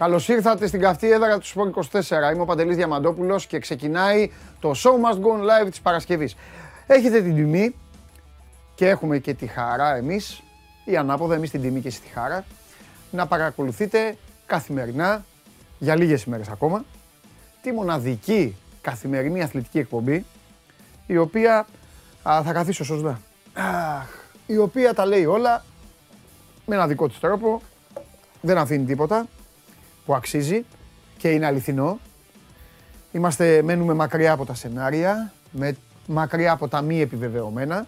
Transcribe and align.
Καλημέρα. 0.00 0.20
Καλώς 0.20 0.28
ήρθατε 0.28 0.66
στην 0.66 0.80
καυτή 0.80 1.10
έδρα 1.12 1.38
του 1.38 1.46
Σπορ 1.46 1.70
24. 1.92 2.32
Είμαι 2.32 2.42
ο 2.42 2.44
Παντελής 2.44 2.76
Διαμαντόπουλος 2.76 3.46
και 3.46 3.58
ξεκινάει 3.58 4.30
το 4.60 4.70
Show 4.70 4.90
Must 4.90 5.16
Go 5.16 5.38
On 5.38 5.40
Live 5.40 5.70
της 5.70 5.80
Παρασκευής. 5.80 6.36
Έχετε 6.86 7.22
την 7.22 7.34
τιμή 7.34 7.74
και 8.74 8.88
έχουμε 8.88 9.18
και 9.18 9.34
τη 9.34 9.46
χαρά 9.46 9.96
εμείς, 9.96 10.42
ή 10.84 10.96
ανάποδα 10.96 11.34
εμείς 11.34 11.50
την 11.50 11.60
τιμή 11.60 11.80
και 11.80 11.88
εσείς 11.88 12.00
τη 12.00 12.08
χαρά, 12.08 12.44
να 13.10 13.26
παρακολουθείτε 13.26 14.16
καθημερινά, 14.46 15.24
για 15.78 15.96
λίγες 15.96 16.22
ημέρες 16.22 16.48
ακόμα, 16.48 16.84
τη 17.62 17.72
μοναδική 17.72 18.56
καθημερινή 18.80 19.42
αθλητική 19.42 19.78
εκπομπή, 19.78 20.24
η 21.06 21.16
οποία, 21.16 21.66
α, 22.22 22.42
θα 22.44 22.52
καθίσω 22.52 22.84
σωστά, 22.84 23.20
Αχ, 23.54 24.08
η 24.46 24.56
οποία 24.56 24.94
τα 24.94 25.06
λέει 25.06 25.24
όλα 25.24 25.64
με 26.66 26.74
ένα 26.74 26.86
δικό 26.86 27.08
της 27.08 27.18
τρόπο, 27.18 27.62
δεν 28.40 28.58
αφήνει 28.58 28.84
τίποτα 28.84 29.26
που 30.10 30.16
αξίζει 30.16 30.64
και 31.16 31.28
είναι 31.30 31.46
αληθινό. 31.46 31.98
Είμαστε, 33.12 33.62
μένουμε 33.62 33.94
μακριά 33.94 34.32
από 34.32 34.44
τα 34.44 34.54
σενάρια, 34.54 35.32
με, 35.50 35.76
μακριά 36.06 36.52
από 36.52 36.68
τα 36.68 36.80
μη 36.80 37.00
επιβεβαιωμένα. 37.00 37.86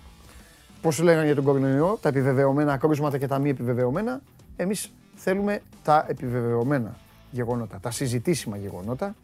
Πώς 0.80 0.98
λέγανε 0.98 1.24
για 1.26 1.34
τον 1.34 1.44
κορονοϊό, 1.44 1.98
τα 2.02 2.08
επιβεβαιωμένα 2.08 2.76
κρούσματα 2.76 3.18
και 3.18 3.26
τα 3.26 3.38
μη 3.38 3.50
επιβεβαιωμένα. 3.50 4.20
Εμείς 4.56 4.92
θέλουμε 5.14 5.60
τα 5.82 6.04
επιβεβαιωμένα 6.08 6.96
γεγονότα, 7.30 7.78
τα 7.80 7.90
συζητήσιμα 7.90 8.56
γεγονότα 8.56 9.14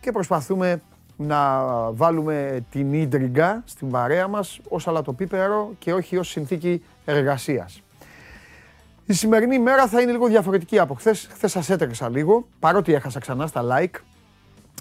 και 0.00 0.12
προσπαθούμε 0.12 0.82
να 1.16 1.62
βάλουμε 1.92 2.64
την 2.70 2.92
ίντριγκα 2.92 3.62
στην 3.66 3.90
παρέα 3.90 4.28
μας 4.28 4.60
ως 4.68 4.88
αλατοπίπερο 4.88 5.72
και 5.78 5.92
όχι 5.92 6.16
ως 6.16 6.28
συνθήκη 6.28 6.82
εργασίας. 7.04 7.82
Η 9.10 9.12
σημερινή 9.12 9.58
μέρα 9.58 9.88
θα 9.88 10.00
είναι 10.00 10.12
λίγο 10.12 10.26
διαφορετική 10.26 10.78
από 10.78 10.94
χθες. 10.94 11.28
Χθες 11.32 11.50
σας 11.50 11.70
έτρεξα 11.70 12.08
λίγο, 12.08 12.46
παρότι 12.60 12.94
έχασα 12.94 13.20
ξανά 13.20 13.46
στα 13.46 13.64
like. 13.70 14.00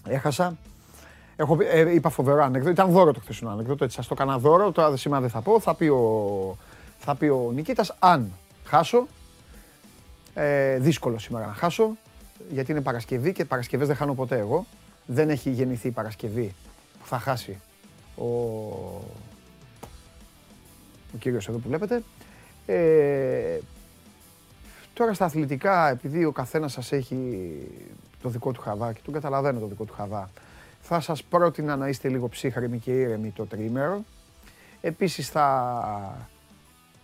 Έχασα. 0.07 0.57
Έχω, 1.35 1.57
ε, 1.71 1.93
είπα 1.93 2.09
φοβερό 2.09 2.43
ανέκδοτο. 2.43 2.71
Ήταν 2.71 2.91
δώρο 2.91 3.13
το 3.13 3.19
χθεσινό 3.19 3.49
ανέκδοτο. 3.49 3.83
Έτσι, 3.83 3.95
σας 3.95 4.07
το 4.07 4.15
έκανα 4.17 4.37
δώρο. 4.37 4.71
Τώρα 4.71 4.97
σήμερα 4.97 5.21
δεν 5.21 5.29
θα 5.29 5.41
πω. 5.41 5.59
Θα 5.59 5.75
πει 5.75 5.85
ο, 5.87 6.57
θα 6.99 7.15
πει 7.15 7.25
ο 7.25 7.51
Νικήτας, 7.53 7.95
αν 7.99 8.31
χάσω. 8.65 9.07
Ε, 10.33 10.77
δύσκολο 10.77 11.19
σήμερα 11.19 11.45
να 11.45 11.53
χάσω. 11.53 11.97
Γιατί 12.49 12.71
είναι 12.71 12.81
Παρασκευή 12.81 13.31
και 13.31 13.45
Παρασκευές 13.45 13.87
δεν 13.87 13.95
χάνω 13.95 14.13
ποτέ 14.13 14.37
εγώ. 14.37 14.65
Δεν 15.05 15.29
έχει 15.29 15.49
γεννηθεί 15.49 15.87
η 15.87 15.91
Παρασκευή 15.91 16.55
που 16.99 17.07
θα 17.07 17.19
χάσει 17.19 17.61
ο, 18.15 18.25
ο 21.13 21.17
κύριος 21.19 21.47
εδώ 21.47 21.57
που 21.57 21.67
βλέπετε. 21.67 22.03
Ε, 22.65 23.57
Τώρα 24.99 25.13
στα 25.13 25.25
αθλητικά, 25.25 25.89
επειδή 25.89 26.25
ο 26.25 26.31
καθένας 26.31 26.71
σας 26.71 26.91
έχει 26.91 27.47
το 28.21 28.29
δικό 28.29 28.51
του 28.51 28.61
χαβά 28.61 28.93
και 28.93 28.99
τον 29.03 29.13
καταλαβαίνω 29.13 29.59
το 29.59 29.65
δικό 29.65 29.83
του 29.83 29.93
χαβά, 29.93 30.29
θα 30.81 30.99
σας 30.99 31.23
πρότεινα 31.23 31.75
να 31.75 31.87
είστε 31.87 32.09
λίγο 32.09 32.29
ψύχρεμοι 32.29 32.79
και 32.79 32.91
ήρεμοι 32.91 33.31
το 33.31 33.45
τρίμερο. 33.45 34.03
Επίσης 34.81 35.29
θα 35.29 36.27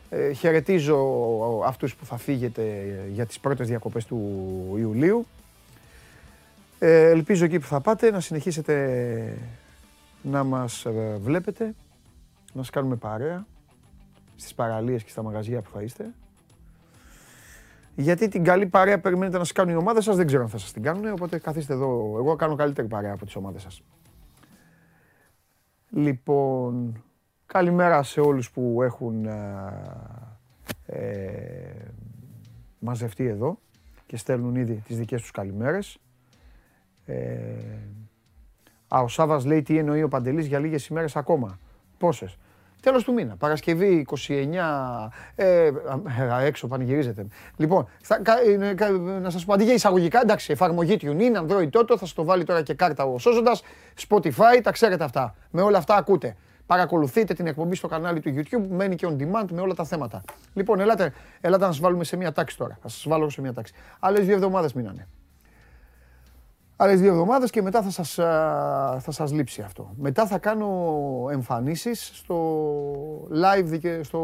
ε, 0.10 0.32
χαιρετίζω 0.32 0.98
αυτούς 1.66 1.96
που 1.96 2.06
θα 2.06 2.18
φύγετε 2.18 2.64
για 3.12 3.26
τις 3.26 3.40
πρώτες 3.40 3.68
διακοπές 3.68 4.06
του 4.06 4.20
Ιουλίου. 4.78 5.26
Ε, 6.80 7.10
ελπίζω 7.10 7.46
εκεί 7.46 7.60
που 7.60 7.68
θα 7.68 7.82
πάτε 7.82 8.12
να 8.12 8.20
συνεχίσετε 8.20 9.38
να 10.22 10.44
μας 10.44 10.86
ε, 10.86 11.18
βλέπετε, 11.22 11.66
να 12.54 12.62
σας 12.62 12.70
κάνουμε 12.70 12.96
παρέα 12.96 13.46
στις 14.36 14.54
παραλίες 14.54 15.04
και 15.04 15.10
στα 15.10 15.24
μαγαζιά 15.24 15.62
που 15.62 15.70
θα 15.74 15.82
είστε. 15.82 16.06
Γιατί 17.96 18.28
την 18.28 18.44
καλή 18.44 18.66
παρέα 18.66 19.00
περιμένετε 19.00 19.38
να 19.38 19.44
σας 19.44 19.54
κάνουν 19.54 19.74
οι 19.74 19.78
ομάδες 19.78 20.04
σας, 20.04 20.16
δεν 20.16 20.28
ξέρω 20.28 20.44
αν 20.44 20.50
θα 20.50 20.58
σας 20.58 20.72
την 20.72 20.82
κάνουν. 20.82 21.12
Οπότε 21.12 21.40
καθίστε 21.40 21.74
εδώ. 21.74 22.16
Εγώ 22.18 22.36
κάνω 22.36 22.56
καλύτερη 22.56 22.88
παρέα 22.88 23.14
από 23.14 23.26
τις 23.26 23.36
ομάδες 23.36 23.62
σας. 23.62 23.82
Λοιπόν, 25.90 27.04
καλημέρα 27.46 28.04
σε 28.04 28.22
όλους 28.22 28.52
που 28.52 28.82
έχουν 28.82 29.26
ε, 30.86 31.12
μαζευτεί 32.80 33.26
εδώ 33.26 33.60
και 34.06 34.18
στέλνουν 34.18 34.56
ήδη 34.56 34.74
τις 34.88 34.98
δικές 34.98 35.22
τους 35.22 35.32
καλημέρες. 35.32 35.98
Ε, 37.06 37.24
α, 38.88 39.00
ο 39.02 39.08
Σάβας 39.08 39.46
λέει 39.46 39.62
τι 39.62 39.78
εννοεί 39.78 40.04
ο 40.04 40.08
Παντελής 40.08 40.46
για 40.46 40.60
λίγες 40.60 40.88
ημέρες 40.88 41.16
ακόμα. 41.16 41.60
Πόσες; 41.98 42.38
Τέλος 42.86 43.04
του 43.04 43.14
μήνα. 43.14 43.36
Παρασκευή 43.36 44.06
29. 44.28 45.10
Ε, 45.36 45.72
έξω 46.42 46.68
πανηγυρίζεται. 46.68 47.28
Λοιπόν, 47.56 47.88
θα, 48.02 48.22
να 49.22 49.30
σας 49.30 49.46
πω 49.46 49.54
αντί 49.54 49.64
για 49.64 49.74
εισαγωγικά, 49.74 50.22
εντάξει, 50.22 50.52
εφαρμογή 50.52 50.98
TuneIn, 51.02 51.46
Android 51.46 51.70
Toto, 51.70 51.96
θα 51.98 52.06
στο 52.06 52.24
βάλει 52.24 52.44
τώρα 52.44 52.62
και 52.62 52.74
κάρτα 52.74 53.04
ο 53.04 53.18
Σώζοντας, 53.18 53.64
Spotify, 54.08 54.62
τα 54.64 54.72
ξέρετε 54.72 55.04
αυτά. 55.04 55.36
Με 55.52 55.62
όλα 55.62 55.78
αυτά 55.78 55.96
ακούτε. 55.96 56.36
Παρακολουθείτε 56.66 57.34
την 57.34 57.48
εκπομπή 57.48 57.76
στο 57.76 57.88
κανάλι 57.88 58.20
του 58.20 58.34
YouTube, 58.36 58.68
μένει 58.70 58.96
και 58.96 59.08
on 59.10 59.22
demand 59.22 59.48
με 59.52 59.62
όλα 59.62 59.74
τα 59.74 59.84
θέματα. 59.84 60.24
Λοιπόν, 60.54 60.80
ελάτε, 60.80 61.14
ελάτε 61.42 61.66
να 61.66 61.72
σας 61.72 61.80
βάλουμε 61.80 62.04
σε 62.04 62.18
μια 62.18 62.32
τάξη 62.32 62.58
τώρα. 62.58 62.78
Θα 62.82 62.88
σας 62.90 63.06
βάλω 63.08 63.30
σε 63.30 63.42
μια 63.42 63.54
τάξη. 63.54 63.74
Άλλες 64.00 64.26
δύο 64.26 64.36
εβδομάδες 64.36 64.74
μείνανε. 64.74 65.08
Άλλες 66.78 67.00
δύο 67.00 67.10
εβδομάδες 67.12 67.50
και 67.50 67.62
μετά 67.62 67.82
θα 67.82 67.90
σας, 67.90 68.14
θα 69.04 69.12
σας 69.12 69.32
λείψει 69.32 69.62
αυτό. 69.62 69.94
Μετά 69.96 70.28
θα 70.28 70.38
κάνω 70.38 71.28
εμφανίσεις 71.32 72.12
στο 72.14 73.28
live 73.32 73.80
και 73.80 74.04
στο 74.04 74.20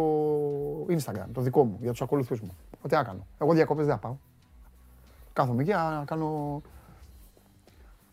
Instagram, 0.89 1.25
το 1.33 1.41
δικό 1.41 1.63
μου, 1.63 1.77
για 1.81 1.91
τους 1.91 2.01
ακολουθούς 2.01 2.41
μου. 2.41 2.51
Ό,τι 2.81 2.95
άκανω. 2.95 3.25
Εγώ 3.37 3.53
διακοπές 3.53 3.85
δεν 3.85 3.93
θα 3.95 3.99
πάω. 3.99 4.15
Κάθομαι 5.33 5.61
εκεί 5.61 5.71
να 5.71 6.03
κάνω, 6.05 6.61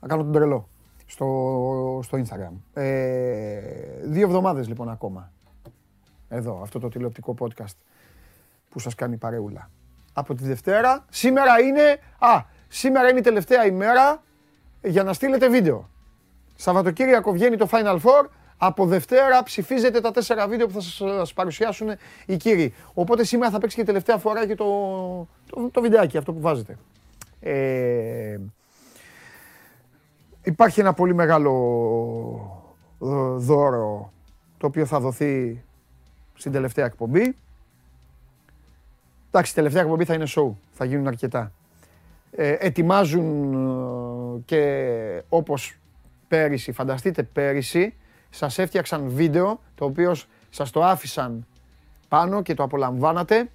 να 0.00 0.08
κάνω 0.08 0.22
τον 0.22 0.32
τρελό 0.32 0.68
στο, 1.06 2.00
στο 2.02 2.18
Instagram. 2.18 2.52
Ε, 2.72 3.60
δύο 4.02 4.26
εβδομάδες 4.26 4.68
λοιπόν 4.68 4.88
ακόμα. 4.88 5.32
Εδώ, 6.28 6.60
αυτό 6.62 6.78
το 6.78 6.88
τηλεοπτικό 6.88 7.34
podcast 7.38 7.76
που 8.68 8.78
σας 8.78 8.94
κάνει 8.94 9.16
παρεούλα. 9.16 9.70
Από 10.12 10.34
τη 10.34 10.44
Δευτέρα, 10.44 11.04
σήμερα 11.08 11.60
είναι, 11.60 11.98
α, 12.18 12.42
σήμερα 12.68 13.08
είναι 13.08 13.18
η 13.18 13.22
τελευταία 13.22 13.66
ημέρα 13.66 14.22
για 14.82 15.02
να 15.02 15.12
στείλετε 15.12 15.48
βίντεο. 15.48 15.88
Σαββατοκύριακο 16.56 17.32
βγαίνει 17.32 17.56
το 17.56 17.68
Final 17.70 17.96
Four. 17.96 18.28
Από 18.60 18.86
Δευτέρα 18.86 19.42
ψηφίζετε 19.42 20.00
τα 20.00 20.10
τέσσερα 20.10 20.48
βίντεο 20.48 20.66
που 20.66 20.72
θα 20.72 20.80
σας 20.80 21.32
παρουσιάσουν 21.32 21.88
οι 22.26 22.36
κύριοι. 22.36 22.74
Οπότε 22.94 23.24
σήμερα 23.24 23.50
θα 23.50 23.58
παίξει 23.58 23.76
και 23.76 23.84
τελευταία 23.84 24.18
φορά 24.18 24.46
και 24.46 24.54
το, 24.54 24.64
το, 25.50 25.70
το 25.70 25.80
βιντεάκι, 25.80 26.18
αυτό 26.18 26.32
που 26.32 26.40
βάζετε. 26.40 26.78
Ε, 27.40 28.38
υπάρχει 30.42 30.80
ένα 30.80 30.92
πολύ 30.92 31.14
μεγάλο 31.14 31.52
δώρο 33.36 34.12
το 34.58 34.66
οποίο 34.66 34.86
θα 34.86 35.00
δοθεί 35.00 35.64
στην 36.34 36.52
τελευταία 36.52 36.84
εκπομπή. 36.84 37.36
Εντάξει, 39.28 39.52
η 39.52 39.54
τελευταία 39.54 39.82
εκπομπή 39.82 40.04
θα 40.04 40.14
είναι 40.14 40.26
show, 40.28 40.50
θα 40.72 40.84
γίνουν 40.84 41.06
αρκετά. 41.06 41.52
Ε, 42.30 42.56
ετοιμάζουν 42.58 43.54
ε, 44.36 44.40
και 44.44 45.22
όπως 45.28 45.78
πέρυσι, 46.28 46.72
φανταστείτε 46.72 47.22
πέρυσι, 47.22 47.94
σας 48.30 48.58
έφτιαξαν 48.58 49.08
βίντεο 49.08 49.60
το 49.74 49.84
οποίο 49.84 50.14
σας 50.50 50.70
το 50.70 50.84
άφησαν 50.84 51.46
πάνω 52.08 52.42
και 52.42 52.54
το 52.54 52.62
απολαμβάνατε. 52.62 53.50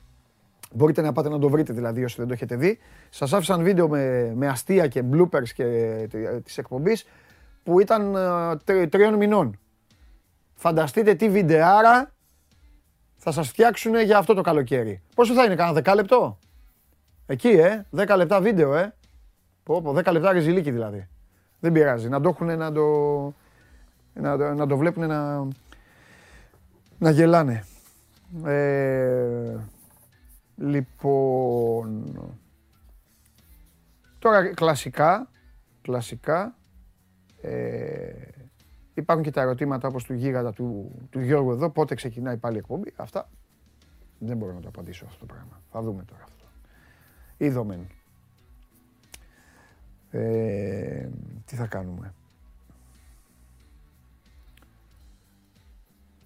Μπορείτε 0.74 1.02
να 1.02 1.12
πάτε 1.12 1.30
να 1.30 1.40
το 1.40 1.50
βρείτε 1.50 1.74
δηλαδή 1.74 2.04
όσοι 2.04 2.16
δεν 2.18 2.28
το 2.28 2.34
έχετε 2.34 2.56
δει. 2.56 2.80
Σας 3.10 3.34
άφησαν 3.34 3.64
βίντεο 3.64 3.88
με, 3.88 4.34
με 4.36 4.48
αστεία 4.48 4.88
και 4.88 5.04
bloopers 5.12 5.50
και 5.56 5.66
της 6.44 6.58
εκπομπής 6.58 7.06
που 7.64 7.80
ήταν 7.80 8.16
ε, 8.66 8.88
τριών 8.88 9.14
μηνών. 9.14 9.60
Φανταστείτε 10.54 11.14
τι 11.14 11.30
βιντεάρα 11.30 12.14
θα 13.16 13.32
σας 13.32 13.48
φτιάξουν 13.48 14.02
για 14.02 14.18
αυτό 14.18 14.34
το 14.34 14.42
καλοκαίρι. 14.42 15.02
Πόσο 15.16 15.34
θα 15.34 15.44
είναι, 15.44 15.56
κάνα 15.56 15.74
δεκάλεπτο; 15.74 16.40
Εκεί, 17.26 17.48
ε, 17.48 17.86
10 17.92 18.16
λεπτά 18.18 18.42
βίντεο, 18.42 18.76
ε. 18.76 18.94
Πω, 19.64 19.82
πω, 19.82 19.92
10 19.92 20.12
λεπτά 20.12 20.32
ρεζιλίκι 20.32 20.72
δηλαδή. 20.72 21.08
Δεν 21.60 21.72
πειράζει. 21.72 22.10
Να 22.10 22.22
το 22.22 22.30
έχουν 22.30 22.58
να 22.58 22.72
το, 22.72 23.34
να, 24.14 24.54
να 24.54 24.68
το 24.68 24.78
βλέπουν 24.78 25.08
να, 25.08 25.48
να 26.98 27.10
γελάνε. 27.10 27.64
Ε, 28.46 29.58
λοιπόν, 30.56 32.20
τώρα 34.20 34.54
κλασικά, 34.54 35.30
κλασικά, 35.82 36.56
ε, 37.42 38.12
υπάρχουν 38.94 39.26
και 39.26 39.32
τα 39.32 39.42
ερωτήματα 39.42 39.88
όπως 39.88 40.04
του 40.04 40.14
γίγαντα 40.14 40.54
του, 40.54 40.92
του 41.10 41.20
Γιώργου 41.20 41.52
εδώ, 41.52 41.70
πότε 41.70 41.96
ξεκινάει 41.96 42.38
πάλι 42.38 42.56
η 42.56 42.60
εκπομπή. 42.60 42.94
Αυτά 42.96 43.30
δεν 44.20 44.38
μπορώ 44.38 44.54
να 44.54 44.60
το 44.60 44.68
απαντήσω 44.68 45.06
αυτό 45.06 45.26
το 45.26 45.34
πράγμα. 45.34 45.62
Θα 45.72 45.82
δούμε 45.82 46.04
τώρα 46.04 46.24
αυτό. 46.24 46.33
Είδομεν. 47.46 47.88
Ε, 50.12 51.10
τι 51.46 51.56
θα 51.56 51.66
κάνουμε; 51.66 52.14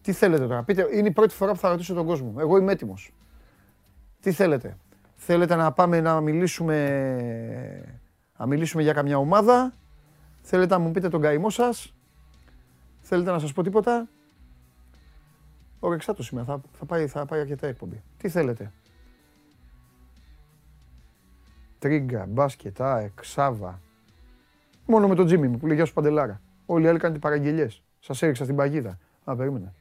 Τι 0.02 0.14
θέλετε 0.14 0.48
τώρα, 0.48 0.64
πείτε, 0.64 0.88
είναι 0.94 1.08
η 1.08 1.12
πρώτη 1.12 1.34
φορά 1.34 1.52
που 1.52 1.58
θα 1.58 1.70
ρωτήσω 1.70 1.94
τον 1.94 2.06
κόσμο. 2.06 2.36
Εγώ 2.38 2.58
είμαι 2.58 2.72
έτοιμος. 2.72 3.14
Τι 4.20 4.32
θέλετε; 4.32 4.78
Θέλετε 5.16 5.56
να 5.56 5.72
πάμε 5.72 6.02
να 6.02 6.22
μιλήσουμε, 6.22 6.78
να 8.38 8.46
μιλήσουμε 8.46 8.82
για 8.82 8.94
καμιά 8.94 9.18
ομάδα; 9.18 9.74
Θέλετε 10.42 10.74
να 10.74 10.80
μου 10.80 10.92
πείτε 10.92 11.10
τον 11.10 11.22
καημό 11.22 11.50
σας; 11.50 11.96
Θέλετε 13.00 13.32
να 13.32 13.40
σας 13.40 13.54
πω 13.54 13.64
τίποτα; 13.64 14.08
Ωρεξά 15.80 16.14
το 16.14 16.24
σήμερα. 16.24 16.46
Θα, 16.46 16.62
θα, 16.72 16.86
πάει, 16.86 17.08
θα 17.08 17.26
πάει 17.26 17.40
αρκετά 17.40 17.68
εκπομπή. 17.68 18.04
Τι 18.18 18.30
θέλετε; 18.30 18.72
Τρίγκα, 21.80 22.26
μπάσκετ, 22.30 22.82
ΑΕΚ, 22.82 23.24
Σάβα. 23.24 23.82
Μόνο 24.86 25.08
με 25.08 25.16
τον 25.16 25.26
Τζίμι 25.26 25.48
μου 25.48 25.58
που 25.58 25.68
λέει 25.68 25.76
Γεια 25.76 25.86
σου 25.86 25.94
Παντελάρα. 25.94 26.42
Όλοι 26.66 26.86
οι 26.86 26.88
άλλοι 26.88 27.00
κάνετε 27.00 27.20
παραγγελίες. 27.20 27.84
Σας 28.00 28.22
έριξα 28.22 28.44
στην 28.44 28.56
παγίδα. 28.56 28.98
Α, 29.24 29.36
περίμενα. 29.36 29.74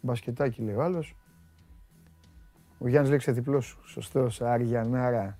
Μπασκετάκι 0.00 0.62
λέει 0.62 0.74
ο 0.74 0.82
άλλος. 0.82 1.16
Ο 2.78 2.88
Γιάννης 2.88 3.10
λέξε 3.10 3.32
διπλό 3.32 3.60
σου. 3.60 3.78
Σωστός, 3.84 4.40
Αριανάρα. 4.40 5.38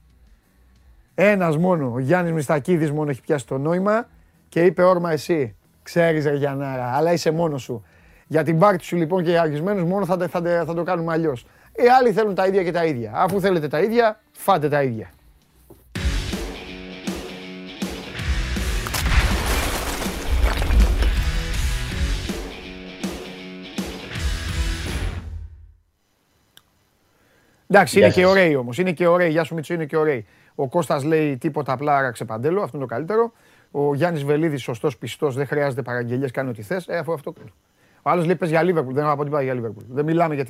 Ένας 1.15 1.57
μόνο, 1.57 1.93
ο 1.93 1.99
Γιάννης 1.99 2.33
Μιστακίδης 2.33 2.91
μόνο 2.91 3.11
έχει 3.11 3.21
πιάσει 3.21 3.47
το 3.47 3.59
νόημα 3.59 4.09
και 4.49 4.65
είπε 4.65 4.83
όρμα 4.83 5.13
εσύ. 5.13 5.57
Ξέρεις 5.83 6.27
Αριανάρα, 6.27 6.97
αλλά 6.97 7.13
είσαι 7.13 7.31
μόνος 7.31 7.63
σου. 7.63 7.85
Για 8.27 8.43
την 8.43 8.59
πάρτι 8.59 8.85
σου 8.85 8.97
λοιπόν 8.97 9.25
και 9.25 9.31
για 9.31 9.41
αργισμένους 9.41 9.85
μόνο 9.85 10.05
θα, 10.05 10.29
θα, 10.29 10.65
θα 10.67 10.75
το 10.75 10.83
κάνουμε 10.83 11.13
αλλιώς. 11.13 11.47
Οι 11.73 11.89
άλλοι 11.99 12.13
θέλουν 12.13 12.35
τα 12.35 12.47
ίδια 12.47 12.63
και 12.63 12.73
τα 12.73 12.85
ίδια. 12.85 13.13
Αφού 13.15 13.41
θέλετε 13.41 13.69
τα 13.69 13.81
ίδια, 13.81 14.21
φάτε 14.33 14.69
τα 14.69 14.83
ίδια. 14.83 15.11
Εντάξει, 27.71 27.99
είναι 27.99 28.11
και 28.11 28.27
ωραίοι 28.27 28.57
όμως. 28.57 28.79
Είναι 28.79 28.93
και 28.93 29.07
ωραίοι. 29.07 29.31
Γεια 29.31 29.45
σου 29.45 29.55
Μίτσο, 29.55 29.75
είναι 29.75 29.85
και 29.85 29.97
ωραίοι. 29.97 30.27
Ο 30.55 30.69
Κώστας 30.69 31.05
λέει 31.05 31.37
τίποτα 31.37 31.73
απλά 31.73 31.97
άραξε 31.97 32.25
Παντέλο, 32.25 32.63
αυτό 32.63 32.77
είναι 32.77 32.87
το 32.87 32.95
καλύτερο. 32.95 33.33
Ο 33.71 33.95
Γιάννης 33.95 34.25
Βελίδης, 34.25 34.63
σωστός 34.63 34.99
πιστός, 34.99 35.35
δεν 35.35 35.47
χρειάζεται 35.47 35.83
παραγγελίες, 35.83 36.31
κάνει 36.31 36.49
ό,τι 36.49 36.63
θες. 36.63 36.89
Ε, 36.89 36.97
αφού 36.97 37.13
αυτό. 37.13 37.33
Ο 38.03 38.11
άλλος 38.11 38.27
λέει 38.27 38.37
πες 38.37 38.49
για 38.49 38.63
Λίβερπουλ. 38.63 38.95
Δεν 38.95 39.05
έχω 39.05 39.25
τίποτα 39.25 39.43
για 39.43 39.55
Λίβερπουλ. 39.55 39.85
Δεν 39.89 40.05
μιλάμε 40.05 40.35
για, 40.35 40.45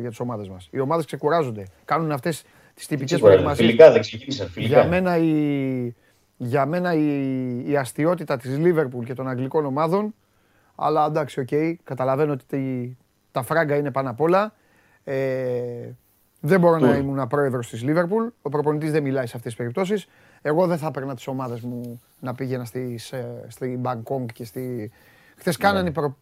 για 0.00 0.08
τις 0.08 0.20
ομάδες 0.20 0.48
μας. 0.48 0.68
Οι 0.70 0.80
ομάδες 0.80 1.04
ξεκουράζονται. 1.04 1.66
Κάνουν 1.84 2.12
αυτές 2.12 2.44
τις 2.74 2.86
τυπικές 2.86 3.20
προετοιμασίες. 3.20 3.66
Φιλικά 3.66 3.92
δεν 3.92 4.00
ξεκίνησαν. 4.00 4.48
Φιλικά. 4.48 4.80
Για 4.80 4.88
μένα 4.88 5.16
η, 5.16 5.94
για 6.36 6.66
μένα 6.66 6.94
η, 6.94 7.70
η 7.70 7.76
αστειότητα 7.76 8.36
της 8.36 8.58
Λίβερπουλ 8.58 9.04
και 9.04 9.14
των 9.14 9.28
αγγλικών 9.28 9.64
ομάδων. 9.64 10.14
Αλλά 10.74 11.06
εντάξει, 11.06 11.40
OK, 11.40 11.48
okay, 11.50 11.74
καταλαβαίνω 11.84 12.32
ότι 12.32 12.96
τα 13.32 13.42
φράγκα 13.42 13.76
είναι 13.76 13.90
πάνω 13.90 14.10
απ' 14.10 14.20
όλα. 14.20 14.54
Ε, 15.04 15.14
δεν 16.44 16.60
μπορώ 16.60 16.78
να 16.78 16.96
ήμουν 16.96 17.26
πρόεδρος 17.26 17.68
της 17.68 17.82
Λίβερπουλ. 17.82 18.26
Ο 18.42 18.48
προπονητής 18.48 18.92
δεν 18.92 19.02
μιλάει 19.02 19.26
σε 19.26 19.36
αυτές 19.36 19.52
τις 19.52 19.56
περιπτώσεις. 19.56 20.06
Εγώ 20.42 20.66
δεν 20.66 20.78
θα 20.78 20.86
έπαιρνα 20.86 21.14
τις 21.14 21.26
ομάδες 21.26 21.60
μου 21.60 22.02
να 22.20 22.34
πήγαινα 22.34 22.64
στη, 22.64 23.00
στη 23.48 23.76
Μπαγκόγκ 23.76 24.26
και 24.26 24.44
στη. 24.44 24.90
Χθες 25.36 25.58
ναι. 25.58 25.64
κάνανε. 25.64 25.90
Προ... 25.90 26.16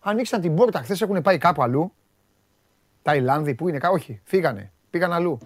Ανοίξαν 0.00 0.40
την 0.40 0.54
πόρτα. 0.54 0.80
Χθες 0.80 1.02
έχουν 1.02 1.22
πάει 1.22 1.38
κάπου 1.38 1.62
αλλού. 1.62 1.92
Ταϊλάνδη, 3.02 3.54
πού 3.54 3.68
είναι, 3.68 3.78
όχι, 3.90 4.20
φύγανε. 4.24 4.72
Πήγαν 4.90 5.12
αλλού. 5.12 5.38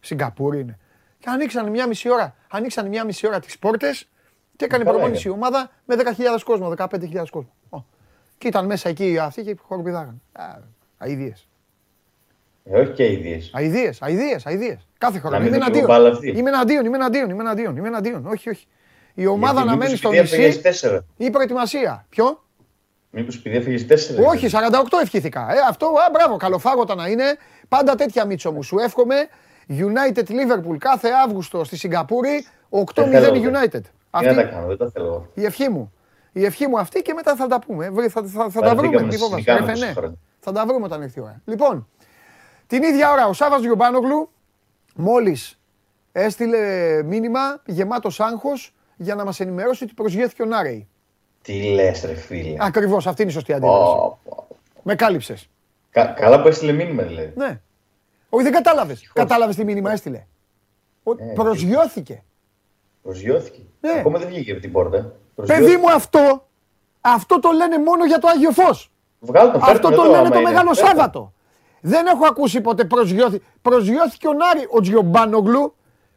Σιγκαπούρη 0.00 0.60
είναι. 0.60 0.78
Και 1.18 1.26
ανοίξαν 1.28 1.70
μια 1.70 1.86
μισή 1.86 2.10
ώρα. 2.10 2.34
Ανοίξαν 2.50 2.88
μια 2.88 3.04
μισή 3.04 3.26
ώρα 3.26 3.40
τις 3.40 3.58
πόρτες 3.58 4.08
και 4.56 4.64
έκανε 4.64 4.84
προπόνηση 4.84 5.28
η 5.28 5.30
ομάδα 5.30 5.70
με 5.84 5.94
10.000 5.98 6.40
κόσμο, 6.44 6.74
15.000 6.76 7.24
κόσμο. 7.30 7.86
Και 8.38 8.48
ήταν 8.48 8.66
μέσα 8.66 8.88
εκεί 8.88 9.18
αυτοί 9.18 9.42
και 9.42 9.56
χοροπηδάγαν. 9.62 10.22
Αίδειες. 10.98 11.45
Ε, 12.70 12.80
όχι 12.80 12.92
και 12.92 13.02
αειδίε. 13.02 13.40
Αειδίε, 13.52 13.90
αειδίε, 14.00 14.36
αειδίε. 14.44 14.76
Κάθε 14.98 15.18
χρόνο. 15.18 15.36
Είμαι 15.36 15.56
εναντίον. 15.56 15.88
Είμαι 16.22 16.50
εναντίον, 16.50 16.84
είμαι 16.84 16.96
εναντίον, 16.96 17.30
είμαι 17.30 17.42
εναντίον, 17.42 17.76
είμαι 17.76 17.88
εναντίον. 17.88 18.26
Όχι, 18.26 18.50
όχι. 18.50 18.66
Η 19.14 19.26
ομάδα 19.26 19.64
να 19.64 19.76
μένει 19.76 19.96
στο 19.96 20.10
νησί. 20.10 20.60
Η 21.16 21.30
προετοιμασία. 21.30 22.06
Ποιο; 22.08 22.44
Μήπως 23.10 23.36
επειδή 23.36 23.56
έφυγε 23.56 23.86
4. 23.88 24.26
Όχι, 24.26 24.48
48 24.52 24.58
ευχήθηκα. 25.02 25.40
Ε, 25.40 25.54
αυτό, 25.68 25.86
α, 25.86 26.10
μπράβο, 26.12 26.36
καλοφάγωτα 26.36 26.94
να 26.94 27.06
είναι. 27.08 27.24
Πάντα 27.68 27.94
τέτοια 27.94 28.24
μίτσο 28.24 28.52
μου. 28.52 28.62
Σου 28.62 28.78
εύχομαι 28.78 29.14
United 29.68 30.24
Liverpool 30.28 30.76
κάθε 30.78 31.08
Αύγουστο 31.24 31.64
στη 31.64 31.76
Σιγκαπούρη 31.76 32.46
8-0 32.70 32.84
United. 33.32 33.80
Αυτή, 34.10 34.28
δεν 34.28 34.36
τα 34.36 34.42
κάνω, 34.42 34.66
δεν 34.66 34.76
τα 34.76 34.90
θέλω. 34.90 35.30
Η 35.34 35.44
ευχή 35.44 35.68
μου. 35.68 35.92
Η 36.32 36.44
ευχή 36.44 36.66
μου 36.66 36.78
αυτή 36.78 37.02
και 37.02 37.14
μετά 37.14 37.36
θα 37.36 37.46
τα 37.46 37.58
πούμε. 37.58 37.90
Θα, 38.08 38.22
θα, 38.22 38.50
θα, 38.50 38.60
τα 38.60 38.74
βρούμε. 38.74 39.08
Θα 40.38 40.52
τα 40.52 40.66
βρούμε 40.66 40.84
όταν 40.84 41.02
έρθει 41.02 41.18
η 41.18 41.22
ώρα. 41.22 41.40
Λοιπόν, 41.44 41.88
την 42.66 42.82
ίδια 42.82 43.12
ώρα 43.12 43.26
ο 43.26 43.32
Σάββας 43.32 43.60
Γιωμπάνογλου 43.60 44.30
μόλις 44.94 45.58
έστειλε 46.12 47.02
μήνυμα 47.02 47.62
γεμάτος 47.66 48.20
άγχος 48.20 48.74
για 48.96 49.14
να 49.14 49.24
μας 49.24 49.40
ενημερώσει 49.40 49.84
ότι 49.84 49.94
προσγειώθηκε 49.94 50.42
ο 50.42 50.46
Νάρεϊ. 50.46 50.88
Τι 51.42 51.62
λες 51.62 52.04
ρε 52.04 52.14
φίλε. 52.14 52.56
Ακριβώς, 52.58 53.06
αυτή 53.06 53.22
είναι 53.22 53.30
η 53.30 53.34
σωστή 53.34 53.52
αντίδραση. 53.52 54.16
Με 54.82 54.94
κάλυψες. 54.94 55.48
καλά 55.90 56.42
που 56.42 56.48
έστειλε 56.48 56.72
μήνυμα 56.72 57.02
δηλαδή. 57.02 57.32
Ναι. 57.36 57.60
Όχι 58.28 58.44
δεν 58.44 58.52
κατάλαβες. 58.52 59.10
Κατάλαβες 59.12 59.56
τι 59.56 59.64
μήνυμα 59.64 59.92
έστειλε. 59.92 60.26
Ε, 61.18 61.32
προσγειώθηκε. 61.34 62.22
Προσγειώθηκε. 63.02 63.60
Ναι. 63.80 63.98
Ακόμα 63.98 64.18
δεν 64.18 64.28
βγήκε 64.28 64.52
από 64.52 64.60
την 64.60 64.72
πόρτα. 64.72 65.12
Παιδί 65.46 65.76
μου 65.76 65.90
αυτό, 65.90 66.48
αυτό 67.00 67.40
το 67.40 67.50
λένε 67.50 67.78
μόνο 67.78 68.06
για 68.06 68.18
το 68.18 68.28
Άγιο 68.28 68.50
Φως. 68.50 68.90
αυτό 69.60 69.90
το 69.90 70.04
λένε 70.04 70.28
το 70.28 70.40
Μεγάλο 70.40 70.74
Σάββατο. 70.74 71.32
Δεν 71.88 72.06
έχω 72.06 72.26
ακούσει 72.26 72.60
ποτέ 72.60 72.84
προσγειώθη. 72.84 73.42
Προσγειώθηκε 73.62 74.28
ο 74.28 74.32
Νάρη, 74.32 74.66
ο 74.70 74.80
Τζιομπάνογλου. 74.80 75.74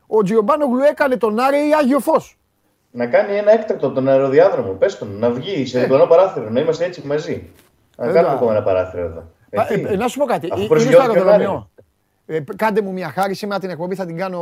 Ο 0.07 0.23
Τζιομπάνογλου 0.23 0.83
έκανε 0.83 1.17
τον 1.17 1.33
Νάρη 1.33 1.57
ή 1.57 1.73
Άγιο 1.79 1.99
Φως. 1.99 2.37
Να 2.91 3.07
κάνει 3.07 3.35
ένα 3.35 3.51
έκτακτο 3.51 3.91
τον 3.91 4.07
αεροδιάδρομο. 4.07 4.71
Πες 4.71 4.97
τον, 4.97 5.17
να 5.19 5.29
βγει 5.29 5.65
σε 5.65 5.77
ε. 5.77 5.81
διπλανό 5.81 6.05
παράθυρο, 6.05 6.49
να 6.49 6.59
είμαστε 6.59 6.85
έτσι 6.85 7.01
μαζί. 7.05 7.49
Να 7.97 8.09
ε, 8.09 8.11
κάνουμε 8.11 8.33
ακόμα 8.33 8.51
ένα 8.51 8.63
παράθυρο 8.63 9.03
εδώ. 9.03 9.23
Ε, 9.49 9.95
να 9.95 10.07
σου 10.07 10.19
πω 10.19 10.25
κάτι. 10.25 10.47
Είναι 10.57 10.79
στο 10.79 10.99
αεροδρόμιο. 10.99 11.69
Ε, 12.25 12.39
κάντε 12.55 12.81
μου 12.81 12.91
μια 12.91 13.09
χάρη 13.09 13.33
σήμερα 13.33 13.59
την 13.59 13.69
εκπομπή, 13.69 13.95
θα 13.95 14.05
την 14.05 14.17
κάνω. 14.17 14.41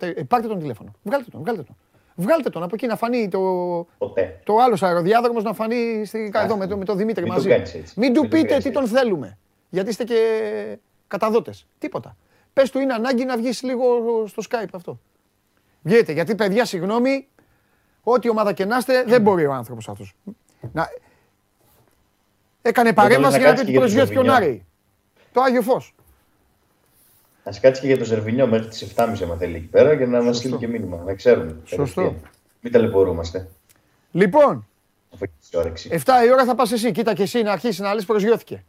Ε, 0.00 0.22
πάρτε 0.22 0.48
τον 0.48 0.58
τηλέφωνο. 0.58 0.92
Βγάλτε 1.02 1.30
τον, 1.30 1.40
βγάλτε 1.40 1.62
τον. 1.62 1.76
Βγάλτε 2.14 2.50
τον 2.50 2.62
από 2.62 2.74
εκεί 2.74 2.86
να 2.86 2.96
φανεί 2.96 3.28
το, 3.28 3.40
το 4.44 4.56
άλλος 4.64 4.82
αεροδιάδρομος 4.82 5.42
να 5.42 5.52
φανεί 5.52 6.04
στη, 6.04 6.32
εδώ 6.44 6.56
με, 6.56 6.66
το, 6.66 6.76
με 6.76 6.84
τον 6.84 6.96
Δημήτρη 6.96 7.22
Μην 7.22 7.32
μαζί. 7.32 7.62
Μην 7.96 8.12
του 8.12 8.28
πείτε 8.28 8.56
τι 8.56 8.70
τον 8.70 8.86
θέλουμε 8.86 9.38
γιατί 9.68 9.88
είστε 9.88 10.04
και 10.04 10.78
καταδότες. 11.06 11.66
Τίποτα. 11.78 12.16
Πες 12.52 12.70
του 12.70 12.78
είναι 12.78 12.92
ανάγκη 12.92 13.24
να 13.24 13.36
βγεις 13.36 13.62
λίγο 13.62 13.86
στο 14.26 14.42
Skype 14.50 14.68
αυτό. 14.72 15.00
Βγείτε, 15.82 16.12
γιατί 16.12 16.34
παιδιά, 16.34 16.64
συγγνώμη, 16.64 17.28
ό,τι 18.02 18.28
ομάδα 18.28 18.52
και 18.52 18.64
να 18.64 18.76
είστε, 18.76 19.04
δεν 19.04 19.22
μπορεί 19.22 19.46
ο 19.46 19.52
άνθρωπος 19.52 19.88
αυτός. 19.88 20.14
Να... 20.72 20.88
Έκανε 22.62 22.92
παρέμβαση 22.92 23.38
για 23.38 23.48
να 23.48 23.54
πει 23.54 23.60
ότι 23.60 23.72
προσγειώθηκε 23.72 24.18
ο 24.18 24.22
Νάρη. 24.22 24.66
Το 25.32 25.40
Άγιο 25.40 25.62
Φως. 25.62 25.94
Α 27.44 27.50
κάτσει 27.60 27.80
και 27.80 27.86
για 27.86 27.98
το 27.98 28.04
Σερβινιό 28.04 28.46
μέχρι 28.46 28.68
τις 28.68 28.92
7.30 28.96 29.28
αν 29.30 29.38
θέλει 29.38 29.56
εκεί 29.56 29.66
πέρα 29.66 29.92
για 29.92 30.06
να 30.06 30.22
μας 30.22 30.36
στείλει 30.36 30.56
και 30.56 30.68
μήνυμα. 30.68 30.96
Να 30.96 31.14
ξέρουμε. 31.14 31.60
Σωστό. 31.64 32.14
Μην 32.60 32.72
ταλαιπωρούμαστε. 32.72 33.48
Λοιπόν, 34.10 34.68
7 35.18 36.24
η 36.26 36.32
ώρα 36.32 36.44
θα 36.44 36.54
πας 36.54 36.72
εσύ. 36.72 36.92
Κοίτα 36.92 37.14
και 37.14 37.22
εσύ 37.22 37.42
να 37.42 37.52
αρχίσεις 37.52 37.78
να 37.78 37.94
λες 37.94 38.04
προσγειώθηκε. 38.04 38.64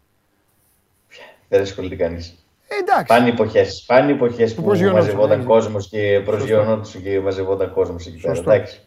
Δεν 1.50 1.62
ασχολείται 1.62 1.96
κανείς. 1.96 2.46
Εντάξει. 2.82 3.06
Πάνε 3.06 3.30
εποχές 3.30 3.84
πάνε 3.88 4.12
εποχές 4.12 4.54
που, 4.54 4.62
που 4.62 4.68
μαζευόταν 4.68 5.44
κόσμος 5.44 5.88
και 5.90 6.22
προσγειωνόταν 6.26 7.02
και 7.02 7.20
μαζευόταν 7.20 7.74
κόσμος 7.74 8.06
εκεί 8.06 8.22
πέρα. 8.22 8.38
Εντάξει. 8.38 8.82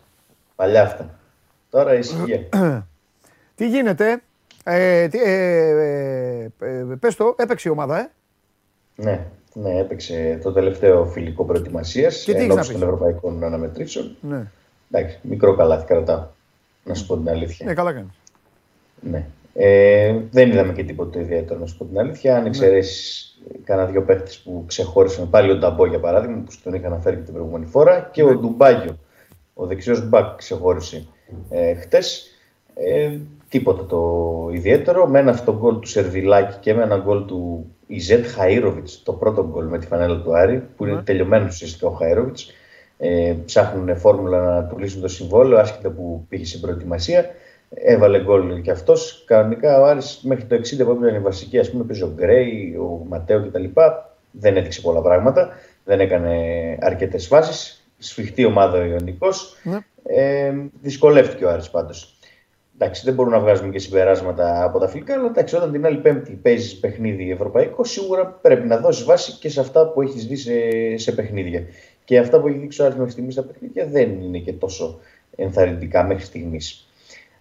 Παλιά 0.56 0.82
αυτά. 0.82 1.18
Τώρα 1.70 1.94
ησυχία. 1.94 2.48
τι 3.56 3.68
γίνεται; 3.68 4.22
Ε, 4.64 5.08
τι, 5.08 5.18
ε, 5.18 5.68
ε, 6.38 6.50
ε, 6.58 6.96
πες 7.00 7.16
το, 7.16 7.34
έπαιξε 7.38 7.68
η 7.68 7.72
ομάδα, 7.72 7.98
ε. 7.98 8.10
Ναι, 8.94 9.26
ναι, 9.52 9.78
έπαιξε 9.78 10.38
το 10.42 10.52
τελευταίο 10.52 11.06
φιλικό 11.06 11.44
προετοιμασίας 11.44 12.28
ενώπιση 12.28 12.72
των 12.72 12.82
ευρωπαϊκών 12.82 13.44
αναμετρήσεων. 13.44 14.16
Ναι. 14.20 14.50
Εντάξει, 14.90 15.18
μικρό 15.22 15.54
καλάθι 15.56 15.86
κρατάω. 15.86 16.26
Να 16.84 16.94
σου 16.94 17.06
πω 17.06 17.16
την 17.16 17.28
αλήθεια. 17.28 17.66
Ναι, 17.66 17.74
καλά 17.74 17.92
κάνεις. 17.92 18.20
Ναι. 19.00 19.26
Ε, 19.52 20.14
δεν 20.30 20.50
είδαμε 20.50 20.72
και 20.72 20.84
τίποτα 20.84 21.20
ιδιαίτερο, 21.20 21.60
να 21.60 21.66
σου 21.66 21.76
πω 21.76 21.84
την 21.84 21.98
αλήθεια. 21.98 22.36
Αν 22.36 22.42
ναι. 22.42 22.48
εξαιρέσεις 22.48 23.38
ναι. 23.48 23.58
κανένα 23.64 23.88
δύο 23.88 24.02
παίχτε 24.02 24.30
που 24.44 24.64
ξεχώρισαν, 24.66 25.30
πάλι 25.30 25.50
ο 25.50 25.56
Νταμπό 25.56 25.86
για 25.86 26.00
παράδειγμα, 26.00 26.36
που 26.36 26.52
τον 26.62 26.74
είχα 26.74 26.86
αναφέρει 26.86 27.16
και 27.16 27.22
την 27.22 27.32
προηγούμενη 27.32 27.66
φορά, 27.66 28.10
και 28.12 28.22
ο 28.22 28.28
ναι. 28.28 28.34
Ντουμπάγιο, 28.34 28.98
ο 29.54 29.66
δεξιός 29.66 30.08
μπακ, 30.08 30.36
ξεχώρισε 30.36 31.06
ε, 31.50 31.74
χτες. 31.74 32.24
Ε, 32.74 33.18
τίποτα 33.48 33.86
το 33.86 34.50
ιδιαίτερο. 34.52 35.06
Με 35.06 35.18
ένα 35.18 35.30
αυτό 35.30 35.56
γκολ 35.58 35.78
του 35.78 35.88
Σερβιλάκη 35.88 36.56
και 36.60 36.74
με 36.74 36.82
ένα 36.82 36.96
γκολ 36.96 37.24
του 37.24 37.66
Ιζέτ 37.86 38.24
Χαΐροβιτς, 38.26 39.00
το 39.04 39.12
πρώτο 39.12 39.48
γκολ 39.50 39.66
με 39.66 39.78
τη 39.78 39.86
φανέλα 39.86 40.22
του 40.22 40.36
Άρη, 40.36 40.62
που 40.76 40.86
είναι 40.86 40.94
ναι. 40.94 41.02
τελειωμένο 41.02 41.44
ουσιαστικά 41.48 41.86
ο 41.86 41.98
Χαΐροβιτς. 42.00 42.40
Ε, 42.98 43.34
ψάχνουν 43.44 43.96
φόρμουλα 43.96 44.40
να 44.40 44.64
του 44.64 44.78
λύσουν 44.78 45.00
το 45.00 45.08
συμβόλαιο, 45.08 45.58
άσχετα 45.58 45.90
που 45.90 46.26
πήγε 46.28 46.44
στην 46.44 46.60
προετοιμασία. 46.60 47.30
Έβαλε 47.74 48.22
γκολ 48.22 48.60
και 48.60 48.70
αυτός. 48.70 49.24
Κανονικά 49.26 49.80
ο 49.80 49.84
Άρης 49.84 50.20
μέχρι 50.22 50.44
το 50.44 50.54
60 50.54 50.84
που 50.84 51.04
ήταν 51.04 51.14
η 51.14 51.18
βασική, 51.18 51.58
ας 51.58 51.70
πούμε, 51.70 51.84
παίζει 51.84 52.02
ο 52.02 52.12
Γκρέι, 52.14 52.76
ο 52.80 53.04
Ματέο 53.08 53.46
κτλ. 53.46 53.64
δεν 54.30 54.56
έδειξε 54.56 54.80
πολλά 54.80 55.00
πράγματα, 55.00 55.48
δεν 55.84 56.00
έκανε 56.00 56.34
αρκετές 56.80 57.26
φάσει. 57.26 57.74
Σφιχτή 57.98 58.44
ομάδα 58.44 58.78
ο 58.78 58.84
Ιωνικός. 58.84 59.56
Ναι. 59.62 59.78
Ε, 60.04 60.54
δυσκολεύτηκε 60.82 61.44
ο 61.44 61.50
Άρης 61.50 61.70
πάντως. 61.70 62.14
Εντάξει, 62.74 63.02
δεν 63.04 63.14
μπορούμε 63.14 63.36
να 63.36 63.42
βγάζουμε 63.42 63.72
και 63.72 63.78
συμπεράσματα 63.78 64.64
από 64.64 64.78
τα 64.78 64.88
φιλικά, 64.88 65.14
αλλά 65.14 65.26
εντάξει, 65.26 65.56
όταν 65.56 65.72
την 65.72 65.86
άλλη 65.86 65.96
Πέμπτη 65.96 66.32
παίζεις 66.32 66.78
παιχνίδι 66.78 67.30
ευρωπαϊκό, 67.30 67.84
σίγουρα 67.84 68.26
πρέπει 68.26 68.66
να 68.66 68.76
δώσεις 68.76 69.04
βάση 69.04 69.32
και 69.32 69.48
σε 69.48 69.60
αυτά 69.60 69.88
που 69.88 70.02
έχεις 70.02 70.26
δει 70.26 70.36
σε, 70.36 70.52
σε 70.96 71.12
παιχνίδια. 71.12 71.64
Και 72.04 72.18
αυτά 72.18 72.40
που 72.40 72.48
έχει 72.48 72.58
δείξει 72.58 72.82
ο 72.82 72.84
Άρης 72.84 72.96
μέχρι 72.96 73.12
στιγμής 73.12 73.34
στα 73.34 73.42
παιχνίδια 73.42 73.86
δεν 73.86 74.20
είναι 74.20 74.38
και 74.38 74.52
τόσο 74.52 75.00
ενθαρρυντικά 75.36 76.04
μέχρι 76.04 76.24
στιγμής. 76.24 76.89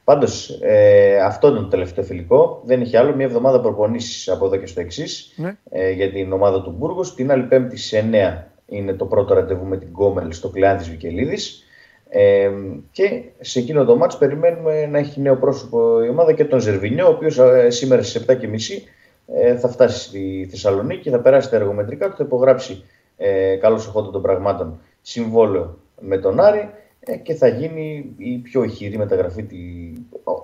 Πάντως, 0.09 0.59
ε, 0.61 1.17
αυτό 1.17 1.47
είναι 1.47 1.59
το 1.59 1.67
τελευταίο 1.67 2.03
φιλικό. 2.03 2.61
Δεν 2.65 2.81
έχει 2.81 2.97
άλλο. 2.97 3.15
Μια 3.15 3.25
εβδομάδα 3.25 3.61
προπονήσεις 3.61 4.29
από 4.29 4.45
εδώ 4.45 4.55
και 4.57 4.65
στο 4.65 4.79
εξής 4.79 5.33
ναι. 5.35 5.57
ε, 5.69 5.91
για 5.91 6.11
την 6.11 6.31
ομάδα 6.31 6.61
του 6.61 6.75
Μπούργος. 6.77 7.15
Την 7.15 7.31
άλλη 7.31 7.43
Πέμπτη 7.43 7.77
σε 7.77 8.09
9 8.11 8.43
είναι 8.65 8.93
το 8.93 9.05
πρώτο 9.05 9.33
ραντεβού 9.33 9.65
με 9.65 9.77
την 9.77 9.87
Γκόμελ 9.87 10.31
στο 10.31 10.49
Κλεάνθη 10.49 10.89
Βικελίδης. 10.89 11.63
Ε, 12.09 12.49
και 12.91 13.23
σε 13.39 13.59
εκείνο 13.59 13.85
το 13.85 13.95
μάτς 13.95 14.17
περιμένουμε 14.17 14.85
να 14.85 14.97
έχει 14.97 15.21
νέο 15.21 15.35
πρόσωπο 15.35 16.03
η 16.03 16.09
ομάδα 16.09 16.33
και 16.33 16.45
τον 16.45 16.59
Ζερβινιό, 16.59 17.05
ο 17.05 17.09
οποίος 17.09 17.37
ε, 17.37 17.69
σήμερα 17.69 18.03
στις 18.03 18.25
7.30 18.27 18.35
ε, 19.33 19.55
θα 19.55 19.67
φτάσει 19.67 20.03
στη 20.07 20.47
Θεσσαλονίκη, 20.49 21.09
θα 21.09 21.19
περάσει 21.19 21.49
τα 21.49 21.55
εργομετρικά 21.55 22.09
του, 22.09 22.15
θα 22.15 22.23
υπογράψει 22.23 22.83
ε, 23.17 23.55
καλώς 23.55 23.87
οχόντων 23.87 24.11
των 24.11 24.21
πραγμάτων 24.21 24.79
συμβόλαιο 25.01 25.77
με 25.99 26.17
τον 26.17 26.39
Άρη 26.39 26.69
ε, 27.11 27.17
και 27.17 27.33
θα 27.33 27.47
γίνει 27.47 28.13
η 28.17 28.37
πιο 28.37 28.63
ηχηρή 28.63 28.97
μεταγραφή 28.97 29.43
τη 29.43 29.57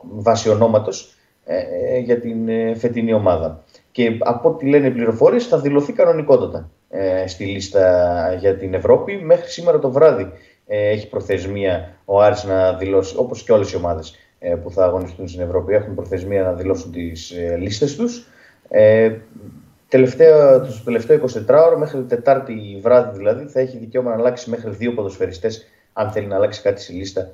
βάση 0.02 0.50
ονόματος 0.50 1.16
ε, 1.46 1.98
για 1.98 2.20
την 2.20 2.50
φετινή 2.76 3.14
ομάδα. 3.14 3.64
Και 3.92 4.18
από 4.20 4.50
ό,τι 4.50 4.66
λένε 4.66 4.88
οι 4.88 4.92
πληροφορίες 4.92 5.48
θα 5.48 5.60
δηλωθεί 5.60 5.94
κανονικότατα 5.94 6.70
στη 7.26 7.46
λίστα 7.46 8.34
για 8.40 8.58
την 8.58 8.74
Ευρώπη 8.74 9.18
μέχρι 9.18 9.50
σήμερα 9.50 9.80
το 9.80 9.92
βράδυ 9.92 10.32
ε, 10.68 10.90
έχει 10.90 11.10
προθεσμία 11.10 11.96
ο 12.06 12.22
Άρης 12.22 12.44
να 12.44 12.74
δηλώσει, 12.74 13.16
όπως 13.18 13.44
και 13.44 13.52
όλες 13.52 13.72
οι 13.72 13.76
ομάδες 13.76 14.16
ε, 14.40 14.56
που 14.56 14.72
θα 14.72 14.84
αγωνιστούν 14.86 15.28
στην 15.28 15.42
Ευρώπη, 15.42 15.74
έχουν 15.74 15.96
προθεσμία 15.96 16.44
να 16.44 16.54
δηλώσουν 16.54 16.92
τις 16.92 17.32
ε, 17.32 17.58
λίστες 17.58 17.96
τους. 17.96 18.28
Ε, 18.70 19.16
τελευταίο, 19.88 20.60
το 20.60 20.82
τελευταίο 20.84 21.20
24 21.48 21.66
ώρο, 21.66 21.78
μέχρι 21.78 22.04
Τετάρτη 22.04 22.80
βράδυ 22.82 23.18
δηλαδή, 23.18 23.46
θα 23.46 23.60
έχει 23.60 23.78
δικαίωμα 23.78 24.10
να 24.10 24.16
αλλάξει 24.16 24.50
μέχρι 24.50 24.70
δύο 24.70 24.94
ποδοσφαιριστές, 24.94 25.68
αν 25.98 26.12
θέλει 26.12 26.28
να 26.28 26.36
αλλάξει 26.36 26.62
κάτι 26.62 26.82
στη 26.82 26.94
λίστα 26.94 27.30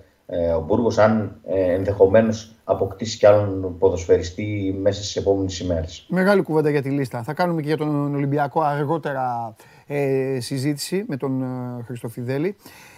ο 0.58 0.60
Μπούργος, 0.60 0.98
αν 0.98 1.36
ε, 1.48 1.74
ενδεχομένως 1.74 2.56
αποκτήσει 2.64 3.18
κι 3.18 3.26
άλλον 3.26 3.78
ποδοσφαιριστή 3.78 4.78
μέσα 4.82 5.04
στις 5.04 5.16
επόμενες 5.16 5.60
ημέρες. 5.60 6.06
Μεγάλη 6.10 6.42
κουβέντα 6.42 6.70
για 6.70 6.82
τη 6.82 6.90
λίστα. 6.90 7.24
Θα 7.24 7.34
κάνουμε 7.34 7.62
και 7.62 7.68
για 7.68 7.78
τον 7.78 8.16
Ολυμπιακό 8.16 8.62
αργότερα 8.62 9.56
ε, 9.88 10.38
συζήτηση 10.40 11.06
με 11.08 11.18
τον 11.18 11.42
ε, 11.42 11.84
Χριστοφιδέλη. 11.84 12.56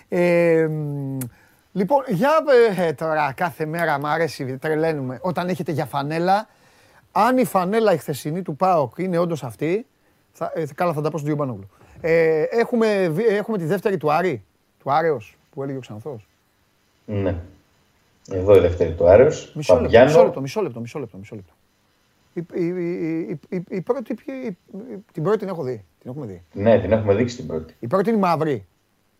Ε, 0.09 0.67
λοιπόν, 1.71 2.03
για 2.07 2.31
ε, 2.77 2.93
τώρα 2.93 3.33
κάθε 3.35 3.65
μέρα 3.65 3.99
μου 3.99 4.07
αρέσει, 4.07 4.57
τρελαίνουμε. 4.57 5.19
Όταν 5.21 5.47
έχετε 5.47 5.71
για 5.71 5.85
φανέλα, 5.85 6.47
αν 7.11 7.37
η 7.37 7.45
φανέλα 7.45 7.93
η 7.93 7.97
χθεσινή 7.97 8.41
του 8.41 8.55
ΠΑΟΚ 8.55 8.97
είναι 8.97 9.17
όντως 9.17 9.43
αυτή, 9.43 9.85
θα, 10.31 10.51
ε, 10.55 10.63
καλά 10.75 10.93
θα 10.93 11.01
τα 11.01 11.09
πω 11.09 11.17
στον 11.17 11.29
Τζιομπανόγλου. 11.29 11.69
Ε, 12.01 12.41
έχουμε, 12.41 13.13
έχουμε 13.29 13.57
τη 13.57 13.65
δεύτερη 13.65 13.97
του 13.97 14.11
Άρη, 14.11 14.43
του 14.79 14.91
Άρεος, 14.91 15.37
που 15.53 15.63
έλεγε 15.63 15.77
ο 15.77 15.81
Ξανθός. 15.81 16.27
Ναι. 17.05 17.35
Εδώ 18.31 18.55
η 18.55 18.59
δεύτερη 18.59 18.93
του 18.93 19.07
Άρεος. 19.07 19.51
Μισό 19.55 19.79
λεπτό, 19.79 20.01
μισό 20.01 20.21
λεπτό, 20.23 20.41
μισό 20.41 20.61
λεπτό, 20.61 20.79
μισό 20.79 20.99
λεπτό. 20.99 21.17
Μισό 21.17 21.35
λεπτό. 21.35 21.53
Η, 22.33 22.45
η, 22.53 22.67
η, 22.67 23.39
η, 23.49 23.63
η 23.69 23.81
πρώτη, 23.81 24.15
την 25.11 25.23
πρώτη 25.23 25.37
την 25.37 25.47
έχω 25.47 25.63
δει. 25.63 25.85
Την 25.99 26.09
έχουμε 26.09 26.25
δει. 26.25 26.43
Ναι, 26.53 26.79
την 26.79 26.91
έχουμε 26.91 27.15
δείξει 27.15 27.35
την 27.35 27.47
πρώτη. 27.47 27.75
Η 27.79 27.87
πρώτη 27.87 28.09
είναι 28.09 28.19
μαύρη. 28.19 28.65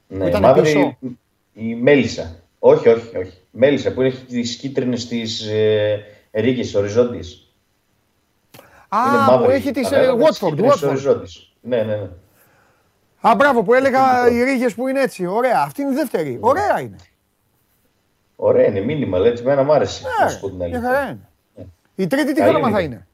Ναι, 0.08 0.30
η 0.30 0.40
μαύρη 0.40 0.98
η, 1.00 1.18
η 1.54 1.76
Μέλισσα. 1.76 2.36
Όχι, 2.60 2.90
όχι, 2.90 3.18
όχι. 3.18 3.38
Μέλισσα 3.52 3.94
που 3.94 4.02
έχει 4.02 4.26
τι 4.26 4.42
κίτρινες 4.42 5.08
τι 5.08 5.22
ε, 5.52 6.00
ρίγε 6.32 6.78
οριζόντιες. 6.78 7.54
Α, 8.90 8.98
μαύρη, 9.30 9.46
που 9.46 9.52
έχει 9.52 9.72
τις 9.72 9.90
Watford. 9.92 10.58
Ναι, 11.62 11.84
ναι, 11.84 11.96
ναι. 11.96 12.10
Α, 13.28 13.36
μπράβο 13.36 13.64
που 13.64 13.74
έλεγα 13.74 14.30
οι 14.32 14.44
ρίγες 14.44 14.74
που 14.74 14.88
είναι 14.88 15.02
έτσι. 15.02 15.26
Ωραία. 15.26 15.62
Αυτή 15.66 15.82
είναι 15.82 15.92
η 15.92 15.96
δεύτερη. 15.96 16.32
Ναι. 16.32 16.38
Ωραία 16.42 16.80
είναι. 16.80 16.96
Ωραία 18.36 18.66
είναι, 18.66 18.80
μήνυμα. 18.80 19.18
Λέει, 19.18 19.34
εμένα 19.40 19.64
μου 19.64 19.74
άρεσε. 19.74 20.04
Ναι, 20.04 20.26
να 20.26 20.32
σου 20.32 20.40
πω 20.40 20.50
την 20.50 20.64
αλήθεια. 20.64 21.20
Ναι. 21.56 21.66
Η 21.96 22.08
τρίτη 22.08 22.34
τι 22.34 22.42
χρώμα 22.42 22.70
θα 22.70 22.82
είναι; 22.82 23.08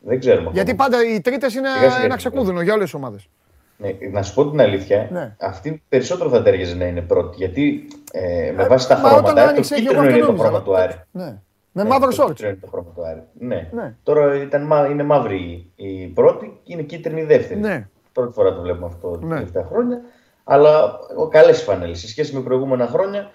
Δεν 0.00 0.20
ξέρουμε. 0.20 0.50
Γιατί 0.52 0.74
πάντα 0.74 1.04
οι 1.14 1.20
τρίτες 1.20 1.54
είναι 1.54 1.68
ένα 2.04 2.16
ξεκούδουνο 2.16 2.60
για 2.60 2.72
όλες 2.72 2.84
τις 2.84 2.94
ομάδες. 2.94 3.28
Ναι, 3.76 3.96
να 4.10 4.22
σου 4.22 4.34
πω 4.34 4.50
την 4.50 4.60
αλήθεια, 4.60 5.08
ναι. 5.10 5.36
αυτή 5.40 5.82
περισσότερο 5.88 6.30
θα 6.30 6.42
ταίριαζε 6.42 6.74
να 6.74 6.84
είναι 6.84 7.00
πρώτη. 7.00 7.36
Γιατί 7.36 7.88
ε, 8.12 8.52
με 8.56 8.64
βάση 8.66 8.88
τα 8.88 8.94
ε, 8.94 9.08
χρώματα, 9.08 9.52
το 9.52 9.60
κίτρινο 9.60 10.04
είναι 10.04 10.18
το 10.18 10.36
χρώμα 10.36 10.62
του 10.62 10.76
Άρη; 10.76 10.94
Ναι. 11.10 11.38
Με 11.72 11.84
μαύρο 11.84 12.10
σορτ. 12.10 12.40
Το 12.40 12.46
είναι 12.46 12.58
το 12.60 12.66
χρώμα 12.66 12.90
του 12.94 13.06
Άρη; 13.06 13.22
Ναι. 13.38 13.68
ναι. 13.72 13.94
Τώρα 14.02 14.42
ήταν, 14.42 14.70
είναι 14.90 15.02
μαύρη 15.02 15.70
η 15.74 16.06
πρώτη 16.06 16.60
και 16.62 16.72
είναι 16.72 16.82
κίτρινη 16.82 17.20
η 17.20 17.24
δεύτερη. 17.24 17.60
Ναι. 17.60 17.88
Πρώτη 18.20 18.34
φορά 18.34 18.54
το 18.54 18.60
βλέπουμε 18.60 18.86
αυτό 18.86 19.10
τα 19.10 19.26
ναι. 19.26 19.34
τελευταία 19.34 19.64
χρόνια. 19.64 20.00
Αλλά 20.44 20.98
καλές 21.30 21.62
φανέλες. 21.62 21.98
Σε 21.98 22.08
σχέση 22.08 22.34
με 22.34 22.40
προηγούμενα 22.40 22.86
χρόνια 22.86 23.30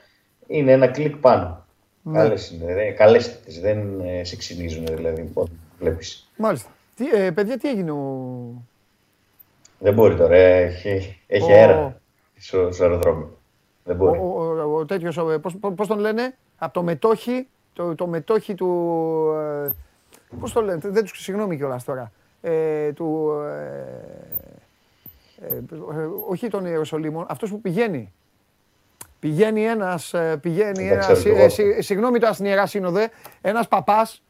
είναι 0.48 0.72
ένα 0.72 0.88
κλικ 0.88 1.15
πάνω. 1.15 1.65
Ναι. 2.01 2.18
Καλές 2.18 2.51
είναι. 2.51 2.92
Καλές 2.92 3.39
δεν 3.62 4.00
ε, 4.00 4.24
σε 4.24 4.36
ξυνίζουν 4.36 4.86
δηλαδή. 4.86 5.34
Βλέπεις. 5.80 6.32
Μάλιστα. 6.38 6.70
Τι, 6.96 7.10
ε, 7.10 7.32
παιδιά, 7.32 7.58
τι 7.58 7.70
έγινε 7.70 7.92
ο, 7.92 8.24
δεν 9.80 9.94
μπορεί 9.94 10.15
τώρα, 10.15 10.36
έχει, 10.36 11.22
έχει 11.27 11.51
αέρα 11.51 12.01
στο, 12.38 12.72
στο 12.72 12.84
αεροδρόμιο. 12.84 13.38
Δεν 13.84 13.96
μπορεί. 13.96 14.20
Ο, 14.20 14.24
ο, 14.24 14.77
ο 14.77 14.86
τέτοιος, 14.86 15.20
πώς, 15.42 15.56
πώς 15.75 15.88
τον 15.88 16.00
λένε, 16.00 16.36
από 16.58 16.74
το 16.74 16.84
μετόχι, 16.84 17.48
το, 17.74 17.96
το 17.96 18.08
μετόχι 18.08 18.54
του, 18.54 18.68
ε, 19.65 19.70
πώς 20.39 20.54
το 20.54 20.62
λένε, 20.62 20.80
δεν 20.84 21.04
τους 21.06 21.22
συγγνώμη 21.22 21.58
κιόλας 21.58 21.84
τώρα, 21.84 22.12
ε, 22.42 22.92
του, 22.92 23.32
ε, 23.46 23.58
ε, 23.58 24.45
όχι 26.30 26.48
τον 26.48 26.65
Ιεροσολύμων, 26.65 27.25
αυτός 27.30 27.50
που 27.50 27.62
πηγαίνει. 27.62 28.13
Πηγαίνει 29.20 29.65
ένας, 29.65 30.13
ε, 30.13 30.38
πηγαίνει 30.42 30.88
ένας, 30.88 31.25
ε, 31.25 31.82
συγγνώμη 31.82 32.20
το 32.20 32.34
στην 32.34 32.46
Ιερά 32.46 32.65
Σύνοδε, 32.65 33.10
ένας 33.42 33.68
παπάς, 33.68 34.24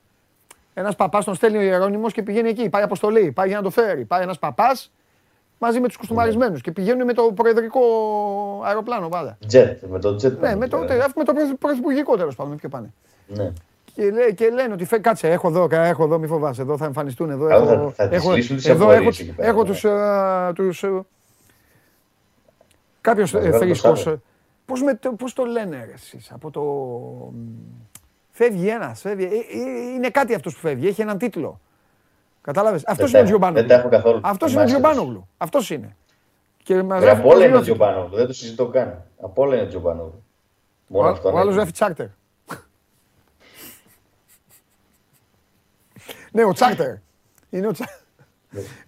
ένας 0.74 0.96
παπάς 0.96 1.26
τον 1.26 1.36
στέλνει 1.36 1.58
ο 1.58 1.62
Ιερώνυμος 1.62 2.14
και 2.14 2.24
πηγαίνει 2.24 2.50
εκεί, 2.50 2.70
πάει 2.70 2.84
αποστολή, 2.84 3.32
πάει 3.32 3.48
για 3.48 3.58
να 3.58 3.64
το 3.64 3.70
φέρει. 3.70 4.06
Πάει 4.06 4.22
ένας 4.22 4.40
παπάς 4.40 4.92
μαζί 5.58 5.80
με 5.80 5.88
τους 5.88 5.98
κουστούμαρισμένους 5.98 6.62
και 6.62 6.72
πηγαίνουν 6.72 7.06
με 7.06 7.14
το 7.14 7.24
προεδρικό 7.24 7.82
αεροπλάνο 8.64 9.10
πάντα. 9.10 9.38
Jet, 9.52 9.76
με 9.90 10.00
το 10.00 10.10
jet. 10.10 10.38
Ναι, 10.40 10.56
με 10.56 10.68
το, 10.68 10.78
με 11.16 11.24
το 11.24 11.34
πρωθυπουργικό 11.60 12.18
τέλος 12.18 12.36
πάντων, 12.36 12.56
ποιο 12.58 12.70
πάνε. 12.70 12.94
Ναι. 13.28 13.52
Και, 13.96 14.12
λέ, 14.12 14.32
και 14.32 14.50
λένε 14.50 14.74
ότι 14.74 14.86
φε, 14.86 15.00
κάτσε, 15.00 15.28
έχω 15.28 15.48
εδώ, 15.48 15.68
έχω 15.72 16.04
εδώ, 16.04 16.18
μη 16.18 16.28
φοβάσαι, 16.28 16.62
εδώ 16.62 16.78
θα 16.78 16.86
εμφανιστούν, 16.86 17.30
εδώ 17.30 17.48
έχω, 17.48 17.66
θα, 17.66 18.08
θα 18.08 18.16
έχω, 18.16 18.34
εδώ 18.64 18.92
έχω, 18.92 19.10
έχω 19.36 19.64
τους, 19.64 19.84
uh, 19.88 20.52
τους 20.56 20.84
uh, 20.86 21.00
κάποιος 23.02 23.32
θρήσκος, 23.32 24.04
πώς, 24.66 24.82
πώς 25.18 25.34
το 25.34 25.44
λένε 25.44 25.84
ρε, 25.86 25.94
εσείς, 25.94 26.32
από 26.32 26.52
το... 26.52 26.64
Φεύγει 28.32 28.68
ένας, 28.68 29.02
φεύγει, 29.02 29.24
ε, 29.24 29.28
ε, 29.28 29.94
είναι 29.96 30.10
κάτι 30.10 30.34
αυτός 30.34 30.54
που 30.54 30.60
φεύγει, 30.60 30.88
έχει 30.88 31.02
έναν 31.02 31.18
τίτλο. 31.18 31.60
Κατάλαβες; 32.42 32.84
Αυτός 32.86 33.12
είναι 33.12 33.22
ο 33.22 33.24
Τζιομπάνογλου. 33.24 33.68
Δεν 33.68 33.68
τα 33.68 33.76
έχω 33.76 33.90
καθόλου. 33.90 34.20
Αυτός 34.24 34.54
είναι 34.54 34.62
ο 34.62 34.66
Τζιομπάνογλου. 34.66 35.28
Αυτός 35.38 35.70
είναι. 35.70 35.96
Και 36.64 36.78
από 36.90 37.30
όλα 37.30 37.46
είναι 37.46 37.58
ο 37.58 37.62
Τζιομπάνογλου. 37.62 38.16
Δεν 38.16 38.28
το 38.28 38.34
συζητώ 38.34 38.68
καν. 38.68 39.04
Από 39.22 39.42
όλα 39.42 39.56
είναι 39.56 39.64
ο 39.64 39.68
Τζιομπάνογλου. 39.68 40.24
Μόνο 40.88 41.08
αυτό. 41.10 41.32
Ο 41.34 41.38
άλλος 41.38 41.56
γράφει 41.56 41.72
τσάρτερ. 41.72 42.08
Ναι, 46.36 46.44
ο 46.44 46.52
τσάρτερ. 46.52 46.96
Είναι 47.50 47.68
ο 47.68 47.72
τσάρτερ. 47.76 47.98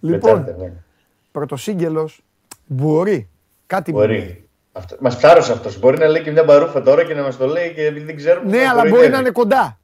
Λοιπόν, 0.00 0.54
ναι. 0.58 0.72
πρωτοσύγγελος 1.32 2.24
μπορεί. 2.66 3.28
Κάτι 3.66 3.92
μπορεί. 3.92 4.48
Μας 5.00 5.16
ψάρωσε 5.16 5.52
αυτός. 5.52 5.78
Μπορεί 5.78 5.98
να 5.98 6.06
λέει 6.06 6.22
και 6.22 6.30
μια 6.30 6.44
μπαρούφα 6.44 6.82
τώρα 6.82 7.04
και 7.04 7.14
να 7.14 7.22
μας 7.22 7.36
το 7.36 7.46
λέει 7.46 7.74
και 7.74 7.84
επειδή 7.84 8.04
δεν 8.04 8.16
ξέρουμε. 8.16 8.50
Ναι, 8.50 8.66
αλλά 8.66 8.88
μπορεί 8.88 9.08
να 9.08 9.18
είναι 9.18 9.30
κοντά. 9.30 9.78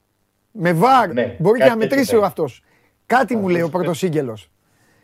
Με 0.51 0.73
βάρ. 0.73 1.13
Ναι, 1.13 1.37
μπορεί 1.39 1.61
και 1.61 1.69
να 1.69 1.77
μετρήσει 1.77 2.17
ο 2.17 2.25
αυτός. 2.25 2.65
Κάτι 3.07 3.37
μου 3.37 3.49
λέει 3.49 3.63
ο 3.63 3.69
πρωτοσύγγελος. 3.69 4.51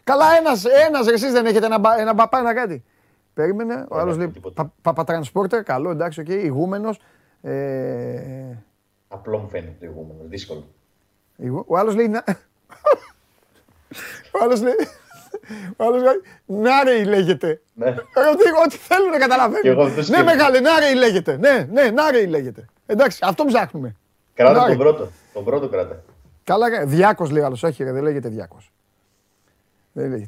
Καλά, 0.05 0.37
ένας 0.39 0.65
ένας, 0.65 1.07
εσείς 1.07 1.33
δεν 1.33 1.47
έχετε 1.47 1.67
ένα, 1.67 1.81
ένα 1.99 2.15
παπά, 2.15 2.39
ένα 2.39 2.55
κάτι. 2.55 2.85
Περίμενε, 3.35 3.87
ο 3.89 3.99
άλλος 3.99 4.17
λέει 4.17 4.33
παπατρανσπόρτερ, 4.83 5.63
καλό, 5.63 5.91
εντάξει, 5.91 6.21
οκ, 6.21 6.29
ηγούμενος. 6.29 7.01
Ε... 7.43 8.57
Απλό 9.09 9.39
μου 9.39 9.49
φαίνεται 9.49 9.77
το 9.81 9.87
ηγούμενος, 9.87 10.29
δύσκολο. 10.29 10.65
Ο 11.67 11.79
άλλος 11.79 11.95
λέει. 11.95 12.11
Ο 14.33 14.39
άλλος 14.43 14.63
λέει. 14.63 14.89
Ο 15.77 15.85
άλλος 15.85 16.03
λέει, 16.03 16.21
Νάρεϊ 16.47 17.05
λέγεται. 17.05 17.61
Ναι. 17.75 17.89
Ό,τι 18.65 18.77
θέλουν 18.77 19.11
να 19.11 19.19
καταλαβαίνουν. 19.19 19.93
Ναι, 20.09 20.23
μεγάλε, 20.23 20.61
Νάρεϊ 20.61 20.95
λέγεται. 20.95 21.37
Ναι, 21.37 21.69
ναι, 21.71 21.91
Νάρεϊ 21.91 22.27
λέγεται. 22.27 22.65
Εντάξει, 22.87 23.19
αυτό 23.23 23.45
ψάχνουμε. 23.45 23.97
Κράτα 24.35 24.67
τον 24.67 24.77
πρώτο. 24.77 25.11
Τον 25.33 25.45
πρώτο 25.45 25.69
κράτα. 25.69 26.03
Καλά, 26.45 26.85
Διάκος 26.85 27.31
λέει 27.31 27.43
άλλος. 27.43 27.63
Όχι, 27.63 27.85
δεν 27.85 28.03
λέγεται 28.03 28.29
Διάκος. 28.29 28.73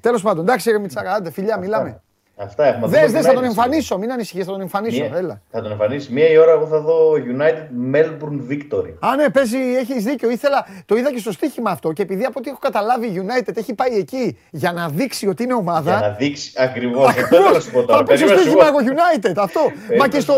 Τέλος 0.00 0.22
πάντων, 0.22 0.44
εντάξει, 0.44 0.70
ρε 0.70 0.78
Μιτσάρα, 0.78 1.12
άντε, 1.12 1.30
φιλιά, 1.30 1.58
μιλάμε. 1.58 2.02
Αυτά 2.42 2.66
έχουμε. 2.66 2.86
Δες, 2.86 3.12
δες, 3.12 3.26
θα 3.26 3.32
τον 3.32 3.44
εμφανίσω, 3.44 3.98
μην 3.98 4.12
ανησυχείς, 4.12 4.44
θα 4.44 4.50
τον 4.50 4.60
εμφανίσω. 4.60 5.02
Μία, 5.02 5.16
Έλα. 5.16 5.42
Θα 5.50 5.62
τον 5.62 5.70
εμφανίσει. 5.70 6.12
Μία 6.12 6.30
η 6.30 6.36
ώρα 6.36 6.52
εγώ 6.52 6.66
θα 6.66 6.80
δω 6.80 7.12
United 7.12 7.94
Melbourne 7.94 8.52
Victory. 8.52 8.94
Α, 8.98 9.16
ναι, 9.16 9.30
παίζει, 9.30 9.58
έχεις 9.58 10.04
δίκιο. 10.04 10.30
Ήθελα, 10.30 10.66
το 10.86 10.96
είδα 10.96 11.12
και 11.12 11.18
στο 11.18 11.32
στοίχημα 11.32 11.70
αυτό 11.70 11.92
και 11.92 12.02
επειδή 12.02 12.24
από 12.24 12.34
ό,τι 12.38 12.48
έχω 12.48 12.58
καταλάβει 12.58 13.06
η 13.06 13.26
United 13.26 13.56
έχει 13.56 13.74
πάει 13.74 13.96
εκεί 13.98 14.38
για 14.50 14.72
να 14.72 14.88
δείξει 14.88 15.28
ότι 15.28 15.42
είναι 15.42 15.54
ομάδα. 15.54 15.98
Για 15.98 16.08
να 16.08 16.14
δείξει 16.14 16.52
ακριβώς. 16.56 17.06
Αυτό 17.06 17.36
θα 17.36 17.60
σου 17.60 17.70
πω 17.70 17.84
τώρα. 17.84 17.98
Θα 17.98 18.04
παίξει 18.04 18.26
στο 18.26 18.38
στοίχημα 18.38 18.66
εγώ 18.66 18.78
United, 18.78 19.34
αυτό. 19.36 19.60
Μα 19.98 20.08
και 20.08 20.20
στο. 20.20 20.34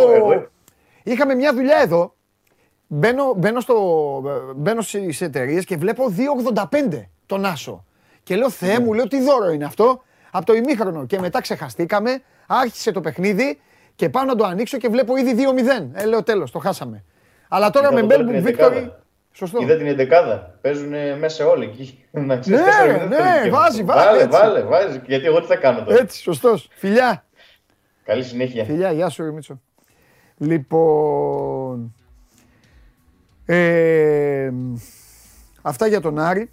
Είχαμε 1.03 1.35
μια 1.35 1.55
δουλειά 1.55 1.79
εδώ. 1.83 2.15
Μπαίνω, 2.87 3.35
μπαίνω, 3.37 3.61
στο, 3.61 3.75
μπαίνω 4.57 4.81
στις 4.81 5.21
εταιρείες 5.21 5.65
και 5.65 5.77
βλέπω 5.77 6.05
2,85 6.93 7.03
τον 7.27 7.45
Άσο. 7.45 7.85
Και 8.23 8.37
λέω, 8.37 8.51
Θεέ 8.51 8.81
μου, 8.81 8.93
λέω, 8.93 9.09
τι 9.09 9.21
δώρο 9.21 9.51
είναι 9.51 9.65
αυτό 9.65 10.03
από 10.37 10.47
το 10.47 10.55
ημίχρονο. 10.55 11.07
Και 11.07 11.19
μετά 11.19 11.41
ξεχαστήκαμε, 11.41 12.23
άρχισε 12.47 12.91
το 12.91 13.01
παιχνίδι 13.01 13.61
και 13.95 14.09
πάω 14.09 14.25
να 14.25 14.35
το 14.35 14.45
ανοίξω 14.45 14.79
και 14.79 14.89
βλέπω 14.89 15.17
ήδη 15.17 15.35
2-0. 15.37 15.89
Ε, 15.93 16.05
λέω 16.07 16.23
τέλος, 16.23 16.51
το 16.51 16.59
χάσαμε. 16.59 17.05
Αλλά 17.49 17.71
τώρα 17.71 17.93
με 17.93 18.07
Melbourne 18.09 18.45
Victory. 18.47 18.91
Σωστό. 19.33 19.63
Είδα 19.63 19.77
την 19.77 19.97
11 19.99 20.41
Παίζουν 20.61 20.93
μέσα 21.19 21.47
όλοι 21.47 21.65
εκεί. 21.73 22.05
ναι, 22.13 22.27
ναι, 23.09 23.51
βάζει, 23.51 23.83
βάζει. 23.83 23.85
Βάλε, 23.85 24.27
βάλε, 24.27 24.63
βάζει. 24.63 25.01
Γιατί 25.07 25.27
εγώ 25.27 25.41
τι 25.41 25.47
θα 25.47 25.57
κάνω 25.57 25.83
τώρα. 25.85 25.99
Έτσι, 26.01 26.21
σωστός. 26.21 26.69
Φιλιά. 26.75 27.25
Καλή 28.05 28.23
συνέχεια. 28.23 28.65
Φιλιά, 28.65 28.93
γεια 28.93 29.09
σου, 29.09 29.33
Μίτσο. 29.33 29.61
Λοιπόν. 30.39 31.95
Ε, 33.47 34.51
αυτά 35.63 35.87
για 35.87 36.01
τον 36.01 36.19
Άρη. 36.19 36.51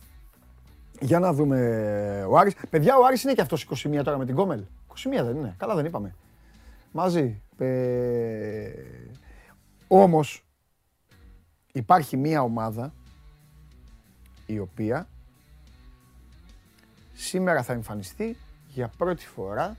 Για 1.02 1.20
να 1.20 1.34
δούμε 1.34 2.26
ο 2.30 2.38
Άρης. 2.38 2.56
Παιδιά, 2.70 2.98
ο 2.98 3.06
Άρης 3.06 3.24
είναι 3.24 3.34
και 3.34 3.42
αυτός 3.42 3.68
21 3.84 4.02
τώρα 4.04 4.18
με 4.18 4.26
την 4.26 4.36
Κόμελ. 4.36 4.64
21 4.88 5.24
δεν 5.24 5.36
είναι. 5.36 5.56
Καλά 5.58 5.76
δεν 5.76 5.86
είπαμε. 5.86 6.16
Μαζί. 6.92 7.42
Ε... 7.58 8.72
Όμως 9.88 10.46
υπάρχει 11.72 12.18
μία 12.18 12.42
ομάδα 12.42 12.94
η 14.46 14.60
οποία 14.60 15.08
σήμερα 17.14 17.64
θα 17.64 17.74
εμφανιστεί 17.74 18.38
για 18.68 18.92
πρώτη 18.98 19.26
φορά 19.26 19.78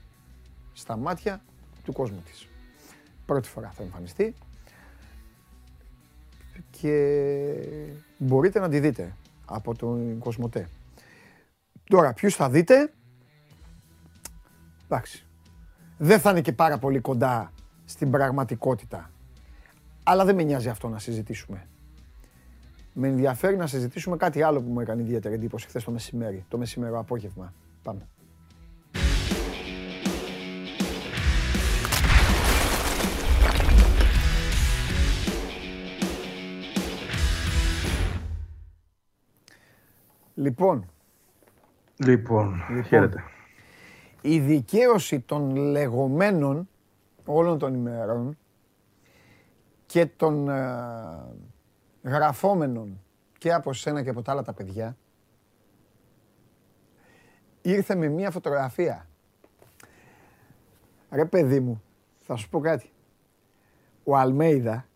στα 0.73 0.97
μάτια 0.97 1.41
του 1.83 1.93
κόσμου 1.93 2.21
της. 2.25 2.47
Πρώτη 3.25 3.47
φορά 3.47 3.71
θα 3.75 3.83
εμφανιστεί 3.83 4.33
και 6.71 7.15
μπορείτε 8.17 8.59
να 8.59 8.69
τη 8.69 8.79
δείτε 8.79 9.15
από 9.45 9.75
τον 9.75 10.19
Κοσμοτέ. 10.19 10.69
Τώρα, 11.89 12.13
ποιους 12.13 12.35
θα 12.35 12.49
δείτε; 12.49 12.93
Εντάξει. 14.85 15.25
Δεν 15.97 16.19
θα 16.19 16.29
είναι 16.29 16.41
και 16.41 16.53
πάρα 16.53 16.77
πολύ 16.77 16.99
κοντά 16.99 17.51
στην 17.85 18.11
πραγματικότητα. 18.11 19.11
Αλλά 20.03 20.25
δεν 20.25 20.35
με 20.35 20.43
νοιάζει 20.43 20.69
αυτό 20.69 20.89
να 20.89 20.99
συζητήσουμε. 20.99 21.67
Με 22.93 23.07
ενδιαφέρει 23.07 23.55
να 23.57 23.67
συζητήσουμε 23.67 24.17
κάτι 24.17 24.41
άλλο 24.41 24.61
που 24.61 24.69
μου 24.69 24.79
έκανε 24.79 25.01
ιδιαίτερη 25.01 25.35
εντύπωση 25.35 25.67
χθες 25.67 25.83
το 25.83 25.91
μεσημέρι, 25.91 26.45
το 26.47 26.57
μεσημερό 26.57 26.99
απόγευμα. 26.99 27.53
Πάμε. 27.83 28.07
Λοιπόν, 40.35 40.85
Λοιπόν, 41.97 42.63
λοιπόν, 42.69 42.83
χαίρετε. 42.83 43.23
Η 44.21 44.39
δικαίωση 44.39 45.19
των 45.19 45.55
λεγόμενων 45.55 46.69
όλων 47.25 47.59
των 47.59 47.73
ημερών 47.73 48.37
και 49.85 50.05
των 50.05 50.49
ε, 50.49 50.63
γραφόμενων 52.03 53.01
και 53.37 53.53
από 53.53 53.73
σένα 53.73 54.03
και 54.03 54.09
από 54.09 54.21
τα 54.21 54.31
άλλα 54.31 54.41
τα 54.41 54.53
παιδιά 54.53 54.97
ήρθε 57.63 57.95
με 57.95 58.07
μία 58.07 58.31
φωτογραφία. 58.31 59.07
Ρε 61.11 61.25
παιδί 61.25 61.59
μου, 61.59 61.83
θα 62.19 62.35
σου 62.35 62.49
πω 62.49 62.59
κάτι. 62.59 62.91
Ο 64.03 64.17
Αλμέιδα 64.17 64.87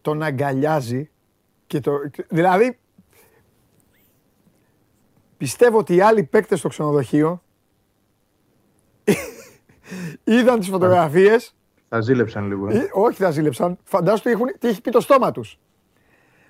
τον 0.00 0.22
αγκαλιάζει 0.22 1.10
και 1.66 1.80
το... 1.80 1.92
Δηλαδή, 2.28 2.78
Πιστεύω 5.40 5.78
ότι 5.78 5.94
οι 5.94 6.00
άλλοι 6.00 6.22
παίκτες 6.22 6.58
στο 6.58 6.68
ξενοδοχείο 6.68 7.42
είδαν 10.24 10.58
τις 10.58 10.68
φωτογραφίες. 10.68 11.54
Θα 11.88 12.00
ζήλεψαν 12.00 12.48
λίγο. 12.48 12.68
Ε. 12.70 12.90
όχι 12.92 13.22
θα 13.22 13.30
ζήλεψαν. 13.30 13.78
Φαντάζομαι 13.84 14.52
τι, 14.52 14.58
τι 14.58 14.68
έχει 14.68 14.80
πει 14.80 14.90
το 14.90 15.00
στόμα 15.00 15.30
τους. 15.30 15.58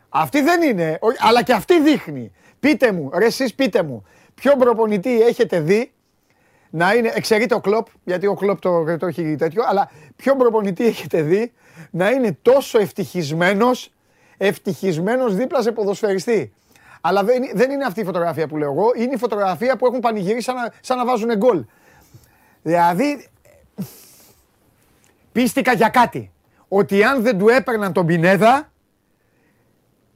Αυτή 0.08 0.40
δεν 0.42 0.62
είναι, 0.62 0.98
αλλά 1.18 1.42
και 1.42 1.52
αυτή 1.52 1.80
δείχνει. 1.80 2.32
Πείτε 2.60 2.92
μου, 2.92 3.10
ρε 3.14 3.24
εσείς 3.24 3.54
πείτε 3.54 3.82
μου, 3.82 4.04
ποιον 4.34 4.58
προπονητή 4.58 5.22
έχετε 5.22 5.60
δει 5.60 5.92
να 6.70 6.94
είναι, 6.94 7.12
εξαιρείται 7.14 7.54
ο 7.54 7.60
Κλόπ, 7.60 7.86
γιατί 8.04 8.26
ο 8.26 8.34
Κλόπ 8.34 8.60
το, 8.60 8.96
το 8.96 9.06
έχει 9.06 9.34
τέτοιο, 9.36 9.62
αλλά 9.66 9.90
ποιον 10.16 10.38
προπονητή 10.38 10.86
έχετε 10.86 11.22
δει 11.22 11.52
να 11.90 12.10
είναι 12.10 12.38
τόσο 12.42 12.78
ευτυχισμένος, 12.78 13.92
ευτυχισμένος 14.36 15.34
δίπλα 15.34 15.62
σε 15.62 15.72
ποδοσφαιριστή; 15.72 16.52
Αλλά 17.00 17.24
δεν, 17.24 17.42
δεν 17.54 17.70
είναι 17.70 17.84
αυτή 17.84 18.00
η 18.00 18.04
φωτογραφία 18.04 18.48
που 18.48 18.56
λέω 18.56 18.70
εγώ. 18.70 18.90
Είναι 18.96 19.14
η 19.14 19.18
φωτογραφία 19.18 19.76
που 19.76 19.86
έχουν 19.86 20.00
πανηγυρίσει 20.00 20.42
σαν 20.42 20.54
να, 20.54 20.72
σαν 20.80 20.98
να 20.98 21.04
βάζουν 21.04 21.36
γκολ. 21.36 21.64
Δηλαδή, 22.62 23.28
πίστηκα 25.32 25.72
για 25.72 25.88
κάτι. 25.88 26.32
Ότι 26.68 27.04
αν 27.04 27.22
δεν 27.22 27.38
του 27.38 27.48
έπαιρναν 27.48 27.92
τον 27.92 28.06
Πινέδα, 28.06 28.72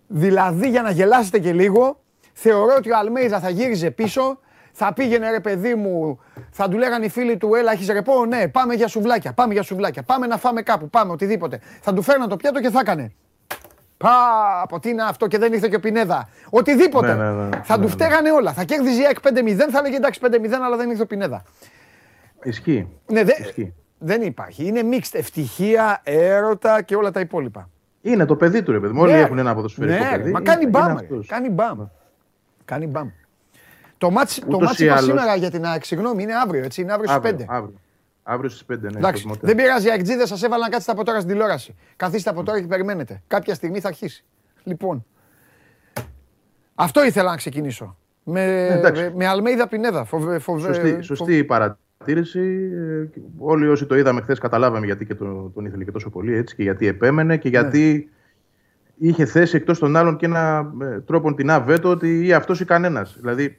δηλαδή 0.06 0.68
για 0.68 0.82
να 0.82 0.90
γελάσετε 0.90 1.38
και 1.38 1.52
λίγο, 1.52 2.00
θεωρώ 2.32 2.74
ότι 2.76 2.90
ο 2.90 2.96
Αλμέιζα 2.96 3.40
θα 3.40 3.50
γύριζε 3.50 3.90
πίσω, 3.90 4.38
θα 4.72 4.92
πήγαινε 4.92 5.30
ρε 5.30 5.40
παιδί 5.40 5.74
μου, 5.74 6.20
θα 6.50 6.68
του 6.68 6.78
λέγανε 6.78 7.04
οι 7.04 7.08
φίλοι 7.08 7.36
του, 7.36 7.54
έλα 7.54 7.72
έχεις 7.72 7.88
ρεπό, 7.88 8.26
ναι, 8.26 8.48
πάμε 8.48 8.74
για 8.74 8.88
σουβλάκια, 8.88 9.32
πάμε 9.32 9.52
για 9.52 9.62
σουβλάκια, 9.62 10.02
πάμε 10.02 10.26
να 10.26 10.36
φάμε 10.36 10.62
κάπου, 10.62 10.90
πάμε 10.90 11.12
οτιδήποτε. 11.12 11.60
Θα 11.80 11.92
του 11.94 12.02
φέρναν 12.02 12.28
το 12.28 12.36
πιάτο 12.36 12.60
και 12.60 12.70
θα 12.70 12.80
έκανε. 12.80 13.12
Πα, 14.04 14.60
από 14.62 14.80
τι 14.80 14.88
είναι 14.88 15.02
αυτό 15.02 15.26
και 15.26 15.38
δεν 15.38 15.52
ήρθε 15.52 15.68
και 15.68 15.76
ο 15.76 15.80
Πινέδα. 15.80 16.28
Οτιδήποτε. 16.50 17.14
Ναι, 17.14 17.30
ναι, 17.30 17.46
ναι, 17.46 17.60
θα 17.62 17.78
του 17.78 17.88
φταίγανε 17.88 18.30
όλα. 18.30 18.52
Θα 18.52 18.64
κέρδιζε 18.64 19.00
η 19.00 19.04
ΑΕΚ 19.06 19.18
5-0, 19.22 19.70
θα 19.70 19.78
έλεγε 19.78 19.96
εντάξει 19.96 20.20
5-0, 20.22 20.28
αλλά 20.64 20.76
δεν 20.76 20.90
ήρθε 20.90 21.02
ο 21.02 21.06
Πινέδα. 21.06 21.42
Ισχύει. 22.42 22.88
Ναι, 23.06 23.24
δε, 23.24 23.32
δεν 23.98 24.22
υπάρχει. 24.22 24.66
Είναι 24.66 24.82
μίξτ 24.82 25.14
ευτυχία, 25.14 26.00
έρωτα 26.02 26.82
και 26.82 26.96
όλα 26.96 27.10
τα 27.10 27.20
υπόλοιπα. 27.20 27.68
Είναι 28.00 28.24
το 28.24 28.36
παιδί 28.36 28.62
του, 28.62 28.72
ρε 28.72 28.80
παιδί. 28.80 28.98
Όλοι 28.98 29.12
έχουν 29.12 29.38
ένα 29.38 29.54
ποδοσφαιρικό 29.54 30.04
παιδί. 30.10 30.30
Μα 30.30 30.40
κάνει 30.40 30.66
μπαμ. 30.66 30.96
Κάνει 31.26 31.50
μπαμ. 31.50 31.86
Κάνει 32.64 32.86
μπαμ. 32.86 33.08
Το 33.98 34.10
ματς, 34.10 34.44
το 34.44 34.60
ματς 34.60 34.90
σήμερα 34.96 35.34
για 35.36 35.50
την 35.50 35.64
ΑΕΚ, 35.64 35.84
συγγνώμη, 35.84 36.22
είναι 36.22 36.34
αύριο, 36.34 36.64
έτσι, 36.64 36.80
είναι 36.80 36.92
αύριο 36.92 37.10
στις 37.10 37.30
5. 37.30 37.44
Αύριο. 37.48 37.80
Αύριο 38.26 38.50
στις 38.50 38.64
5, 38.72 38.80
ναι. 38.80 38.98
Εντάξει, 38.98 39.30
δεν 39.40 39.56
πειράζει, 39.56 39.86
οι 39.86 39.90
αεκτζήδες 39.90 40.26
σας 40.26 40.42
έβαλαν 40.42 40.70
κάτι 40.70 40.84
από 40.86 41.04
τώρα 41.04 41.18
στην 41.18 41.30
τηλεόραση. 41.30 41.74
Καθίστε 41.96 42.30
από 42.30 42.42
τώρα 42.42 42.60
και 42.60 42.66
περιμένετε. 42.66 43.22
Κάποια 43.26 43.54
στιγμή 43.54 43.80
θα 43.80 43.88
αρχίσει. 43.88 44.24
Λοιπόν. 44.62 45.04
Αυτό 46.74 47.04
ήθελα 47.04 47.30
να 47.30 47.36
ξεκινήσω. 47.36 47.96
Με, 48.24 48.66
ε, 48.66 49.12
με 49.14 49.26
Αλμέιδα 49.26 49.68
Πινέδα. 49.68 50.04
Φοβε, 50.04 50.38
φοβε, 50.38 50.72
σωστή, 50.72 51.02
σωστή 51.02 51.44
παρατήρηση. 51.44 52.70
Ε, 52.74 53.20
όλοι 53.38 53.68
όσοι 53.68 53.86
το 53.86 53.96
είδαμε 53.96 54.20
χθες 54.20 54.38
καταλάβαμε 54.38 54.86
γιατί 54.86 55.06
και 55.06 55.14
τον, 55.14 55.52
τον 55.52 55.64
ήθελε 55.64 55.84
και 55.84 55.90
τόσο 55.90 56.10
πολύ 56.10 56.34
έτσι 56.34 56.56
και 56.56 56.62
γιατί 56.62 56.86
επέμενε 56.86 57.36
και 57.36 57.48
γιατί 57.48 58.10
ναι. 58.96 59.08
είχε 59.08 59.24
θέσει 59.24 59.56
εκτός 59.56 59.78
των 59.78 59.96
άλλων 59.96 60.16
και 60.16 60.26
ένα 60.26 60.72
ε, 60.80 61.00
τρόπο 61.00 61.34
την 61.34 61.50
αβέτο 61.50 61.90
ότι 61.90 62.26
ή 62.26 62.32
αυτός 62.32 62.60
ή 62.60 62.64
κανένας. 62.64 63.16
Δηλαδή, 63.20 63.58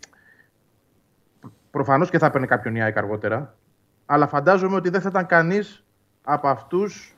προφανώς 1.71 2.09
και 2.09 2.17
θα 2.17 2.25
έπαιρνε 2.25 2.47
κάποιον 2.47 2.75
Ιάικ 2.75 2.97
αργότερα 2.97 3.55
αλλά 4.05 4.27
φαντάζομαι 4.27 4.75
ότι 4.75 4.89
δεν 4.89 5.01
θα 5.01 5.09
ήταν 5.09 5.25
κανείς 5.25 5.83
από 6.23 6.47
αυτούς 6.47 7.15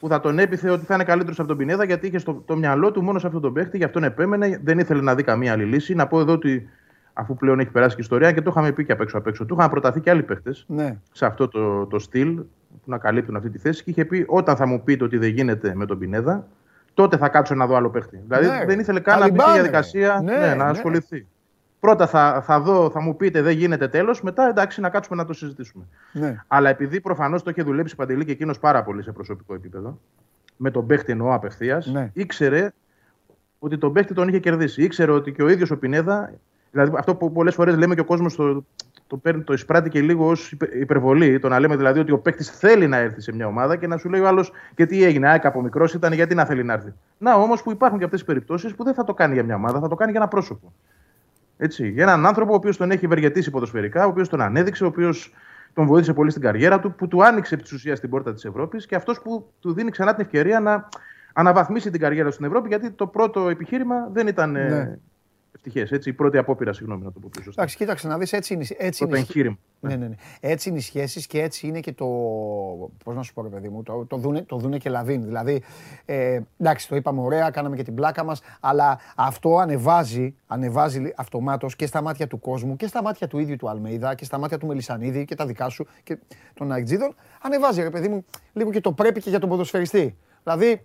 που 0.00 0.08
θα 0.08 0.20
τον 0.20 0.38
έπιθε 0.38 0.70
ότι 0.70 0.84
θα 0.84 0.94
είναι 0.94 1.04
καλύτερος 1.04 1.38
από 1.38 1.48
τον 1.48 1.56
Πινέδα, 1.56 1.84
γιατί 1.84 2.06
είχε 2.06 2.18
στο 2.18 2.42
το 2.46 2.56
μυαλό 2.56 2.90
του 2.90 3.02
μόνο 3.02 3.18
σε 3.18 3.26
αυτόν 3.26 3.42
τον 3.42 3.52
παίχτη, 3.52 3.76
γι' 3.76 3.84
αυτόν 3.84 4.04
επέμενε, 4.04 4.60
δεν 4.64 4.78
ήθελε 4.78 5.02
να 5.02 5.14
δει 5.14 5.22
καμία 5.22 5.52
άλλη 5.52 5.64
λύση. 5.64 5.94
Να 5.94 6.06
πω 6.06 6.20
εδώ 6.20 6.32
ότι 6.32 6.68
αφού 7.12 7.34
πλέον 7.34 7.60
έχει 7.60 7.70
περάσει 7.70 7.94
και 7.94 8.00
η 8.00 8.04
ιστορία 8.04 8.32
και 8.32 8.42
το 8.42 8.50
είχαμε 8.50 8.72
πει 8.72 8.84
και 8.84 8.92
απ' 8.92 9.00
έξω 9.00 9.18
απ' 9.18 9.26
έξω, 9.26 9.44
του 9.44 9.56
είχαν 9.58 9.70
προταθεί 9.70 10.00
και 10.00 10.10
άλλοι 10.10 10.22
παίχτε 10.22 10.54
ναι. 10.66 10.98
σε 11.12 11.26
αυτό 11.26 11.48
το, 11.48 11.86
το 11.86 11.98
στυλ 11.98 12.34
που 12.68 12.90
να 12.90 12.98
καλύπτουν 12.98 13.36
αυτή 13.36 13.50
τη 13.50 13.58
θέση 13.58 13.82
και 13.82 13.90
είχε 13.90 14.04
πει: 14.04 14.24
Όταν 14.28 14.56
θα 14.56 14.66
μου 14.66 14.82
πείτε 14.82 15.04
ότι 15.04 15.18
δεν 15.18 15.28
γίνεται 15.28 15.72
με 15.74 15.86
τον 15.86 15.98
Πινέδα, 15.98 16.46
τότε 16.94 17.16
θα 17.16 17.28
κάτσω 17.28 17.54
να 17.54 17.66
δω 17.66 17.76
άλλο 17.76 17.90
παίχτη. 17.90 18.20
Δηλαδή 18.26 18.46
ναι. 18.46 18.64
δεν 18.66 18.78
ήθελε 18.78 19.00
καν 19.00 19.18
να 19.18 19.30
μπει 19.30 19.40
στη 19.40 19.52
διαδικασία 19.52 20.20
ναι, 20.24 20.36
ναι, 20.36 20.46
να 20.46 20.54
ναι. 20.54 20.70
ασχοληθεί. 20.70 21.26
Πρώτα 21.80 22.06
θα, 22.06 22.42
θα 22.44 22.60
δω, 22.60 22.90
θα 22.90 23.00
μου 23.00 23.16
πείτε 23.16 23.42
δεν 23.42 23.56
γίνεται 23.56 23.88
τέλος, 23.88 24.22
μετά 24.22 24.48
εντάξει 24.48 24.80
να 24.80 24.88
κάτσουμε 24.88 25.16
να 25.16 25.24
το 25.24 25.32
συζητήσουμε. 25.32 25.84
Ναι. 26.12 26.42
Αλλά 26.46 26.68
επειδή 26.68 27.00
προφανώς 27.00 27.42
το 27.42 27.50
είχε 27.50 27.62
δουλέψει 27.62 27.96
παντελή 27.96 28.24
και 28.24 28.32
εκείνος 28.32 28.58
πάρα 28.58 28.82
πολύ 28.82 29.02
σε 29.02 29.12
προσωπικό 29.12 29.54
επίπεδο, 29.54 29.98
με 30.56 30.70
τον 30.70 30.86
παίχτη 30.86 31.12
εννοώ 31.12 31.34
απευθείας, 31.34 31.86
ναι. 31.86 32.10
ήξερε 32.12 32.72
ότι 33.58 33.78
τον 33.78 33.92
παίχτη 33.92 34.14
τον 34.14 34.28
είχε 34.28 34.38
κερδίσει. 34.38 34.82
Ήξερε 34.82 35.12
ότι 35.12 35.32
και 35.32 35.42
ο 35.42 35.48
ίδιος 35.48 35.70
ο 35.70 35.78
Πινέδα 35.78 36.32
Δηλαδή 36.70 36.96
αυτό 36.98 37.14
που 37.14 37.32
πολλές 37.32 37.54
φορές 37.54 37.76
λέμε 37.76 37.94
και 37.94 38.00
ο 38.00 38.04
κόσμος 38.04 38.34
το, 38.36 38.64
το, 39.06 39.16
παίρνει, 39.16 39.42
το 39.42 39.52
εισπράττει 39.52 39.88
και 39.88 40.00
λίγο 40.00 40.28
ως 40.28 40.52
υπερβολή. 40.72 41.38
Το 41.38 41.48
να 41.48 41.60
λέμε 41.60 41.76
δηλαδή 41.76 41.98
ότι 42.00 42.12
ο 42.12 42.18
παίκτης 42.18 42.50
θέλει 42.50 42.86
να 42.86 42.96
έρθει 42.96 43.20
σε 43.20 43.32
μια 43.32 43.46
ομάδα 43.46 43.76
και 43.76 43.86
να 43.86 43.96
σου 43.96 44.08
λέει 44.08 44.20
ο 44.20 44.26
άλλος 44.26 44.52
και 44.74 44.86
τι 44.86 45.04
έγινε. 45.04 45.28
Α, 45.28 45.40
από 45.42 45.62
μικρός 45.62 45.94
ήταν, 45.94 46.12
γιατί 46.12 46.34
να 46.34 46.44
θέλει 46.44 46.64
να 46.64 46.72
έρθει. 46.72 46.92
Να 47.18 47.34
όμως 47.34 47.62
που 47.62 47.70
υπάρχουν 47.70 47.98
και 47.98 48.04
αυτές 48.04 48.20
οι 48.20 48.24
περιπτώσεις 48.24 48.74
που 48.74 48.84
δεν 48.84 48.94
θα 48.94 49.04
το 49.04 49.14
κάνει 49.14 49.34
για 49.34 49.44
μια 49.44 49.54
ομάδα, 49.54 49.80
θα 49.80 49.88
το 49.88 49.94
κάνει 49.94 50.10
για 50.10 50.20
ένα 50.20 50.28
πρόσωπο. 50.28 50.72
Έτσι, 51.62 51.88
για 51.88 52.02
έναν 52.02 52.26
άνθρωπο 52.26 52.52
ο 52.52 52.54
οποίος 52.54 52.76
τον 52.76 52.90
έχει 52.90 53.04
ευεργετήσει 53.04 53.50
ποδοσφαιρικά, 53.50 54.04
ο 54.06 54.08
οποίος 54.08 54.28
τον 54.28 54.40
ανέδειξε, 54.40 54.84
ο 54.84 54.86
οποίος 54.86 55.34
τον 55.74 55.86
βοήθησε 55.86 56.12
πολύ 56.12 56.30
στην 56.30 56.42
καριέρα 56.42 56.80
του, 56.80 56.94
που 56.94 57.08
του 57.08 57.24
άνοιξε 57.24 57.54
επί 57.54 57.62
της 57.62 57.72
ουσίας 57.72 58.00
την 58.00 58.10
πόρτα 58.10 58.32
της 58.32 58.44
Ευρώπης 58.44 58.86
και 58.86 58.94
αυτός 58.94 59.20
που 59.22 59.52
του 59.60 59.72
δίνει 59.72 59.90
ξανά 59.90 60.14
την 60.14 60.24
ευκαιρία 60.24 60.60
να 60.60 60.88
αναβαθμίσει 61.32 61.90
την 61.90 62.00
καριέρα 62.00 62.30
στην 62.30 62.44
Ευρώπη, 62.44 62.68
γιατί 62.68 62.90
το 62.90 63.06
πρώτο 63.06 63.48
επιχείρημα 63.48 64.08
δεν 64.12 64.26
ήταν 64.26 64.56
ε, 64.56 64.68
ναι. 64.68 64.98
Ευτυχές. 65.54 65.90
Έτσι, 65.90 66.08
η 66.08 66.12
πρώτη 66.12 66.38
απόπειρα, 66.38 66.72
συγγνώμη 66.72 67.04
να 67.04 67.12
το 67.12 67.20
πω 67.20 67.28
πιο 67.32 67.42
σωστά. 67.42 67.60
Εντάξει, 67.62 67.78
κοίταξε 67.78 68.08
να 68.08 68.18
δεις, 68.18 68.32
έτσι 68.32 68.54
είναι. 68.54 68.66
Έτσι 68.76 69.04
είναι, 69.04 69.18
εγχείρημα. 69.18 69.58
Ναι, 69.80 69.96
ναι, 69.96 70.06
ναι. 70.06 70.14
Έτσι 70.40 70.68
είναι 70.68 70.78
οι 70.78 70.80
σχέσεις 70.80 71.26
και 71.26 71.42
έτσι 71.42 71.66
είναι 71.66 71.80
και 71.80 71.92
το. 71.92 72.06
Πώς 73.04 73.14
να 73.14 73.22
σου 73.22 73.34
πω, 73.34 73.42
ρε 73.42 73.48
παιδί 73.48 73.68
μου, 73.68 73.82
το, 73.82 74.04
το, 74.04 74.16
δούνε, 74.16 74.42
το 74.42 74.56
δούνε 74.56 74.78
και 74.78 74.90
λαβίν. 74.90 75.24
Δηλαδή, 75.24 75.62
ε, 76.04 76.40
εντάξει, 76.58 76.88
το 76.88 76.96
είπαμε 76.96 77.20
ωραία, 77.20 77.50
κάναμε 77.50 77.76
και 77.76 77.82
την 77.82 77.94
πλάκα 77.94 78.24
μας, 78.24 78.40
αλλά 78.60 78.98
αυτό 79.16 79.56
ανεβάζει, 79.56 80.34
ανεβάζει 80.46 81.12
αυτομάτως 81.16 81.76
και 81.76 81.86
στα 81.86 82.02
μάτια 82.02 82.26
του 82.26 82.38
κόσμου 82.38 82.76
και 82.76 82.86
στα 82.86 83.02
μάτια 83.02 83.26
του 83.26 83.38
ίδιου 83.38 83.56
του 83.56 83.68
Αλμέιδα 83.68 84.14
και 84.14 84.24
στα 84.24 84.38
μάτια 84.38 84.58
του 84.58 84.66
Μελισανίδη 84.66 85.24
και 85.24 85.34
τα 85.34 85.46
δικά 85.46 85.68
σου 85.68 85.86
και 86.02 86.18
των 86.54 86.72
Αιτζίδων. 86.72 87.14
Ανεβάζει, 87.42 87.82
ρε 87.82 87.90
παιδί 87.90 88.08
μου, 88.08 88.24
λίγο 88.52 88.70
και 88.70 88.80
το 88.80 88.92
πρέπει 88.92 89.20
και 89.20 89.30
για 89.30 89.38
τον 89.38 89.48
ποδοσφαιριστή. 89.48 90.16
Δηλαδή, 90.42 90.82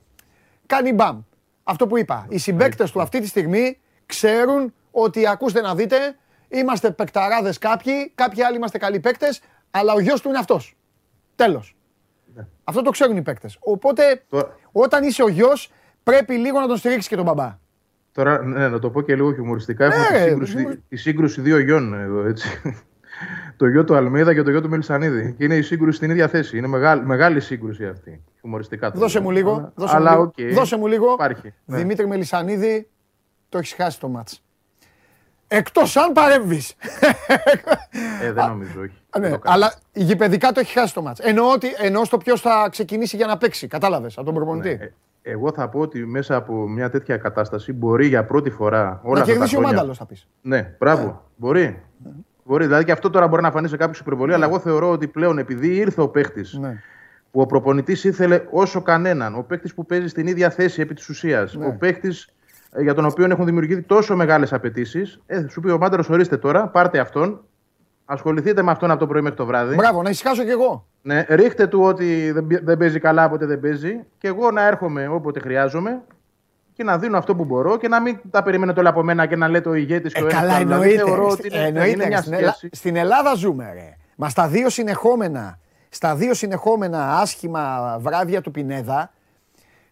κάνει 0.65 0.93
μπαμ. 0.93 1.21
Αυτό 1.63 1.87
που 1.87 1.97
είπα. 1.97 2.25
Οι 2.29 2.37
συμπέκτες 2.37 2.91
του 2.91 3.01
αυτή 3.01 3.19
τη 3.19 3.27
στιγμή 3.27 3.77
ξέρουν 4.05 4.73
ότι 4.91 5.27
ακούστε 5.27 5.61
να 5.61 5.75
δείτε, 5.75 6.15
είμαστε 6.47 6.91
παικταράδες 6.91 7.57
κάποιοι, 7.57 8.11
κάποιοι 8.15 8.43
άλλοι 8.43 8.55
είμαστε 8.55 8.77
καλοί 8.77 8.99
παίκτες, 8.99 9.41
αλλά 9.71 9.93
ο 9.93 9.99
γιος 9.99 10.21
του 10.21 10.29
είναι 10.29 10.37
αυτός. 10.37 10.77
Τέλος. 11.35 11.75
Ναι. 12.35 12.47
Αυτό 12.63 12.81
το 12.81 12.89
ξέρουν 12.89 13.17
οι 13.17 13.21
παίκτες. 13.21 13.57
Οπότε, 13.59 14.23
όταν 14.71 15.03
είσαι 15.03 15.23
ο 15.23 15.27
γιος, 15.27 15.71
πρέπει 16.03 16.33
λίγο 16.33 16.59
να 16.59 16.67
τον 16.67 16.77
στηρίξεις 16.77 17.07
και 17.07 17.15
τον 17.15 17.25
μπαμπά. 17.25 17.57
Τώρα, 18.11 18.41
ναι, 18.43 18.67
να 18.67 18.79
το 18.79 18.89
πω 18.89 19.01
και 19.01 19.15
λίγο 19.15 19.33
χιουμοριστικά. 19.33 19.85
Έχουμε 19.85 20.05
τη, 20.17 20.23
σύγκρουση, 20.23 20.83
τη 20.89 20.95
σύγκρουση 20.95 21.41
δύο 21.41 21.59
γιών 21.59 21.93
εδώ, 21.93 22.25
έτσι 22.25 22.61
το 23.57 23.67
γιο 23.67 23.83
του 23.83 23.95
Αλμίδα 23.95 24.33
και 24.33 24.43
το 24.43 24.49
γιο 24.49 24.61
του 24.61 24.69
Μελισανίδη. 24.69 25.35
Και 25.37 25.43
είναι 25.43 25.55
η 25.55 25.61
σύγκρουση 25.61 25.97
στην 25.97 26.09
ίδια 26.09 26.27
θέση. 26.27 26.57
Είναι 26.57 26.67
μεγάλη, 26.67 27.05
μεγάλη 27.05 27.39
σύγκρουση 27.39 27.85
αυτή. 27.85 28.23
Χουμοριστικά 28.41 28.91
το 28.91 28.99
δώσε 28.99 29.19
μου 29.19 29.31
λίγο. 29.31 29.71
Δώσε, 29.75 29.95
αλλά, 29.95 30.17
μου, 30.17 30.31
okay. 30.37 30.51
δώσε 30.53 30.77
μου 30.77 30.87
λίγο. 30.87 31.13
Υπάρχει, 31.13 31.53
ναι. 31.65 31.77
Δημήτρη 31.77 32.07
Μελισανίδη, 32.07 32.89
το 33.49 33.57
έχεις 33.57 33.73
χάσει 33.73 33.99
το 33.99 34.07
μάτς. 34.07 34.43
Εκτός 35.47 35.97
αν 35.97 36.11
παρέμβει. 36.11 36.61
Ε, 38.21 38.31
δεν 38.31 38.47
νομίζω, 38.47 38.81
όχι. 38.81 39.01
Ναι, 39.19 39.37
αλλά 39.43 39.73
γηπαιδικά 39.93 40.51
το 40.51 40.59
έχει 40.59 40.79
χάσει 40.79 40.93
το 40.93 41.01
μάτς. 41.01 41.19
Εννοώ, 41.19 41.51
ότι, 41.51 41.67
εννοώ 41.77 42.05
στο 42.05 42.17
ποιος 42.17 42.41
θα 42.41 42.67
ξεκινήσει 42.71 43.15
για 43.15 43.25
να 43.25 43.37
παίξει. 43.37 43.67
Κατάλαβες 43.67 44.17
από 44.17 44.25
τον 44.25 44.33
προπονητή. 44.33 44.75
Ναι, 44.75 44.83
ε, 44.83 44.91
εγώ 45.21 45.51
θα 45.53 45.69
πω 45.69 45.79
ότι 45.79 46.05
μέσα 46.05 46.35
από 46.35 46.53
μια 46.53 46.89
τέτοια 46.89 47.17
κατάσταση 47.17 47.73
μπορεί 47.73 48.07
για 48.07 48.25
πρώτη 48.25 48.49
φορά. 48.49 49.01
Όλα 49.03 49.19
να 49.19 49.25
κερδίσει 49.25 49.57
ο 49.57 49.61
Μάνταλος, 49.61 49.97
θα 49.97 50.05
πεις. 50.05 50.27
Ναι, 50.41 50.75
μπράβο. 50.79 51.05
Ναι. 51.05 51.13
Μπορεί. 51.35 51.83
Ναι. 52.03 52.11
Μπορεί, 52.47 52.65
δηλαδή 52.65 52.83
και 52.83 52.91
αυτό 52.91 53.09
τώρα 53.09 53.27
μπορεί 53.27 53.41
να 53.41 53.51
φανεί 53.51 53.67
σε 53.67 53.77
κάποιο 53.77 53.99
υπερβολή, 54.01 54.33
αλλά 54.33 54.45
εγώ 54.45 54.59
θεωρώ 54.59 54.91
ότι 54.91 55.07
πλέον 55.07 55.37
επειδή 55.37 55.75
ήρθε 55.75 56.01
ο 56.01 56.07
παίχτης 56.07 56.53
ναι. 56.53 56.81
που 57.31 57.41
ο 57.41 57.45
προπονητής 57.45 58.03
ήθελε 58.03 58.41
όσο 58.51 58.81
κανέναν, 58.81 59.35
ο 59.35 59.41
παίχτης 59.41 59.73
που 59.73 59.85
παίζει 59.85 60.07
στην 60.07 60.27
ίδια 60.27 60.49
θέση 60.49 60.81
επί 60.81 60.93
της 60.93 61.09
ουσίας, 61.09 61.55
ναι. 61.55 61.65
ο 61.65 61.75
παίχτης 61.79 62.23
ε, 62.23 62.34
για 62.81 62.93
τον 62.93 63.05
οποίο 63.05 63.25
έχουν 63.25 63.45
δημιουργηθεί 63.45 63.81
τόσο 63.81 64.15
μεγάλες 64.15 64.53
απαιτήσεις, 64.53 65.21
ε, 65.25 65.45
σου 65.49 65.61
πει 65.61 65.69
ο 65.69 65.77
Μάντερος, 65.77 66.09
ορίστε 66.09 66.37
τώρα, 66.37 66.67
πάρτε 66.67 66.99
αυτόν, 66.99 67.43
ασχοληθείτε 68.05 68.61
με 68.61 68.71
αυτόν 68.71 68.91
από 68.91 68.99
το 68.99 69.07
πρωί 69.07 69.21
μέχρι 69.21 69.37
το 69.37 69.45
βράδυ. 69.45 69.75
Μπράβο, 69.75 70.01
να 70.01 70.09
ησυχάσω 70.09 70.43
κι 70.43 70.49
εγώ. 70.49 70.87
Ναι, 71.01 71.25
ρίχτε 71.29 71.67
του 71.67 71.81
ότι 71.81 72.33
δεν 72.63 72.77
παίζει 72.77 72.99
καλά, 72.99 73.25
όποτε 73.25 73.45
δεν 73.45 73.59
παίζει, 73.59 73.99
και 74.17 74.27
εγώ 74.27 74.51
να 74.51 74.67
έρχομαι 74.67 75.07
όποτε 75.07 75.39
χρειάζομαι 75.39 76.01
και 76.73 76.83
να 76.83 76.97
δίνω 76.97 77.17
αυτό 77.17 77.35
που 77.35 77.45
μπορώ 77.45 77.77
και 77.77 77.87
να 77.87 78.01
μην 78.01 78.17
τα 78.31 78.43
περιμένετε 78.43 78.79
όλα 78.79 78.89
από 78.89 79.03
μένα 79.03 79.25
και 79.25 79.35
να 79.35 79.47
λέτε 79.47 79.69
ο 79.69 79.73
ηγέτης 79.73 80.13
και 80.13 80.23
ο 80.23 80.27
ένα. 80.27 80.39
Καλά, 80.39 80.57
δηλαδή, 80.57 80.89
εννοείται. 80.89 81.03
Θεωρώ 81.03 81.27
ότι 81.27 81.47
είναι, 81.47 81.65
εννοείται. 81.65 82.05
Είναι 82.05 82.17
στην, 82.17 82.33
Ελλά... 82.33 82.55
στην 82.71 82.95
Ελλάδα 82.95 83.33
ζούμε, 83.35 83.71
ρε. 83.73 83.97
Μα 84.15 84.29
στα 84.29 84.47
δύο 84.47 84.69
συνεχόμενα, 84.69 85.59
στα 85.89 86.15
δύο 86.15 86.33
συνεχόμενα 86.33 87.17
άσχημα 87.17 87.95
βράδια 87.99 88.41
του 88.41 88.51
Πινέδα, 88.51 89.11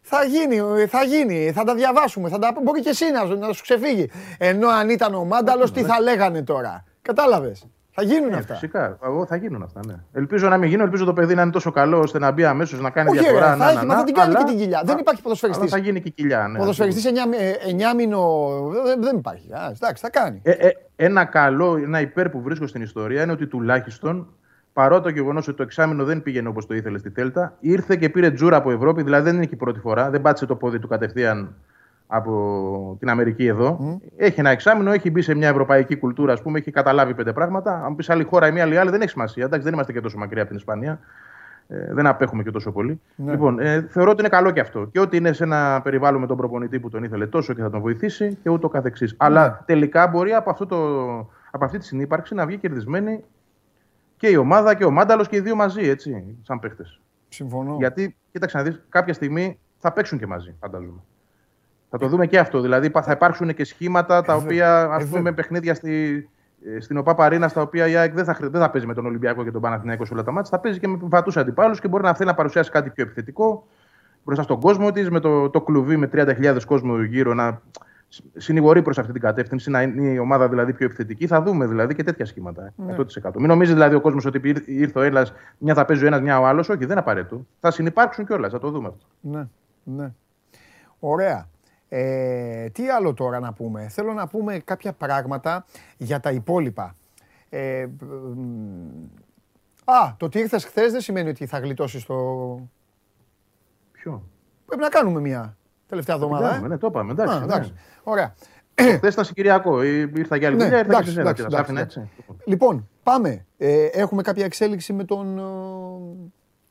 θα 0.05 0.23
γίνει, 0.23 0.85
θα 0.85 1.03
γίνει, 1.03 1.51
θα 1.55 1.63
τα 1.63 1.75
διαβάσουμε, 1.75 2.29
θα 2.29 2.39
τα... 2.39 2.53
μπορεί 2.63 2.81
και 2.81 2.89
εσύ 2.89 3.05
να, 3.11 3.47
να 3.47 3.53
σου 3.53 3.61
ξεφύγει. 3.61 4.09
Ενώ 4.37 4.67
αν 4.67 4.89
ήταν 4.89 5.13
ο 5.13 5.23
Μάνταλος, 5.25 5.71
τι 5.71 5.83
θα 5.83 6.01
λέγανε 6.01 6.41
τώρα; 6.41 6.83
Κατάλαβες; 7.01 7.67
Θα 7.91 8.03
γίνουν 8.03 8.29
ναι, 8.29 8.37
αυτά. 8.37 8.53
Φυσικά. 8.53 8.97
Εγώ 9.03 9.25
θα 9.25 9.35
γίνουν 9.35 9.63
αυτά. 9.63 9.79
Ναι. 9.87 9.95
Ελπίζω 10.13 10.49
να 10.49 10.57
μην 10.57 10.69
γίνουν. 10.69 10.85
Ελπίζω 10.85 11.05
το 11.05 11.13
παιδί 11.13 11.35
να 11.35 11.41
είναι 11.41 11.51
τόσο 11.51 11.71
καλό 11.71 11.99
ώστε 11.99 12.19
να 12.19 12.31
μπει 12.31 12.45
αμέσως 12.45 12.81
να 12.81 12.89
κάνει 12.89 13.09
Όχι, 13.09 13.19
διαφορά. 13.19 13.39
Ρε, 13.39 13.49
θα 13.49 13.55
να, 13.55 13.69
έχει, 13.69 13.75
να, 13.75 13.85
μα 13.85 13.95
δεν 13.95 14.05
την 14.05 14.13
κάνει 14.13 14.35
αλλά... 14.35 14.43
και 14.43 14.51
την 14.51 14.59
κοιλιά. 14.59 14.81
Δεν 14.85 14.97
υπάρχει 14.97 15.21
ποδοσφαιριστής. 15.21 15.71
Θα 15.71 15.77
γίνει 15.77 16.01
και 16.01 16.09
κοιλιά. 16.09 16.47
Ναι, 16.47 16.57
ποδοσφαιριστής 16.57 17.05
εννιάμινο. 17.67 18.21
Δεν, 18.85 19.01
δεν 19.03 19.17
υπάρχει. 19.17 19.53
Α, 19.53 19.71
εντάξει, 19.75 20.03
θα 20.03 20.09
κάνει. 20.09 20.41
Ε, 20.43 20.51
ε, 20.51 20.71
ένα 20.95 21.25
καλό, 21.25 21.75
ένα 21.75 21.99
υπέρ 22.01 22.29
που 22.29 22.41
βρίσκω 22.41 22.67
στην 22.67 22.81
ιστορία 22.81 23.23
είναι 23.23 23.31
ότι 23.31 23.47
τουλάχιστον 23.47 24.27
παρότι 24.73 25.03
το 25.03 25.09
γεγονός 25.09 25.47
ότι 25.47 25.57
το 25.57 25.63
εξάμεινο 25.63 26.03
δεν 26.03 26.23
πήγαινε 26.23 26.47
όπως 26.47 26.65
το 26.65 26.75
ήθελε 26.75 26.97
στη 26.97 27.11
Τέλτα, 27.11 27.53
ήρθε 27.59 27.95
και 27.95 28.09
πήρε 28.09 28.31
τζούρα 28.31 28.57
από 28.57 28.71
Ευρώπη. 28.71 29.03
Δηλαδή 29.03 29.23
δεν 29.23 29.35
είναι 29.35 29.45
και 29.45 29.53
η 29.53 29.57
πρώτη 29.57 29.79
φορά. 29.79 30.09
Δεν 30.09 30.21
πάτησε 30.21 30.45
το 30.45 30.55
πόδι 30.55 30.79
του 30.79 30.87
κατευθείαν 30.87 31.55
από 32.07 32.97
την 32.99 33.09
Αμερική 33.09 33.45
εδώ. 33.45 33.79
Mm. 33.81 34.07
Έχει 34.17 34.39
ένα 34.39 34.49
εξάμεινο, 34.49 34.91
έχει 34.91 35.11
μπει 35.11 35.21
σε 35.21 35.35
μια 35.35 35.47
ευρωπαϊκή 35.47 35.95
κουλτούρα, 35.95 36.33
ας 36.33 36.41
πούμε, 36.41 36.59
έχει 36.59 36.71
καταλάβει 36.71 37.13
πέντε 37.13 37.33
πράγματα. 37.33 37.83
Αν 37.85 37.95
πεις 37.95 38.09
άλλη 38.09 38.23
χώρα 38.23 38.47
ή 38.47 38.51
μία 38.51 38.63
άλλη, 38.63 38.77
άλλη 38.77 38.89
δεν 38.89 39.01
έχει 39.01 39.09
σημασία. 39.09 39.43
Εντάξει, 39.43 39.63
δεν 39.63 39.73
είμαστε 39.73 39.91
και 39.91 40.01
τόσο 40.01 40.17
μακριά 40.17 40.41
από 40.41 40.49
την 40.49 40.59
Ισπανία. 40.59 40.99
Ε, 41.67 41.93
δεν 41.93 42.07
απέχουμε 42.07 42.43
και 42.43 42.51
τόσο 42.51 42.71
πολύ. 42.71 43.01
Ναι. 43.15 43.31
Λοιπόν, 43.31 43.59
ε, 43.59 43.87
θεωρώ 43.89 44.11
ότι 44.11 44.19
είναι 44.19 44.29
καλό 44.29 44.51
και 44.51 44.59
αυτό. 44.59 44.87
Και 44.91 44.99
ότι 44.99 45.17
είναι 45.17 45.33
σε 45.33 45.43
ένα 45.43 45.81
περιβάλλον 45.83 46.21
με 46.21 46.27
τον 46.27 46.37
προπονητή 46.37 46.79
που 46.79 46.89
τον 46.89 47.03
ήθελε 47.03 47.27
τόσο 47.27 47.53
και 47.53 47.61
θα 47.61 47.69
τον 47.69 47.81
βοηθήσει 47.81 48.37
και 48.43 48.49
ούτω 48.49 48.69
καθεξής. 48.69 49.11
Ναι. 49.11 49.17
Αλλά 49.19 49.63
τελικά 49.65 50.07
μπορεί 50.07 50.33
από, 50.33 50.49
αυτό 50.49 50.65
το, 50.65 50.77
από 51.51 51.65
αυτή 51.65 51.77
τη 51.77 51.85
συνύπαρξη 51.85 52.35
να 52.35 52.45
βγει 52.45 52.57
κερδισμένη 52.57 53.23
και 54.23 54.29
η 54.29 54.35
ομάδα 54.35 54.75
και 54.75 54.85
ο 54.85 54.91
Μάνταλος 54.91 55.27
και 55.27 55.35
οι 55.35 55.39
δύο 55.39 55.55
μαζί, 55.55 55.89
έτσι, 55.89 56.37
σαν 56.41 56.59
παίχτες. 56.59 56.99
Συμφωνώ. 57.29 57.75
Γιατί, 57.79 58.15
κοίταξε 58.31 58.57
να 58.57 58.63
δεις, 58.63 58.81
κάποια 58.89 59.13
στιγμή 59.13 59.59
θα 59.77 59.91
παίξουν 59.91 60.19
και 60.19 60.27
μαζί, 60.27 60.55
φαντάζομαι. 60.59 60.99
Θα 61.89 61.97
το 61.97 62.07
δούμε 62.07 62.27
και 62.27 62.39
αυτό. 62.39 62.61
Δηλαδή 62.61 62.89
θα 62.89 63.11
υπάρξουν 63.11 63.53
και 63.53 63.63
σχήματα 63.63 64.21
τα 64.21 64.35
οποία, 64.35 64.83
ας 64.83 65.05
πούμε, 65.05 65.31
παιχνίδια 65.31 65.73
στη, 65.73 66.29
στην 66.79 66.97
ΟΠΑ 66.97 67.15
Παρίνα, 67.15 67.47
στα 67.47 67.61
οποία 67.61 67.87
η 67.87 67.95
ΑΕΚ 67.95 68.13
δεν 68.13 68.25
θα, 68.25 68.37
δεν 68.41 68.61
θα 68.61 68.69
παίζει 68.69 68.87
με 68.87 68.93
τον 68.93 69.05
Ολυμπιακό 69.05 69.43
και 69.43 69.51
τον 69.51 69.61
Παναθηναϊκό 69.61 70.05
σε 70.05 70.13
όλα 70.13 70.23
τα 70.23 70.31
μάτια. 70.31 70.49
Θα 70.49 70.59
παίζει 70.59 70.79
και 70.79 70.87
με 70.87 70.97
βατούς 71.01 71.37
αντιπάλους 71.37 71.79
και 71.79 71.87
μπορεί 71.87 72.03
να 72.03 72.13
θέλει 72.13 72.29
να 72.29 72.35
παρουσιάσει 72.35 72.71
κάτι 72.71 72.89
πιο 72.89 73.03
επιθετικό 73.03 73.67
μπροστά 74.23 74.43
στον 74.43 74.59
κόσμο 74.59 74.91
της, 74.91 75.09
με 75.09 75.19
το, 75.19 75.49
το 75.49 75.61
κλουβί 75.61 75.97
με 75.97 76.09
30.000 76.13 76.57
κόσμο 76.65 77.01
γύρω 77.01 77.33
να 77.33 77.61
συνηγορεί 78.37 78.81
προς 78.81 78.97
αυτή 78.97 79.11
την 79.11 79.21
κατεύθυνση, 79.21 79.69
να 79.69 79.81
είναι 79.81 80.07
η 80.07 80.17
ομάδα 80.17 80.49
δηλαδή 80.49 80.73
πιο 80.73 80.85
επιθετική. 80.85 81.27
Θα 81.27 81.41
δούμε 81.41 81.65
δηλαδή 81.65 81.95
και 81.95 82.03
τέτοια 82.03 82.25
σχήματα. 82.25 82.73
Ναι. 82.75 82.95
100%. 82.97 83.31
Μην 83.35 83.47
νομίζεις 83.47 83.73
δηλαδή 83.73 83.95
ο 83.95 84.01
κόσμος 84.01 84.25
ότι 84.25 84.53
ήρθε 84.65 84.99
ο 84.99 85.01
Έλλας, 85.01 85.33
μια 85.57 85.73
θα 85.73 85.85
παίζει 85.85 86.03
ο 86.03 86.07
ένας, 86.07 86.21
μια 86.21 86.39
ο 86.39 86.45
άλλος. 86.45 86.69
Όχι, 86.69 86.79
δεν 86.79 86.89
είναι 86.89 86.99
απαραίτητο. 86.99 87.45
Θα 87.59 87.71
συνεπάρξουν 87.71 88.25
κιόλας, 88.25 88.51
θα 88.51 88.59
το 88.59 88.69
δούμε 88.69 88.87
αυτό. 88.87 89.05
Ναι, 89.19 89.47
ναι. 89.83 90.13
Ωραία. 90.99 91.47
Ε, 91.89 92.69
τι 92.69 92.89
άλλο 92.89 93.13
τώρα 93.13 93.39
να 93.39 93.53
πούμε; 93.53 93.87
Θέλω 93.87 94.13
να 94.13 94.27
πούμε 94.27 94.59
κάποια 94.59 94.93
πράγματα 94.93 95.65
για 95.97 96.19
τα 96.19 96.31
υπόλοιπα. 96.31 96.95
Ε, 97.49 97.87
α, 99.83 100.15
το 100.17 100.25
ότι 100.25 100.39
ήρθες 100.39 100.65
χθες 100.65 100.91
δεν 100.91 101.01
σημαίνει 101.01 101.29
ότι 101.29 101.45
θα 101.45 101.59
γλιτώσεις 101.59 102.05
το. 102.05 102.15
Ποιο; 103.91 104.23
Πρέπει 104.65 104.81
να 104.81 104.89
κάνουμε 104.89 105.19
μια 105.19 105.57
τελευταία 105.93 106.15
εβδομάδα. 106.15 106.55
Ε; 106.55 106.67
Ναι, 106.67 106.77
το 106.77 106.87
είπαμε. 106.87 107.11
Εντάξει. 107.11 107.37
Α, 107.37 107.43
εντάξει. 107.43 107.71
Ναι. 107.71 107.79
Ωραία. 108.03 108.33
Χθες 108.75 109.13
ήταν 109.13 109.25
Κυριακό. 109.33 109.83
Ήρθα 109.83 110.35
για 110.35 110.47
άλλη 110.47 110.57
ναι, 110.57 110.63
δουλειά, 110.63 110.79
ήρθα 110.79 110.91
εντάξει, 110.91 111.19
εντάξει, 111.19 111.45
εντάξει, 111.47 111.73
έτσι. 111.77 112.09
Λοιπόν, 112.45 112.89
πάμε. 113.03 113.45
Ε, 113.57 113.85
έχουμε 113.85 114.21
κάποια 114.21 114.45
εξέλιξη 114.45 114.93
με 114.93 115.03
τον, 115.03 115.37
ε, 115.37 115.41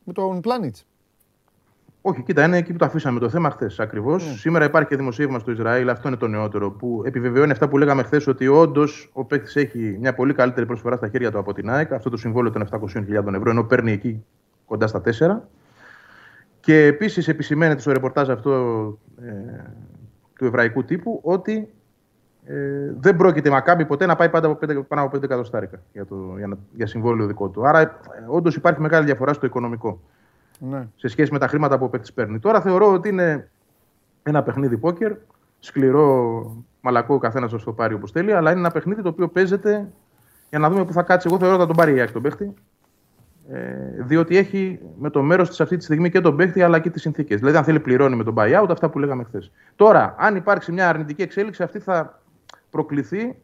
με 0.03 0.13
τον 0.13 0.39
Planet. 0.43 0.83
Όχι, 2.05 2.21
κοίτα, 2.21 2.45
είναι 2.45 2.57
εκεί 2.57 2.71
που 2.71 2.77
το 2.77 2.85
αφήσαμε 2.85 3.19
το 3.19 3.29
θέμα 3.29 3.49
χθες 3.49 3.79
ακριβώς. 3.79 4.23
Mm. 4.23 4.35
Σήμερα 4.37 4.65
υπάρχει 4.65 4.89
και 4.89 4.95
δημοσίευμα 4.95 5.39
στο 5.39 5.51
Ισραήλ, 5.51 5.89
αυτό 5.89 6.07
είναι 6.07 6.17
το 6.17 6.27
νεότερο, 6.27 6.71
που 6.71 7.01
επιβεβαιώνει 7.05 7.51
αυτά 7.51 7.67
που 7.67 7.77
λέγαμε 7.77 8.03
χθες, 8.03 8.27
ότι 8.27 8.47
όντως 8.47 9.09
ο 9.13 9.25
παίκτης 9.25 9.55
έχει 9.55 9.97
μια 9.99 10.13
πολύ 10.13 10.33
καλύτερη 10.33 10.65
προσφορά 10.65 10.95
στα 10.95 11.07
χέρια 11.07 11.31
του 11.31 11.37
από 11.37 11.53
την 11.53 11.69
ΑΕΚ, 11.69 11.93
αυτό 11.93 12.09
το 12.09 12.17
συμβόλαιο 12.17 12.51
των 12.51 12.67
700.000 12.71 13.33
ευρώ, 13.33 13.49
ενώ 13.49 13.63
παίρνει 13.63 13.91
εκεί 13.91 14.25
κοντά 14.65 14.87
στα 14.87 15.01
4. 15.01 15.49
Και 16.63 16.85
επίσης 16.85 17.27
επισημαίνεται 17.27 17.81
στο 17.81 17.91
ρεπορτάζ 17.91 18.29
αυτό 18.29 18.51
ε, 19.21 19.31
του 20.33 20.45
εβραϊκού 20.45 20.83
τύπου 20.83 21.19
ότι 21.23 21.73
ε, 22.45 22.55
δεν 22.99 23.15
πρόκειται 23.15 23.49
Μακάμπι 23.49 23.85
ποτέ 23.85 24.05
να 24.05 24.15
πάει 24.15 24.29
πάντα 24.29 24.47
από 24.47 24.59
5, 24.65 24.87
πάνω 24.87 25.01
από 25.01 25.17
5 25.17 25.23
εκατοστάρικα 25.23 25.81
για, 25.93 26.05
για, 26.37 26.57
για 26.71 26.87
συμβόλαιο 26.87 27.27
δικό 27.27 27.49
του. 27.49 27.67
Άρα, 27.67 27.79
ε, 27.79 27.89
όντως 28.27 28.55
υπάρχει 28.55 28.81
μεγάλη 28.81 29.05
διαφορά 29.05 29.33
στο 29.33 29.45
οικονομικό 29.45 30.01
ναι. 30.59 30.87
σε 30.95 31.07
σχέση 31.07 31.31
με 31.31 31.39
τα 31.39 31.47
χρήματα 31.47 31.77
που 31.77 31.85
ο 31.85 31.89
παίκτης 31.89 32.13
παίρνει. 32.13 32.39
Τώρα 32.39 32.61
θεωρώ 32.61 32.93
ότι 32.93 33.09
είναι 33.09 33.49
ένα 34.23 34.43
παιχνίδι 34.43 34.77
πόκερ, 34.77 35.13
σκληρό 35.59 36.43
μαλακό 36.81 37.13
ο 37.13 37.17
καθένας 37.17 37.63
το 37.63 37.73
πάρει 37.73 37.93
όπως 37.93 38.11
θέλει, 38.11 38.33
αλλά 38.33 38.51
είναι 38.51 38.59
ένα 38.59 38.71
παιχνίδι 38.71 39.01
το 39.01 39.09
οποίο 39.09 39.27
παίζεται 39.27 39.87
για 40.49 40.59
να 40.59 40.69
δούμε 40.69 40.85
πού 40.85 40.93
θα 40.93 41.03
κάτσει. 41.03 41.27
Εγώ 41.29 41.37
θεωρώ 41.37 41.53
ότι 41.53 41.61
θα 41.61 41.67
τον 41.67 41.75
πάρει 41.75 42.01
η 42.01 42.11
τον 42.11 42.21
παίχτη. 42.21 42.53
Ε, 43.49 44.03
διότι 44.03 44.37
έχει 44.37 44.79
με 44.97 45.09
το 45.09 45.21
μέρος 45.21 45.49
της 45.49 45.61
αυτή 45.61 45.77
τη 45.77 45.83
στιγμή 45.83 46.09
και 46.09 46.21
τον 46.21 46.35
παίχτη 46.35 46.61
αλλά 46.61 46.79
και 46.79 46.89
τις 46.89 47.01
συνθήκες. 47.01 47.39
Δηλαδή, 47.39 47.57
αν 47.57 47.63
θέλει 47.63 47.79
πληρώνει 47.79 48.15
με 48.15 48.23
τον 48.23 48.35
buyout, 48.37 48.67
αυτά 48.69 48.89
που 48.89 48.99
λέγαμε 48.99 49.23
χθες. 49.23 49.51
Τώρα, 49.75 50.15
αν 50.17 50.35
υπάρξει 50.35 50.71
μια 50.71 50.89
αρνητική 50.89 51.21
εξέλιξη, 51.21 51.63
αυτή 51.63 51.79
θα 51.79 52.21
προκληθεί 52.69 53.35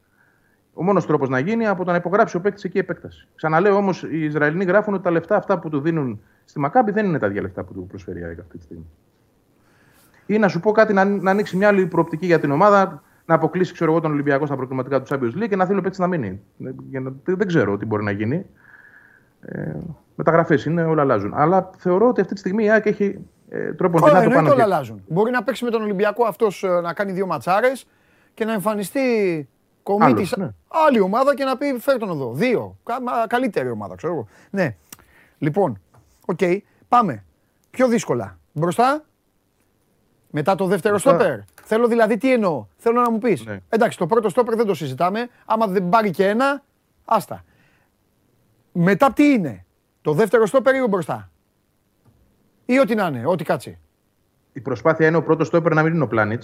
ο 0.74 0.84
μόνος 0.84 1.06
τρόπος 1.06 1.30
να 1.30 1.40
γίνει 1.40 1.68
από 1.68 1.84
το 1.84 1.92
να 1.92 1.98
υπογράψει 1.98 2.38
ο 2.38 2.42
παίκτης 2.42 2.64
εκεί 2.64 2.78
επέκταση. 2.78 3.28
Ξαναλέω 3.36 3.76
όμως, 3.76 4.04
οι 4.04 4.24
Ισραηλοί 4.24 4.64
γράφουν 4.64 4.94
ότι 4.94 5.04
τα 5.04 5.12
λεφτά 5.12 5.36
αυτά 5.36 5.60
που 5.60 5.70
του 5.70 5.82
δίνουν 5.82 6.22
στη 6.46 6.60
Μακάμπη 6.60 6.92
δεν 6.92 7.06
είναι 7.06 7.20
τα 7.20 7.28
ίδια 7.28 7.42
λεφτά 7.42 7.64
που 7.64 7.74
του 7.74 7.86
προσφέρει 7.88 8.20
η 8.20 8.24
αυτή 8.24 8.58
τη 8.58 8.64
στιγμή. 8.64 8.86
Ή 10.26 10.38
να 10.38 10.48
σου 10.48 10.60
πω 10.60 10.72
κάτι, 10.72 10.94
να, 10.94 11.06
να 11.06 11.32
ανοίξει 11.32 11.58
μια 11.58 11.68
άλλη 11.68 11.86
προοπτική 11.86 12.26
για 12.26 12.40
την 12.40 12.52
ομάδα, 12.52 13.04
να 13.26 13.36
αποκλείσει 13.36 13.74
ξέρω 13.74 13.92
εγώ, 13.92 14.00
τον 14.00 14.12
Ολυμπιακό 14.12 14.46
στα 14.46 14.56
προκριματικά 14.56 15.02
του 15.02 15.16
Champions 15.16 15.44
League 15.44 15.48
και 15.50 15.56
να 15.56 15.66
θέλει 15.66 15.80
ο 15.80 15.82
παίκτης 15.82 16.00
να 16.00 16.08
μείνει. 16.08 16.42
δεν 17.24 17.48
ξέρω 17.48 17.78
τι 17.78 17.86
μπορεί 17.86 18.04
να 18.04 18.12
γίνει. 18.12 18.46
Ε, 19.42 19.72
Μεταγραφές 20.16 20.66
είναι, 20.66 20.84
όλα 20.84 21.02
αλλάζουν. 21.02 21.34
Αλλά 21.34 21.70
θεωρώ 21.78 22.08
ότι 22.08 22.22
αυτή 22.22 22.34
τη 22.34 22.40
στιγμή 22.40 22.64
η 22.64 22.70
ΑΕΚ 22.70 22.86
έχει 22.86 23.20
ε, 23.50 23.74
τρόπο 23.74 24.00
να 24.00 24.24
το 24.24 24.30
πάνω. 24.30 24.52
Όλα 24.52 24.64
αλλάζουν. 24.64 25.04
Μπορεί 25.08 25.32
να 25.32 25.44
παίξει 25.44 25.64
με 25.64 25.70
τον 25.70 25.82
Ολυμπιακό 25.82 26.26
αυτός 26.26 26.64
ε, 26.64 26.68
να 26.68 26.94
κάνει 26.94 27.12
δύο 27.12 27.26
ματσάρες 27.26 27.88
και 28.34 28.46
να 28.46 28.54
εμφανιστεί 28.54 29.02
κομίτη 29.84 30.30
ναι. 30.40 30.50
άλλη 30.68 31.00
ομάδα 31.00 31.36
και 31.36 31.44
να 31.44 31.58
πει 31.58 31.80
φέρ' 31.80 31.98
τον 31.98 32.10
εδώ. 32.10 32.34
Δύο. 32.34 32.78
Καλύτερη 33.28 33.70
ομάδα, 33.70 33.96
ξέρω 33.96 34.14
εγώ. 34.14 34.28
Ναι. 34.50 34.76
Λοιπόν, 35.38 35.82
OK, 36.26 36.38
okay, 36.42 36.58
πάμε. 36.88 37.24
Πιο 37.70 37.88
δύσκολα. 37.88 38.38
Μπροστά, 38.52 39.04
μετά 40.30 40.56
το 40.56 40.66
δεύτερο 40.66 40.98
στόπερ. 40.98 41.40
Θέλω 41.64 41.88
δηλαδή 41.88 42.18
τι 42.18 42.34
εννοώ. 42.34 42.66
Θέλω 42.78 43.02
να 43.02 43.12
μου 43.12 43.18
πεις. 43.18 43.46
Ναι. 43.46 43.60
Εντάξει, 43.70 43.98
το 43.98 44.06
πρώτο 44.06 44.30
στόπερ 44.30 44.56
δεν 44.56 44.66
το 44.66 44.74
συζητάμε. 44.74 45.28
Άμα 45.46 45.68
δεν 45.68 45.90
πάρει 45.90 46.12
και 46.12 46.28
ένα, 46.28 46.64
άστα. 47.06 47.44
Μετά 48.72 49.14
τι 49.14 49.24
είναι; 49.24 49.66
Το 50.02 50.14
δεύτερο 50.14 50.46
στόπερ 50.46 50.76
ή 50.76 50.88
μπροστά; 50.90 51.32
Ή 52.66 52.80
ό,τι 52.80 52.96
να 52.96 53.08
είναι, 53.08 53.24
ό,τι 53.26 53.44
κάτσει. 53.44 53.80
Η 54.54 54.60
προσπάθεια 54.62 55.08
είναι 55.08 55.18
ο 55.18 55.24
πρώτος 55.24 55.48
στόπερ 55.48 55.74
να 55.74 55.84
μην 55.84 55.94
είναι 55.94 56.04
ο 56.04 56.08
Πλάνιτ. 56.08 56.44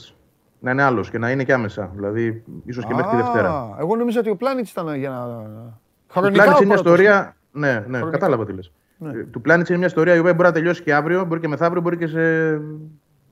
Να 0.60 0.72
είναι 0.72 0.84
άλλος 0.84 1.10
και 1.10 1.18
να 1.18 1.32
είναι 1.32 1.44
και 1.44 1.54
άμεσα. 1.54 1.92
Δηλαδή, 1.94 2.44
ίσως 2.66 2.86
και 2.86 2.94
μέχρι 2.94 3.10
τη 3.10 3.16
Δευτέρα. 3.16 3.76
Εγώ 3.80 3.96
νομίζω 3.96 4.20
ότι 4.20 4.30
ο 4.30 4.36
Πλάνιτ 4.36 4.68
ήταν 4.68 4.96
για 4.96 5.10
να. 5.10 5.80
Χρονικά 6.08 6.44
ο 6.44 6.58
είναι 6.58 6.66
μια 6.66 6.76
ιστορία. 6.76 7.36
Ναι, 7.52 7.74
ναι, 7.74 7.98
Χρονικά. 7.98 8.10
κατάλαβα 8.10 8.46
τι 8.46 8.54
λες. 8.54 8.72
Ναι. 8.98 9.20
Ε, 9.20 9.24
του 9.24 9.42
Πλάνιτ 9.42 9.70
είναι 9.70 9.78
μια 9.78 9.88
ιστορία 9.88 10.16
η 10.16 10.20
οποία 10.20 10.34
μπορεί 10.34 10.48
να 10.48 10.54
τελειώσει 10.54 10.84
και 10.84 10.94
αύριο, 10.94 11.26
μπορεί 11.26 11.42
και 11.42 11.48
μεθαύριο, 11.48 11.82
μπορεί 11.82 11.98
και 11.98 12.08
σε. 12.08 12.62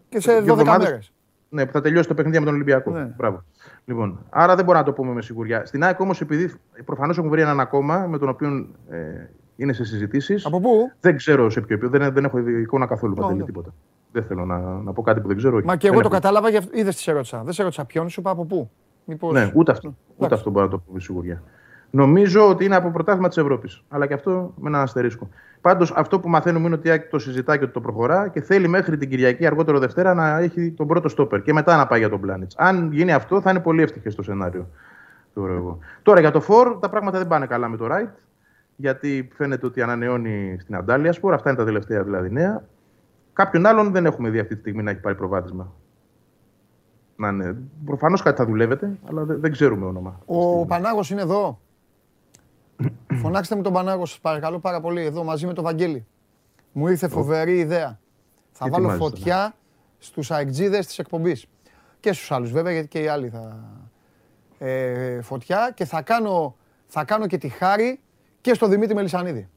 Και 0.09 0.19
σε 0.19 0.43
12 0.47 0.63
μέρες. 0.65 1.13
Ναι, 1.49 1.65
που 1.65 1.71
θα 1.71 1.81
τελειώσει 1.81 2.07
το 2.07 2.13
παιχνίδι 2.13 2.39
με 2.39 2.45
τον 2.45 2.53
Ολυμπιακό. 2.53 2.91
Ναι. 2.91 3.13
Μπράβο. 3.17 3.43
Λοιπόν, 3.85 4.19
άρα 4.29 4.55
δεν 4.55 4.65
μπορώ 4.65 4.77
να 4.77 4.83
το 4.83 4.93
πούμε 4.93 5.13
με 5.13 5.21
σιγουριά. 5.21 5.65
Στην 5.65 5.83
ΑΕΚ 5.83 5.99
όμως, 5.99 6.21
επειδή 6.21 6.53
προφανώς 6.85 7.17
έχουν 7.17 7.29
βρει 7.29 7.41
έναν 7.41 7.59
ακόμα 7.59 8.07
με 8.07 8.17
τον 8.17 8.29
οποίο 8.29 8.67
ε, 8.89 9.29
είναι 9.55 9.73
σε 9.73 9.83
συζητήσεις. 9.83 10.45
Από 10.45 10.59
πού; 10.59 10.91
Δεν 10.99 11.15
ξέρω 11.15 11.49
σε 11.49 11.61
ποιο 11.61 11.75
επίπεδο. 11.75 11.97
Δεν, 12.03 12.13
δεν 12.13 12.25
έχω 12.25 12.37
εικόνα 12.39 12.85
καθόλου 12.85 13.13
παντελή 13.13 13.43
τίποτα. 13.43 13.73
Δεν 14.11 14.23
θέλω 14.23 14.45
να, 14.45 14.59
να 14.59 14.93
πω 14.93 15.01
κάτι 15.01 15.21
που 15.21 15.27
δεν 15.27 15.37
ξέρω. 15.37 15.61
Μα 15.63 15.75
και 15.75 15.87
εγώ 15.87 16.01
το 16.01 16.09
κατάλαβα, 16.09 16.49
είδες 16.71 16.95
τι 16.95 17.11
ερώτησα. 17.11 17.43
Δεν 17.43 17.53
σε 17.53 17.61
ερώτησα 17.61 17.85
ποιον, 17.85 18.09
σου 18.09 18.19
είπα 18.19 18.31
από 18.31 18.45
πού. 18.45 18.69
Μήπως... 19.05 19.33
Ναι, 19.33 19.51
ούτε 19.53 19.71
αυτό, 19.71 19.95
ούτε 20.17 20.35
αυτό 20.35 20.49
μπορώ 20.49 20.65
να 20.65 20.71
το 20.71 20.77
πω 20.77 20.93
με 20.93 20.99
σιγουριά. 20.99 21.43
Νομίζω 21.95 22.49
ότι 22.49 22.65
είναι 22.65 22.75
από 22.75 22.91
πρωτάθλημα 22.91 23.27
της 23.27 23.37
Ευρώπης. 23.37 23.83
Αλλά 23.89 24.07
και 24.07 24.13
αυτό 24.13 24.53
με 24.57 24.69
έναν 24.69 24.81
αστερίσκο. 24.81 25.29
Πάντως 25.61 25.91
αυτό 25.95 26.19
που 26.19 26.29
μαθαίνουμε 26.29 26.65
είναι 26.65 26.75
ότι 26.75 27.07
το 27.09 27.19
συζητά 27.19 27.57
και 27.57 27.63
ότι 27.63 27.73
το 27.73 27.81
προχωρά 27.81 28.27
και 28.27 28.41
θέλει 28.41 28.67
μέχρι 28.67 28.97
την 28.97 29.09
Κυριακή, 29.09 29.45
αργότερο 29.45 29.79
Δευτέρα, 29.79 30.13
να 30.13 30.37
έχει 30.39 30.71
τον 30.71 30.87
πρώτο 30.87 31.09
στόπερ 31.09 31.41
και 31.41 31.53
μετά 31.53 31.77
να 31.77 31.87
πάει 31.87 31.99
για 31.99 32.09
τον 32.09 32.19
Πλάνιτς. 32.19 32.55
Αν 32.57 32.91
γίνει 32.91 33.13
αυτό, 33.13 33.41
θα 33.41 33.49
είναι 33.49 33.59
πολύ 33.59 33.81
ευτυχές 33.81 34.15
το 34.15 34.23
σενάριο. 34.23 34.67
Τώρα 36.03 36.19
για 36.19 36.31
το 36.31 36.41
Φορ, 36.41 36.79
τα 36.79 36.89
πράγματα 36.89 37.17
δεν 37.17 37.27
πάνε 37.27 37.45
καλά 37.45 37.67
με 37.67 37.77
το 37.77 37.87
Ράιτ. 37.87 38.09
Γιατί 38.75 39.29
φαίνεται 39.35 39.65
ότι 39.65 39.81
ανανεώνει 39.81 40.57
στην 40.59 40.75
Αντάλια 40.75 41.11
Σπορ. 41.11 41.33
Αυτά 41.33 41.49
είναι 41.49 41.57
τα 41.59 41.65
τελευταία 41.65 42.03
δηλαδή 42.03 42.31
νέα. 42.31 42.63
Κάποιον 43.33 43.65
άλλον 43.65 43.91
δεν 43.91 44.05
έχουμε 44.05 44.29
δει 44.29 44.39
αυτή 44.39 44.53
τη 44.53 44.59
στιγμή 44.59 44.83
να 44.83 44.91
έχει 44.91 44.99
πάρει 44.99 45.15
προβάδισμα. 45.15 45.73
Να 47.15 47.27
είναι. 47.27 47.55
Προφανώς 47.85 48.21
κάτι 48.21 48.37
θα 48.37 48.45
δουλεύετε, 48.45 48.97
αλλά 49.09 49.23
δεν, 49.23 49.51
ξέρουμε 49.51 49.85
όνομα. 49.85 50.19
Ο 50.25 50.65
Πανάγος 50.65 51.09
είναι 51.09 51.21
εδώ. 51.21 51.59
Φωνάξτε 53.13 53.55
μου 53.55 53.61
τον 53.61 53.73
Πανάγο, 53.73 54.05
σας 54.05 54.19
παρακαλώ 54.19 54.59
πάρα 54.59 54.81
πολύ, 54.81 55.01
εδώ 55.01 55.23
μαζί 55.23 55.45
με 55.45 55.53
τον 55.53 55.63
Βαγγέλη. 55.63 56.05
Μου 56.71 56.87
ήρθε 56.87 57.07
φοβερή 57.07 57.57
ιδέα. 57.57 57.99
Θα 58.51 58.69
βάλω 58.69 58.89
φωτιά 58.89 59.55
στους 59.97 60.31
αεκτζίδες 60.31 60.85
της 60.85 60.99
εκπομπής. 60.99 61.45
Και 61.99 62.13
στους 62.13 62.31
άλλους 62.31 62.51
βέβαια, 62.51 62.73
γιατί 62.73 62.87
και 62.87 62.99
οι 62.99 63.07
άλλοι 63.07 63.29
θα... 63.29 63.69
Ε, 64.57 65.21
φωτιά 65.21 65.71
και 65.75 65.85
θα 65.85 66.01
κάνω, 66.01 66.55
θα 66.85 67.03
κάνω 67.03 67.27
και 67.27 67.37
τη 67.37 67.47
χάρη 67.47 67.99
και 68.41 68.53
στο 68.53 68.67
Δημήτρη 68.67 68.95
Μελισανίδη. 68.95 69.49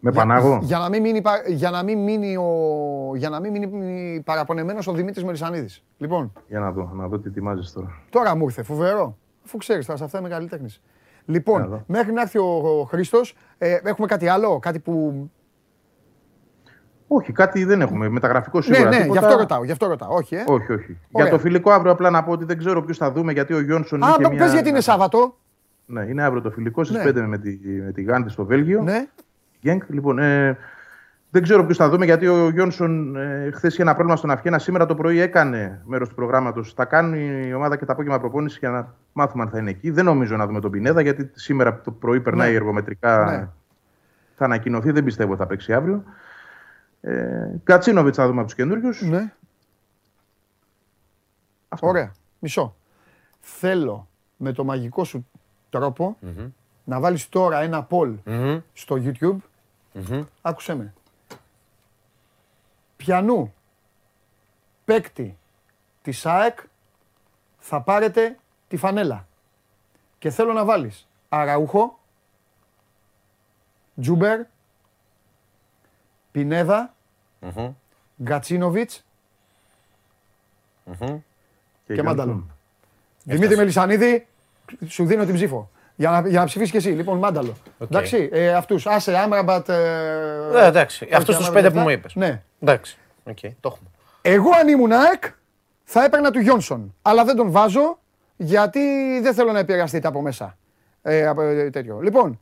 Με 0.00 0.12
Πανάγο; 0.12 0.58
Για, 0.62 0.78
να 0.78 0.88
μην 0.88 1.02
μείνει, 1.02 1.22
για 1.46 1.70
να 1.70 1.82
μην 1.82 1.98
μείνει, 1.98 2.36
ο, 2.36 3.12
για 3.16 3.28
να 3.28 3.40
μην 3.40 3.50
μείνει 3.50 4.22
παραπονεμένος 4.24 4.86
ο 4.86 4.92
Δημήτρης 4.92 5.24
Μελισανίδης. 5.24 5.84
Λοιπόν. 5.96 6.32
Για 6.48 6.60
να 6.60 6.72
δω, 6.72 6.90
να 6.94 7.08
δω 7.08 7.18
τι 7.18 7.28
ετοιμάζεις 7.28 7.72
τώρα. 7.72 8.02
Τώρα 8.10 8.34
μου 8.34 8.44
ήρθε, 8.44 8.62
φοβερό. 8.62 9.18
Αφού 9.44 9.56
ξέρεις, 9.56 9.86
θα 9.86 9.96
σε 9.96 10.04
αυτά 10.04 10.18
είμαι 10.18 10.28
καλλιτέχνης. 10.28 10.82
Λοιπόν, 11.30 11.84
μέχρι 11.86 12.12
να 12.12 12.20
έρθει 12.20 12.38
ο, 12.38 12.78
ο 12.80 12.84
Χρήστος, 12.84 13.34
ε, 13.58 13.78
έχουμε 13.84 14.06
κάτι 14.06 14.28
άλλο, 14.28 14.58
κάτι 14.58 14.78
που... 14.78 15.30
Όχι, 17.08 17.32
κάτι 17.32 17.64
δεν 17.64 17.80
έχουμε. 17.80 18.08
Μεταγραφικό 18.08 18.60
σίγουρα. 18.60 18.88
Ναι, 18.88 18.98
ναι, 18.98 19.04
γι' 19.04 19.18
αυτό 19.18 19.36
ρωτάω. 19.36 19.64
Γι 19.64 19.70
αυτό 19.70 19.86
ρωτάω. 19.86 20.14
Όχι, 20.14 20.34
ε. 20.34 20.44
όχι, 20.46 20.72
όχι. 20.72 20.98
Για 21.08 21.28
το 21.28 21.38
φιλικό 21.38 21.70
αύριο 21.70 21.92
απλά 21.92 22.10
να 22.10 22.24
πω 22.24 22.32
ότι 22.32 22.44
δεν 22.44 22.58
ξέρω 22.58 22.82
ποιους 22.82 22.96
θα 22.96 23.12
δούμε 23.12 23.32
γιατί 23.32 23.54
ο 23.54 23.60
Γιόνσον. 23.60 24.04
Α, 24.04 24.16
πες 24.16 24.28
μια... 24.28 24.46
γιατί 24.46 24.68
είναι 24.68 24.80
Σάββατο. 24.80 25.36
Ναι, 25.86 26.02
είναι 26.02 26.22
αύριο 26.22 26.42
το 26.42 26.50
φιλικό 26.50 26.84
στις 26.84 26.96
ναι. 26.96 27.10
5 27.10 27.24
με 27.26 27.38
τη, 27.38 27.58
με 27.84 27.92
τη 27.92 28.02
Γάντη 28.02 28.30
στο 28.30 28.44
Βέλγιο. 28.44 28.82
Ναι. 28.82 29.06
Γκένκ, 29.60 29.82
λοιπόν, 29.88 30.18
ε, 30.18 30.56
δεν 31.30 31.42
ξέρω 31.42 31.64
ποιου 31.64 31.74
θα 31.74 31.88
δούμε 31.88 32.04
γιατί 32.04 32.26
ο 32.26 32.50
Γιόνσον 32.50 33.16
ε, 33.16 33.50
χθες 33.54 33.72
είχε 33.72 33.82
ένα 33.82 33.92
πρόβλημα 33.92 34.16
στον 34.16 34.30
Αφιένα. 34.30 34.58
Σήμερα 34.58 34.86
το 34.86 34.94
πρωί 34.94 35.20
έκανε 35.20 35.82
μέρος 35.84 36.08
του 36.08 36.14
προγράμματος. 36.14 36.72
Θα 36.72 36.84
κάνει 36.84 37.46
η 37.46 37.52
ομάδα 37.52 37.76
και 37.76 37.84
τα 37.84 37.92
απόγευμα 37.92 38.18
προπόνηση 38.18 38.58
για 38.58 38.70
να 38.70 38.94
μάθουμε 39.12 39.42
αν 39.42 39.50
θα 39.50 39.58
είναι 39.58 39.70
εκεί. 39.70 39.90
Δεν 39.90 40.04
νομίζω 40.04 40.36
να 40.36 40.46
δούμε 40.46 40.60
τον 40.60 40.70
Πινέδα 40.70 41.00
γιατί 41.00 41.30
σήμερα 41.34 41.80
το 41.80 41.90
πρωί 41.90 42.20
περνάει 42.20 42.50
ναι. 42.50 42.56
εργομετρικά. 42.56 43.24
Ναι. 43.24 43.48
Θα 44.36 44.44
ανακοινωθεί, 44.44 44.90
δεν 44.90 45.04
πιστεύω 45.04 45.32
ότι 45.32 45.40
θα 45.40 45.46
παίξει 45.46 45.72
αύριο. 45.72 46.02
Ε, 47.00 47.50
Κατσίνοβιτς 47.64 48.16
θα 48.16 48.26
δούμε 48.26 48.38
από 48.38 48.46
τους 48.46 48.56
καινούριους. 48.56 49.02
Ναι. 49.02 49.32
Αυτό. 51.68 51.86
Ωραία. 51.86 52.12
Μισό. 52.38 52.76
Θέλω 53.40 54.08
με 54.36 54.52
το 54.52 54.64
μαγικό 54.64 55.04
σου 55.04 55.26
τροπο 55.70 56.16
να 56.84 57.00
βάλεις 57.00 57.28
τώρα 57.28 57.60
ένα 57.60 57.86
poll 57.90 58.14
στο 58.72 59.02
YouTube. 59.04 59.36
Άκουσέ 60.40 60.74
με. 60.74 60.92
Πιανού 62.98 63.54
παίκτη 64.84 65.38
της 66.02 66.26
ΑΕΚ 66.26 66.58
θα 67.58 67.80
πάρετε 67.80 68.38
τη 68.68 68.76
φανέλα. 68.76 69.26
Και 70.18 70.30
θέλω 70.30 70.52
να 70.52 70.64
βάλεις 70.64 71.08
Αραούχο, 71.28 71.98
Τζούμπερ, 74.00 74.40
Πινέδα, 76.30 76.94
Γκατσίνοβιτς 78.22 79.04
και 81.86 82.02
Μάνταλο. 82.02 82.46
Δημήτρη 83.24 83.56
Μελισανίδη, 83.56 84.26
σου 84.86 85.06
δίνω 85.06 85.24
την 85.24 85.34
ψήφο. 85.34 85.70
Για 85.98 86.10
να, 86.10 86.28
για 86.28 86.38
να 86.40 86.44
ψηφίσεις 86.46 86.70
και 86.70 86.76
εσύ. 86.76 86.88
Λοιπόν, 86.88 87.18
Μάνταλο. 87.18 87.56
Okay. 87.78 87.84
Εντάξει, 87.90 88.28
ε, 88.32 88.54
αυτούς. 88.54 88.86
Άσε, 88.86 89.16
Άμραμπατ. 89.16 89.68
Ε, 89.68 89.74
ε, 90.54 90.66
εντάξει, 90.66 91.08
αυτούς 91.14 91.36
τους 91.36 91.50
πέντε 91.50 91.70
που 91.70 91.78
μου 91.78 91.88
είπες. 91.88 92.14
Ναι. 92.14 92.42
Εντάξει, 92.60 92.98
okay, 93.30 93.50
το 93.60 93.68
έχουμε. 93.72 93.88
Εγώ 94.22 94.50
αν 94.60 94.68
ήμουν 94.68 94.92
ΑΕΚ 94.92 95.24
θα 95.84 96.04
έπαιρνα 96.04 96.30
του 96.30 96.40
Γιόνσον. 96.40 96.94
Αλλά 97.02 97.24
δεν 97.24 97.36
τον 97.36 97.50
βάζω 97.50 97.98
γιατί 98.36 98.80
δεν 99.22 99.34
θέλω 99.34 99.52
να 99.52 99.58
επηρεαστείτε 99.58 100.08
από 100.08 100.20
μέσα. 100.20 100.56
Ε, 101.02 101.26
από, 101.26 101.42
ε, 101.42 101.70
τέτοιο. 101.70 101.98
Λοιπόν, 102.00 102.40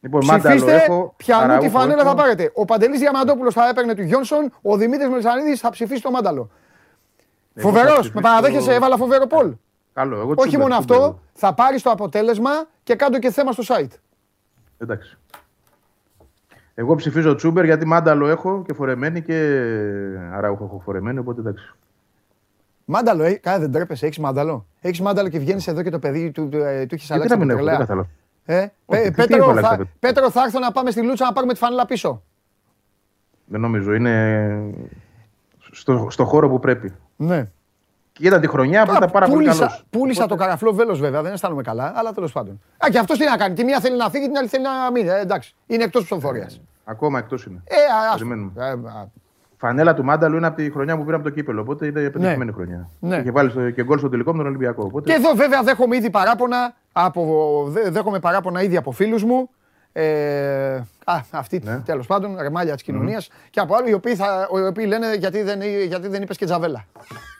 Λοιπόν, 0.00 0.20
ψηφίστε 0.20 0.88
ποιανού 1.16 1.58
τη 1.58 1.68
φανέλα 1.68 2.04
θα 2.04 2.14
πάρετε. 2.14 2.50
Ο 2.54 2.64
Παντελής 2.64 2.98
Διαμαντόπουλος 2.98 3.54
θα 3.54 3.68
έπαιρνε 3.68 3.94
του 3.94 4.02
Γιόνσον, 4.02 4.52
ο 4.62 4.76
Δημήτρης 4.76 5.08
Μελισανίδης 5.08 5.60
θα 5.60 5.70
ψηφίσει 5.70 6.02
το 6.02 6.10
Μάνταλο. 6.10 6.50
Φοβερός, 7.54 8.12
με 8.12 8.20
παραδέχεσαι, 8.20 8.74
έβαλα 8.74 8.96
φοβερό 8.96 9.26
πόλ. 9.26 9.52
Καλό, 9.92 10.20
εγώ 10.20 10.34
Όχι 10.36 10.58
μόνο 10.58 10.74
αυτό, 10.74 11.20
θα 11.32 11.54
πάρει 11.54 11.80
το 11.80 11.90
αποτέλεσμα 11.90 12.50
και 12.82 12.94
κάτω 12.94 13.18
και 13.18 13.30
θέμα 13.30 13.52
στο 13.52 13.62
site. 13.66 13.92
Εντάξει. 14.78 15.18
Εγώ 16.74 16.94
ψηφίζω 16.94 17.34
Τσούμπερ 17.34 17.64
γιατί 17.64 17.86
μάνταλο 17.86 18.28
έχω 18.28 18.62
και 18.66 18.72
φορεμένη 18.72 19.22
και 19.22 19.34
αράουχο 20.32 20.64
έχω 20.64 20.80
φορεμένη, 20.84 21.18
οπότε 21.18 21.40
εντάξει. 21.40 21.74
Μάνταλο, 22.84 23.22
ε, 23.22 23.32
κάτι 23.32 23.60
δεν 23.60 23.72
τρέπεσαι, 23.72 24.06
έχεις 24.06 24.18
μάνταλο. 24.18 24.66
Έχεις 24.80 25.00
μάνταλο 25.00 25.28
και 25.28 25.38
βγαίνεις 25.38 25.66
εδώ 25.66 25.82
και 25.82 25.90
το 25.90 25.98
παιδί 25.98 26.30
του, 26.30 26.48
του, 26.48 26.56
ε, 26.56 26.86
του 26.86 26.94
έχεις 26.94 27.10
αλλάξει. 27.10 27.36
Δεν 27.36 27.46
μην 27.46 27.50
έχω, 27.50 27.96
ε, 28.44 28.70
Πέτρο, 29.16 29.54
θα, 29.54 29.88
Πέτρο, 29.98 30.30
θα 30.30 30.42
έρθω 30.42 30.58
να 30.58 30.72
πάμε 30.72 30.90
στη 30.90 31.02
Λούτσα 31.02 31.24
να 31.24 31.32
πάρουμε 31.32 31.52
τη 31.52 31.58
φανέλα 31.58 31.86
πίσω. 31.86 32.22
Δεν 33.44 33.60
νομίζω, 33.60 33.94
είναι 33.94 34.74
στο, 35.70 36.06
στο 36.10 36.24
χώρο 36.24 36.48
που 36.48 36.58
πρέπει. 36.58 36.92
Ναι. 37.16 37.50
Και 38.20 38.26
ήταν 38.26 38.40
τη 38.40 38.46
χρονιά 38.48 38.84
που 38.86 38.94
ήταν 38.96 39.10
πάρα 39.10 39.26
πολύ 39.26 39.36
πούλησα, 39.38 39.58
καλός. 39.58 39.84
πούλησα 39.90 40.26
το 40.26 40.34
καραφλό 40.34 40.72
βέλος 40.72 41.00
βέβαια, 41.00 41.22
δεν 41.22 41.32
αισθάνομαι 41.32 41.62
καλά, 41.62 41.92
αλλά 41.96 42.12
τέλος 42.12 42.32
πάντων. 42.32 42.60
Α, 42.84 42.88
και 42.90 42.98
αυτός 42.98 43.18
τι 43.18 43.24
να 43.24 43.36
κάνει. 43.36 43.54
Τη 43.54 43.64
μία 43.64 43.80
θέλει 43.80 43.96
να 43.96 44.08
φύγει, 44.10 44.26
την 44.26 44.36
άλλη 44.36 44.48
θέλει 44.48 44.62
να 44.62 44.90
μείνει. 44.92 45.08
Ε, 45.08 45.20
εντάξει, 45.20 45.54
είναι 45.66 45.84
εκτός 45.84 46.02
ψηφοφορία. 46.04 46.50
Ακόμα 46.84 47.18
εκτός 47.18 47.44
είναι. 47.44 47.62
Ε, 47.64 47.74
α, 47.74 48.08
ας 48.12 48.16
Περιμένουμε. 48.18 48.50
πούμε. 48.54 48.66
Ε, 48.66 48.70
α, 48.70 49.08
Φανέλα 49.56 49.94
του 49.94 50.04
Μάνταλου 50.04 50.36
είναι 50.36 50.46
από 50.46 50.56
τη 50.56 50.70
χρονιά 50.70 50.96
που 50.96 51.04
πήραμε 51.04 51.22
το 51.22 51.30
κύπελο. 51.30 51.60
Οπότε 51.60 51.86
είναι 51.86 52.00
επιτυχημένη 52.00 52.52
χρονιά. 52.52 52.88
Ναι. 53.00 53.16
Είχε 53.16 53.30
βάλει 53.30 53.50
στο, 53.50 53.70
και 53.70 53.84
γκολ 53.84 53.98
στο 53.98 54.08
τελικό 54.08 54.30
με 54.32 54.38
τον 54.38 54.46
Ολυμπιακό. 54.46 54.82
Οπότε 54.84 55.10
Και 55.10 55.16
εδώ 55.16 55.32
βέβαια 55.34 55.62
δέχομαι 55.62 55.96
ήδη 55.96 56.10
παράπονα 56.10 56.74
από, 56.92 57.64
δε- 57.68 57.90
δέχομαι 57.90 58.18
παράπονα 58.18 58.62
ήδη 58.62 58.76
από 58.76 58.90
φίλους 58.90 59.24
μου. 59.24 59.50
Ε, 59.92 60.74
α, 61.04 61.20
αυτή 61.30 61.60
Ναι. 61.64 61.78
τέλος 61.80 62.06
πάντων, 62.06 62.36
ρεμάλια 62.40 62.72
της 62.74 62.82
κοινωνίας 62.82 63.28
και 63.50 63.60
από 63.60 63.74
άλλοι 63.74 63.90
οι 63.90 63.92
οποίοι, 63.92 64.14
θα, 64.16 64.48
οι 64.54 64.66
οποίοι 64.66 64.84
λένε 64.88 65.14
γιατί 65.14 65.42
δεν, 65.42 65.62
γιατί 65.62 66.08
δεν 66.08 66.22
είπες 66.22 66.36
και 66.36 66.44
τζαβέλα. 66.44 66.84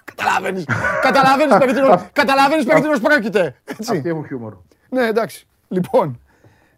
Καταλαβαίνεις, 0.05 0.65
καταλαβαίνεις 1.07 1.57
περί 1.59 1.73
τίνος- 1.73 2.03
καταλαβαίνεις 2.13 2.65
περί 2.65 2.81
τίνος 2.81 3.01
πρόκειται. 3.01 3.55
Έτσι. 3.65 3.97
αυτοί 3.97 4.09
έχουν 4.09 4.27
χιούμορ. 4.27 4.57
Ναι, 4.89 5.07
εντάξει. 5.07 5.47
Λοιπόν, 5.69 6.21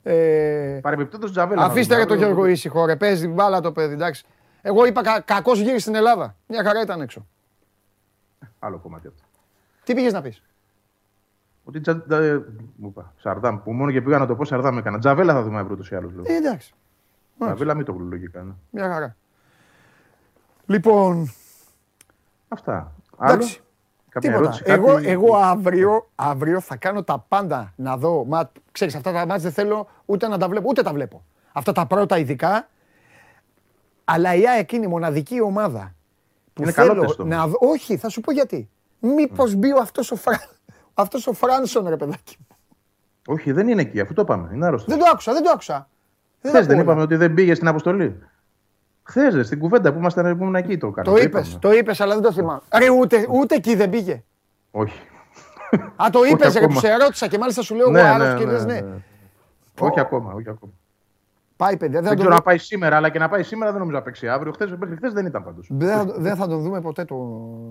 ε, 0.02 0.78
Παρεμπιπτόντως 0.82 1.30
Τζαβέλα. 1.30 1.64
αφήστε 1.64 1.94
να 1.94 2.00
ρε 2.00 2.06
το 2.06 2.14
δούμε. 2.14 2.26
Γιώργο 2.26 2.46
ήσυχο, 2.46 2.87
ρε, 2.87 2.96
παίζει 2.96 3.28
μπάλα 3.28 3.61
το 3.61 3.72
παιδί, 3.72 3.92
εντάξει. 3.94 4.24
Εγώ 4.62 4.85
είπα 4.87 5.02
κα, 5.02 5.20
κακός 5.20 5.58
γύρι 5.61 5.78
στην 5.78 5.94
Ελλάδα. 5.94 6.37
Μια 6.46 6.62
χαρά 6.64 6.80
ήταν 6.82 7.00
έξω. 7.00 7.26
Άλλο 8.58 8.78
κομμάτι 8.78 9.06
αυτό. 9.06 9.22
Τι 9.85 9.94
πήγες 9.94 10.12
να 10.12 10.20
πεις; 10.22 10.42
Ότι 11.64 11.81
τσα... 11.81 12.03
τσα- 12.03 12.44
μου 12.77 12.88
είπα, 12.88 13.12
Σαρδάμ, 13.18 13.62
που 13.62 13.72
μόνο 13.72 13.90
και 13.90 14.03
πήγα 14.03 14.18
να 14.18 14.27
το 14.27 14.37
πω 14.37 14.44
Σαρδάμ 14.44 14.79
έκανα. 14.79 14.98
Τζαβέλα 14.98 15.33
θα 15.33 15.42
δούμε 15.42 15.59
αύριο 15.59 15.75
ούτως 15.75 15.90
ή 15.90 15.94
άλλως. 15.94 16.12
λέω. 16.14 16.22
Ε, 16.27 16.35
εντάξει. 16.37 16.75
Τζαβέλα 17.38 17.75
μην 17.75 17.85
το 17.85 17.92
γλου 17.92 18.09
λογικά. 18.09 18.42
ναι. 18.42 18.53
Μια 18.70 18.88
χαρά. 18.92 19.16
Λοιπόν, 20.66 21.33
Αυτά. 22.48 22.92
Άλλο; 23.16 23.33
εντάξει. 23.35 23.61
Κάποια 24.09 24.31
Τίποτα. 24.31 24.48
ερώτηση, 24.48 24.62
Εγώ, 24.72 24.94
κάτι- 24.94 25.09
εγώ 25.09 25.37
αύριο, 25.37 26.09
αύριο 26.14 26.61
θα 26.61 26.77
κάνω 26.77 27.03
τα 27.05 27.25
πάντα 27.29 27.72
να 27.77 27.96
δω. 27.96 28.25
Μα, 28.25 28.51
ξέρεις, 28.72 28.94
αυτά 28.94 29.12
τα 29.12 29.18
μάτια 29.18 29.37
δεν 29.37 29.53
θέλω 29.53 29.88
ούτε 30.05 30.29
να 30.29 30.38
τα 30.38 30.48
βλέπω, 30.48 30.66
ούτε 30.68 30.83
τα 30.83 30.92
βλέπω. 30.92 31.25
Αυτά 31.53 31.72
τα 31.72 31.87
πρώτα 31.87 32.18
ειδικά. 32.18 32.68
Αλλά 34.05 34.35
η 34.35 34.48
ΑΕΚ 34.48 34.72
είναι 34.72 34.85
η 34.85 34.88
μοναδική 34.88 35.40
ομάδα 35.40 35.94
που 36.53 36.62
Είναι 36.62 36.72
καλό 36.72 36.88
θέλω 36.92 37.01
τεστ 37.07 37.20
όμως. 37.20 37.35
να 37.37 37.46
δω. 37.46 37.57
Όχι, 37.61 37.96
θα 37.96 38.09
σου 38.09 38.20
πω 38.20 38.33
γιατί. 38.33 38.70
Μήπως 39.01 39.55
μπει 39.55 39.72
ο 39.72 39.79
αυτός 39.81 40.11
ο, 40.11 40.16
Φρα... 40.16 40.40
αυτός 40.94 41.26
ο 41.26 41.33
Φράνσον, 41.33 41.88
ρε 41.88 41.96
παιδάκι. 41.96 42.37
μου. 42.38 42.46
Όχι, 43.26 43.52
δεν 43.52 43.68
είναι 43.68 43.81
εκεί, 43.81 44.00
αφού 44.00 44.12
το 44.12 44.22
είπαμε. 44.22 44.50
Είναι 44.55 44.66
άρρωστος. 44.66 44.94
Δεν 44.94 45.05
το 45.05 45.11
άκουσα, 45.12 45.33
δεν 45.33 45.42
το 45.42 45.50
άκουσα. 45.50 45.88
Χθες 46.38 46.52
τα 46.52 46.61
δεν 46.61 46.70
ακούω 46.70 46.81
είπαμε 46.83 46.92
όλα. 46.96 47.02
ότι 47.02 47.16
δεν 47.16 47.35
πήγε 47.35 47.55
στην 47.55 47.68
αποστολή. 47.68 48.18
Χθες, 49.02 49.35
ρε, 49.35 49.42
στην 49.42 49.59
κουβέντα 49.59 49.92
που 49.92 49.98
ήμασταν 49.98 50.37
που 50.37 50.42
ήμουν 50.42 50.55
εκεί 50.55 50.78
το 50.78 50.90
κάναμε. 50.90 51.16
Το 51.16 51.22
είπες, 51.22 51.59
το 51.61 51.72
είπες, 51.72 52.00
αλλά 52.00 52.14
δεν 52.14 52.22
το 52.22 52.33
θυμάμαι. 52.33 52.61
Ρε, 52.78 52.90
ούτε, 52.90 53.26
ούτε 53.31 53.55
εκεί 53.55 53.74
δεν 53.74 53.90
πήγε. 53.90 54.24
Όχι. 54.70 55.00
Α, 55.96 56.07
το 56.12 56.24
είπες, 56.31 56.52
ρε, 56.55 56.59
που 56.59 56.64
ακόμα. 56.64 56.81
σε 56.81 56.96
ρώτησα 56.96 57.26
και 57.28 57.38
μάλιστα 57.38 57.62
σου 57.62 57.74
λέω 57.74 57.83
εγώ 57.83 57.92
Ναι, 57.92 58.02
άλλος 58.02 58.28
ναι, 58.33 58.38
και 58.38 58.44
ναι, 58.44 58.52
λες 58.52 58.64
ναι. 58.64 58.81
ναι. 58.81 58.96
Όχι 59.78 60.00
ακόμα, 60.00 60.33
όχι 60.33 60.48
ακόμα. 60.48 60.72
Πάει, 61.64 61.77
παιδιά, 61.77 62.01
δεν 62.01 62.03
Δεν 62.03 62.03
θα 62.03 62.09
τον 62.09 62.16
ξέρω 62.16 62.31
δω- 62.31 62.37
να 62.37 62.42
πάει 62.42 62.59
σήμερα, 62.59 62.96
αλλά 62.96 63.09
και 63.09 63.18
να 63.18 63.29
πάει 63.29 63.42
σήμερα 63.42 63.70
δεν 63.70 63.81
νομίζω 63.81 63.96
να 63.98 64.03
παίξει 64.03 64.29
αύριο. 64.29 64.53
Χθες, 64.53 64.70
μέχρι 64.79 64.96
χθες 64.96 65.12
δεν 65.12 65.27
ήταν 65.27 65.44
πάντως. 65.44 65.66
Δεν 65.70 65.88
θα, 65.96 66.05
δεν 66.16 66.37
θα 66.37 66.46
τον 66.48 66.62
δούμε 66.62 66.81
ποτέ 66.81 67.05
το 67.05 67.16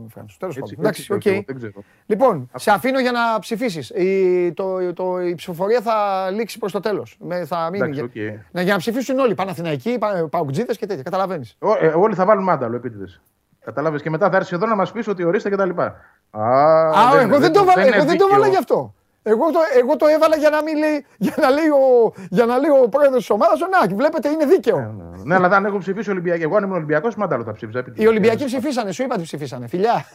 Φράνσο. 0.09 0.35
Τέλος 0.39 0.55
πάντων. 0.59 0.75
Εντάξει, 0.79 1.13
οκ. 1.13 1.21
Δεν 1.23 1.55
ξέρω. 1.55 1.71
Λοιπόν, 2.05 2.49
σε 2.55 2.71
αφήνω 2.71 2.99
για 2.99 3.11
να 3.11 3.39
ψηφίσεις. 3.39 3.89
Η, 3.89 4.51
το, 4.55 4.93
το, 4.93 5.21
η 5.21 5.35
ψηφοφορία 5.35 5.81
θα 5.81 5.93
λήξει 6.31 6.57
προς 6.59 6.71
το 6.71 6.79
τέλος. 6.79 7.17
Θα 7.45 7.69
μείνει. 7.71 7.83
Εντάξει, 7.89 8.09
για, 8.13 8.33
οκ. 8.33 8.41
να, 8.51 8.61
για 8.61 8.71
να 8.73 8.77
ψηφίσουν 8.79 9.19
όλοι. 9.19 9.35
Παναθηναϊκοί, 9.35 9.97
πα, 9.97 10.27
Παοκτζήδες 10.31 10.73
και 10.73 10.85
τέτοια. 10.85 11.03
Καταλαβαίνεις. 11.03 11.55
Ω- 11.59 11.77
ε, 11.85 11.87
όλοι 11.87 12.15
θα 12.15 12.25
βάλουν 12.25 12.43
μάνταλο 12.43 12.75
επίτηδες. 12.75 13.21
Κατάλαβε 13.65 13.97
και 13.97 14.09
μετά 14.09 14.29
θα 14.29 14.37
έρθει 14.37 14.55
εδώ 14.55 14.65
να 14.65 14.75
μας 14.75 14.91
πεις 14.91 15.07
ότι 15.07 15.23
ορίστε 15.23 15.49
κτλ. 15.49 15.69
Α, 15.79 15.93
Α, 16.39 17.19
εγώ 17.21 17.39
δεν 17.39 17.51
το 17.53 17.63
βάλα, 17.63 17.85
είναι 17.85 17.95
εγώ 17.95 18.05
δεν 18.05 18.17
το 18.17 18.25
δίκαιο. 18.25 18.27
βάλα 18.27 18.47
γι' 18.47 18.57
αυτό. 18.57 18.93
Εγώ 19.23 19.51
το, 19.51 19.59
εγώ 19.79 19.95
το 19.95 20.07
έβαλα 20.07 20.35
για 20.35 20.49
να, 20.49 20.63
μην 20.63 20.77
λέει, 20.77 21.05
για 21.17 21.35
να 21.37 21.49
λέει 21.49 21.67
ο, 21.67 22.13
για 22.29 22.45
να 22.45 22.57
λέει 22.57 22.69
ο 22.83 22.89
πρόεδρος 22.89 23.17
της 23.17 23.29
ομάδας. 23.29 23.59
Να, 23.59 23.95
βλέπετε, 23.95 24.29
είναι 24.29 24.45
δίκαιο. 24.45 24.77
Ναι, 24.77 24.85
ναι. 24.85 25.23
Ναι, 25.23 25.35
αλλά 25.35 25.55
αν 25.55 25.65
έχω 25.65 25.77
ψηφίσει 25.77 26.09
Ολυμπιακό, 26.09 26.43
εγώ 26.43 26.55
αν 26.55 26.63
ήμουν 26.63 26.75
Ολυμπιακός, 26.75 27.15
μάνταλο 27.15 27.43
θα 27.43 27.51
ψήφιζα. 27.51 27.83
Οι 27.93 28.07
Ολυμπιακοί 28.07 28.45
ψηφίσανε, 28.45 28.91
σου 28.91 29.03
είπα 29.03 29.15
τι 29.15 29.23
ψηφίσανε. 29.23 29.67
Φιλιά. 29.67 30.05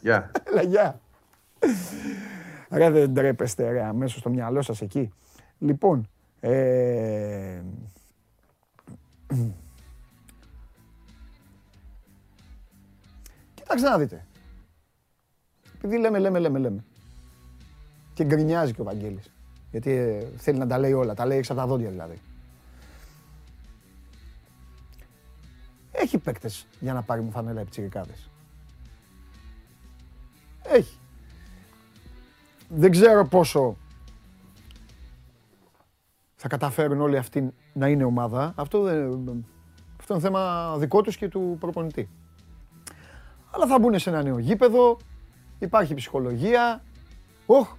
Γεια. 0.00 0.30
Έλα, 0.50 0.62
γεια. 0.62 1.00
Ρε 2.70 2.90
δεν 2.90 3.14
τρέπεστε 3.14 3.70
ρε 3.70 3.84
αμέσως 3.84 4.18
στο 4.18 4.30
μυαλό 4.30 4.62
σας 4.62 4.80
εκεί. 4.80 5.12
Λοιπόν, 5.58 6.08
ε... 6.40 7.60
Κοιτάξτε 13.54 13.88
να 13.88 13.98
δείτε. 13.98 14.26
Επειδή 15.74 15.98
λέμε, 15.98 16.18
λέμε, 16.18 16.38
λέμε, 16.38 16.58
λέμε. 16.58 16.84
Και 18.14 18.24
γκρινιάζει 18.24 18.72
και 18.72 18.80
ο 18.80 18.84
Βαγγέλης. 18.84 19.30
Γιατί 19.70 19.90
ε, 19.90 20.26
θέλει 20.36 20.58
να 20.58 20.66
τα 20.66 20.78
λέει 20.78 20.92
όλα, 20.92 21.14
τα 21.14 21.26
λέει 21.26 21.38
έξω 21.38 21.52
από 21.52 21.60
τα 21.60 21.66
δόντια 21.66 21.90
δηλαδή. 21.90 22.20
Έχει 25.92 26.18
παίκτες 26.18 26.66
για 26.80 26.92
να 26.92 27.02
πάρει 27.02 27.20
μου 27.20 27.30
φανέλα 27.30 27.60
επιτσιρικάδες. 27.60 28.30
Έχει. 30.62 30.98
Δεν 32.68 32.90
ξέρω 32.90 33.26
πόσο 33.26 33.76
θα 36.34 36.48
καταφέρουν 36.48 37.00
όλοι 37.00 37.16
αυτοί 37.16 37.52
να 37.72 37.88
είναι 37.88 38.04
ομάδα. 38.04 38.52
Αυτό, 38.56 38.82
δεν, 38.82 39.46
αυτό 40.00 40.14
είναι 40.14 40.22
θέμα 40.22 40.74
δικό 40.78 41.00
τους 41.00 41.16
και 41.16 41.28
του 41.28 41.56
προπονητή. 41.60 42.08
Αλλά 43.50 43.66
θα 43.66 43.78
μπουν 43.78 43.98
σε 43.98 44.10
ένα 44.10 44.22
νέο 44.22 44.38
γήπεδο, 44.38 44.96
υπάρχει 45.58 45.94
ψυχολογία. 45.94 46.82
Οχ, 47.46 47.74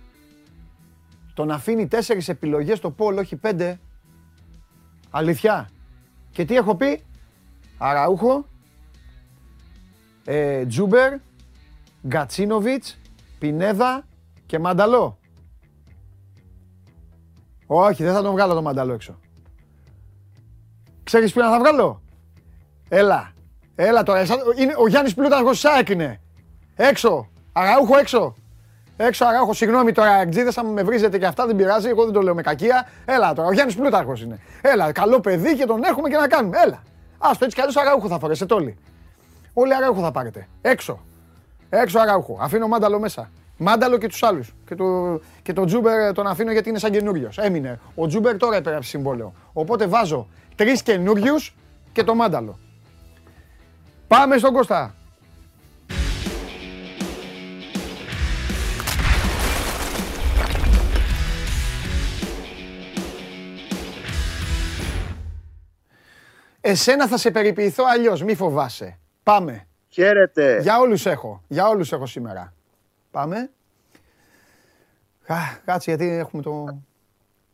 τον 1.36 1.52
αφήνει 1.52 1.88
τέσσερις 1.88 2.30
επιλογές 2.30 2.80
το 2.80 2.92
πόλο, 2.92 3.20
όχι 3.20 3.36
πέντε. 3.36 3.80
Αλήθεια. 5.10 5.70
Και 6.32 6.46
τι 6.46 6.56
έχω 6.56 6.76
πει, 6.76 7.04
Αραούχο, 7.78 8.46
ε, 10.26 10.66
Τζούμπερ, 10.66 11.14
Γκατσίνοβιτς, 12.08 13.00
Πινέδα 13.40 14.06
και 14.46 14.60
Μανταλό. 14.60 15.18
Όχι, 17.66 18.04
δεν 18.04 18.14
θα 18.14 18.22
τον 18.22 18.32
βγάλω 18.32 18.54
το 18.54 18.62
Μανταλό 18.62 18.94
έξω. 18.94 19.20
Ξέρεις 21.04 21.34
ποιον 21.34 21.50
θα 21.50 21.60
βγάλω; 21.60 22.02
Έλα. 22.90 23.34
Έλα 23.76 24.04
τώρα. 24.04 24.20
εσά- 24.20 24.60
Είναι, 24.60 24.74
ο 24.78 24.88
Γιάννης 24.88 25.14
Πλούταρχος 25.14 25.60
ΣΑΕΚ 25.60 25.90
είναι. 25.90 26.22
Έξω. 26.76 27.30
Αραούχο 27.52 27.98
έξω. 27.98 28.36
Έξω 28.98 29.26
Αραούχο. 29.26 29.54
Συγγνώμη 29.54 29.92
τώρα, 29.92 30.12
αγκτζίδες, 30.12 30.58
αν 30.58 30.66
με 30.66 30.84
βρίζετε 30.84 31.18
και 31.18 31.26
αυτά 31.26 31.46
δεν 31.46 31.56
πειράζει. 31.56 31.88
Εγώ 31.88 32.04
δεν 32.04 32.14
το 32.14 32.22
λέω 32.22 32.34
με 32.34 32.42
κακία. 32.42 32.88
Έλα 33.06 33.34
τώρα. 33.34 33.48
Ο 33.48 33.52
Γιάννης 33.52 33.76
Πλούταρχος 33.76 34.22
είναι. 34.22 34.40
Έλα. 34.62 34.92
Καλό 34.92 35.20
παιδί 35.20 35.56
και 35.56 35.66
τον 35.66 35.84
έχουμε 35.84 36.10
και 36.10 36.18
να 36.18 36.28
κάνουμε. 36.28 36.58
Έλα. 36.66 36.84
Άστο 37.18 37.46
έτσι 37.46 37.56
κι 37.56 37.62
αλλιώς 37.62 37.78
Αραούχο 37.78 38.08
θα 38.08 38.20
φορέσετε 38.20 38.54
όλοι. 38.54 38.78
Όλοι 39.54 39.76
Αραούχο 39.76 40.02
θα 40.02 40.12
πάρετε. 40.12 40.48
Έξω. 40.62 41.00
Έξω 41.70 42.00
Αραούχο. 42.00 42.38
Αφήνω 42.42 42.68
Μάνταλο 42.68 43.00
μέσα. 43.00 43.30
Μάνταλο 43.58 43.98
και 43.98 44.08
τους 44.08 44.24
άλλους. 44.24 44.56
Και 44.66 44.76
το, 44.76 45.20
και 45.42 45.54
το 45.54 45.66
Τζούμπερ 45.66 46.14
τον 46.14 46.28
αφήνω 46.28 46.52
γιατί 46.52 46.70
είναι 46.70 46.80
σαν 46.80 46.92
καινούριος. 46.92 47.38
Έμεινε. 47.38 47.80
Ο 47.96 48.08
Τζούμπερ 48.08 48.38
τώρα 48.38 48.56
έπαιρνε 48.56 48.82
συμβόλαιο. 48.82 49.34
Οπότε 49.54 49.88
βάζω 49.88 50.28
τρεις 50.56 50.84
καινούριους 50.84 51.56
και 51.92 52.04
το 52.04 52.16
Μάνταλο. 52.16 52.60
Πάμε 54.08 54.38
στον 54.38 54.54
Κώστα. 54.54 54.96
Εσένα 66.68 67.08
θα 67.08 67.18
σε 67.18 67.32
περιποιηθώ 67.32 67.84
αλλιώς, 67.88 68.24
μη 68.24 68.36
φοβάσαι. 68.36 69.00
Πάμε. 69.24 69.68
Χαίρετε. 69.90 70.60
Για 70.62 70.80
όλους 70.80 71.06
έχω. 71.06 71.42
Για 71.48 71.68
όλους 71.68 71.92
έχω 71.92 72.06
σήμερα. 72.06 72.54
Πάμε. 73.12 73.50
Α, 75.28 75.36
κάτσε 75.66 75.90
γιατί 75.94 76.06
έχουμε 76.14 76.42
το... 76.42 76.80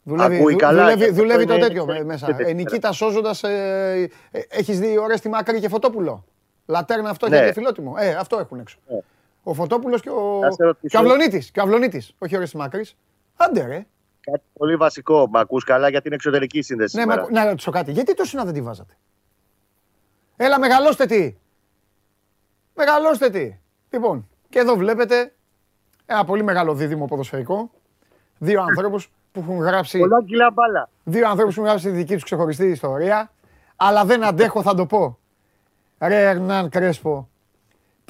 Δουλεύει, 0.03 0.35
Ακούει 0.35 0.51
δου- 0.51 0.61
καλά, 0.61 0.81
δουλεύει, 0.83 0.99
και 0.99 1.09
αυτό 1.09 1.15
δουλεύει 1.21 1.45
το 1.45 1.53
είναι 1.53 1.61
τέτοιο 1.61 1.81
εξαιρετική 1.81 2.07
μέσα. 2.11 2.25
Δευτέρα. 2.27 2.49
Ε, 2.49 2.53
Νικήτα 2.53 2.91
σώζοντας, 2.91 3.43
ε, 3.43 4.09
ε, 4.31 4.39
έχεις 4.49 4.79
δει 4.79 4.97
ωραία 4.97 5.17
στη 5.17 5.29
Μακρύ 5.29 5.59
και 5.59 5.67
Φωτόπουλο; 5.69 6.25
Λατέρνα 6.65 7.09
αυτό 7.09 7.29
Ναι. 7.29 7.39
και 7.45 7.53
φιλότιμο. 7.53 7.95
Ε, 7.97 8.13
αυτό 8.13 8.37
έχουν 8.39 8.59
έξω. 8.59 8.77
Ναι. 8.87 8.99
Ο 9.43 9.53
Φωτόπουλος 9.53 10.01
και 10.01 10.09
ο, 10.09 10.39
Να 10.41 10.51
σε 10.51 10.63
ρωτήσω. 10.63 10.87
και 10.87 10.97
ο 10.97 10.99
Αυλονίτης. 10.99 11.51
Και 11.51 11.59
ο 11.59 11.63
Αυλονίτης. 11.63 12.15
Όχι 12.17 12.35
ωραία 12.35 12.47
στη 12.47 12.57
Μακρύς. 12.57 12.95
Άντε 13.35 13.65
ρε. 13.65 13.85
Κάτι 14.21 14.43
πολύ 14.53 14.75
βασικό. 14.75 15.27
Μ' 15.29 15.37
ακούς 15.37 15.63
καλά 15.63 15.89
για 15.89 16.01
την 16.01 16.13
εξωτερική 16.13 16.61
σύνδεση 16.61 16.95
Ναι, 16.95 17.01
σήμερα. 17.01 17.21
μα, 17.21 17.31
να 17.31 17.45
ρωτήσω 17.45 17.71
κάτι. 17.71 17.91
Γιατί 17.91 18.13
τόσο 18.13 18.37
να 18.37 18.45
δεν 18.45 18.53
τη 18.53 18.61
βάζατε; 18.61 18.93
Έλα, 20.35 20.59
μεγαλώστε 20.59 21.05
τι. 21.05 21.35
Μεγαλώστε 22.75 23.29
τι. 23.29 23.55
Λοιπόν, 23.89 24.29
και 24.49 24.59
εδώ 24.59 24.75
βλέπετε 24.75 25.33
ένα 26.05 26.25
πολύ 26.25 26.43
μεγάλο 26.43 26.73
δίδυμο 26.73 27.05
ποδοσφαιρικό. 27.05 27.71
Δύο 28.37 28.61
ανθρώπους 28.61 29.11
που 29.31 29.39
έχουν 29.39 29.57
γράψει, 29.59 29.99
Πολλά 29.99 30.23
κιλά 30.23 30.51
μπάλα. 30.51 30.89
δύο 31.03 31.29
ανθρώπους 31.29 31.55
που 31.55 31.59
έχουν 31.61 31.71
γράψει 31.73 31.89
τη 31.91 31.97
δική 31.97 32.13
τους 32.13 32.23
ξεχωριστή 32.23 32.65
ιστορία. 32.67 33.31
Αλλά 33.75 34.05
δεν 34.05 34.23
αντέχω, 34.23 34.61
θα 34.61 34.73
το 34.75 34.85
πω. 34.85 35.17
Ρε 35.99 36.29
Ερνάν 36.29 36.69
Κρέσπο, 36.69 37.29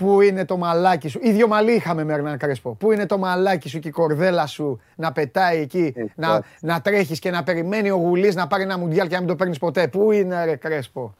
Πού 0.01 0.21
είναι 0.21 0.45
το 0.45 0.57
μαλάκι 0.57 1.07
σου; 1.07 1.19
Ίδιο 1.23 1.47
μαλλί 1.47 1.71
είχαμε 1.71 2.03
με 2.03 2.13
Ερνάν 2.13 2.37
Κρέσπο. 2.37 2.75
Πού 2.75 2.91
είναι 2.91 3.05
το 3.05 3.17
μαλάκι 3.17 3.69
σου 3.69 3.79
και 3.79 3.87
η 3.87 3.91
κορδέλα 3.91 4.47
σου 4.47 4.81
να 4.95 5.11
πετάει 5.11 5.61
εκεί, 5.61 5.93
να, 6.15 6.41
να 6.61 6.81
τρέχεις 6.81 7.19
και 7.19 7.31
να 7.31 7.43
περιμένει 7.43 7.89
ο 7.91 7.95
Γουλής 7.95 8.35
να 8.35 8.47
πάρει 8.47 8.63
ένα 8.63 8.77
μουντιάλ 8.77 9.07
και 9.07 9.13
να 9.13 9.19
μην 9.19 9.29
το 9.29 9.35
παίρνεις 9.35 9.57
ποτέ; 9.57 9.87
Πού 9.87 10.11
είναι, 10.11 10.45
ρε 10.45 10.55
Κρέσπο. 10.55 11.15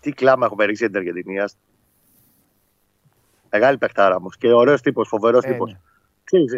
Τι 0.00 0.12
κλάμα 0.12 0.46
έχουμε 0.46 0.64
ρίξει 0.64 0.86
την 0.86 0.96
Αργεντινία. 0.96 1.50
Μεγάλη 3.50 3.78
παιχτάρα 3.78 4.16
όμως 4.16 4.36
και 4.36 4.52
ωραίος 4.52 4.80
τύπος, 4.80 5.08
φοβερός 5.08 5.44
Ε, 5.44 5.48
τύπος. 5.50 5.76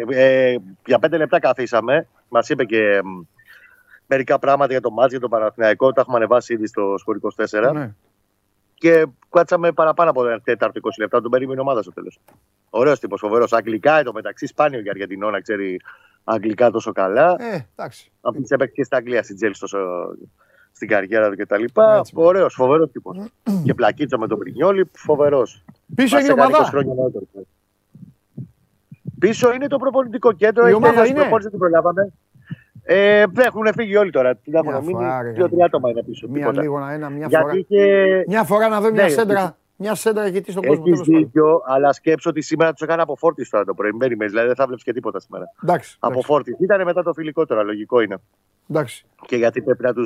ναι. 0.05 0.15
Ε, 0.15 0.55
για 0.85 0.99
πέντε 0.99 1.17
λεπτά 1.17 1.39
καθίσαμε. 1.39 2.07
Μας 2.29 2.49
είπε 2.49 2.65
και 2.65 3.01
μ, 3.03 3.21
μερικά 4.07 4.39
πράγματα 4.39 4.71
για 4.71 4.81
το 4.81 4.91
μάτς, 4.91 5.11
για 5.11 5.19
το 5.19 5.27
Παναθηναϊκό. 5.27 5.91
Τα 5.93 6.01
έχουμε 6.01 6.17
ανεβάσει 6.17 6.53
ήδη 6.53 6.67
στο 6.67 6.95
Σπορ 6.97 7.15
24. 7.15 7.71
Ναι. 7.73 7.93
Και 8.79 9.05
κάτσαμε 9.29 9.71
παραπάνω 9.71 10.09
από 10.09 10.27
ένα 10.27 10.39
τέταρτο 10.41 10.79
20 10.83 10.89
λεπτά. 10.99 11.21
Τον 11.21 11.31
περίμενε 11.31 11.57
η 11.59 11.61
ομάδα 11.61 11.81
στο 11.81 11.93
τέλος. 11.93 12.19
Ωραίος 12.69 12.99
τύπος, 12.99 13.19
φοβερός. 13.19 13.53
Αγγλικά 13.53 13.99
εδώ 13.99 14.13
μεταξύ, 14.13 14.45
σπάνιο 14.47 14.79
για 14.79 14.91
Αργεντινό 14.91 15.29
να 15.29 15.39
ξέρει 15.39 15.81
αγγλικά 16.23 16.71
τόσο 16.71 16.91
καλά. 16.91 17.35
Ε, 17.39 17.67
εντάξει. 17.75 18.11
Από 18.21 18.41
τις 18.41 18.49
έπαιξες 18.51 18.75
και 18.75 18.83
στα 18.83 18.97
Αγγλία 18.97 19.23
στην 19.23 19.35
Τζέλση 19.35 19.59
τόσο 19.59 19.79
στην 20.71 20.87
καριέρα 20.87 21.29
του 21.29 21.35
κτλ. 21.37 21.63
Έτσι, 21.63 22.11
Ωραίος, 22.15 22.53
φοβερός 22.53 22.91
τύπος. 22.91 23.17
και 23.65 23.73
πλακίτσα 23.73 24.17
με 24.17 24.27
τον 24.27 24.39
Πρινιόλη, 24.39 24.89
φοβερός. 24.93 25.63
Πίσω 25.95 26.17
είναι 26.19 26.27
η 26.27 26.31
ομάδα. 26.31 26.71
Πίσω 29.19 29.53
είναι 29.53 29.67
το 29.67 29.77
προπονητικό 29.77 30.31
κέντρο. 30.33 30.63
Η 30.63 30.67
Έχει 30.67 30.75
ομάδα 30.75 30.93
τελειώσει 30.93 31.09
είναι. 31.11 31.19
η 31.19 31.21
προπόνηση, 31.21 31.49
την 31.49 31.59
προλάβαμε. 31.59 32.13
Ε, 32.91 33.25
δεν 33.33 33.45
έχουν 33.45 33.73
φύγει 33.73 33.95
όλοι 33.97 34.11
τώρα. 34.11 34.35
Τι 34.35 34.51
να 34.51 34.61
Μια 34.61 34.71
έχουν 34.71 34.85
μείνει. 34.85 34.99
φορά, 34.99 35.21
ρε, 35.21 35.31
Δύο-τρία 35.31 35.65
άτομα 35.65 35.89
είναι 35.89 36.03
πίσω. 36.03 36.27
Μία 36.27 36.39
τίποτα. 36.39 36.61
λίγο 36.61 36.79
να 36.79 36.91
ένα, 36.93 37.09
μια 37.09 37.29
φορά. 37.29 37.53
Γιατί 37.53 37.63
και 37.69 38.23
Μια 38.27 38.43
φορά 38.43 38.67
να 38.67 38.81
δω 38.81 38.91
μια 38.91 39.03
Ναι, 39.03 39.09
σέντρα. 39.09 39.57
Μια 39.75 39.95
σέντρα 39.95 40.27
γιατί 40.27 40.51
στον 40.51 40.63
κόσμο. 40.65 40.83
έχει 40.85 40.91
τέλος 40.93 41.07
πάντων. 41.07 41.21
δίκιο, 41.23 41.61
αλλά 41.65 41.93
σκέψω 41.93 42.29
ότι 42.29 42.41
σήμερα 42.41 42.71
τους 42.73 42.81
έκανα 42.81 43.01
από 43.01 43.15
φόρτη 43.15 43.49
τώρα 43.49 43.65
το 43.65 43.73
πρωί. 43.73 43.89
Μην 43.89 43.99
περιμένεις, 43.99 44.31
δηλαδή 44.31 44.47
δεν 44.47 44.57
θα 44.57 44.65
βλέπεις 44.65 44.83
και 44.83 44.93
τίποτα 44.93 45.19
σήμερα. 45.19 45.45
Εντάξει. 45.63 45.95
Από 45.99 46.11
εντάξει, 46.11 46.27
φόρτη. 46.27 46.57
Ήταν 46.59 46.83
μετά 46.83 47.03
το 47.03 47.13
φιλικό 47.13 47.45
τώρα, 47.45 47.63
λογικό 47.63 47.99
είναι. 48.01 48.17
Εντάξει. 48.69 49.05
Και 49.25 49.35
γιατί 49.35 49.61
πρέπει 49.61 49.83
να 49.83 49.93
του 49.93 50.05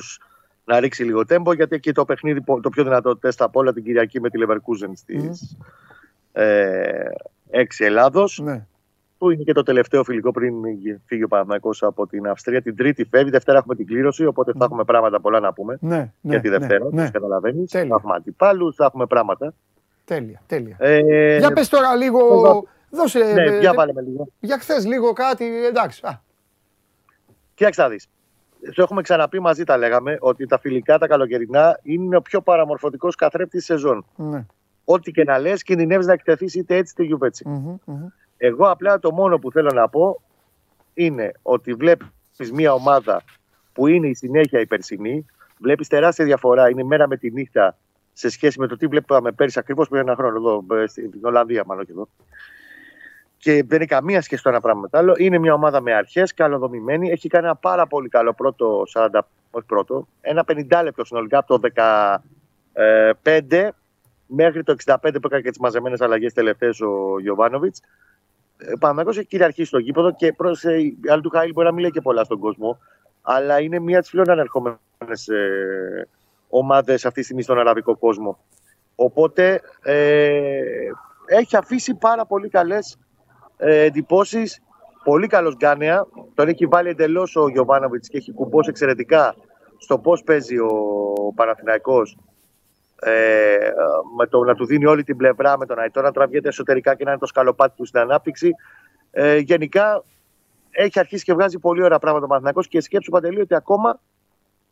να 0.66 0.80
ρίξει 0.80 1.04
λίγο 1.04 1.26
τέμπο, 1.26 1.54
γιατί 1.54 1.76
εκεί 1.76 1.92
το 1.92 2.06
παιχνίδι 2.06 2.44
το 2.62 2.70
πιο 2.70 2.84
δυνατό 2.84 3.18
τεστ 3.18 3.42
από 3.42 3.60
όλα 3.60 3.74
την 3.74 3.84
Κυριακή 3.84 4.20
με 4.22 4.30
τη 4.30 4.40
Leverkusen 4.48 4.92
στις 4.96 5.58
ε, 6.32 7.04
6 7.52 7.64
Ελλάδος. 7.80 8.40
Ναι. 8.44 8.66
Που 9.24 9.30
είναι 9.32 9.44
και 9.44 9.54
το 9.54 9.64
τελευταίο 9.64 10.04
φιλικό 10.04 10.32
πριν 10.32 10.54
φύγει 11.06 11.24
ο 11.24 11.28
Παναθηναϊκός 11.28 11.84
από 11.84 12.08
την 12.08 12.28
Αυστρία. 12.28 12.62
Την 12.62 12.76
Τρίτη 12.76 13.04
φεύγει, 13.06 13.30
Δευτέρα 13.30 13.58
έχουμε 13.58 13.76
την 13.76 13.86
κλήρωση. 13.86 14.26
Οπότε 14.26 14.52
θα 14.58 14.64
έχουμε 14.66 14.84
πράγματα 14.84 15.22
πολλά 15.22 15.40
να 15.40 15.54
πούμε 15.54 15.78
Ναι, 15.82 15.96
ναι, 15.98 16.12
για 16.22 16.42
τη 16.42 16.50
ναι, 16.50 16.58
Δευτέρα. 16.58 16.86
ναι, 16.92 17.04
Ναι, 17.04 17.10
καταλαβαίνεις. 17.10 17.72
Θα 17.72 17.80
Τέλεια. 17.80 17.96
έχουμε 18.00 18.14
αντιπάλους, 18.16 18.76
θα 18.76 18.86
έχουμε 18.86 19.06
πράγματα. 19.06 19.54
Τέλεια, 20.06 20.42
τέλεια. 20.46 20.76
Ε, 20.80 21.38
Για 21.38 21.52
πες 21.52 21.70
τώρα 21.70 21.96
λίγο, 21.96 22.20
εγώ- 22.20 22.68
δώσε, 22.90 23.20
Ναι, 23.20 23.44
ε, 23.44 23.60
για 23.60 23.70
ε, 23.70 23.74
βάλε 23.74 23.94
με 23.94 24.02
λίγο. 24.02 24.28
για 24.40 24.58
χθες 24.60 24.86
λίγο 24.86 25.14
κάτι, 25.14 25.66
εντάξει. 25.66 26.06
Α, 26.06 26.22
Κοίταξε 27.54 27.82
να 27.82 27.90
δεις. 27.90 28.08
Το 28.76 28.82
έχουμε 28.82 29.02
ξαναπεί 29.02 29.40
μαζί, 29.40 29.64
τα 29.64 29.78
λέγαμε, 29.78 30.18
ότι 30.20 30.46
τα 30.46 30.60
φιλικά 30.60 30.98
τα 30.98 31.08
καλοκαιρινά 31.08 31.80
είναι 31.84 32.16
ο 32.16 32.22
πιο 32.22 32.42
παραμορφωτικός 32.42 33.16
καθρέφτη 33.16 33.58
τη 33.58 33.64
σεζόν. 33.64 34.06
ναι. 34.16 34.46
Ό,τι 34.86 35.12
και 35.12 35.24
να 35.24 35.40
λες, 35.40 35.64
κινδυνεύεις 35.64 36.06
να 36.06 36.14
εκτεθείς 36.14 36.56
είτε 36.56 36.76
έτσι 36.76 36.94
είτε 36.98 37.04
γιουβέτσι. 37.04 37.48
Μμμ, 37.48 37.76
μμμ. 37.86 38.06
Εγώ 38.38 38.70
απλά 38.70 39.00
το 39.00 39.12
μόνο 39.12 39.40
που 39.40 39.52
θέλω 39.52 39.72
να 39.74 39.90
πω 39.90 40.22
είναι 40.94 41.32
ότι 41.42 41.74
βλέπεις 41.74 42.52
μια 42.54 42.74
ομάδα 42.74 43.24
που 43.74 43.88
είναι 43.88 44.08
η 44.08 44.14
συνέχεια 44.14 44.60
η 44.60 44.66
περσινή. 44.66 45.26
Βλέπεις 45.60 45.88
τεράστια 45.88 46.26
διαφορά. 46.26 46.70
Είναι 46.70 46.82
η 46.82 46.86
μέρα 46.86 47.08
με 47.08 47.18
τη 47.18 47.32
νύχτα 47.32 47.78
σε 48.14 48.30
σχέση 48.30 48.60
με 48.60 48.68
το 48.68 48.78
τι 48.78 48.88
βλέπαμε 48.88 49.32
πέρυσι 49.32 49.60
ακριβώς 49.60 49.88
πριν 49.88 50.02
ένα 50.02 50.16
χρόνο 50.16 50.38
εδώ, 50.38 50.82
ε, 50.82 50.88
στην 50.88 51.12
Ολλανδία, 51.22 51.64
μάλλον 51.66 51.86
και 51.86 51.92
εδώ. 51.92 52.08
Και 53.38 53.64
δεν 53.68 53.80
έχει 53.80 53.90
καμία 53.90 54.22
σχέση 54.22 54.44
το 54.44 54.50
ένα 54.50 54.62
πράγμα 54.62 54.82
με 54.82 54.88
το 54.88 54.98
άλλο. 54.98 55.14
Είναι 55.18 55.38
μια 55.38 55.54
ομάδα 55.54 55.82
με 55.82 55.94
αρχές, 55.94 56.34
καλοδομημένη. 56.34 57.10
Έχει 57.10 57.28
κάνει 57.28 57.46
ένα 57.46 57.56
πάρα 57.56 57.88
πολύ 57.88 58.10
καλό 58.10 58.34
πρώτο 58.34 58.84
40, 58.94 59.20
όχι 59.52 59.66
πρώτο, 59.66 60.08
ένα 60.22 60.44
50 60.48 60.82
λεπτό 60.84 61.06
συνολικά 61.06 61.38
από 61.38 61.60
το 61.60 61.70
15 63.24 63.70
μέχρι 64.28 64.64
το 64.64 64.76
65 64.86 64.96
που 65.02 65.20
έκανε 65.24 65.42
και 65.42 65.50
τις 65.50 65.60
μαζεμένες 65.60 66.02
αλλαγές 66.02 66.34
τελευταίες 66.34 66.82
ο 66.82 67.20
Γιωβάνοβιτς. 67.20 67.82
Ο 68.74 68.78
Παναγιώτο 68.80 69.20
έχει 69.20 69.28
κυριαρχήσει 69.28 69.68
στο 69.68 69.78
γήπεδο 69.78 70.16
και 70.16 70.34
προς, 70.34 70.64
ε, 70.64 70.78
η 70.78 70.98
άλλη 71.10 71.22
του 71.22 71.30
Χάιλ 71.30 71.52
μπορεί 71.52 71.68
να 71.68 71.74
μην 71.74 71.82
λέει 71.82 71.92
και 71.92 72.02
πολλά 72.02 72.24
στον 72.24 72.40
κόσμο, 72.40 72.78
αλλά 73.22 73.60
είναι 73.60 73.80
μία 73.80 73.98
από 73.98 74.06
τι 74.06 74.12
πλέον 74.12 74.30
ανερχόμενες 74.30 75.28
ε, 75.28 76.08
ομάδες 76.50 77.06
αυτή 77.06 77.20
τη 77.20 77.24
στιγμή 77.24 77.42
στον 77.42 77.60
αραβικό 77.60 77.98
κόσμο. 77.98 78.38
Οπότε 78.96 79.62
ε, 79.82 80.32
έχει 81.26 81.56
αφήσει 81.56 81.96
πάρα 81.96 82.26
πολύ 82.26 82.50
καλές 82.50 82.98
ε, 83.58 83.80
εντυπώσεις. 83.84 84.62
Πολύ 85.04 85.28
καλός 85.28 85.56
Γκάνεα. 85.56 86.08
Τον 86.34 86.48
έχει 86.48 86.66
βάλει 86.66 86.90
εντελώς 86.90 87.36
ο 87.36 87.50
Γιωβάνοβιτς 87.50 88.08
και 88.08 88.18
έχει 88.18 88.34
κουμπώσει 88.34 88.70
εξαιρετικά 88.70 89.36
στο 89.78 90.00
πώς 90.00 90.24
παίζει 90.24 90.58
ο 90.58 91.34
Παναθηναϊκός 91.36 92.18
ε, 93.04 93.58
με 94.18 94.28
το 94.28 94.44
να 94.44 94.56
του 94.56 94.66
δίνει 94.66 94.86
όλη 94.86 95.04
την 95.04 95.18
πλευρά 95.18 95.58
με 95.58 95.66
τον 95.66 95.80
Αϊτό 95.80 96.02
να 96.02 96.12
τραβιέται 96.12 96.48
εσωτερικά 96.48 96.96
και 96.96 97.04
να 97.04 97.12
είναι 97.12 97.20
το 97.20 97.26
σκαλοπάτι 97.26 97.76
του 97.76 97.86
στην 97.86 98.00
ανάπτυξη. 98.00 98.52
Ε, 99.12 99.38
γενικά 99.38 100.04
έχει 100.72 101.00
αρχίσει 101.00 101.24
και 101.24 101.34
βγάζει 101.34 101.60
πολύ 101.60 101.84
ωραία 101.84 102.00
πράγματα 102.00 102.26
ο 102.26 102.28
Παναθηναϊκός 102.28 102.68
και 102.68 102.82
σκέψου 102.82 103.12
Παντελή 103.12 103.42
ότι 103.42 103.56
ακόμα 103.56 104.00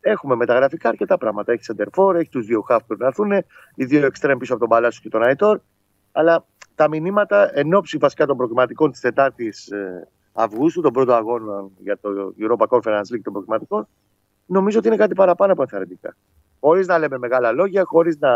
έχουμε 0.00 0.34
μεταγραφικά 0.34 0.88
αρκετά 0.88 1.18
πράγματα. 1.18 1.52
Έχει 1.52 1.64
Σεντερφόρ, 1.64 2.16
έχει 2.16 2.28
τους 2.28 2.46
δύο 2.46 2.60
χαφ 2.60 2.80
που 2.80 2.86
πρέπει 2.86 3.00
να 3.00 3.06
έρθουν, 3.06 3.32
οι 3.74 3.84
δύο 3.84 4.06
εξτρέμ 4.06 4.38
πίσω 4.38 4.52
από 4.52 4.60
τον 4.60 4.70
Παλάσιο 4.70 5.00
και 5.02 5.08
τον 5.08 5.22
Αϊτόρ. 5.22 5.60
Αλλά 6.12 6.46
τα 6.74 6.88
μηνύματα 6.88 7.58
εν 7.58 7.74
ώψη 7.74 7.96
βασικά 7.98 8.26
των 8.26 8.36
προκριματικών 8.36 8.90
της 8.90 9.00
4η 9.14 9.48
Αυγούστου, 10.32 10.80
τον 10.80 10.92
πρώτο 10.92 11.14
αγώνα 11.14 11.68
για 11.78 11.98
το 11.98 12.34
Europa 12.40 12.66
Conference 12.66 13.14
League 13.14 13.22
των 13.22 13.32
προκριματικών, 13.32 13.88
νομίζω 14.46 14.78
ότι 14.78 14.86
είναι 14.88 14.96
κάτι 14.96 15.14
παραπάνω 15.14 15.52
από 15.52 15.62
ενθαρρυντικά. 15.62 16.16
Χωρίς 16.60 16.86
να 16.86 16.98
λέμε 16.98 17.18
μεγάλα 17.18 17.52
λόγια, 17.52 17.82
χωρίς 17.84 18.18
να 18.18 18.30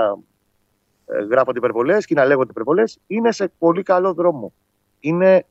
ε, 1.06 1.22
γράφονται 1.30 1.58
υπερβολές 1.58 2.06
και 2.06 2.14
να 2.14 2.24
λέγονται 2.24 2.50
υπερβολές, 2.50 2.98
είναι 3.06 3.32
σε 3.32 3.52
πολύ 3.58 3.82
καλό 3.82 4.14
δρόμο. 4.14 4.52
Είναι 5.00 5.46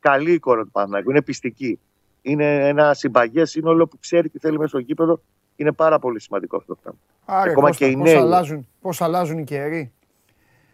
καλή 0.00 0.30
η 0.30 0.34
εικόνα 0.34 0.62
του 0.62 0.70
Παναθηναϊκού, 0.70 1.10
είναι 1.10 1.22
πιστική. 1.22 1.78
Είναι 2.22 2.68
ένα 2.68 2.94
συμπαγές 2.94 3.50
σύνολο 3.50 3.86
που 3.86 3.98
ξέρει 3.98 4.28
τι 4.28 4.38
θέλει 4.38 4.56
μέσα 4.56 4.68
στο 4.68 4.78
γήπεδο. 4.78 5.20
Είναι 5.56 5.72
πάρα 5.72 5.98
πολύ 5.98 6.20
σημαντικό 6.20 6.56
αυτό 6.56 6.74
το 6.74 6.78
πράγμα. 6.82 7.00
Άρα, 7.24 7.50
Ακόμα 7.50 7.66
Κώστα, 7.68 7.84
και 7.84 7.90
οι 7.90 7.96
πώς, 7.96 8.02
νέοι. 8.04 8.14
αλλάζουν, 8.16 8.66
πώς 8.80 9.00
αλλάζουν 9.00 9.38
οι 9.38 9.44
καιροί; 9.44 9.92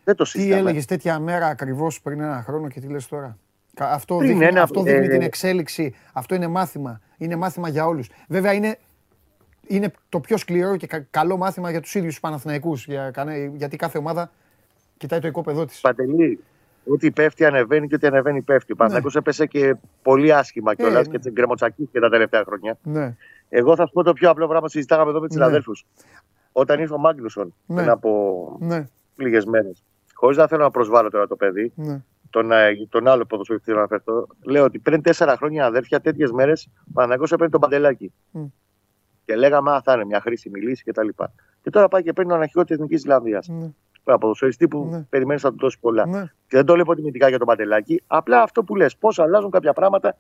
Δεν 0.05 0.15
το 0.17 0.25
Τι 0.25 0.31
συζητάμε. 0.31 0.61
έλεγες 0.61 0.85
τέτοια 0.85 1.19
μέρα 1.19 1.47
ακριβώς 1.47 2.01
πριν 2.01 2.21
ένα 2.21 2.43
χρόνο 2.43 2.69
και 2.69 2.81
τι 2.81 2.89
λες 2.89 3.07
τώρα; 3.09 3.39
Κα- 3.75 3.91
Αυτό 3.93 4.17
Πριν 4.17 4.29
δείχνει, 4.31 4.45
ένα- 4.45 4.63
αυτό 4.63 4.83
δείχνει 4.83 5.05
ε, 5.07 5.09
την 5.09 5.23
εξέλιξη. 5.23 5.95
Αυτό 6.13 6.35
είναι 6.35 6.47
μάθημα. 6.49 7.01
Είναι 7.19 7.37
μάθημα 7.37 7.69
για 7.69 7.87
όλους. 7.87 8.09
Βέβαια 8.29 8.53
είναι, 8.53 8.79
είναι 9.67 9.93
το 10.09 10.21
πιο 10.21 10.37
σκληρό 10.37 10.77
και 10.77 10.87
κα- 10.87 11.07
καλό 11.11 11.37
μάθημα 11.37 11.71
για 11.71 11.81
τους 11.81 11.95
ίδιους 11.95 12.11
τους 12.13 12.21
Παναθηναϊκούς. 12.21 12.87
Για, 12.87 13.11
κανέ- 13.11 13.55
γιατί 13.57 13.77
κάθε 13.77 13.99
ομάδα 13.99 14.31
κοιτάει 14.97 15.21
το 15.21 15.27
οικόπεδό 15.27 15.65
της. 15.65 15.81
Παντελή, 15.81 16.39
ό,τι 16.91 17.11
πέφτει 17.11 17.45
ανεβαίνει 17.45 17.89
και 17.89 17.95
ό,τι 17.95 18.07
ανεβαίνει 18.07 18.43
πέφτει. 18.43 18.73
Ο 18.73 18.77
Παναθηναϊκός 18.77 19.17
έπεσε 19.17 19.47
και 19.47 19.77
πολύ 20.03 20.33
άσχημα 20.35 20.75
κιόλας 20.75 21.07
ναι. 21.07 21.13
και 21.13 21.19
την 21.19 21.33
γκρεμοτσακίστηκε 21.33 22.01
τα 22.01 22.09
τελευταία 22.09 22.43
χρόνια. 22.47 22.79
Ναι. 22.83 23.15
Εγώ 23.49 23.77
θα 23.77 23.87
σου 23.87 23.93
πω 23.93 24.03
το 24.03 24.13
πιο 24.13 24.31
απλό 24.31 24.45
πράγμα 24.47 24.65
που 24.67 24.73
συζητάγαμε 24.73 25.11
εδώ 25.11 25.21
με 25.21 25.27
τους 25.27 25.37
Ναι. 25.37 25.43
συναδέλφου. 25.43 25.73
Όταν 26.53 26.81
ήρθε 26.81 26.95
ο 26.95 26.99
Μάγνουσον 26.99 27.55
Ναι. 27.67 27.77
πριν 27.77 27.89
από 27.91 28.57
Ναι. 28.61 28.89
λίγες 29.17 29.45
μέρες, 29.45 29.83
χωρίς 30.15 30.37
να 30.37 30.47
θέλω 30.47 30.63
να 30.63 30.71
προσβάλλω 30.71 31.11
τώρα 31.11 31.27
το 31.27 31.37
παιδί, 31.37 31.73
Ναι. 31.75 32.03
τον, 32.31 32.53
ε, 32.53 32.87
τον 32.89 33.09
άλλο 33.09 33.25
ποδοσφαιριστή 33.25 33.71
που 33.71 33.77
θέλω 33.79 33.87
να 33.89 33.97
αναφερθώ, 33.97 34.27
λέω 34.43 34.65
ότι 34.65 34.79
πριν 34.79 35.03
τέσσερα 35.03 35.37
χρόνια 35.37 35.67
αδέρφια, 35.67 36.01
τέτοιες 36.01 36.31
μέρες, 36.31 36.69
ο 36.79 36.91
Παναγιώ 36.93 37.25
έπαιρνε 37.25 37.49
τον 37.49 37.61
παντελάκι. 37.61 38.13
Μμ. 38.31 38.45
Και 39.27 39.37
λέγαμε, 39.37 39.73
Α, 39.73 39.81
θα 39.85 39.93
είναι 39.93 40.05
μια 40.05 40.21
χρήσιμη 40.21 40.61
λύση 40.61 40.85
κτλ. 40.85 41.09
Και, 41.09 41.25
και 41.63 41.71
τώρα 41.71 41.89
πάει 41.89 42.03
και 42.03 42.13
παίρνει 42.13 42.31
τον 42.31 42.41
αρχηγό 42.41 42.65
της 42.65 42.75
Εθνικής 42.77 42.99
Ισλανδίας. 42.99 43.49
Ναι. 43.49 43.69
Ένα 44.05 44.19
ποδοσφαιριστή 44.19 44.69
που 44.69 44.89
Ναι. 44.91 45.01
περιμένει 45.09 45.41
να 45.43 45.51
του 45.51 45.57
δώσει 45.59 45.79
πολλά. 45.81 46.07
Ναι. 46.07 46.23
Και 46.23 46.57
δεν 46.57 46.65
το 46.65 46.73
λέω 46.75 46.83
υποτιμητικά 46.83 47.29
για 47.29 47.39
τον 47.39 47.47
παντελάκι. 47.47 48.03
Απλά 48.07 48.43
αυτό 48.43 48.63
που 48.65 48.77
λες, 48.77 48.97
πώς 48.97 49.19
αλλάζουν 49.19 49.51
κάποια 49.51 49.73
πράγματα 49.73 50.17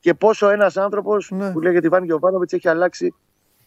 και 0.00 0.14
πόσο 0.14 0.48
ένας 0.50 0.76
άνθρωπος 0.76 1.30
Ναι. 1.30 1.52
που 1.52 1.60
λέγεται 1.60 1.86
Ιβάν 1.86 2.04
Γιοβάνοβιτ 2.04 2.52
έχει 2.52 2.68
αλλάξει 2.68 3.14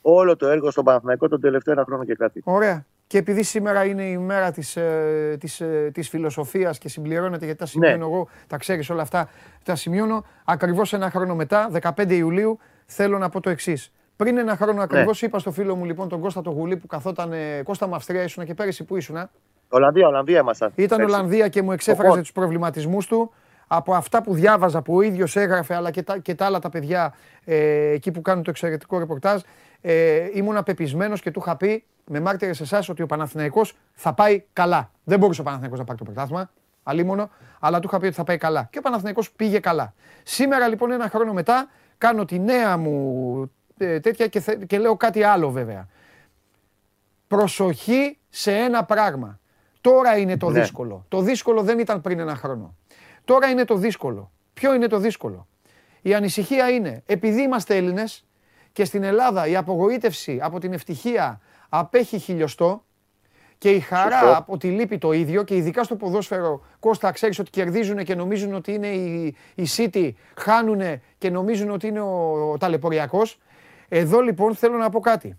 όλο 0.02 0.36
το 0.36 0.48
έργο 0.48 0.72
στον 0.72 0.84
Παναθηναϊκό 0.84 1.28
τον 1.28 1.42
τελευταίο 1.42 1.74
ένα 1.74 1.84
χρόνο 1.86 2.04
και 2.04 2.16
κάτι. 2.16 2.42
Ωραία. 2.46 2.86
Και 3.08 3.18
επειδή 3.18 3.44
σήμερα 3.44 3.86
είναι 3.86 4.04
η 4.04 4.18
μέρα 4.18 4.52
της, 4.52 4.76
ε, 4.76 5.38
της, 5.40 5.62
ε, 5.62 5.90
της 5.94 6.10
φιλοσοφίας 6.10 6.78
και 6.78 6.90
συμπληρώνεται, 6.90 7.46
γιατί 7.46 7.60
τα 7.60 7.66
σημειώνω 7.66 7.98
Ναι. 7.98 8.04
εγώ, 8.04 8.28
τα 8.48 8.58
ξέρεις 8.58 8.90
όλα 8.90 9.02
αυτά, 9.02 9.30
τα 9.64 9.76
σημειώνω 9.76 10.26
ακριβώς 10.46 10.94
ένα 10.94 11.10
χρόνο 11.10 11.36
μετά, 11.36 11.70
15 11.72 12.16
Ιουλίου, 12.16 12.60
θέλω 12.86 13.18
να 13.18 13.30
πω 13.30 13.40
το 13.42 13.50
εξής. 13.50 13.92
Πριν 14.16 14.38
ένα 14.38 14.56
χρόνο 14.56 14.82
ακριβώς 14.82 15.22
είπα 15.22 15.40
στο 15.40 15.52
φίλο 15.52 15.76
μου 15.76 15.86
λοιπόν 15.86 16.10
τον 16.10 16.20
Κώστα 16.20 16.42
το 16.42 16.50
Γουλή 16.52 16.78
που 16.78 16.88
καθόταν, 16.88 17.34
ε, 17.34 17.62
Κώστα 17.64 17.88
μου 17.88 17.96
Αυστρία 17.96 18.24
ήσουνα 18.24 18.46
και 18.46 18.54
πέρυσι 18.54 18.84
που 18.84 18.98
ήσουνα, 18.98 19.30
Ολλανδία, 19.70 20.08
Ολλανδία 20.08 20.40
ήμασταν. 20.40 20.72
ήταν 20.76 20.98
Πέρσι. 20.98 21.14
Ολλανδία 21.14 21.48
και 21.48 21.62
μου 21.62 21.72
εξέφραζε 21.72 22.08
Οπότε. 22.08 22.22
τους 22.22 22.32
προβληματισμούς 22.32 23.08
του 23.08 23.32
από 23.68 23.94
αυτά 23.94 24.24
που 24.24 24.34
διάβαζα 24.34 24.82
που 24.82 24.96
ο 24.96 25.02
ίδιος 25.02 25.36
έγραφε 25.36 25.76
αλλά 25.76 25.92
και 25.92 26.04
τα, 26.04 26.18
και 26.18 26.36
τα 26.36 26.46
άλλα 26.46 26.60
τα 26.60 26.70
παιδιά 26.70 27.14
ε, 27.46 27.90
εκεί 27.90 28.12
που 28.12 28.22
κάνουν 28.22 28.44
το 28.44 28.50
εξαιρετικό 28.50 29.00
ρεπορτάζ 29.00 29.42
ε, 29.82 30.30
ήμουν 30.34 30.58
απεπισμένος 30.58 31.22
και 31.22 31.32
του 31.32 31.40
είχα 31.46 31.58
πει 31.58 31.84
με 32.06 32.20
μάρτυρες 32.20 32.60
εσάς 32.62 32.90
ότι 32.90 33.02
ο 33.02 33.06
Παναθηναϊκός 33.06 33.78
θα 33.94 34.14
πάει 34.14 34.44
καλά. 34.54 34.92
Δεν 35.04 35.20
μπορούσε 35.20 35.42
ο 35.42 35.44
Παναθηναϊκός 35.44 35.80
να 35.80 35.86
πάρει 35.86 35.98
το 35.98 36.04
πρωτάθλημα, 36.04 36.50
αλίμονο, 36.84 37.30
αλλά 37.60 37.80
του 37.80 37.88
είχα 37.88 38.00
πει 38.00 38.06
ότι 38.06 38.16
θα 38.16 38.24
πάει 38.24 38.38
καλά. 38.38 38.68
Και 38.72 38.78
ο 38.78 38.82
Παναθηναϊκός 38.82 39.32
πήγε 39.32 39.60
καλά. 39.60 39.94
Σήμερα 40.24 40.68
λοιπόν 40.68 40.92
ένα 40.92 41.10
χρόνο 41.10 41.34
μετά 41.34 41.70
κάνω 41.98 42.26
τη 42.26 42.40
νέα 42.40 42.78
μου 42.78 43.42
ε, 43.44 43.46
τέτοια 43.78 44.28
και, 44.28 44.40
θε- 44.40 44.66
και 44.66 44.78
λέω 44.80 44.96
κάτι 44.98 45.24
άλλο 45.24 45.50
βέβαια. 45.52 45.88
Προσοχή 47.28 48.18
σε 48.30 48.52
ένα 48.58 48.84
πράγμα. 48.84 49.40
Τώρα 49.82 50.18
είναι 50.18 50.38
το 50.38 50.50
Ναι. 50.50 50.60
δύσκολο. 50.60 51.06
Το 51.08 51.22
δύσκολο 51.22 51.62
δεν 51.62 51.80
ήταν 51.80 52.02
πριν 52.02 52.20
ένα 52.20 52.36
χρόνο. 52.36 52.76
Τώρα 53.26 53.48
είναι 53.50 53.66
το 53.66 53.76
δύσκολο. 53.76 54.32
Ποιο 54.54 54.74
είναι 54.74 54.88
το 54.88 54.98
δύσκολο; 55.00 55.48
Η 56.02 56.14
ανησυχία 56.14 56.70
είναι, 56.70 57.04
επειδή 57.06 57.42
είμαστε 57.42 57.76
Έλληνες 57.76 58.26
και 58.72 58.86
στην 58.86 59.04
Ελλάδα 59.04 59.48
η 59.48 59.56
απογοήτευση 59.56 60.40
από 60.42 60.60
την 60.60 60.74
ευτυχία 60.74 61.40
απέχει 61.70 62.18
χιλιοστό 62.20 62.84
και 63.58 63.72
η 63.72 63.80
χαρά 63.80 64.20
Σωστό. 64.20 64.38
από 64.38 64.58
τη 64.58 64.68
λύπη 64.70 64.98
το 64.98 65.12
ίδιο 65.12 65.44
και 65.44 65.56
ειδικά 65.56 65.84
στο 65.84 65.96
ποδόσφαιρο, 65.96 66.62
Κώστα, 66.80 67.12
ξέρεις 67.12 67.40
ότι 67.40 67.50
κερδίζουν 67.50 68.04
και 68.04 68.16
νομίζουν 68.16 68.54
ότι 68.54 68.74
είναι 68.74 68.88
η, 68.88 69.36
η 69.56 69.66
City, 69.78 70.12
χάνουν 70.38 70.82
και 71.18 71.30
νομίζουν 71.30 71.70
ότι 71.70 71.88
είναι 71.88 72.00
ο, 72.02 72.52
ο 72.52 72.58
ταλαιπωριακός. 72.58 73.40
Εδώ 73.88 74.20
λοιπόν 74.22 74.56
θέλω 74.56 74.78
να 74.78 74.90
πω 74.90 75.00
κάτι. 75.00 75.38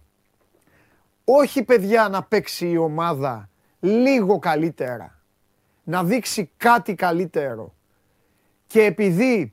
Όχι 1.24 1.62
παιδιά 1.62 2.08
να 2.08 2.22
παίξει 2.22 2.68
η 2.68 2.76
ομάδα 2.76 3.48
λίγο 3.80 4.38
καλύτερα, 4.38 5.18
να 5.84 6.04
δείξει 6.04 6.50
κάτι 6.56 6.94
καλύτερο 6.94 7.74
και 8.66 8.82
επειδή 8.84 9.52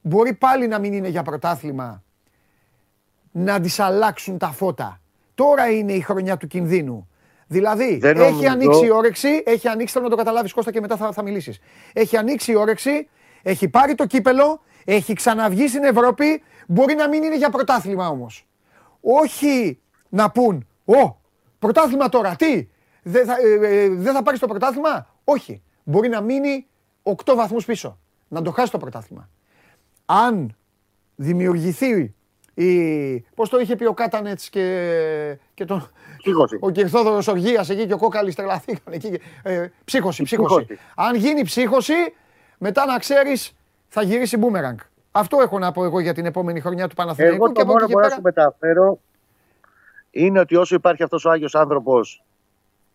μπορεί 0.00 0.34
πάλι 0.34 0.66
να 0.66 0.78
μην 0.78 0.92
είναι 0.92 1.08
για 1.08 1.22
πρωτάθλημα, 1.22 2.02
να 3.32 3.60
τις 3.60 3.78
αλλάξουν 3.80 4.38
τα 4.38 4.48
φώτα. 4.50 5.00
Τώρα 5.34 5.70
είναι 5.70 5.92
η 5.92 6.00
χρονιά 6.00 6.36
του 6.36 6.46
κινδύνου. 6.46 7.08
Δηλαδή, 7.46 7.96
Δεν 7.96 8.16
έχει 8.16 8.30
νομίζω- 8.30 8.50
ανοίξει 8.50 8.84
η 8.86 8.90
όρεξη, 8.90 9.42
έχει 9.46 9.68
ανοίξει, 9.68 9.92
θέλω 9.92 10.04
να 10.04 10.10
το 10.10 10.16
καταλάβεις 10.16 10.52
Κώστα 10.52 10.70
και 10.72 10.80
μετά 10.80 10.96
θα, 10.96 11.12
θα 11.12 11.22
μιλήσεις. 11.22 11.58
Έχει 11.92 12.16
ανοίξει 12.16 12.52
η 12.52 12.54
όρεξη, 12.54 13.08
έχει 13.42 13.68
πάρει 13.68 13.94
το 13.94 14.06
κύπελο, 14.06 14.60
έχει 14.84 15.12
ξαναβγεί 15.12 15.68
στην 15.68 15.84
Ευρώπη, 15.84 16.42
μπορεί 16.66 16.94
να 16.94 17.08
μην 17.08 17.22
είναι 17.22 17.36
για 17.36 17.50
πρωτάθλημα 17.50 18.08
όμως. 18.08 18.46
Όχι 19.00 19.80
να 20.08 20.30
πούν, 20.30 20.66
«Ω, 20.84 21.16
πρωτάθλημα 21.58 22.08
τώρα, 22.08 22.36
τι, 22.36 22.68
δεν 23.02 23.26
θα, 23.26 23.36
ε, 23.40 23.82
ε, 23.82 23.88
δεν 23.88 24.14
θα 24.14 24.22
πάρεις 24.22 24.40
το 24.40 24.46
πρωτάθλημα». 24.46 25.06
Όχι, 25.24 25.62
μπορεί 25.84 26.08
να 26.08 26.20
μείνει 26.20 26.66
8 27.02 27.34
βαθμούς 27.34 27.64
πίσω, 27.64 27.98
να 28.28 28.42
το 28.42 28.50
χάσει 28.50 28.70
το 28.70 28.78
πρωτάθλημα. 28.78 29.28
Αν 30.06 30.56
δημιουργηθεί 31.16 32.14
η... 32.54 33.20
Πώς 33.20 33.48
το 33.48 33.58
είχε 33.58 33.76
πει 33.76 33.84
ο 33.84 33.94
Κάτανετς 33.94 34.48
και, 34.48 35.38
και 35.54 35.64
τον... 35.64 35.90
Ψύχωση. 36.18 36.58
Ο 36.60 36.70
Κυρθόδωρος 36.70 37.28
Οργίας 37.28 37.68
εκεί 37.68 37.86
και 37.86 37.92
ο 37.92 37.98
Κόκαλης 37.98 38.34
τρελαθήκαν 38.34 38.92
εκεί. 38.92 39.10
και- 39.10 39.20
Ε, 39.42 39.72
ψύχωση, 39.84 40.22
ψύχωση. 40.22 40.64
Ψύχωση. 40.64 40.80
Αν 40.94 41.14
γίνει 41.14 41.42
ψύχωση, 41.44 41.92
μετά 42.58 42.86
να 42.86 42.98
ξέρεις 42.98 43.52
θα 43.88 44.02
γυρίσει 44.02 44.36
μπούμεραγκ. 44.36 44.76
Αυτό 45.18 45.40
έχω 45.40 45.58
να 45.58 45.72
πω 45.72 45.84
εγώ 45.84 46.00
για 46.00 46.14
την 46.14 46.26
επόμενη 46.26 46.60
χρονιά 46.60 46.88
του 46.88 46.94
Παναθηναϊκού 46.94 47.44
Εγώ 47.44 47.46
και 47.46 47.52
το 47.52 47.60
από 47.60 47.72
μόνο 47.72 47.84
εκεί 47.84 47.92
που 47.92 48.00
και 48.00 48.08
μπορώ 48.08 48.16
να 48.16 48.22
πέρα. 48.22 48.42
σου 48.42 48.42
μεταφέρω 48.42 48.98
είναι 50.10 50.40
ότι 50.40 50.56
όσο 50.56 50.74
υπάρχει 50.74 51.02
αυτός 51.02 51.24
ο 51.24 51.30
Άγιος 51.30 51.54
άνθρωπος 51.54 52.24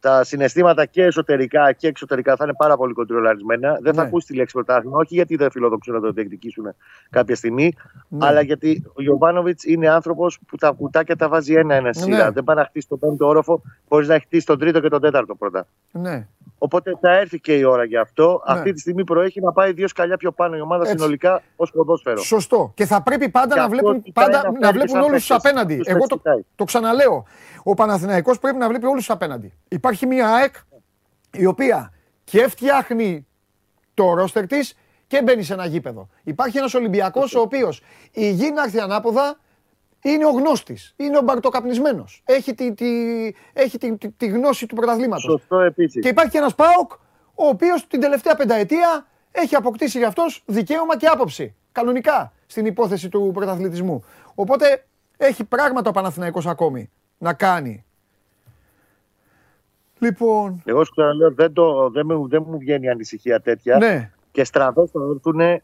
τα 0.02 0.24
συναισθήματα 0.24 0.86
και 0.86 1.04
εσωτερικά 1.04 1.72
και 1.74 1.88
εξωτερικά 1.88 2.36
θα 2.36 2.43
είναι 2.43 2.54
πάρα 2.58 2.78
πολύ 2.78 2.93
κοντρολαρισμένα. 2.93 3.78
Δεν 3.82 3.93
θα 3.93 4.02
Ναι. 4.02 4.08
ακούσει 4.08 4.28
τη 4.28 4.36
λέξη 4.36 4.54
πρωτάθλημα, 4.54 4.97
όχι 4.97 5.14
γιατί 5.14 5.36
δεν 5.36 5.52
φιλοδοξούν 5.52 5.93
να 5.93 5.99
το 6.02 6.12
διεκδικήσουν 6.12 6.66
κάποια 7.10 7.36
στιγμή, 7.36 7.74
Ναι. 8.08 8.26
αλλά 8.28 8.41
γιατί 8.41 8.84
ο 8.93 9.02
Γιωβάνοβιτς 9.02 9.64
είναι 9.64 9.89
άνθρωπος 9.89 10.39
που 10.47 10.56
τα 10.58 10.72
κουτάκια 10.72 11.16
τα 11.16 11.28
βάζει 11.30 11.54
ένα-ένα 11.54 11.93
σειρά. 11.93 12.24
Ναι. 12.26 12.32
Δεν 12.32 12.43
πάει 12.43 12.56
να 12.56 12.66
χτίσει 12.66 12.88
τον 12.88 12.99
πέμπτο 12.99 13.28
όροφο 13.28 13.62
χωρίς 13.89 14.08
να 14.08 14.14
έχει 14.14 14.24
χτίσει 14.26 14.45
τον 14.45 14.60
τρίτο 14.60 14.80
και 14.80 14.89
τον 14.89 15.02
τέταρτο 15.02 15.36
πρώτα. 15.36 15.68
Ναι. 15.91 16.28
Οπότε 16.58 16.97
θα 17.02 17.12
έρθει 17.18 17.39
και 17.39 17.54
η 17.54 17.64
ώρα 17.64 17.84
για 17.84 18.02
αυτό. 18.02 18.41
Ναι. 18.47 18.54
Αυτή 18.54 18.72
τη 18.74 18.80
στιγμή 18.80 19.04
προέχει 19.04 19.41
να 19.41 19.52
πάει 19.52 19.72
δύο 19.74 19.88
σκαλιά 19.88 20.18
πιο 20.18 20.32
πάνω 20.32 20.56
η 20.58 20.62
ομάδα 20.62 20.84
Έτσι. 20.84 20.95
συνολικά 20.97 21.41
ως 21.56 21.72
ποδόσφαιρο. 21.72 22.18
Σωστό. 22.22 22.72
Και 22.76 22.86
θα 22.86 23.02
πρέπει 23.04 23.30
πάντα 23.30 23.54
Και 23.54 23.60
να 23.60 23.66
αυτό 23.66 23.76
βλέπουν, 23.78 24.02
κοιτάει 24.02 24.26
πάντα, 24.26 24.38
να 24.43 24.52
να 24.52 24.60
φέρει 24.60 24.72
βλέπουν 24.78 24.89
σαν 24.89 25.02
όλους 25.02 25.20
τους 25.20 25.28
παίκτες. 25.28 25.52
απέναντι. 25.52 25.78
Τους 25.78 25.88
Εγώ 25.88 26.06
το, 26.08 26.16
κοιτάει. 26.18 26.41
το 26.56 26.64
ξαναλέω. 26.64 27.26
Ο 27.64 27.74
Παναθηναϊκός 27.74 28.39
πρέπει 28.39 28.57
να 28.57 28.68
βλέπει 28.68 28.86
όλους 28.86 29.05
τους 29.05 29.09
απέναντι. 29.09 29.53
Υπάρχει 29.68 30.05
μια 30.05 30.30
ΑΕΚ 30.30 30.55
η 31.32 31.45
οποία 31.45 31.93
και 32.24 32.47
φτιάχνει 32.47 33.28
το 33.93 34.14
ρόστερ 34.14 34.47
της 34.47 34.76
και 35.07 35.22
μπαίνει 35.22 35.43
σε 35.43 35.53
ένα 35.53 35.66
γήπεδο. 35.66 36.09
Υπάρχει 36.24 36.57
ένας 36.57 36.74
Ολυμπιακός 36.74 37.36
ο 37.36 37.41
οποίος 37.41 37.82
η 38.12 38.32
γη 38.32 38.51
να 38.51 38.64
έρθει 38.64 38.80
ανάποδα 38.80 39.39
είναι 40.01 40.26
ο 40.26 40.30
γνώστης, 40.30 40.93
είναι 40.95 41.18
ο 41.18 41.22
μπαρτοκαπνισμένος. 41.22 42.22
Έχει 42.26 42.53
τη, 42.53 42.74
τη, 42.74 42.88
έχει 43.53 43.78
τη, 43.78 43.97
τη, 43.97 44.09
τη 44.09 44.28
γνώση 44.28 44.66
του 44.66 44.76
πρωταθλήματος. 44.76 45.24
Σωστό 45.24 45.59
επίσης. 45.59 46.01
Και 46.01 46.09
υπάρχει 46.09 46.32
και 46.32 46.38
ένας 46.38 46.55
ΠΑΟΚ, 46.55 46.91
ο 47.36 47.47
οποίος 47.47 47.88
την 47.88 47.99
τελευταία 47.99 48.36
πενταετία 48.36 49.07
έχει 49.32 49.55
αποκτήσει 49.55 49.97
για 49.97 50.07
αυτός 50.07 50.43
δικαίωμα 50.45 50.97
και 50.97 51.07
άποψη. 51.07 51.55
Κανονικά 51.72 52.34
στην 52.45 52.66
υπόθεση 52.66 53.09
του 53.09 53.32
πρωταθλητισμού. 53.34 54.03
Οπότε 54.36 54.86
έχει 55.18 55.43
πράγματα 55.43 55.89
ο 55.89 55.93
Παναθηναϊκός 55.93 56.47
ακόμη 56.47 56.89
να 57.22 57.34
κάνει. 57.34 57.86
Λοιπόν, 59.99 60.61
Εγώ 60.65 60.84
σου 60.84 60.91
ξαναλέω, 60.91 61.32
δεν, 61.32 61.53
το, 61.53 61.89
δεν, 61.89 62.05
μου, 62.09 62.28
δεν 62.28 62.43
μου 62.47 62.57
βγαίνει 62.57 62.89
ανησυχία 62.89 63.39
τέτοια. 63.41 63.78
ναι, 63.78 64.11
Και 64.32 64.43
στραβέ 64.43 64.86
θα 64.88 64.99
έρθουν 65.13 65.61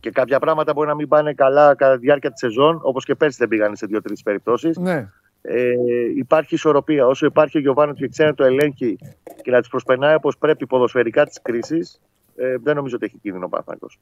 και 0.00 0.10
κάποια 0.10 0.38
πράγματα 0.38 0.72
μπορεί 0.72 0.88
να 0.88 0.94
μην 0.94 1.08
πάνε 1.08 1.32
καλά 1.34 1.74
κατά 1.74 1.94
τη 1.94 2.00
διάρκεια 2.00 2.30
της 2.30 2.38
σεζόν, 2.40 2.80
όπως 2.82 3.04
και 3.04 3.14
πέρσι 3.14 3.36
δεν 3.38 3.48
πήγαν 3.48 3.76
σε 3.76 3.86
δύο-τρεις 3.86 4.22
περιπτώσεις. 4.22 4.76
ναι. 4.76 5.08
Ε, 5.48 5.72
υπάρχει 6.16 6.54
ισορροπία. 6.54 7.06
Όσο 7.06 7.26
υπάρχει 7.26 7.56
ο 7.56 7.60
Γιωβάνος 7.60 7.98
και 7.98 8.08
ξέρει 8.08 8.28
να 8.28 8.34
το 8.34 8.44
ελέγχει 8.44 8.98
και 9.42 9.50
να 9.50 9.58
τις 9.60 9.68
προσπερνάει 9.68 10.14
όπως 10.14 10.38
πρέπει 10.38 10.66
ποδοσφαιρικά 10.66 11.26
τις 11.26 11.40
κρίσεις, 11.42 11.80
ε, 12.36 12.56
δεν 12.58 12.76
νομίζω 12.76 12.96
ότι 12.96 13.04
έχει 13.04 13.18
κίνδυνο 13.18 13.44
ο 13.44 13.48
Παναθηναϊκός. 13.48 13.98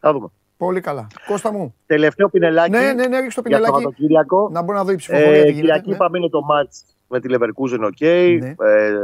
Θα 0.00 0.12
δούμε. 0.12 0.28
Πολύ 0.64 0.80
καλά. 0.80 1.06
Κώστα 1.26 1.52
μου. 1.52 1.74
Τελευταίο 1.86 2.28
πινελάκι. 2.28 2.70
Ναι, 2.70 2.92
ναι, 2.92 3.06
ναι, 3.06 3.20
ρίξε 3.20 3.42
το 3.42 3.48
Για 3.48 3.58
το 3.58 3.64
πινελάκι. 3.64 3.72
Σαββατοκύριακο. 3.72 4.48
Να 4.52 4.62
μπορώ 4.62 4.78
να 4.78 4.84
δω 4.84 4.92
η 4.92 4.96
ψηφοφορία 4.96 5.28
Ε, 5.28 5.32
τι 5.32 5.38
γίνεται. 5.38 5.60
Κυριακή 5.60 5.88
ναι. 5.88 5.94
είπαμε 5.94 6.18
είναι 6.18 6.28
το 6.28 6.42
μάτς 6.42 6.84
με 7.08 7.20
τη 7.20 7.28
Leverkusen, 7.30 7.80
OK. 7.80 8.00
Ναι. 8.00 8.54
Ε, 8.58 8.86
ε, 8.86 8.94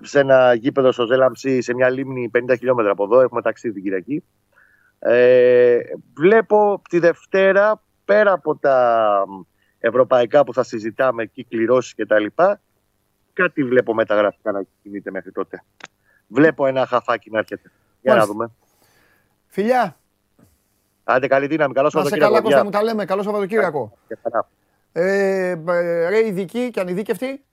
σε 0.00 0.20
ένα 0.20 0.54
γήπεδο 0.54 0.92
στο 0.92 1.06
Zell 1.06 1.28
am 1.28 1.40
See, 1.40 1.62
σε 1.62 1.74
μια 1.74 1.90
λίμνη 1.90 2.30
50 2.34 2.54
χιλιόμετρα 2.58 2.92
από 2.92 3.04
εδώ, 3.04 3.20
έχουμε 3.20 3.42
ταξίδι 3.42 3.74
την 3.74 3.82
Κυριακή. 3.82 4.24
Ε, 4.98 5.78
βλέπω 6.14 6.82
τη 6.88 6.98
Δευτέρα, 6.98 7.82
πέρα 8.04 8.32
από 8.32 8.56
τα 8.56 9.08
ευρωπαϊκά 9.78 10.44
που 10.44 10.54
θα 10.54 10.62
συζητάμε 10.62 11.22
εκεί, 11.22 11.44
κληρώσεις 11.44 11.94
και 11.94 12.06
τα 12.06 12.18
λοιπά, 12.18 12.60
κάτι 13.32 13.64
βλέπω 13.64 13.94
μεταγραφικά 13.94 14.52
να 14.52 14.62
κινείται 14.82 15.10
μέχρι 15.10 15.32
τότε. 15.32 15.62
Βλέπω 16.26 16.66
ένα 16.66 16.86
χαφάκι 16.86 17.30
να 17.30 17.38
έρχεται. 17.38 17.70
Για 18.00 18.14
να 18.14 18.18
Μάλιστα. 18.18 18.32
δούμε. 18.32 18.50
Φιλιά, 19.46 19.96
Άντε, 21.10 21.26
καλή 21.26 21.46
δύναμη. 21.46 21.74
Καλό 21.74 21.84
να 21.84 21.90
σε 21.90 21.96
Σαββατοκύριακο. 21.96 22.32
καλά 22.32 22.42
Κώστα 22.42 22.56
Γεια. 22.56 22.64
μου 22.64 22.70
τα 22.70 22.82
λέμε. 22.82 23.04
Καλό 23.04 23.22
Σαββατοκύριακο. 23.22 23.92
Και 24.08 24.18
χαρά. 24.22 24.48
Ε, 24.92 25.48
ε, 25.50 26.08
ρε 26.08 26.26
ειδικοί 26.26 26.70
και 26.70 26.80
ανειδίκευτοι, 26.80 27.44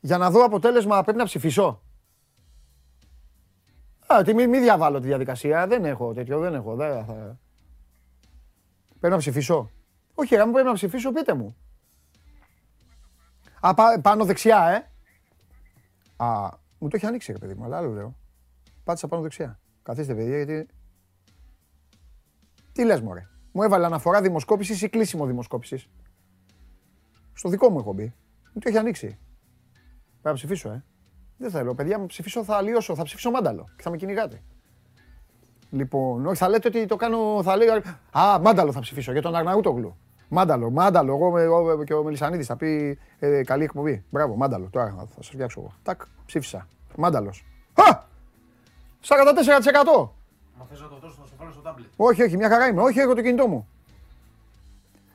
για 0.00 0.18
να 0.18 0.30
δω 0.30 0.44
αποτέλεσμα 0.44 1.02
πρέπει 1.02 1.18
να 1.18 1.24
ψηφίσω. 1.24 1.82
Α, 4.06 4.22
τι, 4.22 4.34
μην 4.34 4.48
μη 4.48 4.58
διαβάλω 4.58 5.00
τη 5.00 5.06
διαδικασία. 5.06 5.66
Δεν 5.66 5.84
έχω 5.84 6.12
τέτοιο, 6.12 6.38
δεν 6.38 6.54
έχω. 6.54 6.74
Δεν 6.74 7.04
θα... 7.04 7.38
Πρέπει 9.00 9.14
να 9.14 9.20
ψηφίσω. 9.20 9.70
Όχι, 10.14 10.34
ρε, 10.34 10.40
αν 10.40 10.52
πρέπει 10.52 10.66
να 10.66 10.72
ψηφίσω, 10.72 11.12
πείτε 11.12 11.34
μου. 11.34 11.56
Α, 13.60 13.74
πά- 13.74 14.00
πάνω 14.00 14.24
δεξιά, 14.24 14.68
ε. 14.68 14.90
Α, 16.24 16.48
μου 16.78 16.88
το 16.88 16.96
έχει 16.96 17.06
ανοίξει, 17.06 17.32
ρε 17.32 17.38
παιδί 17.38 17.54
μου, 17.54 17.64
αλλά 17.64 17.76
άλλο 17.76 17.90
λέω. 17.90 18.14
Πάτησα 18.84 19.08
πάνω 19.08 19.22
δεξιά. 19.22 19.58
Καθίστε, 19.82 20.14
παιδιά, 20.14 20.36
γιατί... 20.36 20.68
Τι 22.78 22.84
λες, 22.84 23.00
μωρέ; 23.00 23.28
Μου 23.52 23.62
έβαλε 23.62 23.86
αναφορά 23.86 24.20
δημοσκόπησης 24.20 24.82
ή 24.82 24.88
κλείσιμο 24.88 25.26
δημοσκόπησης. 25.26 25.88
Στο 27.32 27.48
δικό 27.48 27.70
μου 27.70 27.78
έχω 27.78 27.92
μπει. 27.92 28.14
Μου 28.52 28.60
το 28.60 28.68
έχει 28.68 28.78
ανοίξει. 28.78 29.06
Πρέπει 29.06 29.18
να 30.22 30.32
ψηφίσω, 30.32 30.70
ε. 30.70 30.84
Δεν 31.36 31.50
θέλω, 31.50 31.74
παιδιά 31.74 31.98
μου 31.98 32.06
ψηφίσω, 32.06 32.44
θα 32.44 32.56
αλλοιώσω, 32.56 32.94
θα 32.94 33.02
ψηφίσω 33.02 33.30
μάνταλο 33.30 33.68
και 33.76 33.82
θα 33.82 33.90
με 33.90 33.96
κυνηγάτε. 33.96 34.42
Λοιπόν, 35.70 36.26
όχι, 36.26 36.36
θα 36.36 36.48
λέτε 36.48 36.68
ότι 36.68 36.86
το 36.86 36.96
κάνω, 36.96 37.42
θα 37.42 37.56
λέω, 37.56 37.74
α, 38.10 38.38
μάνταλο 38.40 38.72
θα 38.72 38.80
ψηφίσω 38.80 39.12
για 39.12 39.22
τον 39.22 39.34
Αρναούτογλου. 39.34 39.96
Μάνταλο, 40.28 40.70
μάνταλο, 40.70 41.14
εγώ, 41.14 41.38
εγώ 41.38 41.84
και 41.84 41.94
ο 41.94 42.02
Μελισανίδης 42.02 42.46
θα 42.46 42.56
πει 42.56 42.98
ε, 43.18 43.42
καλή 43.42 43.64
εκπομπή. 43.64 44.04
Μπράβο, 44.10 44.36
μάνταλο, 44.36 44.68
τώρα 44.70 44.86
θα, 44.86 45.06
θα 45.06 45.14
σας 45.14 45.28
φτιάξω 45.28 45.60
εγώ. 45.60 45.72
Τάκ, 45.82 46.00
ψήφισα. 46.26 46.68
Μάνταλος. 46.96 47.44
Α! 47.74 48.06
44%! 49.04 50.17
Μα 50.58 50.64
θες 50.64 50.80
να 50.80 50.88
το 50.88 50.98
δώσω, 51.00 51.14
θα 51.20 51.26
σου 51.26 51.34
βάλω 51.38 51.52
στο 51.52 51.60
τάμπλετ. 51.60 51.88
Όχι, 51.96 52.22
όχι, 52.22 52.36
μια 52.36 52.48
χαρά 52.48 52.66
είμαι. 52.66 52.82
Όχι, 52.82 52.98
έχω 52.98 53.14
το 53.14 53.22
κινητό 53.22 53.46
μου. 53.46 53.68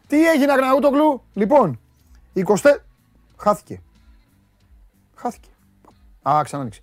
Τι 0.08 0.30
έγινε, 0.30 0.52
Αγναούτογλου; 0.52 1.22
Λοιπόν, 1.34 1.80
20... 2.36 2.56
Χάθηκε. 3.38 3.82
Χάθηκε. 5.16 5.50
Α, 6.30 6.42
ξανά 6.44 6.62
άνοιξε. 6.62 6.82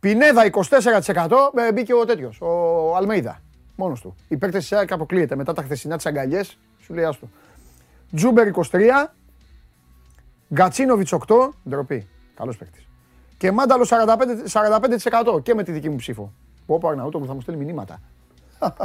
Πινέδα 0.00 0.50
24%. 0.50 1.30
ε, 1.54 1.72
μπήκε 1.72 1.94
ο 1.94 2.04
τέτοιος, 2.04 2.40
ο 2.40 2.96
Αλμέιδα. 2.96 3.40
Μόνος 3.76 4.00
του. 4.00 4.16
Η 4.28 4.36
παίκτες 4.36 4.62
της 4.62 4.72
ΑΕΚ 4.72 4.92
αποκλείεται. 4.92 5.36
Μετά 5.36 5.52
τα 5.52 5.62
χθεσινά 5.62 5.96
της 5.96 6.06
αγκαλιές, 6.06 6.58
σου 6.80 6.94
λέει 6.94 7.04
άστο. 7.04 7.28
Τζούμπερ 8.14 8.46
23, 8.46 9.14
Γκατσίνοβιτς 10.54 11.12
8, 11.12 11.48
ντροπή, 11.68 12.08
καλός 12.34 12.56
παίκτης. 12.56 12.88
Και 13.36 13.52
Μάνταλος 13.52 13.88
45%, 13.88 14.46
45% 14.48 15.42
και 15.42 15.54
με 15.54 15.62
τη 15.62 15.72
δική 15.72 15.90
μου 15.90 15.96
ψήφο. 15.96 16.32
Πω 16.66 16.78
πω 16.78 16.88
Αρναούτογλου 16.88 17.26
θα 17.26 17.34
μου 17.34 17.40
στέλνει 17.40 17.64
μηνύματα. 17.64 18.00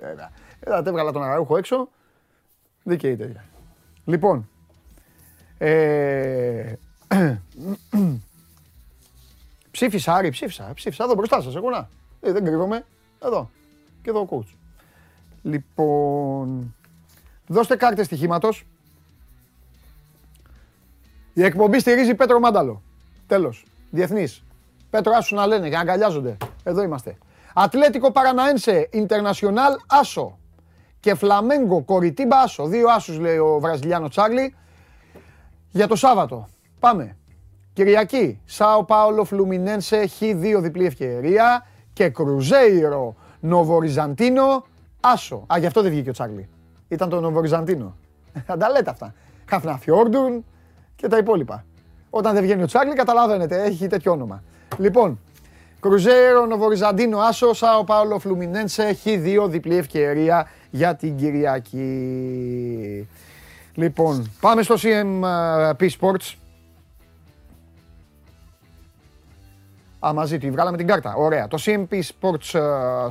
Έλα, 0.00 0.30
έλα, 0.60 0.82
τα 0.82 0.90
έβγαλα 0.90 1.12
τον 1.12 1.22
Αραούχο 1.22 1.56
έξω. 1.56 1.88
Δίκαιη 2.82 3.16
τέτοια. 3.16 3.44
Λοιπόν, 4.04 4.48
ε, 5.58 6.72
ψήφισα, 9.70 10.14
Άρη, 10.14 10.30
ψήφισα, 10.30 10.70
ψήφισα 10.74 11.04
εδώ 11.04 11.14
μπροστά 11.14 11.40
σας, 11.40 11.56
εγώ 11.56 11.70
να. 11.70 11.88
Ε, 12.20 12.32
δεν 12.32 12.44
κρύβομαι, 12.44 12.84
εδώ. 13.22 13.50
Και 14.02 14.10
εδώ 14.10 14.20
ο 14.20 14.28
coach. 14.30 14.54
Λοιπόν, 15.42 16.74
δώστε 17.46 17.76
κάρτες 17.76 18.06
στοιχήματος. 18.06 18.66
Η 21.34 21.42
εκπομπή 21.42 21.80
στηρίζει 21.80 22.14
Πέτρο 22.14 22.38
Μάνταλο. 22.38 22.82
Τέλος. 23.26 23.64
Διεθνής. 23.90 24.42
Πέτρο 24.90 25.12
άσου 25.16 25.34
να 25.34 25.46
λένε, 25.46 25.68
για 25.68 25.76
να 25.76 25.82
αγκαλιάζονται. 25.82 26.36
Εδώ 26.62 26.82
είμαστε. 26.82 27.18
Ατλέτικο 27.54 28.12
Παραναένσε, 28.12 28.88
Ιντερνασιονάλ, 28.92 29.72
Άσο. 29.86 30.38
Και 31.00 31.14
Φλαμέγκο, 31.14 31.82
Κοριτίμπα, 31.82 32.40
Άσο. 32.40 32.66
Δύο 32.66 32.88
άσους 32.88 33.18
λέει 33.18 33.38
ο 33.38 33.58
Βραζιλιάνος 33.60 34.10
Τσάρλι. 34.10 34.54
Για 35.70 35.86
το 35.88 35.96
Σάββατο. 35.96 36.48
Πάμε. 36.78 37.16
Κυριακή, 37.72 38.40
Σάο 38.44 38.84
Πάολο 38.84 39.24
Φλουμινένσε, 39.24 40.08
Χ2 40.20 40.58
διπλή 40.60 40.86
ευκαιρία. 40.86 41.66
Και 41.92 42.08
Κρουζέιρο, 42.08 43.14
Νοβοριζαντίνο, 43.40 44.64
Άσο. 45.00 45.44
Α, 45.52 45.58
γι' 45.58 45.66
αυτό 45.66 45.82
δεν 45.82 45.90
βγήκε 45.90 46.08
ο 46.08 46.12
Τσάρλι. 46.12 46.48
Ήταν 46.88 47.08
το 47.08 47.20
Νοβοριζαντίνο. 47.20 47.96
Θα 48.46 48.56
τα 48.60 48.68
λέτε 48.70 48.90
αυτά. 48.90 49.14
Χαφναφιόρντουρν 49.48 50.44
και 50.96 51.08
τα 51.08 51.16
υπόλοιπα. 51.16 51.64
Όταν 52.10 52.34
δεν 52.34 52.42
βγαίνει 52.42 52.62
ο 52.62 52.66
Τσάρλι, 52.66 52.94
καταλαβαίνετε, 52.94 53.62
έχει 53.62 53.86
τέτοιο 53.86 54.12
όνομα. 54.12 54.42
Λοιπόν, 54.76 55.20
Κρουζέρο, 55.80 56.46
Νοβοριζαντίνο, 56.46 57.18
Άσο, 57.18 57.52
Σάο 57.52 57.84
Πάολο, 57.84 58.18
Φλουμινένσε, 58.18 58.82
έχει 58.82 59.16
δύο 59.16 59.48
διπλή 59.48 59.76
ευκαιρία 59.76 60.48
για 60.70 60.96
την 60.96 61.16
Κυριακή. 61.16 63.08
Λοιπόν, 63.74 64.30
πάμε 64.40 64.62
στο 64.62 64.74
CMP 64.78 65.88
Sports. 66.00 66.34
Α, 70.06 70.12
μαζί 70.12 70.38
τη 70.38 70.50
βγάλαμε 70.50 70.76
την 70.76 70.86
κάρτα. 70.86 71.14
Ωραία. 71.14 71.48
Το 71.48 71.58
CMP 71.60 71.92
Sports 71.92 72.58
ε, 72.58 72.60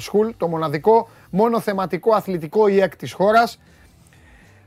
School, 0.02 0.30
το 0.38 0.48
μοναδικό 0.48 1.10
μόνο 1.30 1.60
θεματικό 1.60 2.14
αθλητικό 2.14 2.68
ΙΕΚ 2.68 2.96
της 2.96 3.14
χώρας, 3.14 3.60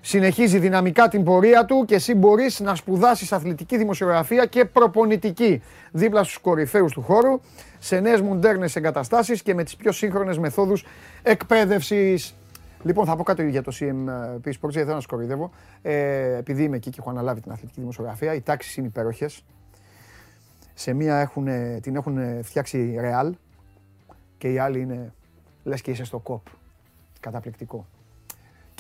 συνεχίζει 0.01 0.59
δυναμικά 0.59 1.09
την 1.09 1.25
πορεία 1.25 1.65
του 1.65 1.85
και 1.85 1.95
εσύ 1.95 2.15
μπορείς 2.15 2.61
να 2.61 2.75
σπουδάσεις 2.75 3.33
αθλητική 3.33 3.77
δημοσιογραφία 3.77 4.47
και 4.47 4.65
προπονητική 4.65 5.63
δίπλα 5.93 6.23
στους 6.25 6.39
κορυφαίους 6.39 6.93
του 6.93 7.03
χώρου, 7.03 7.41
σε 7.79 8.01
νέες 8.01 8.21
μοντέρνες 8.21 8.77
εγκαταστάσεις 8.77 9.43
και 9.43 9.55
με 9.55 9.65
τις 9.65 9.77
πιο 9.77 9.93
σύγχρονες 9.93 10.39
μεθόδους 10.39 10.85
εκπαίδευσης. 11.23 12.35
Λοιπόν, 12.83 13.07
θα 13.07 13.17
πω 13.17 13.23
κάτι 13.23 13.51
για 13.51 13.63
το 13.63 13.73
CMP 13.81 14.49
Sports, 14.49 14.71
γιατί 14.71 14.79
θέλω 14.79 14.95
να 14.95 15.01
σκορυδεύω. 15.01 15.51
Ε, 15.83 16.37
επειδή 16.37 16.63
είμαι 16.63 16.77
εκεί 16.77 16.91
και 16.91 16.97
έχω 17.01 17.11
αναλάβει 17.11 17.41
την 17.41 17.53
αθλητική 17.53 17.81
δημοσιογραφία, 17.81 18.35
οι 18.35 18.41
τάξεις 18.41 18.77
είναι 18.77 18.87
υπέροχες. 18.87 19.45
Σε 20.75 20.93
μία 20.93 21.17
έχουν, 21.19 21.49
την 21.81 21.97
έχουν 21.97 22.43
φτιάξει 22.43 22.97
Real 23.01 23.31
και 24.39 24.53
η 24.53 24.59
άλλη 24.59 24.81
είναι 24.81 25.13
λες 25.65 25.81
και 25.81 25.91
είσαι 25.91 26.05
στο 26.05 26.19
κοπ. 26.19 26.47
Καταπληκτικό. 27.21 27.87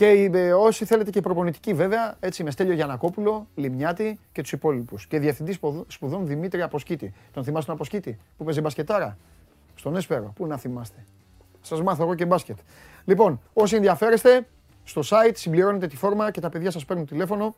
Και 0.00 0.30
ε, 0.32 0.52
όσοι 0.52 0.84
θέλετε 0.84 1.10
και 1.10 1.20
προπονητική 1.20 1.74
βέβαια, 1.74 2.16
έτσι 2.20 2.44
με 2.44 2.50
Στέλιο 2.50 2.72
Γιανακόπουλο, 2.72 3.46
Λιμιάτη 3.54 4.18
και 4.32 4.42
τους 4.42 4.52
υπόλοιπους. 4.52 5.06
Και 5.06 5.18
διευθυντής 5.18 5.58
σπουδών 5.86 6.26
Δημήτρη 6.26 6.62
Αποσκήτη. 6.62 7.12
Τον 7.32 7.44
θυμάστε 7.44 7.66
τον 7.66 7.74
Αποσκήτη 7.74 8.18
που 8.36 8.44
παίζει 8.44 8.60
μπασκετάρα; 8.60 9.18
Στον 9.74 9.96
Έσπερο. 9.96 10.32
Πού 10.36 10.46
να 10.46 10.56
θυμάστε. 10.56 11.04
Σας 11.60 11.82
μάθω 11.82 12.02
εγώ 12.02 12.14
και 12.14 12.24
μπάσκετ. 12.24 12.58
Λοιπόν, 13.04 13.40
όσοι 13.52 13.76
ενδιαφέρεστε, 13.76 14.46
στο 14.84 15.00
site 15.04 15.32
συμπληρώνετε 15.34 15.86
τη 15.86 15.96
φόρμα 15.96 16.30
και 16.30 16.40
τα 16.40 16.48
παιδιά 16.48 16.70
σας 16.70 16.84
παίρνουν 16.84 17.06
τηλέφωνο. 17.06 17.54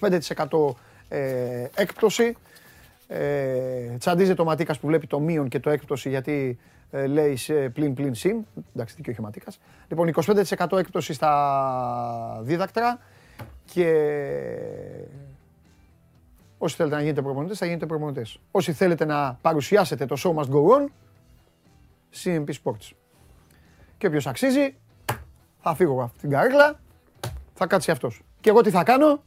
25% 0.00 0.74
ε, 1.08 1.66
έκπτωση. 1.74 2.36
Ε, 3.08 3.96
τσαντίζε 3.98 4.34
το 4.34 4.44
ματίκας 4.44 4.78
που 4.78 4.86
βλέπει 4.86 5.06
το 5.06 5.20
μείον 5.20 5.48
και 5.48 5.60
το 5.60 5.70
έκπτωση 5.70 6.08
γιατί 6.08 6.58
ε, 6.60 6.75
λέει 6.90 7.36
σε 7.36 7.68
πλην 7.68 7.94
πλην 7.94 8.14
συν. 8.14 8.46
Εντάξει, 8.74 8.94
δίκιο 8.94 9.12
έχει 9.12 9.20
ματίκας. 9.20 9.58
Λοιπόν, 9.88 10.08
25% 10.08 10.78
έκπτωση 10.78 11.12
στα 11.12 12.40
δίδακτρα 12.42 12.98
και 13.64 13.92
όσοι 16.58 16.76
θέλετε 16.76 16.94
να 16.94 17.00
γίνετε 17.02 17.22
προπονητές, 17.22 17.58
θα 17.58 17.66
γίνετε 17.66 17.86
προπονητές. 17.86 18.40
Όσοι 18.50 18.72
θέλετε 18.72 19.04
να 19.04 19.38
παρουσιάσετε 19.40 20.06
το 20.06 20.16
show 20.18 20.34
must 20.34 20.48
go 20.48 20.60
on, 20.76 20.88
CMP 22.24 22.48
Sports. 22.62 22.90
Και 23.98 24.06
όποιος 24.06 24.26
αξίζει, 24.26 24.76
θα 25.58 25.74
φύγω 25.74 26.02
από 26.02 26.18
την 26.18 26.30
καρέκλα, 26.30 26.80
θα 27.54 27.66
κάτσει 27.66 27.90
αυτός. 27.90 28.22
Και 28.40 28.50
εγώ 28.50 28.60
τι 28.60 28.70
θα 28.70 28.82
κάνω, 28.82 29.22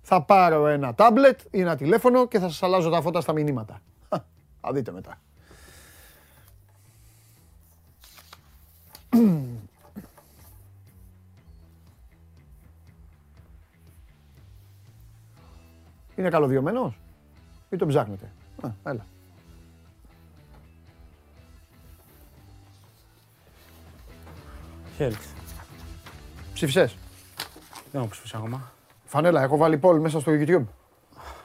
θα 0.00 0.22
πάρω 0.22 0.66
ένα 0.66 0.94
τάμπλετ 0.94 1.40
ή 1.50 1.60
ένα 1.60 1.76
τηλέφωνο 1.76 2.26
και 2.26 2.38
θα 2.38 2.48
σας 2.48 2.62
αλλάζω 2.62 2.90
τα 2.90 3.00
φώτα 3.00 3.20
στα 3.20 3.32
μηνύματα. 3.32 3.80
Θα 4.60 4.72
δείτε 4.72 4.92
μετά. 4.92 5.20
Είναι 16.16 16.28
καλοδιωμένος 16.28 17.00
ή 17.70 17.76
τον 17.76 17.88
ψάχνετε; 17.88 18.32
Α, 18.62 18.70
έλα. 18.82 19.06
Χέλτ. 24.96 25.16
Ψήφισες; 26.52 26.96
Δεν 27.92 28.00
έχω 28.00 28.10
ψηφίσει 28.10 28.36
ακόμα. 28.36 28.72
Φανέλα, 29.04 29.42
έχω 29.42 29.56
βάλει 29.56 29.78
πόλ 29.78 30.00
μέσα 30.00 30.20
στο 30.20 30.32
YouTube. 30.34 30.64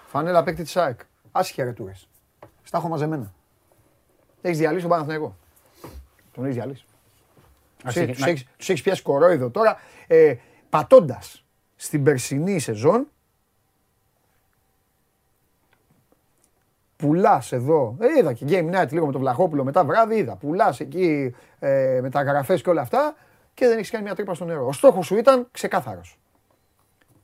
Φανέλα 0.08 0.44
παίκτη 0.44 0.64
της 0.64 0.78
ΑΕΚ. 0.78 1.00
Άσχη 1.32 1.62
ρετούρες. 1.62 2.08
Στα 2.64 2.78
έχω 2.78 2.88
μαζεμένα. 2.88 3.34
Έχεις 4.42 4.58
διαλύσει 4.58 4.82
τον 4.82 4.90
Παναθηναϊκό. 4.90 5.36
Τον 6.34 6.44
έχεις 6.44 6.56
διαλύσει. 6.56 6.86
Τους 7.86 7.96
έχεις- 7.96 8.16
τους 8.18 8.26
έχεις- 8.26 8.46
τους 8.58 8.70
έχεις 8.70 8.82
πιάσει 8.82 9.02
κορόιδο 9.02 9.50
τώρα. 9.50 9.78
Ε, 10.08 10.36
πατώντας 10.70 11.46
στην 11.76 12.04
περσινή 12.04 12.60
σεζόν, 12.60 13.08
πουλάς 16.96 17.52
εδώ, 17.52 17.96
ε, 18.00 18.18
είδα 18.20 18.34
και 18.34 18.46
Game 18.50 18.76
Night 18.82 18.92
λίγο 18.92 19.06
με 19.06 19.12
τον 19.12 19.22
Βλαχόπουλο 19.22 19.64
μετά 19.64 19.86
βράδυ, 19.86 20.16
είδα, 20.16 20.36
πουλάς 20.36 20.80
εκεί 20.80 21.36
ε, 21.60 22.00
μεταγραφές 22.02 22.62
και 22.62 22.70
όλα 22.70 22.82
αυτά 22.82 23.16
και 23.54 23.68
δεν 23.68 23.78
έχεις 23.78 23.90
κάνει 23.90 24.04
μια 24.04 24.16
τρύπα 24.16 24.34
στο 24.34 24.46
νερό. 24.46 24.68
Ο 24.68 24.72
στόχος 24.72 25.06
σου 25.06 25.16
ήταν 25.18 25.48
ξεκάθαρος. 25.52 26.20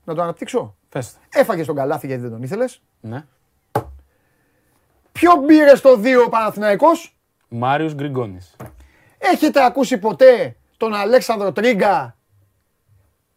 Να 0.03 0.13
το 0.15 0.21
αναπτύξω. 0.21 0.75
Πες 0.89 1.13
το. 1.13 1.19
Έφαγες 1.39 1.65
τον 1.65 1.75
καλάθι 1.75 2.07
γιατί 2.07 2.21
δεν 2.21 2.31
τον 2.31 2.43
ήθελες. 2.43 2.81
Ναι. 3.01 3.25
Ποιο 5.11 5.39
πήρε 5.47 5.75
στο 5.75 5.97
2 5.97 6.23
ο 6.25 6.29
Παναθηναϊκός; 6.29 7.17
Μάριος 7.47 7.93
Γκριγκόνης. 7.95 8.55
Έχετε 9.21 9.65
ακούσει 9.65 9.97
ποτέ 9.97 10.55
τον 10.77 10.93
Αλέξανδρο 10.93 11.51
Τρίγκα 11.51 12.17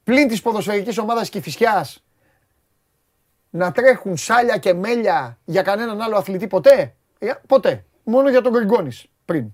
πλην 0.04 0.28
της 0.28 0.42
ποδοσφαιρικής 0.42 0.98
ομάδας 0.98 1.28
Κηφισιάς 1.28 2.04
να 3.50 3.72
τρέχουν 3.72 4.16
σάλια 4.16 4.56
και 4.56 4.74
μέλια 4.74 5.38
για 5.44 5.62
κανέναν 5.62 6.00
άλλο 6.00 6.16
αθλητή 6.16 6.46
ποτέ; 6.46 6.94
Ε, 7.18 7.32
ποτέ. 7.46 7.84
Μόνο 8.04 8.30
για 8.30 8.40
τον 8.40 8.52
Γκριγκόνης 8.52 9.06
πριν. 9.24 9.52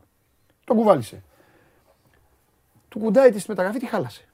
Τον 0.64 0.76
κουβάλισε. 0.76 1.22
Του 2.88 2.98
κουντάει 2.98 3.30
τη 3.30 3.44
μεταγραφή, 3.48 3.78
τη 3.78 3.86
χάλασε. 3.86 4.28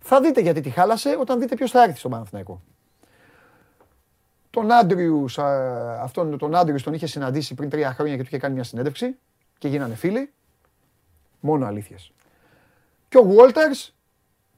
Θα 0.00 0.20
δείτε 0.20 0.40
γιατί 0.40 0.60
τη 0.60 0.70
χάλασε 0.70 1.16
όταν 1.20 1.40
δείτε 1.40 1.54
ποιος 1.54 1.70
θα 1.70 1.82
έρθει 1.82 1.98
στον 1.98 2.10
Παναθηναϊκό. 2.10 2.62
Τον 4.50 4.72
Άντριους, 4.72 5.38
α, 5.38 6.02
αυτόν 6.02 6.38
τον 6.38 6.54
Άντριους 6.54 6.82
τον 6.82 6.94
είχε 6.94 7.06
συναντήσει 7.06 7.54
πριν 7.54 7.70
τρία 7.70 7.92
χρόνια 7.92 8.16
και 8.16 8.22
του 8.22 8.28
είχε 8.28 8.38
κάνει 8.38 8.54
μια 8.54 8.64
συνέντευξη 8.64 9.16
και 9.62 9.68
γίνανε 9.68 9.94
φίλοι. 9.94 10.32
Μόνο 11.40 11.66
αλήθειες. 11.66 12.12
Και 13.08 13.18
ο 13.18 13.26
Walters 13.36 13.92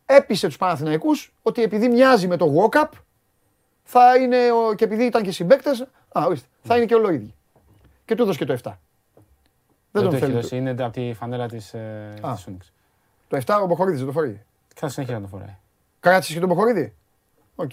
έπεισε 0.06 0.46
τους 0.46 0.56
Παναθηναϊκούς 0.56 1.32
ότι 1.42 1.62
επειδή 1.62 1.88
μοιάζει 1.88 2.26
με 2.26 2.36
το 2.36 2.54
Walkup 2.56 2.88
θα 3.82 4.16
είναι, 4.16 4.36
ο, 4.52 4.74
και 4.74 4.84
επειδή 4.84 5.04
ήταν 5.04 5.22
και 5.22 5.30
συμπαίκτες, 5.30 5.80
α, 6.18 6.24
ορίστε, 6.26 6.48
θα 6.62 6.76
είναι 6.76 6.84
και 6.86 6.94
ολόιδιοι. 6.94 7.34
Και 8.04 8.14
του 8.14 8.22
έδωσε 8.22 8.38
και 8.38 8.44
το 8.44 8.52
7. 8.52 8.56
Δεν 8.62 8.72
Δεν 9.90 10.02
τον 10.02 10.10
το 10.10 10.16
έχει 10.16 10.24
θέλει. 10.24 10.34
δώσει. 10.40 10.56
Είναι 10.56 10.70
από 10.70 10.90
τη 10.92 11.12
φανέλα 11.14 11.48
της, 11.48 11.74
ε, 11.74 12.14
Α. 12.20 12.34
της 12.34 12.46
Unics. 12.48 12.70
Το 13.28 13.36
7 13.46 13.60
ο 13.62 13.66
Μποχορίδης 13.66 13.98
δεν 13.98 14.06
το 14.08 14.12
φορεί. 14.12 14.42
Και 14.68 14.80
θα 14.80 14.88
συνεχίσει 14.88 15.16
να 15.16 15.22
το 15.22 15.28
φοράει. 15.36 15.56
Κράτησες 16.00 16.34
και 16.34 16.40
τον 16.40 16.48
Μποχορίδη. 16.48 16.94
Οκ. 17.54 17.72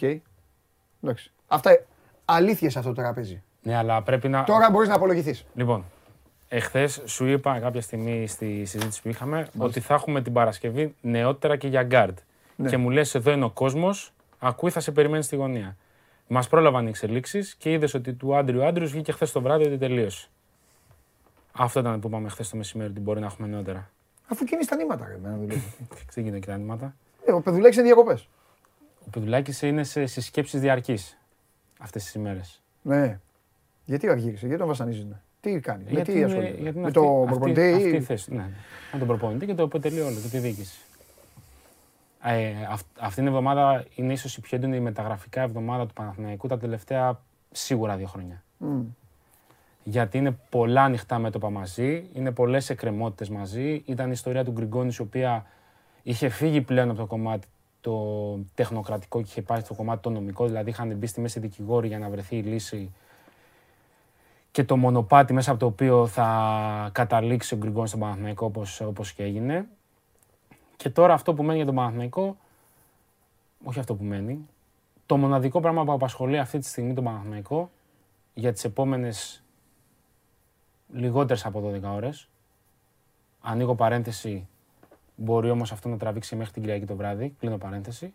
Εντάξει. 1.02 1.32
Αυτά 1.48 1.84
αλήθειες 2.26 2.78
αυτό 2.78 2.90
το 2.94 3.02
τραπέζι. 3.02 3.44
Ναι, 3.62 3.76
αλλά 3.76 4.02
πρέπει 4.04 4.30
να. 4.30 4.44
Τώρα 4.44 4.70
μπορείς 4.70 4.90
να 4.90 4.96
απολογηθείς. 4.96 5.46
Λοιπόν, 5.54 5.86
εχθές 6.54 7.02
σου 7.06 7.26
είπα 7.26 7.60
κάποια 7.60 7.82
στιγμή 7.82 8.28
στη 8.28 8.66
συζήτηση 8.66 9.02
που 9.02 9.10
είχαμε 9.10 9.48
ότι 9.58 9.80
θα 9.80 9.94
έχουμε 9.94 10.22
την 10.22 10.34
Παρασκευή 10.34 10.96
νεότερα 11.02 11.56
και 11.58 11.68
για 11.68 11.84
γκάρντ. 11.84 12.18
Ναι. 12.56 12.70
και 12.70 12.78
μου 12.78 12.90
λες: 12.90 13.16
Εδώ 13.16 13.32
είναι 13.32 13.46
ο 13.46 13.50
κόσμος, 13.50 14.14
ακούει, 14.40 14.70
θα 14.70 14.80
σε 14.80 14.92
περιμένει 14.92 15.24
στη 15.24 15.36
γωνία. 15.36 15.78
Μας 16.28 16.48
πρόλαβαν 16.48 16.86
οι 16.86 16.90
εξελίξεις 16.90 17.56
και 17.56 17.72
είδες 17.72 17.94
ότι 17.94 18.14
του 18.14 18.36
Άντριου 18.36 18.66
Άντριου 18.66 18.88
βγήκε 18.88 19.12
χθες 19.12 19.32
το 19.32 19.42
βράδυ 19.42 19.66
ότι 19.66 19.78
τελείωσε. 19.78 20.28
Αυτό 21.52 21.80
ήταν 21.80 22.00
που 22.00 22.08
είπαμε 22.08 22.30
χθες 22.30 22.50
το 22.50 22.58
μεσημέρι 22.58 22.90
ότι 22.90 23.00
μπορεί 23.00 23.20
να 23.20 23.26
έχουμε 23.26 23.48
νεότερα. 23.48 23.90
Αφού 24.28 24.46
κινείς 24.46 24.68
τα 24.68 24.76
νήματα, 24.76 25.08
ρε, 25.08 25.14
εμένα 25.14 25.38
δουλεύεις. 25.38 25.64
Δεν 26.14 26.24
γίνεται 26.24 26.40
και 26.40 26.48
τα 26.48 26.58
νήματα. 26.58 26.96
Ε, 27.26 27.32
Ο 27.32 27.42
Πεδουλάκης 27.42 27.78
είναι 27.78 27.86
διακοπές. 27.86 28.28
Ο 29.06 29.10
Πεδουλάκης 29.10 29.62
είναι 29.62 29.84
σε 29.84 30.06
συσκέψεις 30.06 30.60
διαρκής 30.60 31.18
αυτές 31.80 32.04
τις 32.04 32.14
ημέρες. 32.14 32.62
Ναι. 32.82 33.20
Γιατί 33.86 34.10
αργήρισε, 34.10 34.46
γιατί 34.46 34.60
τον 34.60 34.68
βασανίζουν. 34.68 35.22
Τι 35.42 35.60
κάνει, 35.60 35.84
με 35.90 36.02
τι 36.02 36.12
είναι- 36.12 36.26
ασχολείται; 36.26 36.48
γιατί 36.50 36.62
είναι 36.62 36.72
Με 36.80 36.88
αυτή- 36.88 36.94
το 37.00 37.16
αυτή- 37.22 37.28
προπονητή 37.30 37.74
Αυτή 37.74 37.88
η 37.90 37.96
ή... 37.96 38.02
θέση. 38.02 38.34
Ναι, 38.34 38.50
με 38.94 39.00
τον 39.00 39.08
προπονητή 39.08 39.46
και 39.46 39.54
το 39.54 39.64
αποτελεί 39.64 40.00
όλο 40.00 40.16
και 40.22 40.28
τη 40.28 40.38
διοίκηση. 40.38 40.80
Ε, 42.24 42.52
αυ- 42.70 42.86
αυτή 43.00 43.16
την 43.16 43.28
εβδομάδα 43.28 43.86
είναι 43.96 44.14
ίσως 44.14 44.38
η 44.38 44.42
πιο 44.42 44.58
έντονη 44.58 44.80
μεταγραφικά 44.80 45.42
εβδομάδα 45.42 45.86
του 45.86 45.94
Παναθηναϊκού 45.94 46.48
τα 46.48 46.58
τελευταία 46.58 47.20
σίγουρα 47.52 47.96
δύο 47.96 48.08
χρόνια. 48.08 48.44
Μμ. 48.58 48.82
Γιατί 49.84 50.18
είναι 50.18 50.38
πολλά 50.50 50.84
ανοιχτά 50.84 51.20
μέτωπα 51.20 51.50
μαζί, 51.50 52.10
είναι 52.14 52.32
πολλές 52.32 52.70
εκκρεμότητες 52.70 53.30
μαζί. 53.30 53.82
Ήταν 53.86 54.08
η 54.08 54.12
ιστορία 54.14 54.44
του 54.44 54.52
Γκριγκόνης, 54.52 54.98
η 54.98 55.02
οποία 55.02 55.46
είχε 56.04 56.30
φύγει 56.30 56.62
πλέον 56.62 56.90
από 56.90 57.00
το 57.00 57.06
κομμάτι 57.06 57.48
το 57.82 58.06
τεχνοκρατικό 58.56 59.20
και 59.22 59.28
είχε 59.30 59.42
πάει 59.42 59.60
στο 59.60 59.74
κομμάτι 59.74 60.02
το 60.02 60.10
νομικό. 60.10 60.46
Δηλαδή 60.46 60.70
είχαν 60.70 60.96
μπει 60.96 61.08
στη 61.08 61.22
μέση 61.22 61.40
δικηγόροι 61.40 61.88
για 61.88 62.00
να 62.00 62.10
βρεθεί 62.10 62.36
η 62.38 62.42
λύση 62.42 62.92
και 64.52 64.64
το 64.64 64.78
μονοπάτι 64.78 65.34
μέσα 65.34 65.52
από 65.52 65.60
το 65.60 65.66
οποίο 65.66 66.08
θα 66.08 66.90
καταλήξει 66.92 67.54
ο 67.54 67.58
Γκριγκόνης 67.58 67.90
στον 67.90 68.02
Παναθηναϊκό 68.02 68.46
όπως, 68.46 68.82
όπως 68.82 69.14
και 69.14 69.24
έγινε. 69.24 69.68
Και 70.76 70.90
τώρα 70.90 71.14
αυτό 71.14 71.34
που 71.34 71.44
μένει 71.44 71.58
για 71.58 71.66
τον 71.66 71.76
Παναθηναϊκό, 71.76 72.38
όχι 73.64 73.80
αυτό 73.80 73.96
που 73.96 74.04
μένει, 74.04 74.48
το 75.06 75.18
μοναδικό 75.18 75.60
πράγμα 75.60 75.84
που 75.84 75.92
απασχολεί 75.92 76.40
αυτή 76.40 76.60
τη 76.60 76.66
στιγμή 76.66 76.94
τον 76.94 77.04
Παναθηναϊκό 77.04 77.70
για 78.34 78.54
τις 78.54 78.64
επόμενες 78.64 79.44
λιγότερες 80.94 81.46
από 81.46 81.60
12 81.60 81.82
ώρες, 81.84 82.28
ανοίγω 83.42 83.76
παρένθεση, 83.76 84.48
μπορεί 85.16 85.50
όμως 85.50 85.72
αυτό 85.72 85.90
να 85.90 85.98
τραβήξει 85.98 86.36
μέχρι 86.36 86.54
την 86.54 86.62
Κυριακή 86.62 86.86
το 86.86 86.96
βράδυ, 86.96 87.36
κλείνω 87.40 87.58
παρένθεση, 87.58 88.14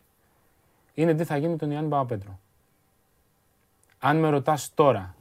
είναι 0.94 1.14
τι 1.14 1.24
θα 1.24 1.36
γίνει 1.36 1.50
με 1.50 1.56
τον 1.56 1.70
Ιωάννη 1.70 1.90
Παπαπέτρου. 1.90 2.38
Αν 3.98 4.16
με 4.16 4.28
ρωτάς 4.28 4.74
τώρα, 4.74 5.15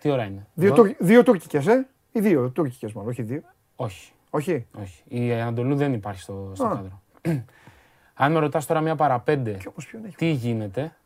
τι 0.00 0.10
ώρα 0.10 0.24
είναι; 0.24 0.46
Δύο, 0.54 0.68
Δω- 0.68 0.74
Τουρ- 0.82 0.96
δύο 0.98 1.22
τουρκικές, 1.22 1.66
ε. 1.66 1.86
Ή 2.12 2.20
δύο 2.20 2.50
τουρκικές 2.50 2.92
μάλλον, 2.92 3.10
όχι 3.10 3.22
δύο. 3.22 3.42
Όχι. 3.76 4.12
Όχι. 4.30 4.66
Όχι. 4.80 5.02
Η 5.08 5.32
Ανατολού 5.32 5.76
δεν 5.76 5.92
υπάρχει 5.92 6.20
στο, 6.20 6.50
στο 6.54 6.64
Α. 6.66 6.68
κάδρο. 6.68 7.02
Αν 8.20 8.32
με 8.32 8.38
ρωτάς 8.38 8.66
τώρα 8.66 8.80
μία 8.80 8.96
παραπέντε 8.96 9.52
Και 9.52 9.68
όμως 9.68 9.86
ποιον 9.86 10.04
έχει; 10.04 10.16
τι 10.16 10.30
γίνεται, 10.30 10.96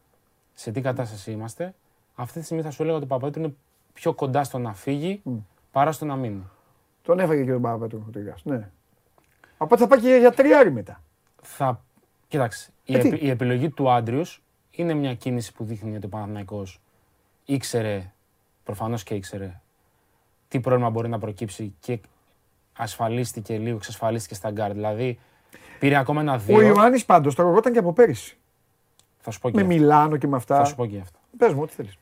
σε 0.55 0.71
τι 0.73 0.81
κατάσταση 0.81 1.31
είμαστε, 1.31 1.75
αυτή 2.15 2.39
τη 2.39 2.45
στιγμή 2.45 2.63
θα 2.63 2.71
σου 2.71 2.83
έλεγα 2.83 2.97
ότι 2.97 3.07
ο 3.07 3.09
Παπαπέτρου 3.09 3.43
είναι 3.43 3.55
πιο 3.93 4.13
κοντά 4.15 4.45
στο 4.45 4.59
να 4.59 4.75
φύγει 4.75 5.23
παρά 5.71 5.93
στο 5.93 6.05
να 6.05 6.17
μείνει. 6.17 6.43
Τον 7.03 7.19
έφαγε 7.19 7.45
και 7.45 7.51
τον 7.53 7.63
Παπαπέτρου 7.63 8.05
ο 8.09 8.11
Τρίγας, 8.11 8.45
ναι. 8.45 8.71
Οπότε 9.57 9.83
θα 9.83 9.89
πάει 9.89 10.01
και 10.01 10.17
για 10.17 10.33
τριάρι 10.33 10.71
μετά. 10.73 11.03
Θα... 11.43 11.85
Κοίταξε, 12.29 12.71
η, 12.85 12.95
Ε, 12.95 12.99
τι; 12.99 13.09
επι- 13.09 13.23
η 13.23 13.31
επιλογή 13.31 13.71
του 13.71 13.91
Άντριους 13.91 14.43
είναι 14.71 14.95
μια 14.95 15.15
κίνηση 15.15 15.53
που 15.53 15.65
δείχνει 15.65 15.97
ότι 15.97 16.07
ο 16.07 16.09
Παναθηναϊκός 16.09 16.81
ήξερε, 17.45 18.13
προφανώς 18.65 19.03
και 19.03 19.15
ήξερε, 19.15 19.61
τι 20.49 20.61
πρόβλημα 20.61 20.91
μπορεί 20.91 21.09
να 21.09 21.19
προκύψει 21.19 21.75
και 21.81 22.01
ασφαλίστηκε 22.77 23.59
λίγο, 23.59 23.77
εξασφαλίστηκε 23.77 24.35
στα 24.35 24.51
γκαρντ. 24.51 24.73
Δηλαδή, 24.73 25.19
πήρε 25.79 25.97
ακόμα 25.97 26.21
ένα 26.21 26.35
Ο 26.35 26.39
δύο. 26.39 26.61
Ιωάννης 26.61 27.05
πάντως 27.05 27.35
τρωγόταν 27.35 27.73
και 27.73 27.79
από 27.79 27.93
πέρυσι. 27.93 28.37
Θα 29.21 29.31
σου 29.31 29.41
πω 29.41 29.51
και 29.51 29.57
Με 29.57 29.63
αυτό. 29.63 29.75
Μιλάνο 29.75 30.17
και 30.17 30.27
με 30.27 30.33
Θα 30.33 30.55
αυτά. 30.55 30.65
σου 30.65 30.75
πω 30.75 30.87
και 30.87 30.99
αυτό. 30.99 31.19
Πες 31.37 31.53
μου, 31.53 31.63
ό,τι 31.63 31.73
θέλεις. 31.73 31.99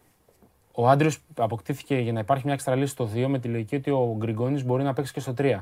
Ο 0.72 0.88
Άντριους 0.88 1.18
αποκτήθηκε 1.36 1.96
για 1.96 2.12
να 2.12 2.20
υπάρχει 2.20 2.44
μια 2.44 2.54
έξτρα 2.54 2.74
λύση 2.74 2.92
στο 2.92 3.08
2 3.14 3.26
με 3.28 3.38
τη 3.38 3.48
λογική 3.48 3.76
ότι 3.76 3.90
ο 3.90 4.14
Γκριγκόνης 4.18 4.64
μπορεί 4.64 4.82
να 4.82 4.92
παίξει 4.92 5.12
και 5.12 5.20
στο 5.20 5.34
3. 5.38 5.58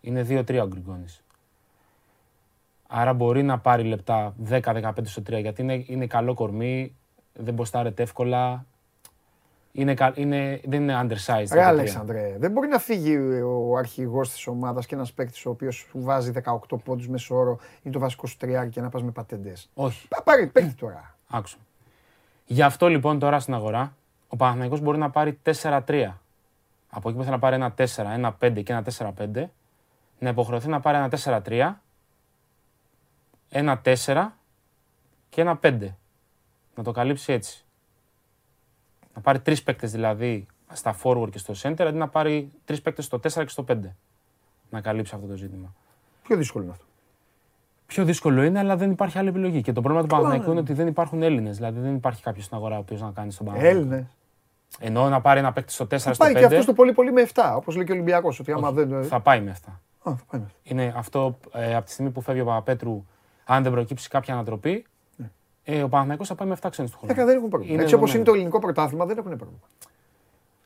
Είναι 0.00 0.26
2-3 0.28 0.60
ο 0.62 0.66
Γκριγκόνης. 0.66 1.24
Άρα 2.86 3.12
μπορεί 3.12 3.42
να 3.42 3.58
πάρει 3.58 3.82
λεπτά 3.82 4.34
10-15 4.48 4.92
στο 5.04 5.22
3 5.30 5.40
γιατί 5.40 5.62
είναι, 5.62 5.84
είναι 5.86 6.06
καλό 6.06 6.34
κορμί, 6.34 6.94
δεν 7.32 7.54
μποστάρεται 7.54 8.02
εύκολα. 8.02 8.64
Είναι, 9.74 9.94
κα- 9.94 10.12
είναι, 10.16 10.60
δεν 10.64 10.82
είναι 10.82 11.00
undersized. 11.02 11.36
Ρε 11.36 11.44
το 11.44 11.46
τρία. 11.54 11.66
Αλέξανδρε, 11.68 12.36
δεν 12.38 12.50
μπορεί 12.50 12.68
να 12.68 12.78
φύγει 12.78 13.16
ο 13.42 13.76
αρχηγός 13.76 14.30
της 14.30 14.46
ομάδας 14.46 14.86
και 14.86 14.94
ένας 14.94 15.12
παίκτης 15.12 15.46
ο 15.46 15.50
οποίος 15.50 15.74
σου 15.76 15.88
βάζει 16.02 16.32
18 16.44 16.78
πόντους 16.84 17.08
μέσω 17.08 17.34
όρο 17.36 17.58
είναι 17.82 17.94
το 17.94 18.00
βασικό 18.00 18.26
σου 18.26 18.36
τριάρι 18.36 18.68
και 18.68 18.80
να 18.80 18.88
πας 18.88 19.02
με 19.02 19.10
πατεντές. 19.10 19.70
Όχι, 19.74 20.08
Πά- 20.08 20.22
Πάρε 20.22 20.46
παίκτη 20.46 20.74
τώρα. 20.74 21.16
άκουσα. 21.28 21.56
Γι' 22.46 22.62
αυτό 22.62 22.88
λοιπόν 22.88 23.18
τώρα 23.18 23.40
στην 23.40 23.54
αγορά 23.54 23.94
ο 24.28 24.36
Παναθηναϊκός 24.36 24.80
μπορεί 24.80 24.98
να 24.98 25.10
πάρει 25.10 25.38
4-3. 25.62 26.12
Από 26.90 27.08
εκεί 27.08 27.18
που 27.18 27.22
θέλει 27.24 27.34
να 27.34 27.38
πάρει 27.38 27.54
ένα 27.54 27.74
4, 27.78 27.84
ένα 28.12 28.36
5 28.40 28.62
και 28.62 28.72
ένα 28.72 28.82
4-5, 28.82 29.44
να 30.18 30.28
υποχρεωθεί 30.28 30.68
να 30.68 30.80
πάρει 30.80 30.96
ένα 30.96 31.08
4-3, 31.44 31.72
ένα 33.48 33.80
4 33.84 34.26
και 35.28 35.40
ένα 35.40 35.58
5. 35.62 35.78
Να 36.74 36.82
το 36.82 36.92
καλύψει 36.92 37.32
έτσι. 37.32 37.64
Να 39.14 39.20
πάρει 39.20 39.40
τρεις 39.40 39.62
παίκτες 39.62 39.90
δηλαδή 39.90 40.46
στα 40.72 40.96
forward 41.02 41.30
και 41.30 41.38
στο 41.38 41.54
center, 41.62 41.82
αντί 41.82 41.98
να 41.98 42.08
πάρει 42.08 42.50
τρεις 42.64 42.82
παίκτες 42.82 43.04
στο 43.04 43.16
4 43.16 43.20
και 43.20 43.48
στο 43.48 43.64
5. 43.68 43.76
Να 44.70 44.80
καλύψει 44.80 45.14
αυτό 45.14 45.26
το 45.26 45.36
ζήτημα. 45.36 45.74
Πιο 46.22 46.36
δύσκολο 46.36 46.64
είναι 46.64 46.72
αυτό. 46.72 46.84
Πιο 47.86 48.04
δύσκολο 48.04 48.42
είναι, 48.42 48.58
αλλά 48.58 48.76
δεν 48.76 48.90
υπάρχει 48.90 49.18
άλλη 49.18 49.28
επιλογή. 49.28 49.60
Και 49.60 49.72
το 49.72 49.80
πρόβλημα 49.80 50.06
του 50.06 50.14
Παναθηναϊκού 50.14 50.50
είναι 50.50 50.60
ότι 50.60 50.72
δεν 50.72 50.86
υπάρχουν 50.86 51.22
Έλληνες. 51.22 51.56
Δηλαδή 51.56 51.80
δεν 51.80 51.94
υπάρχει 51.94 52.22
κάποιος 52.22 52.44
στην 52.44 52.56
αγορά 52.56 52.76
ο 52.76 52.78
οποίος 52.78 53.00
να 53.00 53.10
κάνει 53.10 53.32
τον 53.32 53.46
Παναθηναϊκό. 53.46 53.78
Έλληνες. 53.78 54.04
Ενώ 54.78 55.08
να 55.08 55.20
πάρει 55.20 55.38
ένα 55.38 55.52
παίκτη 55.52 55.72
στο 55.72 55.84
4 55.84 55.88
Θα 55.88 55.98
στο 55.98 56.10
5. 56.10 56.16
πάει 56.18 56.34
και 56.34 56.44
αυτός 56.44 56.64
το 56.64 56.72
πολύ 56.72 56.92
πολύ 56.92 57.12
με 57.12 57.26
7, 57.34 57.52
όπως 57.56 57.74
λέει 57.76 57.84
και 57.84 57.92
ο 57.92 57.94
Ολυμπιακός. 57.94 58.40
Ότι 58.40 58.52
άμα 58.52 58.72
δεν... 58.72 59.04
Θα 59.04 59.20
πάει 59.20 59.40
με 59.40 59.50
αυτά. 59.50 59.80
Α, 60.02 60.16
θα 60.16 60.24
πάει 60.30 60.40
με 60.40 60.46
7. 60.50 60.54
Είναι 60.62 60.92
αυτό 60.96 61.38
ε, 61.52 61.74
από 61.74 61.84
τη 61.84 61.92
στιγμή 61.92 62.10
που 62.10 62.20
φεύγει 62.20 62.40
ο 62.40 62.44
Παπαπέτρου, 62.44 63.04
αν 63.44 63.62
δεν 63.62 63.72
προκύψει 63.72 64.08
κάποια 64.08 64.34
ανατροπή, 64.34 64.86
ε, 65.64 65.82
ο 65.82 65.88
Παναθηναϊκός 65.88 66.28
θα 66.28 66.34
πάει 66.34 66.48
με 66.48 66.56
7 66.62 66.68
ξένους 66.70 66.90
του 66.90 66.98
χρόνου. 66.98 67.12
Έκα, 67.12 67.24
δεν 67.24 67.36
έχουν 67.36 67.48
πρόβλημα. 67.48 67.72
Είναι 67.72 67.82
Έτσι 67.82 67.94
όπως 67.94 68.14
είναι 68.14 68.22
δεδομένο. 68.22 68.32
το 68.32 68.32
ελληνικό 68.32 68.58
πρωτάθλημα 68.58 69.04
δεν 69.06 69.18
έχουν 69.18 69.36
πρόβλημα. 69.36 69.60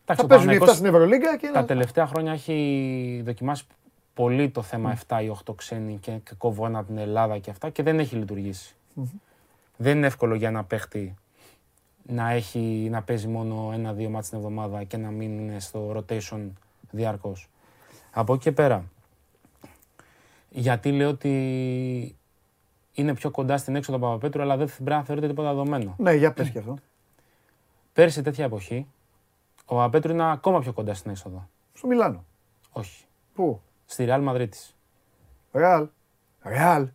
Εντάξει, 0.05 0.21
Θα 0.21 0.23
ο 0.23 0.27
παίζουν 0.27 0.51
οι 0.51 0.57
7 0.57 0.59
Παναθηναϊκός 0.59 0.75
στην 0.77 0.87
Ευρωλίγκα 0.87 1.37
και 1.37 1.51
τα 1.53 1.61
να... 1.61 1.67
τελευταία 1.67 2.07
χρόνια 2.07 2.33
έχει 2.33 3.23
δοκιμάσει 3.25 3.65
πολύ 4.15 4.51
το 4.51 4.63
θέμα 4.63 4.99
7 5.09 5.23
ή 5.23 5.37
8 5.45 5.55
ξένοι 5.57 5.99
και 6.01 6.21
κόβω 6.39 6.67
ένα 6.67 6.79
από 6.79 6.87
την 6.87 6.99
Ελλάδα 6.99 7.39
και 7.39 7.51
αυτά 7.51 7.71
και 7.71 7.83
δεν 7.83 7.99
έχει 7.99 8.17
λειτουργήσει. 8.17 8.75
Δεν 9.77 9.97
είναι 9.97 10.07
εύκολο 10.07 10.35
για 10.35 10.49
ένα 10.49 10.65
παίχτη 10.65 11.15
να, 12.03 12.31
έχει, 12.31 12.89
να 12.91 13.03
παίζει 13.03 13.29
μόνο 13.29 13.71
ένα-δύο 13.75 14.09
μάτς 14.09 14.29
την 14.29 14.39
εβδομάδα 14.39 14.85
και 14.85 14.97
να 14.97 15.11
μην 15.11 15.39
είναι 15.39 15.61
στο 15.61 15.97
rotation 15.97 16.41
διαρκώς. 16.91 17.49
Από 18.11 18.33
εκεί 18.33 18.43
και 18.43 18.53
πέρα, 18.53 18.85
γιατί 20.51 20.93
λέω 20.93 21.09
ότι 21.09 22.17
είναι 22.97 23.15
πιο 23.15 23.31
κοντά 23.31 23.57
στην 23.57 23.77
έξοδο 23.77 23.99
Παπαπέτρου, 23.99 24.43
αλλά 24.43 24.57
δεν 24.57 24.67
πρέπει 24.75 24.91
να 24.91 25.05
θεωρείται 25.05 25.27
τίποτα 25.29 25.49
δεδομένο. 25.49 25.95
Ναι, 25.99 26.13
για 26.15 26.33
πες 26.33 26.51
και 26.51 26.59
αυτό. 26.59 26.77
Πέρσι 27.93 28.23
τέτοια 28.23 28.45
εποχή, 28.45 28.87
ο 29.65 29.75
Παπαπέτρου 29.75 30.13
είναι 30.13 30.31
ακόμα 30.33 30.61
πιο 30.61 30.73
κοντά 30.73 30.95
στην 30.95 31.11
έξοδο. 31.11 31.49
Στο 31.73 31.87
Μιλάνο. 31.87 32.25
Όχι. 32.73 33.05
Πού; 33.35 33.61
Στη 33.87 34.07
Real 34.09 34.21
Μαδρίτης. 34.23 34.77
Ρεάλ. 35.53 35.89
Ρεάλ. 36.43 36.89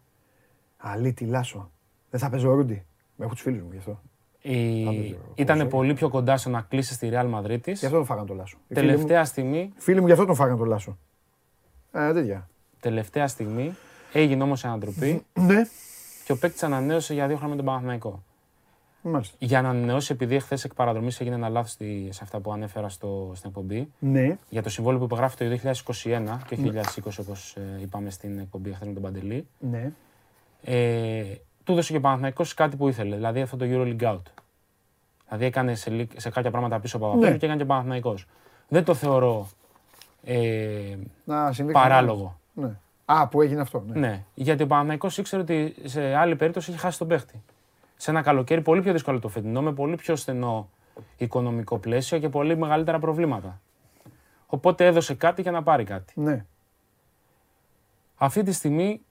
Αλήτη 0.77 1.25
Λάσο. 1.25 1.71
Δεν 2.09 2.19
θα 2.19 2.29
παίζω 2.29 2.53
Ρούντι. 2.53 2.85
Με 3.15 3.25
έχω 3.25 3.33
τους 3.33 3.43
φίλους 3.43 3.61
μου 3.61 3.69
γι' 3.71 3.77
αυτό. 3.77 4.01
Η... 4.41 4.83
παίζει 4.85 5.13
ο 5.13 5.31
Ήταν 5.35 5.55
Κοσέλη. 5.55 5.69
πολύ 5.69 5.93
πιο 5.93 6.09
κοντά 6.09 6.37
στο 6.37 6.49
να 6.49 6.61
κλείσει 6.61 6.93
στη 6.93 7.09
Real 7.13 7.25
Μαδρίτης. 7.29 7.79
Γι' 7.79 7.85
αυτό 7.85 7.97
τον 7.97 8.05
φάγαν 8.05 8.25
το 8.25 8.33
Λάσο. 8.33 8.57
Οι 8.67 8.73
φίλοι 8.73 8.85
μου- 8.85 8.91
Τελευταία 8.91 9.25
στιγμή, 9.25 9.73
Φίλοι 9.77 9.99
μου 9.99 10.05
γι' 10.05 10.11
αυτό 10.11 10.25
τον 10.25 10.35
φάγαν 10.35 10.57
το 10.57 10.65
Λάσο. 10.65 10.97
Ε, 11.91 12.13
τέτοια. 12.13 12.49
τελευταία 12.79 13.27
στιγμή 13.27 13.75
έγινε 14.13 14.43
όμως 14.43 14.65
ανατροπή 14.65 15.25
Ναι, 15.33 15.61
και 16.25 16.31
ο 16.31 16.37
παίκτης 16.37 16.63
ανανέωσε 16.63 17.13
για 17.13 17.27
δύο 17.27 17.35
χρόνια 17.37 17.55
με 17.55 17.61
τον 17.61 17.65
Παναθηναϊκό. 17.71 18.23
μάλιστα. 19.03 19.35
Για 19.39 19.61
να 19.61 19.69
ανανεώσει, 19.69 20.11
επειδή 20.13 20.39
χθε 20.39 20.57
εκ 20.63 20.73
παραδρομής 20.73 21.19
έγινε 21.19 21.35
ένα 21.35 21.49
λάθος 21.49 21.71
στη- 21.71 22.09
σε 22.11 22.19
αυτά 22.23 22.39
που 22.39 22.53
ανέφερα 22.53 22.89
στο, 22.89 23.31
στην 23.35 23.49
εκπομπή, 23.49 23.91
Ναι. 23.99 24.37
για 24.49 24.63
το 24.63 24.69
συμβόλαιο 24.69 24.99
που 24.99 25.05
υπογράφει 25.05 25.37
το 25.37 25.45
2021 25.45 26.37
και 26.47 26.53
όχι 26.53 26.63
2020 26.63 27.19
όπως 27.19 27.55
ε, 27.55 27.81
είπαμε 27.81 28.09
στην 28.09 28.39
εκπομπή 28.39 28.73
χθε 28.73 28.85
με 28.85 28.93
τον 28.93 29.01
Παντελή, 29.01 29.47
Ναι. 29.59 29.91
ε, 30.63 31.23
του 31.63 31.71
έδωσε 31.71 31.91
και 31.91 31.97
ο 31.97 32.01
Παναθηναϊκός 32.01 32.53
κάτι 32.53 32.75
που 32.75 32.87
ήθελε, 32.87 33.15
δηλαδή 33.15 33.41
αυτό 33.41 33.57
το 33.57 33.65
EuroLeague 33.67 34.01
Out. 34.01 34.21
Δηλαδή 35.27 35.45
έκανε 35.45 35.75
σε, 35.75 35.89
λι- 35.89 36.19
σε 36.19 36.29
κάποια 36.29 36.51
πράγματα 36.51 36.79
πίσω 36.79 36.97
από 36.97 37.05
Παπαπέτρου 37.05 37.31
Ναι. 37.33 37.37
και 37.37 37.45
έκανε 37.45 37.57
και 37.59 37.65
ο 37.65 37.69
Παναθηναϊκός. 37.69 38.27
Δεν 38.67 38.83
το 38.83 38.93
θεωρώ 38.93 39.47
ε, 40.23 40.95
Να 41.25 41.53
συμβεί 41.53 41.71
παράλογο. 41.73 42.39
Ναι. 42.53 42.69
Α, 43.11 43.27
που 43.27 43.41
έγινε 43.41 43.61
αυτό. 43.61 43.83
Ναι. 43.87 43.99
Ναι, 43.99 44.23
γιατί 44.33 44.63
ο 44.63 44.67
Παναθηναϊκός 44.67 45.17
ήξερε 45.17 45.41
ότι 45.41 45.75
σε 45.83 46.15
άλλη 46.15 46.35
περίπτωση 46.35 46.69
είχε 46.71 46.79
χάσει 46.79 46.97
τον 46.97 47.07
παίχτη. 47.07 47.43
Σε 47.97 48.11
ένα 48.11 48.21
καλοκαίρι 48.21 48.61
πολύ 48.61 48.81
πιο 48.81 48.91
δύσκολο 48.91 49.19
το 49.19 49.27
φετινό, 49.27 49.61
με 49.61 49.73
πολύ 49.73 49.95
πιο 49.95 50.15
στενό 50.15 50.69
οικονομικό 51.17 51.77
πλαίσιο 51.77 52.19
και 52.19 52.29
πολύ 52.29 52.57
μεγαλύτερα 52.57 52.99
προβλήματα. 52.99 53.61
Οπότε 54.45 54.85
έδωσε 54.85 55.13
κάτι 55.13 55.41
για 55.41 55.51
να 55.51 55.63
πάρει 55.63 55.83
κάτι. 55.83 56.13
ναι. 56.15 56.45
Αυτή 58.15 58.43
τη 58.43 58.51
στιγμή 58.51 59.01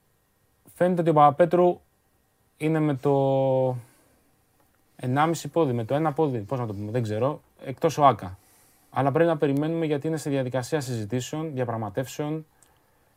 φαίνεται 0.75 1.01
ότι 1.01 1.11
ο 1.11 1.13
Παπαπέτρου 1.13 1.81
είναι 2.57 2.79
με 2.79 2.95
το 2.95 3.77
1,5 5.01 5.33
πόδι, 5.53 5.73
με 5.73 5.85
το 5.85 5.95
ένα 5.95 6.13
πόδι, 6.13 6.39
πώς 6.39 6.59
να 6.59 6.67
το 6.67 6.73
πούμε, 6.73 6.91
δεν 6.91 7.03
ξέρω, 7.03 7.41
εκτός 7.65 7.99
ο 7.99 8.07
Άκα. 8.07 8.39
Αλλά 8.91 9.13
πρέπει 9.13 9.29
να 9.29 9.37
περιμένουμε 9.37 9.87
γιατί 9.87 10.07
είναι 10.07 10.17
σε 10.17 10.31
διαδικασία 10.31 10.81
συζητήσεων, 10.81 11.53
διαπραγματεύσεων. 11.53 12.47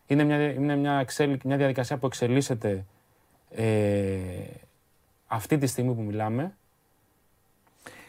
Είναι 0.08 0.24
μια, 0.24 0.52
είναι 0.52 0.76
μια, 0.76 0.94
εξέλι- 0.94 1.44
μια 1.44 1.58
διαδικασία 1.58 1.98
που 1.98 2.06
εξελίσσεται 2.06 2.86
ε, 3.50 4.18
αυτή 5.28 5.58
τη 5.58 5.66
στιγμή 5.68 5.94
που 5.94 6.02
μιλάμε. 6.02 6.56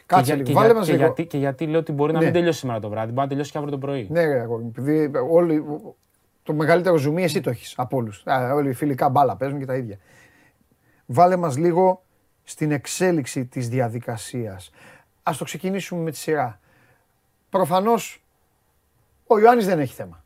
Κάτσε 0.05 0.23
και, 0.23 0.25
για- 0.27 0.35
λίγο, 0.35 0.47
και, 0.47 0.53
βάλε 0.53 0.65
για- 0.65 0.75
μας 0.75 0.85
και 0.85 0.91
λίγο. 0.91 1.03
γιατί, 1.05 1.25
και 1.25 1.37
γιατί 1.37 1.67
λέω 1.67 1.79
ότι 1.79 1.91
μπορεί 1.91 2.13
να 2.13 2.19
Ναι. 2.19 2.25
μην 2.25 2.33
τελειώσει 2.33 2.59
σήμερα 2.59 2.79
το 2.79 2.89
βράδυ, 2.89 3.07
μπορεί 3.07 3.21
να 3.21 3.27
τελειώσει 3.27 3.51
και 3.51 3.57
αύριο 3.57 3.73
το 3.73 3.77
πρωί. 3.79 4.07
Ναι, 4.11 4.25
ρε, 4.25 4.39
αγόρι 4.39 4.63
μου, 4.63 4.71
επειδή 4.77 5.11
όλοι, 5.31 5.63
το 6.43 6.53
μεγαλύτερο 6.53 6.97
ζουμί 6.97 7.23
εσύ 7.23 7.41
το 7.41 7.49
έχεις 7.49 7.73
από 7.77 7.97
όλους. 7.97 8.23
Όλοι 8.53 8.69
οι 8.69 8.73
φιλικά 8.73 9.09
μπάλα 9.09 9.35
παίζουν 9.35 9.59
και 9.59 9.65
τα 9.65 9.75
ίδια. 9.75 9.97
Βάλε 11.05 11.35
μας 11.35 11.57
λίγο 11.57 12.03
στην 12.43 12.71
εξέλιξη 12.71 13.45
της 13.45 13.69
διαδικασίας. 13.69 14.71
Ας 15.23 15.37
το 15.37 15.43
ξεκινήσουμε 15.43 16.01
με 16.01 16.11
τη 16.11 16.17
σειρά. 16.17 16.59
Προφανώς 17.49 18.23
ο 19.27 19.39
Ιωάννης 19.39 19.65
δεν 19.65 19.79
έχει 19.79 19.93
θέμα. 19.93 20.23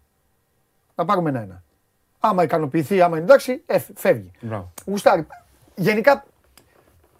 Να 0.99 1.05
πάρουμε 1.05 1.29
ένα-ένα. 1.29 1.63
Άμα 2.19 2.43
ικανοποιηθεί, 2.43 3.01
άμα 3.01 3.15
είναι 3.15 3.25
εντάξει, 3.25 3.63
ε, 3.65 3.79
φεύγει. 3.95 4.31
Μπράβο. 4.41 4.71
Γουστάρει. 4.85 5.27
Γενικά 5.75 6.25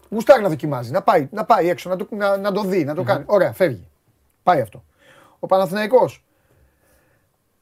γουστάρει 0.10 0.42
να 0.42 0.50
δοκιμάζει, 0.50 0.92
να 0.92 1.02
πάει, 1.02 1.28
να 1.32 1.46
πάει 1.46 1.70
έξω, 1.70 1.90
να 1.90 1.96
το, 1.96 2.08
να, 2.12 2.38
να 2.38 2.52
το 2.52 2.64
δει, 2.64 2.84
να 2.84 2.96
το 2.96 3.04
κάνει. 3.04 3.24
Ωραία, 3.28 3.54
φεύγει. 3.54 3.88
Πάει 4.44 4.62
αυτό. 4.62 4.84
Ο 5.40 5.48
Παναθηναϊκός, 5.48 6.24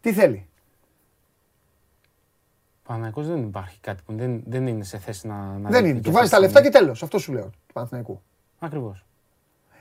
τι 0.02 0.14
θέλει; 0.14 0.48
Παναθηναϊκός 2.84 3.28
δεν 3.28 3.44
υπάρχει 3.44 3.80
κάτι 3.80 4.04
που 4.06 4.14
δεν, 4.16 4.44
δεν 4.46 4.68
είναι 4.68 4.84
σε 4.84 4.98
θέση 4.98 5.28
να. 5.28 5.36
να 5.58 5.70
Δεν 5.70 5.84
δει 5.84 5.90
είναι. 5.90 6.00
και 6.00 6.04
Του 6.06 6.12
βάζει 6.12 6.24
αυτή 6.24 6.30
τα 6.30 6.38
τη 6.38 6.44
λεφτά 6.44 6.60
και 6.62 6.66
στιγμή. 6.68 6.86
τέλος. 6.86 7.04
Αυτό 7.04 7.18
σου 7.20 7.34
λέω 7.34 7.46
του 7.46 7.74
Παναθηναϊκού. 7.74 8.22
Ακριβώς. 8.60 9.06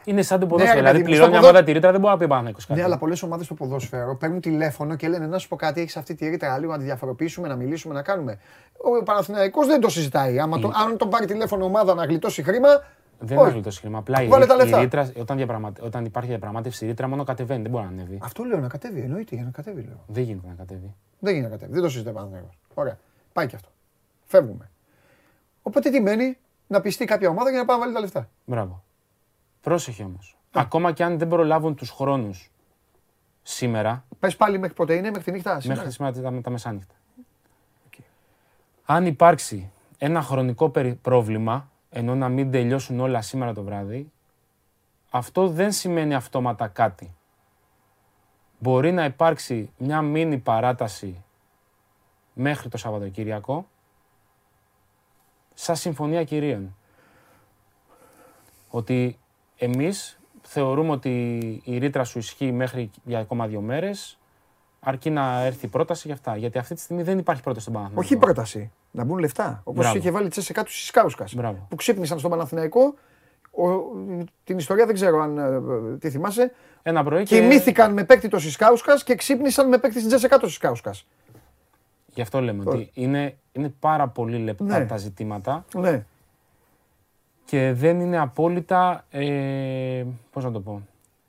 Είναι 0.09 0.23
σαν 0.23 0.39
το 0.41 0.45
Ναι, 0.45 0.51
ποδόσφαιρο. 0.51 0.81
ρε, 0.81 0.81
δηλαδή 0.81 0.99
παιδί 0.99 1.11
μου, 1.13 1.17
πληρώνει 1.17 1.17
στο 1.17 1.31
μια 1.31 1.41
ποδο- 1.41 1.53
μάδα 1.53 1.65
τη 1.65 1.73
ρήτρα, 1.73 1.91
δεν 1.91 2.01
μπορεί 2.01 2.13
να 2.13 2.19
πει 2.19 2.25
ο 2.25 2.29
Παναθηναϊκός 2.29 2.67
κάτι. 2.67 2.79
Ναι, 2.81 2.85
αλλά 2.87 2.99
πολλές 2.99 3.23
ομάδες 3.23 3.45
στο 3.47 3.55
ποδόσφαιρο 3.55 4.17
παίρνουν 4.17 4.41
τηλέφωνο 4.41 4.97
και 4.97 5.09
λένε 5.09 5.27
να 5.27 5.39
σου 5.39 5.49
πω 5.49 5.57
κάτι, 5.57 5.81
έχεις 5.81 5.97
αυτή 5.97 6.15
τη 6.15 6.29
ρήτρα 6.29 6.59
λίγο 6.59 6.73
να 6.73 6.79
τη 6.79 6.85
διαφοροποιήσουμε, 6.85 7.49
να 7.49 7.57
μιλήσουμε, 7.57 7.95
να 7.95 8.03
κάνουμε. 8.03 8.39
Ο 8.77 9.03
Παναθηναϊκός 9.03 9.67
δεν 9.67 9.81
το 9.81 9.89
συζητάει. 9.89 10.39
Άμα 10.39 10.59
το, 10.59 10.73
αν 10.87 10.97
τον 10.97 11.11
πάρει 11.11 11.27
τηλέφωνο 11.27 11.65
ομάδα 11.65 11.95
να 11.95 12.05
γλιτώσει 12.05 12.43
χρήμα. 12.43 12.69
Δεν 13.19 13.39
όχι. 13.39 13.53
είναι 13.53 13.63
το 13.63 13.71
σχήμα. 13.71 13.99
Απλά 13.99 14.23
η, 14.23 14.27
Βάλε 14.29 14.47
τα 14.47 14.55
η 14.55 14.57
λεφτά. 14.57 14.79
ρήτρα, 14.81 15.11
όταν, 15.21 15.37
διαπραγματε... 15.37 15.81
όταν 15.85 16.05
υπάρχει 16.05 16.29
διαπραγμάτευση, 16.29 16.85
η 16.85 16.89
ρήτρα 16.89 17.09
μόνο 17.09 17.25
κατεβαίνει, 17.25 17.63
δεν 17.63 17.71
μπορεί 17.71 17.85
να 17.85 17.91
ανέβει. 17.91 18.19
Αυτό 18.23 18.45
λέω 18.45 18.59
να 18.59 18.69
κατέβει. 18.69 19.01
Εννοείται 19.01 19.35
για 19.35 19.45
να 19.45 19.51
κατέβει, 19.51 19.83
λέω. 19.83 20.05
Δεν 20.07 20.23
γίνεται 20.23 20.47
να 20.49 20.55
κατέβει. 20.55 20.95
Δεν 21.19 21.33
γίνεται 21.35 21.51
να 21.53 21.57
κατέβει. 21.57 21.73
Δεν 21.73 21.83
το 21.83 21.89
συζητάει 21.89 22.13
ο 22.13 22.17
Παναθηναϊκός. 22.17 22.59
Ωραία. 22.75 22.99
Πάει 23.33 23.47
και 23.47 23.57
αυτό. 23.57 23.69
Φεύγουμε. 24.25 24.71
Οπότε 25.63 25.91
τι 25.91 26.01
μένει, 26.01 26.39
να 26.67 26.81
πιστεί 26.81 27.05
κάποια 27.05 27.29
ομάδα 27.29 27.51
για 27.51 27.59
να 27.59 27.65
πάει 27.65 27.77
να 27.77 27.83
βάλει 27.83 27.95
τα 27.95 28.01
λεφτά. 28.01 28.29
Μπράβο. 28.45 28.83
Πρόσεχε 29.67 30.03
όμως. 30.03 30.37
Ακόμα 30.53 30.93
και 30.93 31.05
αν 31.05 31.19
δεν 31.19 31.29
προλάβουν 31.29 31.75
τους 31.75 31.91
χρόνους 31.91 32.51
σήμερα, 33.43 34.05
Πες 34.19 34.37
πάλι 34.37 34.59
μέχρι 34.59 34.75
πότε 34.75 34.95
είναι, 34.95 35.09
μέχρι 35.11 35.25
τη 35.25 35.31
νύχτα. 35.31 35.61
σήμερα. 35.61 35.79
μέχρι 35.81 35.95
σήμερα 35.95 36.31
τα, 36.33 36.41
τα 36.41 36.51
μεσάνυχτα. 36.51 36.95
Αν 38.85 39.07
υπάρξει 39.07 39.71
ένα 39.99 40.23
χρονικό 40.23 40.69
περι- 40.71 40.95
πρόβλημα, 40.95 41.71
ενώ 41.91 42.15
να 42.15 42.29
μην 42.29 42.51
τελειώσουν 42.51 43.01
όλα 43.01 43.23
σήμερα 43.23 43.53
το 43.55 43.63
βράδυ, 43.63 44.13
αυτό 45.11 45.49
δεν 45.49 45.73
σημαίνει 45.73 46.15
αυτόματα 46.15 46.69
κάτι. 46.69 47.15
Μπορεί 48.59 48.93
να 48.93 49.05
υπάρξει 49.05 49.71
μια 49.79 50.03
μίνι 50.03 50.39
παράταση 50.39 51.25
μέχρι 52.33 52.69
το 52.69 52.77
Σαββατοκύριακο, 52.77 53.69
σαν 55.55 55.77
συμφωνία 55.77 56.25
κυρίων. 56.25 56.77
Ότι 58.71 59.19
εμείς 59.59 60.19
θεωρούμε 60.43 60.91
ότι 60.91 61.11
η 61.65 61.79
ρήτρα 61.79 62.05
σου 62.05 62.19
ισχύει 62.19 62.53
μέχρι 62.53 62.91
για 63.05 63.19
ακόμα 63.19 63.47
δύο 63.47 63.61
μέρες, 63.61 64.19
αρκεί 64.81 65.11
να 65.11 65.41
έρθει 65.43 65.67
η 65.67 65.69
πρόταση 65.69 66.03
για 66.07 66.15
αυτά. 66.15 66.37
Γιατί 66.37 66.59
αυτή 66.59 66.75
τη 66.75 66.81
στιγμή 66.81 67.03
δεν 67.03 67.19
υπάρχει 67.19 67.43
πρόταση 67.43 67.63
στον 67.63 67.75
Παναθηναϊκό. 67.75 68.07
Όχι 68.07 68.17
πρόταση. 68.17 68.71
Να 68.91 69.05
μπουν 69.05 69.19
λεφτά. 69.19 69.61
Όπως 69.65 69.81
Μπράβο. 69.83 69.99
είχε 69.99 70.11
βάλει 70.11 70.29
τσέσσε 70.29 70.53
κάτω 70.53 70.71
στις 70.71 70.91
Κάουσκας. 70.91 71.35
Μπράβο. 71.35 71.67
Που 71.69 71.77
ξύπνησαν 71.77 72.19
στον 72.19 72.31
Παναθηναϊκό. 72.31 72.95
Ο, 73.51 73.69
την 74.45 74.59
ιστορία 74.59 74.87
δεν 74.87 74.95
ξέρω 74.95 75.21
αν 75.21 75.39
ε, 75.39 75.43
ε, 75.93 75.97
τι 75.97 76.11
θυμάσαι. 76.11 76.53
Ένα 76.83 77.05
πρωί 77.05 77.25
και... 77.25 77.41
Κοιμήθηκαν 77.41 77.93
με 77.93 78.05
παίκτη 78.05 78.29
το 78.29 78.39
Σισκάουσκα 78.39 79.01
και 79.05 79.15
ξύπνησαν 79.15 79.69
με 79.69 79.79
παίκτη 79.79 79.97
στην 79.97 80.09
Τζέσε 80.09 80.29
κάτω 80.29 80.49
Σισκάουσκα. 80.49 80.95
Γι' 82.07 82.21
αυτό 82.21 82.41
λέμε 82.41 82.63
ότι 82.67 82.91
είναι, 82.95 83.37
είναι 83.53 83.75
πάρα 83.81 84.09
πολύ 84.09 84.39
λεπτά 84.39 84.65
Ναι. 84.65 84.87
τα 84.87 84.97
ζητήματα 84.97 85.65
Ναι. 85.75 86.05
Και 87.47 87.73
δεν 87.73 88.01
είναι 88.01 88.19
απόλυτα. 88.19 89.05
Ε, 89.11 90.05
Πώς 90.33 90.45
να 90.45 90.53
το 90.53 90.61
πω. 90.61 90.83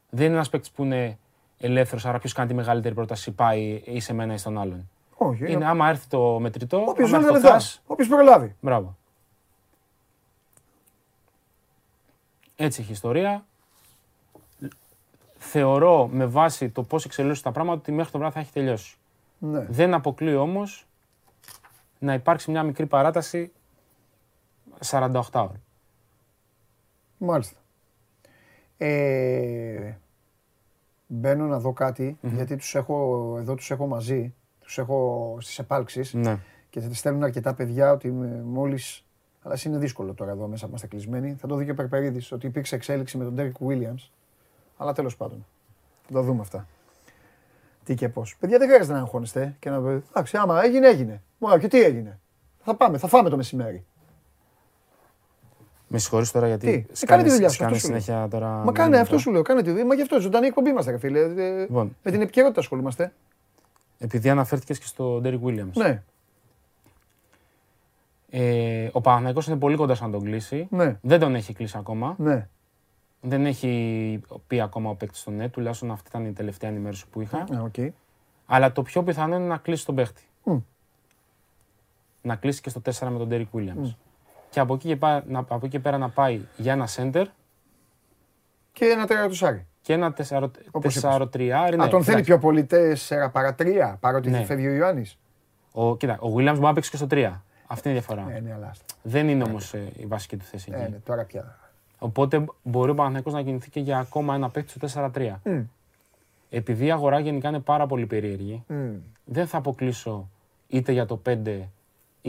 Δεν 0.09 0.25
είναι 0.25 0.35
ένας 0.35 0.49
παίκτης 0.49 0.71
που 0.71 0.83
είναι 0.83 1.17
ελεύθερος, 1.57 2.05
άρα 2.05 2.19
ποιος 2.19 2.33
κάνει 2.33 2.47
τη 2.47 2.53
μεγαλύτερη 2.53 2.95
πρόταση 2.95 3.31
πάει 3.31 3.81
ή 3.85 3.99
σε 3.99 4.13
μένα 4.13 4.33
ή 4.33 4.37
στον 4.37 4.57
άλλον. 4.57 4.89
Όχι. 5.17 5.51
Είναι 5.51 5.65
άμα 5.65 5.89
έρθει 5.89 6.07
το 6.07 6.39
μετρητό, 6.39 6.83
Όποιος 6.87 7.13
άμα 7.13 7.17
βάλει 7.21 7.33
έρθει 7.35 7.41
τα 7.41 7.49
το 7.49 7.53
λεφτά. 7.55 7.77
cash, 7.77 7.81
Όποιος 7.87 8.07
προλάβει. 8.07 8.55
Μπράβο. 8.59 8.97
Έτσι 12.55 12.81
έχει 12.81 12.89
η 12.89 12.93
ιστορία. 12.93 13.45
Θεωρώ 15.37 16.07
με 16.07 16.25
βάση 16.25 16.69
το 16.69 16.83
πώς 16.83 17.05
εξελίσσονται 17.05 17.47
τα 17.47 17.51
πράγματα 17.51 17.79
ότι 17.79 17.91
μέχρι 17.91 18.11
το 18.11 18.17
βράδυ 18.17 18.33
θα 18.33 18.39
έχει 18.39 18.51
τελειώσει. 18.51 18.95
Ναι. 19.39 19.65
Δεν 19.69 19.93
αποκλείω 19.93 20.41
όμως 20.41 20.85
να 21.99 22.13
υπάρξει 22.13 22.51
μια 22.51 22.63
μικρή 22.63 22.85
παράταση 22.85 23.51
48 24.89 25.21
ώρες. 25.33 25.59
Μάλιστα. 27.17 27.57
Ε, 28.77 29.91
μπαίνω 31.07 31.45
να 31.45 31.59
δω 31.59 31.73
κάτι, 31.73 32.17
γιατί 32.21 32.55
τους 32.55 32.75
έχω, 32.75 33.35
εδώ 33.39 33.55
τους 33.55 33.71
έχω 33.71 33.87
μαζί, 33.87 34.33
τους 34.59 34.77
έχω 34.77 35.37
στις 35.39 35.59
επάλξεις 35.59 36.13
Ναι. 36.13 36.39
και 36.69 36.79
θα 36.79 36.87
τη 36.87 36.95
στέλνουν 36.95 37.23
αρκετά 37.23 37.53
παιδιά 37.53 37.91
ότι 37.91 38.11
με- 38.11 38.41
μόλις, 38.45 39.05
αλλά 39.41 39.53
ας 39.53 39.63
είναι 39.63 39.77
δύσκολο 39.77 40.13
τώρα 40.13 40.31
εδώ 40.31 40.47
μέσα 40.47 40.61
που 40.63 40.67
είμαστε 40.69 40.87
κλεισμένοι, 40.87 41.33
θα 41.39 41.47
το 41.47 41.55
δει 41.55 41.65
και 41.65 41.71
ο 41.71 41.73
Περπερίδης 41.73 42.31
ότι 42.31 42.47
υπήρξε 42.47 42.75
εξέλιξη 42.75 43.17
με 43.17 43.23
τον 43.23 43.35
Derek 43.37 43.67
Williams, 43.67 44.09
αλλά 44.77 44.93
τέλος 44.93 45.17
πάντων, 45.17 45.45
θα 46.07 46.11
το 46.13 46.21
δούμε 46.21 46.41
αυτά. 46.41 46.67
Τι 47.83 47.95
και 47.95 48.09
πώς. 48.09 48.35
Παιδιά 48.39 48.57
δεν 48.57 48.67
χρειάζεται 48.67 48.93
να 48.93 48.99
αγχώνεστε 48.99 49.55
και 49.59 49.69
να 49.69 49.81
πει, 49.81 50.03
εντάξει 50.09 50.37
άμα 50.37 50.63
έγινε 50.63 50.87
έγινε. 50.87 51.21
Μα 51.37 51.59
και 51.59 51.67
τι 51.67 51.81
έγινε. 51.83 52.19
Θα 52.63 52.75
πάμε, 52.75 52.97
θα 52.97 53.07
φάμε 53.07 53.29
το 53.29 53.35
μεσημέρι. 53.37 53.85
Με 55.87 55.97
συγχωρείς 55.97 56.31
τώρα 56.31 56.47
γιατί 56.47 56.65
Τι, 56.65 56.71
ε, 56.71 56.75
κάνε 56.81 56.87
σκάνεις, 56.93 57.23
τη 57.23 57.29
δουλειά 57.31 57.49
σου, 57.49 57.55
σκάνεις 57.55 57.75
αυτό 57.75 57.87
σου 57.87 57.91
λέω. 57.93 58.01
συνέχεια 58.01 58.27
τώρα... 58.27 58.47
Μα 58.47 58.63
με 58.63 58.71
κάνε 58.71 58.73
μηνύματα. 58.89 59.01
αυτό 59.01 59.17
σου 59.17 59.31
λέω, 59.31 59.41
κάνε 59.41 59.61
τη 59.61 59.69
δουλειά. 59.69 59.85
Μα 59.85 59.95
γι' 59.95 60.01
αυτό 60.01 60.19
ζωντανή 60.19 60.47
εκπομπή 60.47 60.69
είμαστε, 60.69 60.91
ρε 60.91 60.97
φίλε. 60.97 61.19
Ε, 61.19 61.59
Λοιπόν. 61.59 61.95
Με 62.03 62.11
την 62.11 62.21
επικαιρότητα 62.21 62.59
ασχολούμαστε. 62.59 63.13
Επειδή 63.97 64.29
αναφέρθηκες 64.29 64.79
και 64.79 64.85
στο 64.85 65.21
Derek 65.23 65.39
Williams. 65.43 65.71
Ναι, 65.73 66.03
Ε, 68.29 68.89
ο 68.91 69.01
Παναθηναϊκός 69.01 69.47
είναι 69.47 69.55
πολύ 69.57 69.75
κοντά 69.75 69.95
στο 69.95 70.05
να 70.05 70.11
τον 70.11 70.23
κλείσει. 70.23 70.67
ναι, 70.71 70.97
Δεν 71.01 71.19
τον 71.19 71.35
έχει 71.35 71.53
κλείσει 71.53 71.77
ακόμα. 71.77 72.15
ναι. 72.17 72.47
Δεν 73.21 73.45
έχει 73.45 74.21
πει 74.47 74.61
ακόμα 74.61 74.89
ο 74.89 74.95
παίκτης 74.95 75.19
το 75.19 75.31
ναι, 75.39 75.49
τουλάχιστον 75.51 75.91
αυτή 75.91 76.09
ήταν 76.09 76.25
η 76.25 76.31
τελευταία 76.33 76.69
ενημέρωση 76.69 77.05
που 77.11 77.21
είχα. 77.21 77.37
Α, 77.37 77.61
οκ. 77.63 77.73
Αλλά 78.45 78.71
το 78.71 78.81
πιο 78.81 79.03
πιθανό 79.03 79.35
είναι 79.35 79.45
να 79.45 79.57
κλείσει 79.57 79.85
τον 79.85 79.95
παίκτη. 79.95 80.21
Μμ. 80.43 80.57
Να 82.21 82.35
κλείσει 82.35 82.61
και 82.61 82.69
στο 82.69 82.81
4 82.85 83.07
με 83.11 83.17
τον 83.17 83.27
Derek 83.31 83.57
Williams. 83.59 83.93
Και 84.57 84.63
από 84.63 84.73
εκεί, 84.73 84.87
και 84.87 84.95
πά- 84.95 85.23
να, 85.29 85.39
από 85.39 85.55
εκεί 85.55 85.67
και 85.67 85.79
πέρα 85.79 85.97
να 85.97 86.09
πάει 86.09 86.41
για 86.57 86.71
ένα 86.73 86.87
center 86.95 87.25
Και 88.73 88.85
ένα 88.85 89.05
τερατουσάρι. 89.07 89.65
και 89.81 89.93
ένα 89.93 90.13
4 90.13 90.49
Όπως 90.71 90.95
είπες. 90.95 91.03
4-3. 91.31 91.49
Α, 91.81 91.87
τον 91.87 92.03
θέλει 92.03 92.21
πιο 92.23 92.37
πολύ 92.39 92.63
4 92.63 93.29
παρά 93.31 93.55
3, 93.59 93.97
παρότι 93.99 94.29
Ναι. 94.29 94.43
φεύγει 94.43 94.67
ο 94.67 94.71
Ιωάννης. 94.73 95.17
Ο, 95.71 95.97
κοίτα, 95.97 96.17
ο 96.19 96.27
Williams 96.35 96.35
μπορεί 96.53 96.59
να 96.59 96.73
παίξει 96.73 96.89
και 96.89 96.97
στο 96.97 97.07
3. 97.09 97.43
Αυτή 97.67 97.89
είναι 97.89 97.97
η 97.97 98.01
διαφορά. 98.01 98.23
Ναι, 98.31 98.39
ναι, 98.39 98.53
αλλά 98.53 98.67
άστα. 98.69 98.85
Δεν 99.03 99.29
είναι 99.29 99.43
όμως 99.43 99.73
η 99.73 100.05
βασική 100.07 100.37
του 100.37 100.45
θέση 100.45 100.69
εκεί. 100.73 100.81
Ε, 100.83 100.87
ναι, 100.87 100.97
τώρα 101.05 101.23
πια. 101.23 101.57
Οπότε 101.99 102.45
μπορεί 102.63 102.91
ο 102.91 102.93
Παναθηναϊκός 102.95 103.33
να 103.33 103.41
κινηθεί 103.41 103.69
και 103.69 103.79
για 103.79 103.97
ακόμα 103.99 104.35
ένα 104.35 104.49
παίκτη 104.49 104.69
στο 104.69 105.11
4-3. 105.15 105.39
Μμ. 105.43 105.59
Επειδή 106.49 106.85
η 106.85 106.91
αγορά 106.91 107.19
γενικά 107.19 107.49
είναι 107.49 107.59
πάρα 107.59 107.87
πολύ 107.87 108.05
περίεργη, 108.05 108.63
Μμ. 108.67 108.89
δεν 109.25 109.47
θα 109.47 109.57
αποκλείσω 109.57 110.29
είτε 110.67 110.91
για 110.91 111.05
το 111.05 111.21
5 111.25 111.59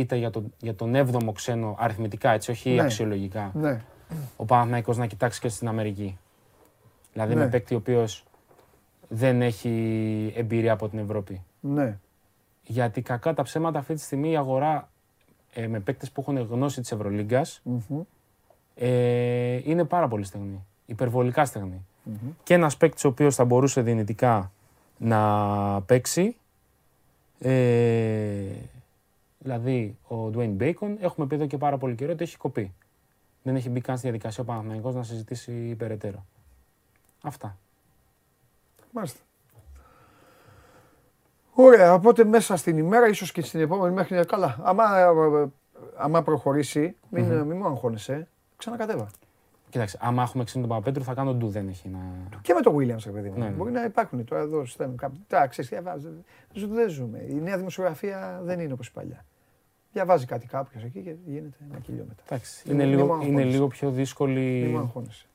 είτε 0.00 0.16
για, 0.16 0.30
το, 0.30 0.42
για 0.60 0.74
τον 0.74 0.92
7ο 0.96 1.32
ξένο 1.34 1.76
αριθμητικά, 1.78 2.30
έτσι, 2.30 2.50
όχι 2.50 2.70
Ναι. 2.70 2.82
αξιολογικά, 2.82 3.50
Ναι, 3.54 3.80
ο 4.36 4.44
Παναθηναϊκός 4.44 4.96
να 4.96 5.06
κοιτάξει 5.06 5.40
και 5.40 5.48
στην 5.48 5.68
Αμερική. 5.68 6.18
Δηλαδή 7.12 7.34
Ναι. 7.34 7.40
με 7.44 7.48
παίκτη 7.48 7.74
ο 7.74 7.76
οποίος 7.76 8.24
δεν 9.08 9.42
έχει 9.42 10.32
εμπειρία 10.36 10.72
από 10.72 10.88
την 10.88 10.98
Ευρώπη. 10.98 11.42
ναι. 11.60 11.98
Γιατί 12.70 13.02
κακά 13.02 13.34
τα 13.34 13.42
ψέματα 13.42 13.78
αυτή 13.78 13.94
τη 13.94 14.00
στιγμή 14.00 14.30
η 14.30 14.36
αγορά 14.36 14.88
ε, 15.52 15.66
με 15.66 15.80
παίκτες 15.80 16.10
που 16.10 16.20
έχουν 16.20 16.38
γνώση 16.38 16.80
της 16.80 16.92
Ευρωλίγκας 16.92 17.60
Μμμ. 17.64 18.00
ε, 18.74 19.60
είναι 19.64 19.84
πάρα 19.84 20.08
πολύ 20.08 20.24
στεγνή. 20.24 20.64
Υπερβολικά 20.86 21.44
στεγνή. 21.44 21.84
Και 22.42 22.54
ένας 22.54 22.76
παίκτης 22.76 23.04
ο 23.04 23.08
οποίος 23.08 23.34
θα 23.34 23.44
μπορούσε 23.44 23.80
δυνητικά 23.80 24.52
να 24.98 25.80
παίξει 25.86 26.36
ε, 27.40 27.50
δηλαδή 29.38 29.98
ο 30.08 30.30
Dwayne 30.34 30.56
Bacon, 30.60 30.96
έχουμε 30.98 31.26
πει 31.26 31.34
εδώ 31.34 31.46
και 31.46 31.58
πάρα 31.58 31.78
πολύ 31.78 31.94
καιρό 31.94 32.12
ότι 32.12 32.22
έχει 32.22 32.36
κοπεί. 32.36 32.74
Δεν 33.42 33.56
έχει 33.56 33.68
μπει 33.68 33.80
καν 33.80 33.96
στη 33.96 34.06
διαδικασία 34.06 34.42
ο 34.42 34.46
Παναθηναϊκός 34.46 34.94
να 34.94 35.02
συζητήσει 35.02 35.74
περαιτέρω. 35.74 36.26
Αυτά. 37.22 37.58
Μάλιστα. 38.92 39.20
Ωραία, 41.52 41.94
οπότε 41.94 42.24
μέσα 42.24 42.56
στην 42.56 42.78
ημέρα, 42.78 43.08
ίσως 43.08 43.32
και 43.32 43.42
στην 43.42 43.60
επόμενη 43.60 43.94
μέχρι 43.94 44.24
καλά. 44.24 44.58
Άμα, 44.62 44.98
ε, 44.98 45.06
άμα 45.96 46.22
προχωρήσει, 46.22 46.96
μην, 47.10 47.24
μην 47.24 47.56
μου 47.56 47.66
αγχώνεσαι, 47.66 48.28
ξανακατέβα. 48.56 49.08
Κοίταξε, 49.70 49.98
άμα 50.00 50.22
έχουμε 50.22 50.44
ξύνει 50.44 50.66
τον 50.66 50.72
Παπαπέτρου 50.76 51.04
θα 51.04 51.14
κάνω 51.14 51.34
ντου, 51.34 51.48
δεν 51.48 51.68
έχει 51.68 51.88
να... 51.88 51.98
Και 52.42 52.54
με 52.54 52.60
το 52.60 52.74
Williams, 52.78 53.02
ρε 53.04 53.10
παιδί 53.10 53.28
μου. 53.30 53.38
Ναι, 53.38 53.44
ναι. 53.44 53.50
Μπορεί 53.50 53.70
να 53.70 53.84
υπάρχουν 53.84 54.24
τώρα 54.24 54.42
εδώ 54.42 54.64
στέλνουν 54.64 54.96
κάποιοι. 54.96 55.20
Τα 55.26 55.46
ξέρεις, 55.46 55.70
διαβάζει. 55.70 56.08
Ζου- 56.52 56.72
Δεν 56.72 56.88
ζούμε. 56.90 57.24
Η 57.28 57.34
νέα 57.34 57.56
δημοσιογραφία 57.56 58.40
δεν 58.44 58.60
είναι 58.60 58.72
όπως 58.72 58.86
η 58.86 58.92
παλιά. 58.92 59.24
Διαβάζει 59.92 60.26
κάτι 60.26 60.46
κάποιος 60.46 60.82
εκεί 60.84 61.00
και 61.00 61.14
γίνεται 61.26 61.56
ένα 61.70 61.78
κιλιό 61.78 62.04
μετά. 62.08 62.22
Εντάξει, 62.26 62.62
Μην- 62.66 62.74
είναι, 62.74 62.84
μην 62.88 62.94
λίγο, 62.98 63.06
μου 63.06 63.12
είναι 63.14 63.24
αγχώνεσαι. 63.24 63.48
λίγο 63.48 63.66
πιο 63.66 63.86
Μην 63.88 63.96
μου 63.96 64.02
δύσκολη, 64.02 64.74
αγχώνεσαι. 64.78 65.26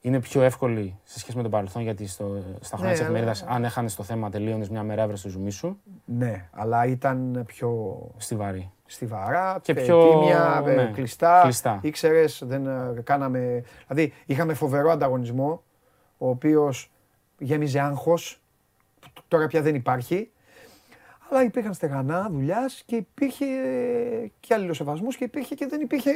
είναι 0.00 0.20
πιο 0.20 0.42
εύκολη 0.42 0.98
σε 1.04 1.18
σχέση 1.18 1.36
με 1.36 1.42
το 1.42 1.48
παρελθόν 1.48 1.82
γιατί 1.82 2.06
στο, 2.06 2.24
στα 2.60 2.76
χρόνια 2.76 2.86
Ναι, 2.86 2.90
της 2.90 3.00
αλλά- 3.00 3.18
εφημερίδας 3.18 3.42
αν 3.42 3.64
έχανες 3.64 3.94
το 3.94 4.02
θέμα 4.02 4.30
τελείωνες 4.30 4.68
μια 4.68 4.82
μέρα 4.82 5.02
έβρες 5.02 5.20
το 5.22 5.28
ζουμί 5.28 5.50
σου, 5.50 5.78
Ναι, 6.04 6.48
αλλά 6.52 6.86
ήταν 6.86 7.42
πιο 7.46 7.98
στιβαρή. 8.16 8.70
Στιβαρά, 8.86 9.58
Και 9.62 9.72
και 9.74 9.80
πιο- 9.80 10.08
τίμια, 10.10 10.62
ε, 10.66 10.74
ναι, 10.74 10.90
κλειστά. 10.94 11.40
κλειστά. 11.42 11.78
Ήξερες, 11.82 12.42
δεν 12.46 12.66
ε, 12.66 13.00
κάναμε... 13.04 13.64
Δηλαδή, 13.88 14.12
είχαμε 14.26 14.54
φοβερό 14.54 14.90
ανταγωνισμό, 14.90 15.62
ο 16.18 16.28
οποίος 16.28 16.90
γέμιζε 17.38 17.80
άγχος, 17.80 18.40
που 19.00 19.08
τ- 19.14 19.22
τώρα 19.28 19.46
πια 19.46 19.62
δεν 19.62 19.74
υπάρχει. 19.74 20.28
Αλλά 21.30 21.42
υπήρχαν 21.42 21.74
στεγανά 21.74 22.28
δουλειάς 22.30 22.82
και 22.86 22.96
υπήρχε 22.96 23.44
ε, 23.44 24.30
και 24.40 24.54
αλληλοσεβασμό 24.54 25.08
και 25.08 25.24
υπήρχε 25.24 25.54
και 25.54 25.66
δεν 25.66 25.80
υπήρχε. 25.80 26.10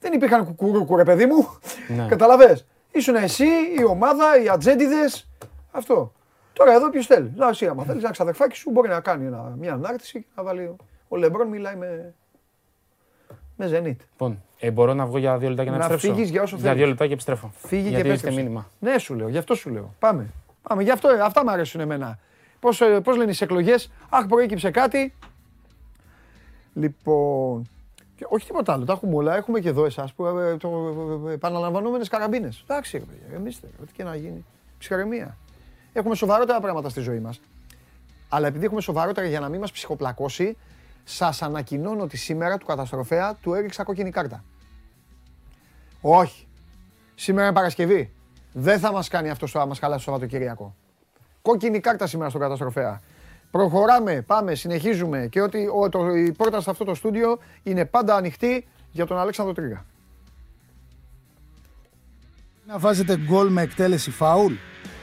Δεν 0.00 0.12
υπήρχαν 0.12 0.44
κουκουρούκου, 0.44 0.96
ρε 0.96 1.04
παιδί 1.04 1.26
μου. 1.26 1.48
Ναι. 1.96 2.06
Καταλαβες; 2.08 2.66
Ήσουν 2.92 3.14
εσύ, 3.14 3.44
η 3.78 3.84
ομάδα, 3.84 4.42
οι 4.42 4.48
ατζέντιδες. 4.48 5.28
Αυτό. 5.70 6.12
Τώρα 6.52 6.72
εδώ 6.72 6.90
ποιος 6.90 7.06
θέλει; 7.06 7.28
Δηλαδή, 7.28 7.50
εσύ, 7.50 7.66
άμα 7.66 7.84
θέλεις 7.84 8.02
ένα 8.02 8.12
ξαδερφάκι 8.12 8.56
σου, 8.56 8.70
μπορεί 8.70 8.88
να 8.88 9.00
κάνει 9.00 9.26
ένα, 9.26 9.54
μια 9.58 9.72
ανάρτηση 9.72 10.20
και 10.20 10.26
να 10.36 10.42
βάλει. 10.42 10.76
Ο 11.12 11.16
Λεμπρόν 11.16 11.48
μιλάει 11.48 11.76
με. 11.76 12.14
με 13.56 13.66
Ζενίτ. 13.66 14.00
Λοιπόν, 14.10 14.42
ε, 14.58 14.70
μπορώ 14.70 14.94
να 14.94 15.06
βγω 15.06 15.18
για 15.18 15.38
δύο 15.38 15.48
λεπτά 15.48 15.64
και 15.64 15.70
να, 15.70 15.76
Να 15.76 15.84
επιστρέψω; 15.84 16.14
φύγεις 16.16 16.30
για 16.30 16.42
όσο 16.42 16.56
Για 16.56 16.64
θέλεις. 16.64 16.78
δύο 16.78 16.88
λεπτά 16.88 17.06
και 17.06 17.12
επιστρέφω. 17.12 17.52
Φύγει 17.56 17.80
γιατί 17.88 17.90
και 17.90 17.96
έχετε 17.96 18.08
επέστρεψε. 18.08 18.40
μήνυμα. 18.40 18.70
Ναι, 18.78 18.98
σου 18.98 19.14
λέω, 19.14 19.28
γι' 19.28 19.38
αυτό 19.38 19.54
σου 19.54 19.70
λέω. 19.70 19.94
Πάμε. 19.98 20.26
Πάμε. 20.62 20.82
Γι' 20.82 20.90
αυτό, 20.90 21.08
αυτά 21.22 21.44
μου 21.44 21.50
αρέσουν 21.50 21.80
εμένα. 21.80 22.18
Πώς, 22.60 22.80
ε, 22.80 23.00
πώς 23.00 23.16
λένε 23.16 23.30
οι 23.30 23.36
εκλογές, 23.40 23.90
Αχ, 24.08 24.26
προέκυψε 24.26 24.70
κάτι. 24.70 25.14
Λοιπόν. 26.74 27.68
και 28.16 28.26
όχι 28.28 28.46
τίποτα 28.46 28.72
άλλο. 28.72 28.84
Τα 28.84 28.92
έχουμε 28.92 29.14
όλα. 29.14 29.36
Έχουμε 29.36 29.60
και 29.60 29.68
εδώ 29.68 29.84
εσάς 29.84 30.12
που 30.12 30.26
ε, 30.26 30.56
το, 30.56 30.68
ε, 31.28 31.32
επαναλαμβανόμενες 31.32 32.08
καραμπίνες. 32.08 32.64
Εντάξει, 32.68 32.98
ρε 32.98 33.04
παιδιά, 33.04 33.36
εμείς 33.36 33.60
δεν, 33.60 33.70
ό,τι 33.82 33.92
και 33.92 34.04
να 34.04 34.16
γίνει. 34.16 34.44
Ψυχραιμία. 34.78 35.36
Έχουμε 35.92 36.14
σοβαρότερα 36.14 36.60
πράγματα 36.60 36.88
στη 36.88 37.00
ζωή 37.00 37.18
μας. 37.18 37.40
Αλλά 38.28 38.46
επειδή 38.46 38.64
έχουμε 38.64 38.80
σοβαρότερα 38.80 39.26
για 39.26 39.40
να 39.40 39.48
μην 39.48 39.60
μας 39.60 39.72
ψυχοπλακώσει, 39.72 40.56
σας 41.04 41.42
ανακοινώνω 41.42 42.02
ότι 42.02 42.16
σήμερα 42.16 42.58
του 42.58 42.66
καταστροφέα 42.66 43.34
του 43.34 43.54
έριξα 43.54 43.84
κόκκινη 43.84 44.10
κάρτα. 44.10 44.44
Όχι. 46.00 46.46
Σήμερα 47.14 47.44
είναι 47.46 47.54
Παρασκευή. 47.54 48.12
Δεν 48.52 48.78
θα 48.78 48.92
μας 48.92 49.08
κάνει 49.08 49.30
αυτός 49.30 49.50
στο 49.50 49.66
μας 49.66 49.78
χαλάσει 49.78 50.04
το 50.04 50.10
Σαββατοκύριακο. 50.10 50.74
Κόκκινη 51.42 51.80
κάρτα 51.80 52.06
σήμερα 52.06 52.28
στον 52.28 52.40
καταστροφέα. 52.40 53.00
Προχωράμε, 53.50 54.22
πάμε, 54.22 54.54
συνεχίζουμε 54.54 55.26
και 55.30 55.40
ότι 55.40 55.66
ο, 55.80 55.88
το, 55.88 56.14
η 56.14 56.32
πόρτα 56.32 56.60
σε 56.60 56.70
αυτό 56.70 56.84
το 56.84 56.94
στούντιο 56.94 57.38
είναι 57.62 57.84
πάντα 57.84 58.14
ανοιχτή 58.14 58.68
για 58.90 59.06
τον 59.06 59.18
Αλέξανδρο 59.18 59.54
Τρίγα. 59.54 59.84
Να 62.66 62.78
βάζετε 62.78 63.16
γκολ 63.16 63.48
με 63.48 63.62
εκτέλεση 63.62 64.10
φάουλ; 64.10 64.52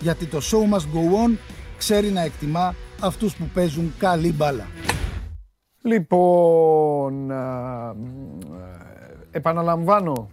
Γιατί 0.00 0.26
το 0.26 0.38
show 0.42 0.74
must 0.74 0.78
go 0.96 1.26
on 1.28 1.36
ξέρει 1.78 2.10
να 2.10 2.20
εκτιμά 2.20 2.74
αυτούς 3.00 3.36
που 3.36 3.44
παίζουν 3.54 3.92
καλή 3.98 4.32
μπάλα. 4.32 4.66
Λοιπόν, 5.82 7.30
α, 7.30 7.94
μ, 7.94 8.04
ε, 8.52 9.36
επαναλαμβάνω, 9.36 10.30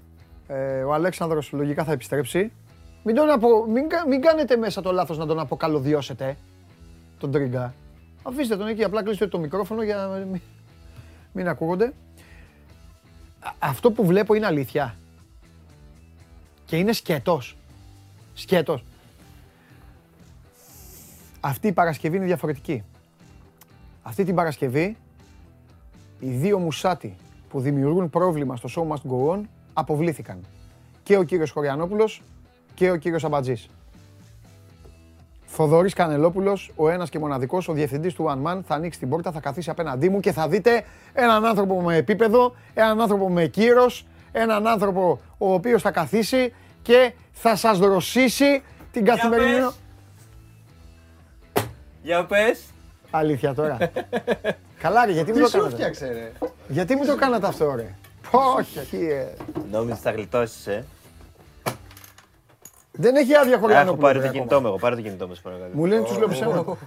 ε, 0.48 0.84
ο 0.84 0.94
Αλέξανδρος 0.94 1.52
λογικά 1.52 1.84
θα 1.84 1.92
επιστρέψει. 1.92 2.52
Μην, 3.04 3.16
τον 3.16 3.30
απο, 3.30 3.66
μην, 3.66 3.90
κα- 3.90 4.08
μην 4.08 4.22
κάνετε 4.22 4.58
μέσα 4.58 4.82
το 4.82 4.92
λάθος 4.92 5.18
να 5.18 5.26
τον 5.26 5.40
αποκαλωδιώσετε, 5.40 6.38
τον 7.20 7.32
Τρίγκα. 7.32 7.74
Αφήστε 8.24 8.58
τον 8.58 8.68
εκεί, 8.68 8.84
απλά 8.84 9.04
κλείστε 9.04 9.28
το 9.28 9.40
μικρόφωνο 9.40 9.84
για 9.84 9.96
να 9.96 10.08
μην, 10.18 10.42
μην 11.34 11.48
ακούγονται. 11.48 11.86
Α- 13.40 13.52
Αυτό 13.60 13.92
που 13.92 14.06
βλέπω 14.06 14.34
είναι 14.34 14.46
αλήθεια. 14.46 14.96
Και 16.66 16.78
είναι 16.78 16.92
σκέτος. 16.94 17.58
Σκέτος. 18.34 18.84
Αυτή 21.40 21.68
η 21.68 21.72
Παρασκευή 21.72 22.18
είναι 22.18 22.26
διαφορετική. 22.26 22.84
Αυτή 24.04 24.24
την 24.24 24.36
Παρασκευή 24.36 24.98
οι 26.20 26.30
δύο 26.30 26.60
μουσάτι 26.60 27.16
που 27.50 27.60
δημιουργούν 27.60 28.10
πρόβλημα 28.10 28.56
στο 28.56 28.70
Show 28.76 28.94
Must 28.94 29.12
Go 29.12 29.36
On 29.36 29.42
αποβλήθηκαν. 29.74 30.40
Και 31.04 31.18
ο 31.18 31.24
κύριος 31.24 31.52
Χωριανόπουλος 31.52 32.22
και 32.74 32.92
ο 32.92 32.96
κύριος 32.96 33.24
Αμπατζής. 33.24 33.70
Θοδωρής 35.46 35.94
Κανελόπουλος, 35.94 36.72
ο 36.76 36.90
ένας 36.90 37.10
και 37.10 37.20
μοναδικός, 37.20 37.68
ο 37.68 37.74
διευθυντής 37.74 38.14
του 38.14 38.26
One 38.28 38.48
Man, 38.48 38.60
θα 38.68 38.76
ανοίξει 38.76 39.00
την 39.00 39.10
πόρτα, 39.10 39.32
θα 39.32 39.40
καθίσει 39.40 39.70
απέναντί 39.70 40.10
μου 40.10 40.20
και 40.20 40.32
θα 40.32 40.48
δείτε 40.48 40.84
έναν 41.14 41.46
άνθρωπο 41.46 41.82
με 41.82 41.96
επίπεδο, 41.96 42.56
έναν 42.74 43.02
άνθρωπο 43.02 43.30
με 43.30 43.46
κύρος, 43.46 44.08
έναν 44.32 44.68
άνθρωπο 44.68 45.20
ο 45.38 45.54
οποίος 45.54 45.82
θα 45.82 45.92
καθίσει 45.92 46.54
και 46.82 47.14
θα 47.32 47.56
σας 47.56 47.80
δροσίσει 47.80 48.62
την 48.92 49.06
καθημερινή... 49.06 49.68
πες. 52.08 52.16
Για 52.16 52.26
πες. 52.26 52.64
Αλήθεια 53.12 53.54
τώρα. 53.54 53.78
Καλά 54.82 55.06
ρε, 55.06 55.12
γιατί 55.12 55.32
μου 55.32 55.40
το 55.40 55.50
κάνατε; 55.50 56.34
Γιατί 56.68 56.96
μου 56.96 57.06
το 57.06 57.16
κάνατε 57.16 57.48
αυτό 57.48 57.76
ρε; 57.76 57.96
Όχι, 58.32 58.98
ε. 59.06 59.28
Νόμιζες 59.72 60.00
θα 60.00 60.12
γλιτώσεις, 60.12 60.68
ε. 60.68 60.86
Δεν 62.92 63.16
έχει 63.16 63.36
άδεια 63.36 63.52
Έχω 63.54 63.62
Χωριανόπουλος. 63.62 64.02
πάρει 64.06 64.20
το 64.20 64.26
ρε, 64.26 64.32
κινητό 64.32 64.56
ακόμα. 64.56 64.62
μου, 64.62 64.68
εγώ 64.68 64.78
πάρε 64.78 64.96
το 64.96 65.02
κινητό 65.02 65.28
μου, 65.28 65.34
σε 65.34 65.42
παρακαλώ. 65.42 65.72
Μου 65.74 65.86
λένε 65.86 66.04
τους 66.06 66.18
λέω 66.18 66.28
ψέματα. 66.28 66.78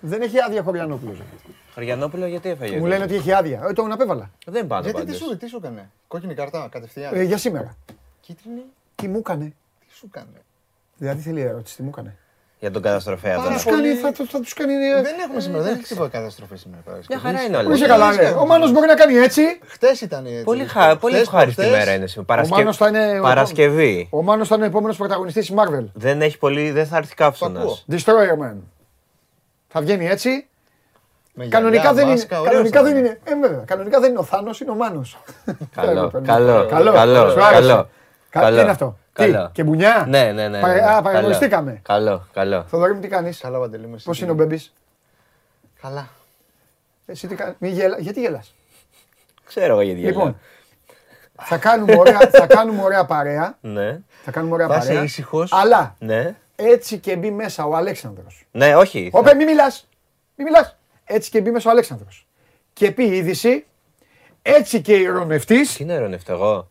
Δεν 0.00 0.22
έχει 0.22 0.40
άδεια 0.40 0.62
Χωριανόπουλος. 0.62 1.18
ρε. 1.18 1.24
Χωριανόπουλο, 1.74 2.26
γιατί 2.26 2.48
έφαγες; 2.48 2.80
Μου 2.80 2.86
λένε 2.86 3.04
ότι 3.04 3.14
έχει 3.14 3.32
άδεια. 3.32 3.62
Ε, 3.68 3.72
τον 3.72 3.92
απέβαλα. 3.92 4.30
Δεν 4.46 4.66
πάντα 4.66 4.82
Γιατί 4.90 5.00
τι 5.00 5.06
πάντως. 5.12 5.28
σου, 5.28 5.36
τι 5.36 5.46
σου 5.48 5.56
έκανε, 5.56 5.90
κόκκινη 6.08 6.34
κάρτα 6.34 6.68
κατευθείαν. 6.70 7.14
Ε, 7.14 7.22
για 7.22 7.36
σήμερα. 7.38 7.76
Κίτρινη, 8.20 8.62
Τι 8.94 9.08
μου 9.08 9.18
έκανε. 9.18 9.44
τι 9.88 9.94
σου 9.94 10.06
έκανε. 10.14 10.42
Δηλαδή 10.96 11.20
θέλει 11.22 11.40
ερώτηση, 11.40 11.76
τι 11.76 11.82
μου 11.82 11.88
έκανε. 11.88 12.16
Για 12.62 12.70
τον 12.70 12.82
καταστροφέα 12.82 13.30
Πάρα 13.36 13.42
τώρα. 13.42 13.54
Τους 13.54 13.64
κάνει, 13.64 13.76
πολύ. 13.76 13.94
θα, 13.94 14.12
θα, 14.12 14.24
θα 14.30 14.40
τους 14.40 14.52
κάνει... 14.54 14.72
ε, 14.72 15.02
Δεν 15.02 15.14
έχουμε 15.24 15.40
σήμερα, 15.40 15.62
δεν 15.62 15.74
έχει 15.74 15.82
τίποτα 15.82 16.08
καταστροφή 16.08 16.56
σήμερα. 16.56 16.82
Μια 17.08 17.18
χαρά 17.18 17.42
είναι 17.42 17.56
Πού 17.56 17.62
όλα. 17.66 17.74
είσαι 17.74 17.86
καλά 17.86 18.16
ρε. 18.16 18.28
Ο 18.38 18.46
Μάνος 18.46 18.72
μπορεί 18.72 18.86
να 18.86 18.94
κάνει 18.94 19.14
έτσι. 19.16 19.42
Χτε 19.66 19.86
ήταν 20.02 20.26
έτσι. 20.26 20.44
Πολύ, 20.44 20.64
χα... 20.64 20.96
πολύ 20.96 21.14
Χτες, 21.14 21.26
ευχάριστη 21.26 21.60
προχτές, 21.60 21.78
μέρα 21.78 21.94
είναι 21.94 22.06
σήμερα. 22.06 22.32
Ο 22.32 22.34
Παρασκευή. 22.34 22.60
Μάνος 22.60 22.76
θα 22.76 22.88
είναι... 22.88 23.20
Παρασκευή. 23.20 24.08
Ο 24.10 24.22
Μάνος 24.22 24.48
θα 24.48 24.54
είναι 24.54 24.64
ο 24.64 24.66
επόμενος 24.66 24.96
πρωταγωνιστής 24.96 25.46
της 25.46 25.56
Marvel. 25.58 25.84
Δεν 25.92 26.22
έχει 26.22 26.38
πολύ, 26.38 26.70
δεν 26.70 26.86
θα 26.86 26.96
έρθει 26.96 27.14
Το 27.14 27.24
ακούω. 27.24 27.48
καύσωνας. 27.50 27.84
Destroyer 27.90 28.44
Man. 28.44 28.56
Θα 29.68 29.80
βγαίνει 29.80 30.06
έτσι. 30.08 30.46
Με 31.34 31.46
Κανονικά 31.46 31.80
γυαλιά, 31.82 31.96
δεν 31.98 32.06
είναι. 32.06 32.14
μάσκα, 32.14 32.40
ωραίος 32.40 32.52
Κανονικά 32.52 32.78
θα 32.78 32.84
δεν 32.84 32.96
είναι. 32.96 33.06
είναι. 33.08 33.18
Ε, 33.24 33.48
βέβαια. 33.48 33.64
Κανονικά 33.66 34.00
δεν 34.00 34.10
είναι 34.10 34.18
ο 34.18 34.22
Θάνος, 34.22 34.60
είναι 34.60 34.70
ο 34.70 34.74
Μάνος. 34.74 35.18
Καλό, 35.74 35.92
Καλό, 36.10 36.10
καλό, 36.24 36.66
καλό. 36.66 36.92
καλό, 36.92 37.28
Σου 37.30 37.44
άρεσε. 37.44 37.60
καλό. 37.68 37.88
Κα- 38.30 38.46
Τι 38.50 38.60
είναι 38.60 38.70
αυτό; 38.70 38.98
Τι, 39.24 39.30
Καλό. 39.32 39.50
και 39.52 39.64
μπουνιά; 39.64 40.04
Ναι, 40.08 40.22
ναι, 40.24 40.32
ναι, 40.32 40.48
ναι. 40.48 40.60
Παρε- 40.60 40.80
ναι. 40.80 40.86
Α, 40.86 40.88
Καλό. 40.90 41.02
παραγωνιστήκαμε. 41.02 41.80
Καλό, 41.84 42.26
καλό. 42.32 42.64
Θοδωρή 42.68 42.94
μου 42.94 43.00
τι 43.00 43.08
κάνεις; 43.08 43.38
Καλά, 43.40 43.58
Παντελή 43.58 43.86
μου. 43.86 43.94
εσύ 43.94 44.04
Πώς 44.04 44.16
τι 44.18 44.22
είναι 44.22 44.32
ο 44.32 44.34
Μπέμπης; 44.34 44.72
Καλά. 45.82 46.08
Εσύ 47.06 47.26
τι 47.26 47.34
κάνεις; 47.34 47.54
Μη 47.58 47.68
γελα... 47.68 47.96
Γιατί 47.98 48.20
γελάς; 48.20 48.54
Ξέρω 49.44 49.72
εγώ 49.72 49.80
γιατί 49.80 50.00
Λοιπόν, 50.00 50.22
γελάω. 50.22 50.34
θα 51.40 51.56
κάνουμε 51.58 51.96
ωραία, 51.98 52.18
θα 52.32 52.46
κάνουμε 52.46 52.82
ωραία 52.82 53.04
παρέα. 53.04 53.58
Ναι, 53.60 53.98
Θα 54.24 54.30
κάνουμε 54.30 54.54
ωραία 54.54 54.68
Θα 54.68 54.76
είσαι 54.76 54.86
παρέα. 54.86 55.02
ήσυχος. 55.02 55.52
Αλλά 55.52 55.94
ναι. 55.98 56.34
έτσι 56.56 56.98
και 56.98 57.16
μπει 57.16 57.30
μέσα 57.30 57.64
ο 57.64 57.74
Αλέξανδρος. 57.76 58.46
Ναι, 58.50 58.76
όχι. 58.76 59.10
Όπε, 59.12 59.34
μη 59.34 59.44
μιλάς. 59.44 59.88
Μη 60.36 60.44
μιλάς. 60.44 60.76
Έτσι 61.04 61.30
και 61.30 61.40
μπει 61.40 61.50
μέσα 61.50 61.68
ο 61.68 61.72
Αλέξανδρος. 61.72 62.26
και 62.72 62.90
πει 62.90 63.04
είδηση, 63.04 63.66
έτσι 64.42 64.80
και 64.80 64.94
ηρωνευτής, 64.94 65.74
Τι 65.74 65.84
να 65.84 65.94
ειρωνευτώ 65.94 66.32
εγώ; 66.32 66.68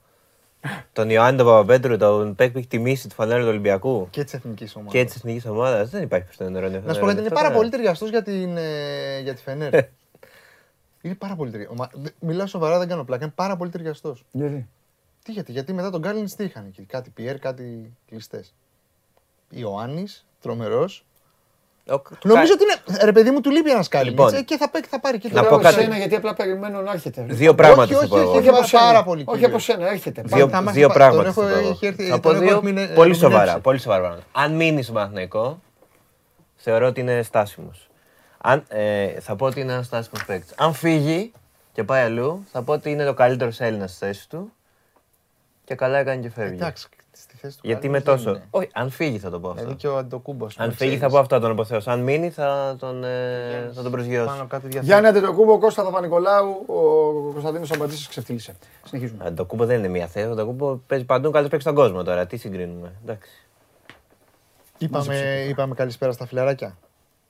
Τον 0.93 1.09
Ιωάννη 1.09 1.37
τον 1.37 1.45
Παπαπέτρου, 1.47 1.97
τον 1.97 2.35
παίκτη 2.35 2.51
που 2.53 2.57
έχει 2.57 2.67
τιμήσει 2.67 3.07
τη 3.07 3.15
φανέλα 3.15 3.41
του 3.41 3.47
Ολυμπιακού 3.47 4.07
Και 4.09 4.23
της 4.23 4.33
εθνικής 4.33 4.75
ομάδας. 4.75 4.93
και 4.93 5.05
της 5.05 5.15
εθνικής 5.15 5.45
ομάδας. 5.45 5.89
Δεν 5.89 6.03
υπάρχει 6.03 6.27
που 6.27 6.33
τον 6.37 6.55
ειρωνευτώ. 6.55 6.87
Να 6.87 6.93
σου 6.93 6.99
πω 6.99 7.05
γιατί 7.05 7.19
είναι 7.21 7.29
πάρα 7.29 7.51
πολύ 7.51 7.69
ταιριαστός 7.69 8.09
για, 8.09 8.23
την, 8.23 8.57
ε, 8.57 9.19
για 9.19 9.33
τη 9.35 9.41
Φενέρ. 9.41 9.73
είναι 11.01 11.15
πάρα 11.15 11.35
πολύ 11.35 11.51
ταιριαστός. 11.51 11.89
Μιλάω 12.19 12.47
σοβαρά, 12.47 12.77
δεν 12.79 12.87
κάνω 12.87 13.03
πλάκα. 13.03 13.23
Είναι 13.23 13.33
πάρα 13.35 13.57
πολύ 13.57 13.69
ταιριαστός. 13.71 14.25
γιατί, 14.31 14.67
Τι 15.23 15.31
γιατί, 15.31 15.51
γιατί 15.51 15.73
μετά 15.73 15.89
τον 15.89 16.01
Κάλιν 16.01 16.25
τι 16.35 16.43
είχαν 16.43 16.65
εκεί; 16.65 16.83
Κάτι 16.83 17.09
Πιέρ, 17.09 17.39
κάτι 17.39 17.93
κλειστές. 18.07 18.53
Ιωάννης, 19.49 20.25
τρομερός. 20.41 21.05
Νομίζω 22.23 22.53
ότι 22.53 22.63
είναι. 22.63 22.97
Ρε 23.03 23.11
παιδί 23.11 23.31
μου, 23.31 23.41
του 23.41 23.49
λείπει 23.51 23.69
ένας 23.69 23.87
Κάλιν. 23.87 24.09
Λοιπόν. 24.09 24.45
και 24.45 24.57
θα, 24.57 24.69
παί- 24.69 24.85
θα 24.89 24.99
πάρει 24.99 25.17
και 25.17 25.27
Να 25.27 25.33
το 25.33 25.39
Λέω 25.41 25.49
πω 25.49 25.55
από 25.55 25.63
κάτι. 25.63 25.81
σένα 25.81 25.97
γιατί 25.97 26.15
απλά 26.15 26.33
περιμένω 26.33 26.81
να 26.81 26.91
έρχεται. 26.91 27.25
Δύο 27.29 27.55
πράγματα 27.55 27.83
όχι, 27.83 27.93
θα 27.93 28.07
πω 28.07 28.15
όχι, 28.15 28.23
εγώ. 28.23 28.31
Όχι 28.37 28.47
από 28.47 28.57
Πάρα 28.71 28.87
σένα, 28.87 29.03
πολύ 29.03 29.23
όχι 29.25 29.31
κύριο. 29.39 29.47
από 29.55 29.59
σένα, 29.63 29.89
έρχεται. 29.89 30.21
Δύο, 30.25 30.49
θα 30.49 30.61
μας 30.61 30.73
δύο 30.73 30.85
είπα- 30.85 30.93
πράγματα 30.93 31.23
τον 31.23 31.33
θα 31.33 31.41
έχω- 31.41 31.51
πω 31.53 31.57
εγώ. 31.59 31.69
έχει 31.69 31.85
έρθει- 31.85 32.03
Θα 32.09 32.19
τον 32.19 32.19
πω 32.19 32.29
έχω 32.29 32.39
δύο 32.39 32.55
ερμηνε- 32.57 32.75
πολύ 32.85 32.91
ερμηνεύσει. 32.91 33.19
σοβαρά. 33.21 33.59
Πολύ 33.59 33.79
σοβαρά 33.79 34.01
πράγματα. 34.01 34.25
Αν 34.31 34.55
μείνει 34.55 34.83
στο 34.83 34.93
Παναθηναϊκό, 34.93 35.61
θεωρώ 36.55 36.87
ότι 36.87 37.01
είναι 37.01 37.21
στάσιμος. 37.23 37.89
Αν, 38.37 38.63
ε, 38.67 39.07
θα 39.19 39.35
πω 39.35 39.45
ότι 39.45 39.59
είναι 39.59 39.73
ένας 39.73 39.85
στάσιμος 39.85 40.25
παίκτης. 40.25 40.53
Αν 40.57 40.73
φύγει 40.73 41.31
και 41.73 41.83
πάει 41.83 42.03
αλλού, 42.03 42.43
θα 42.51 42.61
πω 42.61 42.73
ότι 42.73 42.89
είναι 42.89 43.05
το 43.05 43.13
καλύτερος 43.13 43.59
Έλληνας 43.59 43.89
στη 43.91 44.05
θέση 44.05 44.29
του 44.29 44.51
και 45.65 45.75
καλά 45.75 45.97
έκανε 45.97 46.21
και 46.21 46.29
φεύγει. 46.29 46.53
Εντάξει, 46.55 46.83
στη 46.83 46.98
θέση 47.41 47.55
του 47.57 47.61
Γιατί 47.67 47.87
Κάλιν 47.87 47.91
με 47.91 48.03
δεν 48.03 48.15
τόσο. 48.15 48.29
είναι. 48.29 48.43
Όχι, 48.49 48.69
αν 48.73 48.89
φύγει 48.89 49.17
θα 49.19 49.29
το 49.29 49.39
πω 49.39 49.47
Δηλαδή 49.53 49.65
αυτό. 49.71 49.75
και 49.81 49.87
ο 49.87 49.97
Αντοκούμπος. 49.97 50.59
Αν 50.59 50.71
φύγει 50.71 50.97
θα 50.97 51.09
πω 51.09 51.17
αυτό 51.17 51.39
τον 51.39 51.51
αποθέω. 51.51 51.79
Αν 51.85 51.99
μείνει 51.99 52.29
θα 52.29 52.75
τον, 52.79 53.03
ε, 53.03 53.71
θα 53.75 53.81
τον 53.81 53.91
προσγειώσω. 53.91 54.29
Πάνω 54.31 54.45
κάτι 54.47 54.61
διαθέτει. 54.67 54.85
Γιάννη 54.85 55.07
Αντετοκούμπο, 55.07 55.57
Κώστα 55.59 55.83
Παπα-Νικολάου, 55.83 56.63
ο 56.67 57.31
Κωνσταντίνος 57.31 57.71
Αμπατζής 57.71 58.07
ξεφτύλισε. 58.07 58.55
Συνεχίζουμε. 58.85 59.25
Αν 59.25 59.35
το 59.35 59.45
κούμπο 59.45 59.65
δεν 59.65 59.77
είναι 59.77 59.87
μία 59.87 60.07
θέση, 60.07 60.35
το 60.35 60.45
κούμπο 60.45 60.75
παίζει 60.87 61.05
παντού 61.05 61.31
καλύτερος 61.31 61.49
παίξει 61.49 61.67
στον 61.67 61.75
κόσμο 61.75 62.03
τώρα. 62.03 62.25
Τι 62.25 62.37
συγκρίνουμε. 62.37 62.91
Εντάξει. 63.03 63.31
Είπαμε, 64.77 65.45
είπαμε 65.49 65.75
καλησπέρα 65.75 66.11
στα 66.11 66.25
φιλαράκια. 66.25 66.77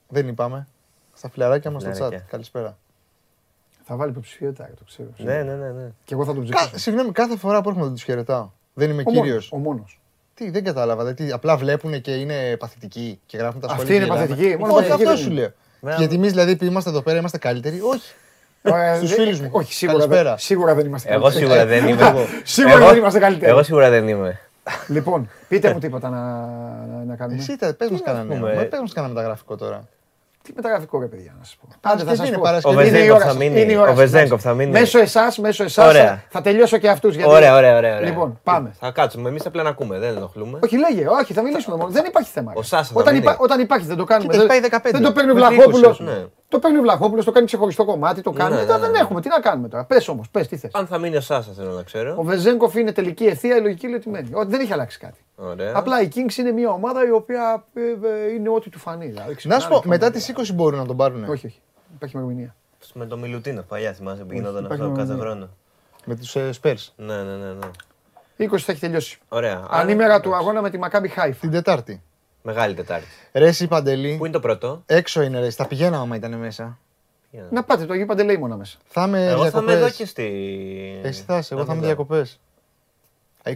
Δεν 0.08 0.28
είπαμε. 0.28 0.68
Στα 1.14 1.30
φιλαράκια 1.30 1.72
μας 1.72 1.82
στο 1.82 1.92
chat. 1.92 1.96
Φιλαράκια. 1.96 2.26
Καλησπέρα. 2.30 2.78
Θα 3.84 3.96
βάλει 3.98 4.12
υποψηφιότητα, 4.12 4.70
το 4.78 4.84
ξέρω. 4.86 5.10
Ναι, 5.18 5.44
ναι, 5.44 5.54
ναι. 5.56 5.70
ναι. 5.72 5.92
Και 6.04 6.14
εγώ 6.14 6.26
θα 6.26 6.34
τον 6.34 6.48
Κα, 6.50 6.56
ψηφίσω. 6.58 6.78
συγγνώμη, 6.78 7.12
κάθε 7.12 7.38
φορά 7.38 7.62
που 7.62 7.68
έρχομαι 7.70 7.86
δεν 7.86 7.94
τους 7.96 8.04
χαιρετάω. 8.04 8.50
Δεν 8.74 8.90
είμαι 8.90 9.02
Ο 9.06 9.12
κύριος. 9.12 9.26
μόνος, 9.26 9.52
Ο 9.52 9.58
μόνος. 9.58 9.99
Τι, 10.40 10.50
δεν 10.50 10.64
κατάλαβα. 10.64 11.04
Δηλαδή, 11.06 11.32
απλά 11.34 11.58
βλέπουν 11.58 12.02
και 12.02 12.12
είναι 12.12 12.56
παθητικοί 12.60 13.20
και 13.26 13.38
γράφουν 13.38 13.60
τα 13.62 13.68
Αυτή 13.68 13.80
σχόλια. 13.80 13.96
είναι 13.96 14.06
και 14.06 14.12
γελάνε. 14.12 14.28
παθητική, 14.28 14.58
μόνος 14.58 14.76
Όχι, 14.78 14.88
παθητική 14.88 15.10
αυτό 15.10 15.16
δεν 15.16 15.24
σου 15.26 15.32
είναι. 15.32 15.40
λέω. 15.42 15.52
Βέβαια. 15.82 15.98
Γιατί 15.98 16.16
εμείς 16.16 16.32
δηλαδή 16.32 16.56
που 16.56 16.64
είμαστε 16.66 16.90
εδώ 16.90 17.02
πέρα 17.02 17.18
είμαστε 17.18 17.38
καλύτεροι. 17.38 17.80
Όχι. 17.82 18.12
Ε, 18.62 18.96
Στους 18.96 19.10
δεν- 19.10 19.20
φίλους 19.20 19.40
μου. 19.40 19.50
Όχι, 19.52 19.74
σίγουρα, 19.74 19.98
Καλησπέρα. 20.00 20.30
δεν- 20.30 20.38
σίγουρα 20.40 20.74
δεν 20.76 20.86
είμαστε 20.86 21.10
Εγώ 21.14 21.22
καλύτεροι. 21.22 21.46
σίγουρα 21.46 21.66
δεν 21.66 21.88
είμαι. 21.88 22.28
Σίγουρα 22.44 22.76
Εγώ- 22.76 22.88
δεν 22.88 22.98
είμαστε 22.98 23.20
καλύτεροι. 23.20 23.52
Εγώ 23.52 23.64
σίγουρα 23.64 23.90
δεν 23.90 24.08
είμαι. 24.08 24.40
Λοιπόν, 24.88 25.30
πείτε 25.48 25.74
μου 25.74 25.80
τίποτα 25.80 26.10
να, 26.10 26.18
να, 26.20 27.04
να 27.08 27.16
κάνουμε. 27.16 27.40
Εσύ 27.40 27.56
πες 27.56 27.90
μας 27.90 28.00
να 28.00 28.06
κανένα 28.06 28.34
πούμε. 28.36 28.54
νέο. 28.54 28.66
Πες 28.66 28.80
μας 28.80 28.94
κανένα 28.94 29.14
μεταγραφικό 29.14 29.56
τώρα. 29.56 29.88
Τι 30.50 30.56
μεταγραφικό 30.56 31.00
ρε 31.00 31.06
παιδιά 31.06 31.36
να 31.40 31.44
σας 31.44 31.56
πω. 31.62 31.68
Παρασκευή 31.82 32.10
θα 32.10 32.16
σας 32.16 32.28
είναι, 32.28 32.36
πω. 32.38 32.42
Παρασκευή. 32.44 32.76
Ο 32.76 32.80
Είναι 32.82 32.88
η 32.90 32.92
Βεζέγκοφ 32.92 33.16
ώρα 33.16 33.26
θα 33.26 33.30
σας, 33.32 33.38
μείνει. 33.38 33.62
είναι 33.62 33.72
η 33.72 33.76
ώρα 33.76 33.84
Ο 33.86 33.88
σας, 33.88 33.96
Βεζέγκοφ 33.98 34.28
εντάξει. 34.28 34.48
θα 34.48 34.54
μείνει. 34.54 34.72
Μέσω 34.72 35.00
εσάς, 35.00 35.38
μέσω 35.38 35.64
εσάς. 35.64 35.88
Ωραία. 35.88 36.06
Θα, 36.08 36.24
θα 36.30 36.42
τελειώσω 36.42 36.78
και 36.78 36.90
αυτούς. 36.90 37.16
Ωραία, 37.16 37.56
ωραία, 37.56 37.56
ωραία. 37.56 37.78
ωραία. 37.78 38.00
Λοιπόν, 38.10 38.40
πάμε. 38.44 38.72
Θα 38.80 38.92
κάτσουμε. 38.92 39.30
Εμείς 39.30 39.46
απλά 39.46 39.64
να 39.64 39.70
ακούμε. 39.70 40.00
Δεν 40.00 40.16
ενοχλούμε. 40.16 40.60
Όχι, 40.64 40.78
λέγε, 40.78 41.08
όχι, 41.08 41.34
θα 41.34 41.42
μιλήσουμε 41.42 41.76
μόνο. 41.78 41.90
Δεν 41.90 42.06
υπάρχει 42.08 42.30
θέμα. 42.32 42.52
Ο 42.56 42.62
Σάσα 42.62 42.84
θα 42.84 43.00
όταν, 43.00 43.14
μείνει. 43.14 43.26
υπά- 43.26 43.40
όταν 43.40 43.60
υπάρχει 43.60 43.86
δεν 43.86 43.98
το 43.98 44.04
κάνουμε. 44.04 44.32
Κοίτα, 44.34 44.46
δεν, 44.46 44.52
έχει 44.52 44.70
πάει 44.70 44.80
15. 44.82 44.92
δεν 44.92 45.02
το 45.02 45.12
παίρνει 45.12 45.32
ο 45.32 45.34
Μέχρι 45.34 45.56
Βλαχόπουλος. 45.56 46.00
20, 46.02 46.04
ναι. 46.04 46.26
Το 46.48 46.60
παίρνει 46.60 46.78
ο 46.78 46.82
Βλαχόπουλος, 46.82 47.26
το 47.26 47.32
κάνει 47.32 47.46
ξεχωριστό 47.46 47.86
κομμάτι, 47.86 48.22
το 48.22 48.32
κάνει. 48.32 48.54
Ναι, 48.56 48.60
Μετά 48.60 48.72
ναι, 48.74 48.78
ναι, 48.80 48.84
δεν 48.84 48.92
ναι. 48.92 48.98
έχουμε. 49.00 49.22
Τι 49.22 49.28
να 49.30 49.40
κάνουμε 49.40 49.68
τώρα. 49.68 49.84
Πες 49.86 50.08
όμως, 50.08 50.30
πες 50.30 50.48
τι 50.48 50.58
θες. 50.58 50.72
Αν 50.74 50.88
θα 50.88 50.98
μείνει 50.98 51.16
ο 51.16 51.22
Σάσα, 51.22 51.52
θέλω 51.58 51.72
να 51.72 51.80
Ο 51.80 51.84
ξέρω. 51.84 52.16
Βεζέγκοφ 52.24 52.76
είναι 52.76 52.92
τελική 52.92 53.26
ευθεία, 53.26 53.56
η 53.58 53.62
λογική 53.62 53.86
λέει 53.88 53.96
ότι 53.96 54.10
μένει. 54.10 54.30
Ότι 54.34 54.50
δεν 54.52 54.60
έχει 54.60 54.74
αλλάξει 54.74 55.00
κάτι. 55.00 55.20
Ωραία. 55.42 55.72
Απλά 55.76 56.02
η 56.02 56.08
Kings 56.16 56.38
είναι 56.38 56.52
μια 56.52 56.70
ομάδα 56.70 57.06
η 57.08 57.12
οποία 57.12 57.66
ε, 57.74 57.82
ε, 57.82 58.32
είναι 58.34 58.50
ό,τι 58.50 58.70
του 58.70 58.80
φανεί. 58.80 59.08
δηλαδή, 59.08 59.30
Να 59.30 59.36
ξυπνάνε 59.36 59.62
σου 59.62 59.70
πω, 59.70 59.80
και 59.82 59.88
μετά 59.88 60.06
πάνε. 60.12 60.18
τις 60.18 60.52
20 60.52 60.54
μπορούν 60.54 60.80
να 60.80 60.86
τον 60.86 60.98
πάρουν. 60.98 61.24
Όχι, 61.24 61.46
όχι. 61.46 61.62
Υπάρχει 61.96 62.16
ημερομηνία. 62.18 62.56
Με 62.94 63.06
το 63.06 63.18
Μιλουτίνο 63.18 63.62
παλιά 63.62 63.94
θυμάσαι 63.94 64.24
που 64.24 64.34
γινόταν 64.34 64.66
υπάρχει 64.66 64.84
αυτό 64.84 64.96
κάθε 64.96 65.12
μόνο 65.12 65.24
χρόνο. 65.24 65.50
Με 66.06 66.16
τους 66.16 66.36
ε, 66.36 66.50
Spurs. 66.62 66.88
Ναι, 66.96 67.24
ναι, 67.24 67.36
ναι. 67.36 67.54
ναι. 67.54 68.48
20 68.52 68.58
θα 68.58 68.72
έχει 68.72 68.82
τελειώσει. 68.82 69.20
Ωραία. 69.30 69.68
Ανήμερα 69.70 70.14
Άρα, 70.14 70.22
του 70.22 70.36
αγώνα 70.36 70.62
με 70.62 70.70
τη 70.70 70.78
Μακάμπι 70.78 71.08
Χάιφ. 71.08 71.40
Την 71.40 71.52
Τετάρτη. 71.52 72.02
Μεγάλη 72.42 72.74
Τετάρτη. 72.74 73.06
Ρε 73.34 73.48
εσύ 73.48 73.68
Παντελή. 73.68 74.16
Πού 74.18 74.24
είναι 74.26 74.34
το 74.34 74.40
πρώτο; 74.40 74.84
Έξω 74.86 75.22
είναι 75.22 75.40
ρε. 75.40 75.50
Θα 75.50 75.68
πηγαίναμε 75.68 75.98
άμα 76.04 76.16
ήταν 76.16 76.34
μέσα. 76.34 76.78
Για 77.32 77.42
να 77.42 77.48
Να 77.52 77.64
πάτε, 77.64 77.86
το 77.86 77.94
Αγίου 77.94 78.06
Παντελεήμονα 78.06 78.56
μέσα. 78.58 78.78
Θα 78.86 79.04
είμαι 79.04 79.26
Εγώ 79.26 79.50
θα 79.50 79.60
είμαι 79.60 79.72
εδώ 79.72 79.80
διακοπές. 79.80 79.96
και 79.96 80.06
στη. 80.06 80.24
Εσύ 81.04 81.24
θα 81.24 81.38
είσαι, 81.38 81.54
εγώ 81.54 81.64
θα 81.66 81.72
είμαι 81.74 81.80
εδώ. 81.86 81.86
διακοπές. 81.88 82.40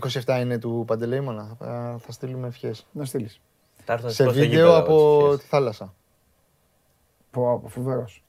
27 0.02 0.40
είναι 0.42 0.58
του 0.58 0.84
Παντελεήμονα. 0.88 1.56
Θα, 1.60 1.98
θα 2.06 2.12
στείλουμε 2.12 2.48
ευχές. 2.48 2.86
Να 2.92 3.06
στείλεις. 3.06 3.42
Θα 3.86 3.94
έρθω 3.94 4.06
να 4.06 4.10
σου 4.12 4.16
Σε 4.16 4.24
πω 4.24 4.30
στο 4.32 4.40
βίντεο 4.42 4.58
γήπεδο 4.60 4.78
από 4.78 5.20
τις 5.20 5.26
ευχές. 5.26 5.40
τη 5.40 5.46
θάλασσα. 5.48 5.94
Πω, 7.32 7.60
πω, 7.62 7.68
φοβερός. 7.68 8.24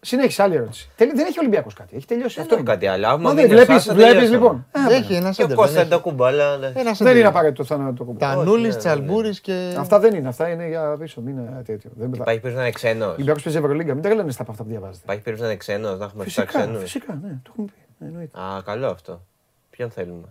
Συνέχισε 0.00 0.42
άλλη 0.42 0.54
ερώτηση. 0.54 0.90
Τελει- 0.96 1.14
Δεν 1.16 1.26
έχει 1.26 1.38
Ολυμπιακός 1.38 1.74
κάτι. 1.74 1.96
Έχει 1.96 2.06
τελειώσει. 2.06 2.40
Δεν 2.42 2.50
έχω 2.50 2.62
κάτι 2.62 2.86
άλλο. 2.86 3.06
Άμα 3.06 3.16
Μα 3.16 3.28
μείνει 3.32 3.40
δεν 3.40 3.50
ο 3.50 3.54
βλέπεις, 3.64 3.74
Σάσα, 3.82 3.94
βλέπεις 3.94 4.12
τελειώσαμε. 4.12 4.36
λοιπόν. 4.38 4.66
Ε, 4.90 4.94
Έχει 4.94 5.14
ένα 5.14 5.22
Και 5.22 5.28
ο 5.28 5.32
σέντερ. 5.32 5.56
Κώστα 5.56 5.72
δεν 5.72 5.80
δεν 5.82 5.88
το 5.90 5.94
έχει. 5.94 6.02
κουμπάλα. 6.04 6.52
Ένα 6.54 6.70
Δεν 6.82 6.94
σέντερ. 6.94 7.16
είναι 7.16 7.26
απαραίτητο 7.26 7.64
θα 7.64 7.76
να 7.76 7.94
το 7.94 8.04
κουμπί. 8.04 8.18
Τανούλη, 8.18 8.62
ναι, 8.62 8.68
ναι, 8.68 8.74
Τσαλμπούρη 8.76 9.40
και. 9.40 9.74
Αυτά 9.78 9.98
δεν 9.98 10.14
είναι. 10.14 10.28
Αυτά 10.28 10.48
είναι 10.48 10.68
για 10.68 10.96
πίσω. 10.98 11.20
Μην 11.20 11.38
είναι 11.38 11.62
τέτοιο. 11.64 11.90
Δεν 11.94 12.06
Υπάρχει 12.12 12.24
περίπτωση 12.24 12.54
να 12.54 12.60
είναι 12.62 12.70
ξένος. 12.70 13.08
Ο 13.08 13.12
Ολυμπιακός 13.12 13.42
παίζει 13.42 13.58
Ευρωλίγκα. 13.58 13.94
Μην 13.94 14.02
τα 14.02 14.14
λένε 14.14 14.30
στα 14.30 14.42
από 14.42 14.50
αυτά 14.50 14.62
που 14.62 14.68
διαβάζετε. 14.70 15.00
Υπάρχει 15.02 15.22
περίπτωση 15.22 15.42
να 15.42 15.48
είναι 15.48 15.56
ξένος, 15.58 15.98
να 15.98 16.04
έχουμε 16.04 16.22
7 16.22 16.26
Φυσικά, 16.26 16.44
ξένους. 16.44 16.80
φυσικά, 16.82 17.18
ναι, 17.22 17.28
το 17.42 17.50
έχουμε 17.50 17.66
πει. 17.66 18.04
Εννοείται. 18.06 18.40
Α, 18.40 18.62
καλό 18.64 18.86
αυτό. 18.86 19.22
Ποιον 19.70 19.90
θέλουμε; 19.90 20.28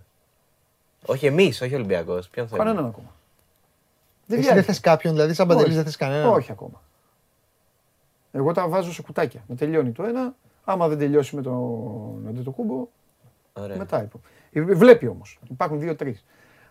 Όχι 1.05 1.25
εμείς, 1.25 1.61
όχι 1.61 1.73
ο 1.73 1.77
Ολυμπιακός. 1.77 2.29
Ποιον 2.29 2.47
θέλουμε; 2.47 2.65
Κανέναν 2.67 2.89
ακόμα. 2.89 3.07
Δεν 4.25 4.37
Εσύ 4.37 4.47
δεν 4.47 4.55
βγαίνει. 4.57 4.61
θες 4.61 4.79
κάποιον, 4.79 5.13
δηλαδή 5.13 5.34
σαν 5.34 5.47
Παντελής 5.47 5.67
Όχι. 5.67 5.75
δεν 5.75 5.85
θες 5.85 5.95
κανέναν; 5.95 6.34
Όχι 6.34 6.51
ακόμα. 6.51 6.81
Εγώ 8.31 8.51
τα 8.51 8.67
βάζω 8.67 8.93
σε 8.93 9.01
κουτάκια. 9.01 9.43
Με 9.47 9.55
τελειώνει 9.55 9.91
το 9.91 10.03
ένα. 10.03 10.35
Άμα 10.63 10.88
δεν 10.88 10.97
τελειώσει 10.97 11.35
με 11.35 11.41
τον 11.41 12.25
Αντετοκούμπο, 12.30 12.88
Ωραία. 13.53 13.77
μετά 13.77 14.03
είπα. 14.03 14.19
Ε, 14.51 14.61
Βλέπει 14.61 15.07
όμως. 15.07 15.39
Υπάρχουν 15.49 15.80
δύο-τρει. 15.80 16.19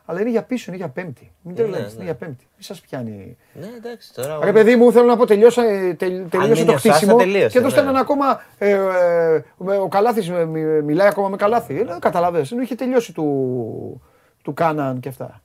Αλλά 0.04 0.20
είναι 0.20 0.30
για 0.30 0.42
πίσω, 0.42 0.64
είναι 0.68 0.76
για 0.76 0.88
πέμπτη. 0.88 1.32
Μην 1.42 1.54
Ναι, 1.54 1.60
τρελαίνετε, 1.60 1.86
ναι. 1.88 1.94
είναι 1.94 2.04
για 2.04 2.14
πέμπτη. 2.14 2.46
Μην 2.54 2.62
σας 2.62 2.80
πιάνει. 2.80 3.36
Ναι, 3.52 3.66
εντάξει 3.76 4.14
τώρα. 4.14 4.38
Ρε 4.44 4.52
παιδί 4.52 4.76
μου, 4.76 4.92
θέλω 4.92 5.06
να 5.06 5.16
πω, 5.16 5.26
τελειώσα, 5.26 5.62
ε, 5.64 5.94
τελ- 5.94 6.30
τελείωσε 6.30 6.52
μείνει 6.52 6.64
το 6.66 6.72
ο 6.72 6.76
Σάσα, 6.78 6.94
χτίσιμο 6.94 7.16
τελείωσε, 7.16 7.48
και 7.48 7.59
εδώ 7.59 7.66
ναι. 7.66 7.72
στέλνουν 7.72 7.96
ακόμα, 7.96 8.40
ε, 8.59 8.70
ε, 8.70 9.44
με- 9.56 9.76
ο 9.76 9.88
Καλάθης 9.88 10.28
ε, 10.28 10.44
μι- 10.44 10.82
μιλάει 10.82 11.09
ακόμα 11.09 11.28
με 11.28 11.36
Καλάθη. 11.36 11.78
Ε, 11.80 11.96
καταλαβαίνεις, 12.00 12.52
ενώ 12.52 12.62
είχε 12.62 12.74
τελειώσει 12.74 13.12
του, 13.12 14.02
του 14.43 14.55
Κάναν 14.55 15.01
και 15.01 15.09
αυτά. 15.09 15.43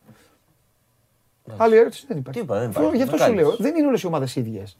Άλλη 1.58 1.78
ερώτηση 1.78 2.06
δεν 2.08 2.18
υπάρχει. 2.18 2.40
Τι 2.40 2.46
είπα, 2.46 2.60
δεν 2.60 2.68
Αυτό- 2.68 2.80
υπάρχει. 2.82 2.98
Γι' 2.98 3.04
αυτό 3.04 3.16
Να 3.16 3.22
σου 3.24 3.30
κάνεις. 3.30 3.42
λέω, 3.48 3.56
δεν 3.58 3.76
είναι 3.76 3.88
όλες 3.88 4.02
οι 4.02 4.08
ομάδες 4.08 4.36
ίδιες. 4.36 4.78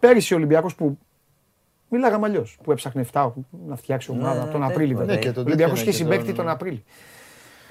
Πέρυσι 0.00 0.34
ο 0.34 0.36
Ολυμπιακός 0.36 0.74
που 0.74 0.98
μιλάγαμε 1.88 2.26
αλλιώς, 2.26 2.58
που 2.62 2.72
έψαχνε 2.72 3.00
7 3.12 3.32
να 3.66 3.76
φτιάξει 3.76 4.10
ομάδα 4.10 4.34
Ναι, 4.34 4.40
από 4.42 4.50
τον 4.50 4.60
ναι, 4.60 4.66
Απρίλιο. 4.66 4.98
ναι, 4.98 5.04
βέβαια. 5.04 5.16
και 5.18 5.28
Ο 5.28 5.32
τον 5.32 5.44
Ολυμπιακός 5.46 5.78
τέτοιον 5.78 5.94
είχε 5.94 6.04
και 6.04 6.10
συμπαίκτη 6.10 6.26
τον- 6.34 6.44
τον 6.44 6.48
Απρίλιο. 6.54 6.82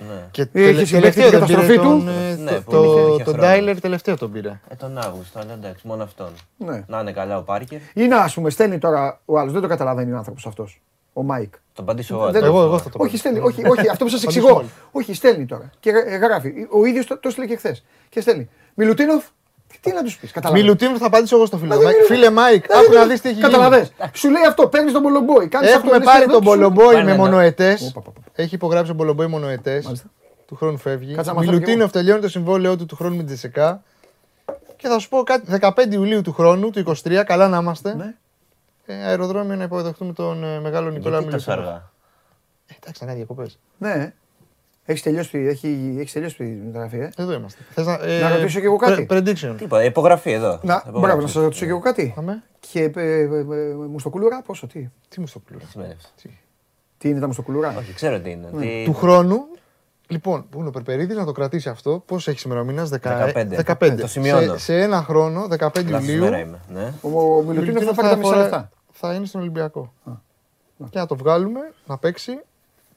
Ναι. 0.10 0.28
Και 0.32 0.42
Είχε 0.42 0.50
τελε- 0.52 0.86
συμπαίκτη 0.86 1.20
τελευταίο 1.22 1.30
την 1.30 1.40
δεν 1.40 1.48
πήρε 1.48 1.58
καταστροφή 1.60 1.90
τον, 1.90 2.06
του. 2.06 2.10
ε, 2.10 2.36
Ναι, 2.36 2.52
το- 2.52 2.62
που 2.62 2.72
το- 2.72 2.84
είχε 3.14 3.24
Τον 3.24 3.34
χρόνο. 3.34 3.42
Τάιλερ 3.42 3.80
τελευταίο 3.80 4.18
τον 4.18 4.32
πήρε. 4.32 4.60
Ε, 4.68 4.76
τον 4.76 4.98
Αύγουστο, 4.98 5.40
αλλά 5.40 5.54
εντάξει, 5.54 5.88
μόνο 5.88 6.04
αυτόν. 6.04 6.30
Ναι. 6.58 6.84
Να 6.88 7.00
είναι 7.00 7.12
καλά 7.12 7.38
ο 7.38 7.42
Πάρκερ. 7.44 7.80
Ή 7.94 8.08
να, 8.08 8.18
ας 8.18 8.34
πούμε, 8.34 8.50
στέλνει 8.50 8.78
τώρα 8.78 9.22
ο 9.26 9.40
άλλος, 9.40 9.54
δεν 9.54 9.62
το 9.62 9.68
καταλαβαίνει 9.68 10.12
ο 10.12 10.18
άνθρωπος 10.18 10.46
αυτός. 10.46 10.82
Ο 11.14 11.24
Μάικ. 11.24 11.54
Τον 11.74 11.84
απαντήσω 11.84 12.16
εγώ. 12.16 12.32
Δεν- 12.32 12.44
Εγώ, 12.44 12.62
εγώ 12.64 12.78
θα 12.78 12.90
το 12.90 12.98
πω. 12.98 13.04
Όχι, 13.04 13.18
στέλνει, 13.18 13.40
όχι, 13.40 13.62
όχι, 13.74 13.90
αυτό 13.90 14.04
που 14.06 14.10
σας 14.12 14.22
Απαντήσουμε 14.22 14.28
εξηγώ. 14.50 14.56
όλοι. 14.58 14.70
Όχι, 14.92 15.14
στέλνει 15.14 15.46
τώρα. 15.46 15.70
Και 15.80 15.90
γρα- 15.92 16.18
γράφει. 16.18 16.68
Ο 16.70 16.86
ίδιος 16.86 17.06
το, 17.06 17.18
το 17.20 17.30
στείλε 17.30 17.46
και 17.46 17.56
χθες. 17.56 17.84
Και 18.10 18.22
στέλνει. 18.22 18.50
Μιλουτίνοφ, 18.74 19.26
τι 19.82 19.92
να 19.94 20.04
τους 20.04 20.18
πεις. 20.18 20.32
Καταλαβαίνεις. 20.32 20.66
Μιλουτίνου 20.66 20.98
θα 20.98 21.06
απαντήσω 21.06 21.36
εγώ 21.36 21.46
στο 21.46 21.58
φίλο. 21.58 21.78
Δηλαδή, 21.78 21.96
Μάικ. 21.96 22.06
Φίλε 22.06 22.30
Μάικ, 22.30 22.66
Δηλαδή, 22.68 22.86
άκου 22.86 22.94
να 22.94 23.06
δεις 23.06 23.22
τι 23.22 23.30
έχει 23.30 23.38
γίνει. 23.40 23.50
Καταλαβες. 23.52 23.92
Σου 24.14 24.30
λέει 24.30 24.44
αυτό, 24.48 24.68
παίρνεις 24.68 24.92
τον 24.94 25.02
Μπολομπόη. 25.02 25.48
κάνεις 25.48 25.70
αυτό, 25.70 25.80
Έχουμε 25.80 25.98
λες, 25.98 26.06
πάρει 26.06 26.24
εδώ, 26.24 26.34
τον 26.34 26.44
σου- 26.44 26.50
Μπολομπόη 26.50 26.86
Πάνε 26.94 27.04
με 27.04 27.12
ένα. 27.12 27.24
μονοετές. 27.24 27.82
Οπα, 27.82 28.00
οπα, 28.00 28.10
οπα. 28.10 28.22
Έχει 28.42 28.56
υπογράψει 28.56 28.88
τον 28.88 28.96
Μπολομπόη 28.96 29.28
μονοετές. 29.28 29.86
Μάλιστα. 29.86 30.08
Του 30.46 30.56
χρόνου 30.56 30.78
φεύγει. 30.78 31.14
Κάτσε 31.14 31.30
να 31.30 31.36
μαθαίνω 31.36 31.52
κι 31.54 31.60
Μιλουτίνοφ 31.62 31.92
τελειώνει 31.92 32.22
το 32.22 32.30
συμβόλαιό 32.30 32.76
του 32.78 32.86
του 32.86 32.96
χρόνου 32.96 33.12
με 33.12 33.18
την 33.18 33.26
Τζεσεκά. 33.26 33.84
Και 34.76 34.88
θα 34.88 35.00
σου 35.00 35.10
πω 35.10 35.24
κάτι, 35.24 35.46
15 35.62 35.72
Ιουλίου 35.94 36.22
του 36.22 36.34
χρόνου, 36.34 36.70
του 36.70 36.80
23, 36.80 37.24
καλά 37.26 37.48
να 37.48 37.58
είμαστε. 37.58 38.16
Ναι. 38.94 38.96
Ε, 39.02 39.04
αεροδρόμιο 39.06 39.56
να 39.56 39.64
υποδεχτούμε 39.64 40.14
τον 40.14 40.44
ε, 40.44 40.60
μεγάλο 40.60 40.90
Νικόλα 40.90 41.18
Γιατί 41.20 41.32
τόσο 41.34 41.50
Μιλουτίνοφ. 41.52 41.68
αργά. 41.76 41.92
Ε, 42.68 42.74
Εντάξει, 42.82 43.06
να 43.06 43.14
διακοπές. 43.14 43.60
Ναι. 43.78 44.14
Έχεις 44.86 45.02
τελειώσει, 45.02 45.38
έχει, 45.38 45.96
έχεις 46.00 46.12
τελειώσει 46.12 46.36
τη 46.36 46.44
μεταγραφή, 46.44 46.98
ε; 47.00 47.10
Εδώ 47.18 47.34
είμαστε. 47.34 47.60
Θες 47.72 47.86
να, 47.86 47.94
ε, 48.02 48.20
Να 48.22 48.30
ρωτήσω 48.36 48.60
κι 48.60 48.66
εγώ 48.66 48.76
κάτι; 48.76 49.08
pre- 49.10 49.18
Prediction. 49.18 49.54
Τι 49.58 49.64
είπα, 49.64 49.84
υπογραφή 49.84 50.32
εδώ. 50.32 50.48
Να, 50.64 50.74
Υπογραφή. 50.76 51.00
μπράβο, 51.00 51.22
να 51.22 51.28
σας 51.28 51.42
ρωτήσω 51.44 51.66
και 51.66 51.72
εγώ 51.72 51.80
κάτι. 51.80 52.12
Πάμε. 52.16 52.44
Και 52.60 52.80
ε, 52.96 53.02
ε, 53.02 53.22
ε, 53.22 53.40
ε, 53.40 53.74
μουστοκουλούρα, 53.90 54.42
πόσο, 54.42 54.68
τι; 54.68 54.88
Τι 55.10 55.20
μου 55.20 55.28
στο 55.28 55.40
πλούρο. 55.40 55.64
Τι 55.66 55.72
σημαίνεις; 55.72 55.96
Αυτό. 56.16 56.30
Τι 56.98 57.10
είναι 57.10 57.20
τα 57.20 57.28
μουστοκουλούρα. 57.28 57.76
Όχι, 57.78 57.94
ξέρω 57.94 58.20
τι 58.20 58.30
είναι. 58.30 58.48
Τι- 58.60 58.66
Ναι. 58.66 58.84
Του 58.86 58.94
χρόνου, 58.94 59.38
λοιπόν, 60.08 60.46
που 60.50 60.60
είναι 60.60 60.68
ο 60.68 60.72
Περπερίδης 60.72 61.16
να 61.18 61.26
το 61.26 61.32
κρατήσει 61.32 61.70
αυτό. 61.70 62.04
Πώς 62.06 62.28
έχεις 62.28 62.42
ημερομηνία, 62.44 62.86
15. 62.86 63.56
15. 63.66 63.96
Το 64.00 64.08
σημειώνω. 64.08 64.54
Σε, 64.54 64.58
σε 64.60 64.82
ένα 64.82 65.04
χρόνο, 65.04 65.48
15 65.48 65.90
Λάθος 65.90 66.08
Ιουλίου, 66.08 66.24
μέρα 66.24 66.40
είμαι. 66.40 66.60
Ναι. 66.74 66.94
Ο, 67.02 67.36
ο 67.38 67.42
Μιλουτίνοφ 67.42 67.84
θα 67.86 67.94
πάρει 67.94 68.08
τα 68.10 68.16
μισά 68.16 68.30
φορά- 68.30 68.42
λεφτά. 68.42 68.70
Θα 69.00 69.14
είναι 69.14 69.26
στον 69.26 69.42
Ολυμπιακό. 69.42 69.94
Και 70.90 71.00
να 71.00 71.06
το 71.06 71.16
βγάλουμε, 71.16 71.74
να 71.86 71.98
παίξει 71.98 72.40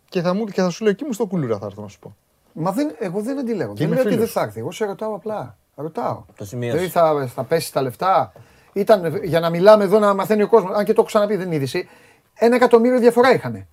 και 0.09 0.21
θα, 0.21 0.35
μου, 0.35 0.45
και 0.45 0.63
θα 0.63 0.71
σου 0.71 0.83
λέω 0.83 0.93
εκεί 0.93 1.05
μου 1.05 1.13
στο 1.13 1.27
κουλούρα 1.27 1.59
θα 1.59 1.67
έρθω 1.67 1.83
να 1.83 1.89
σου 1.89 1.99
πω. 1.99 2.17
Μα 2.53 2.73
δεν, 2.73 2.95
εγώ 2.99 3.21
δεν 3.21 3.39
αντιλέγω. 3.39 3.75
Δεν 3.75 3.87
είμαι 3.87 3.95
λέω 3.95 4.05
ότι 4.05 4.15
δεν 4.15 4.19
φίλος. 4.19 4.33
θα 4.33 4.43
έρθει. 4.43 4.59
Εγώ 4.59 4.73
σε 4.73 4.85
ρωτάω 4.85 5.15
απλά. 5.15 5.57
Ρωτάω. 5.75 6.25
Το 6.37 6.45
σημείωσα. 6.45 6.77
Δηλαδή 6.77 6.93
θα, 6.93 7.27
θα 7.27 7.45
πέσει 7.45 7.73
τα 7.73 7.83
λεφτά. 7.83 8.33
Ήταν 8.73 9.25
για 9.25 9.41
να 9.41 9.51
μιλάμε 9.51 9.85
εδώ 9.85 9.99
να 9.99 10.15
μαθαίνει 10.15 10.43
ο 10.43 10.49
κόσμος. 10.49 10.77
Αν 10.77 10.85
και 10.85 10.93
το 10.93 11.01
έχω 11.01 11.07
ξαναπεί, 11.07 11.37
δεν 11.37 11.47
είναι 11.47 11.55
είδηση. 11.55 11.89
Ένα 12.35 12.57
εκατομμύριο 12.57 12.99
διαφορά 12.99 13.35
είχαν. 13.35 13.67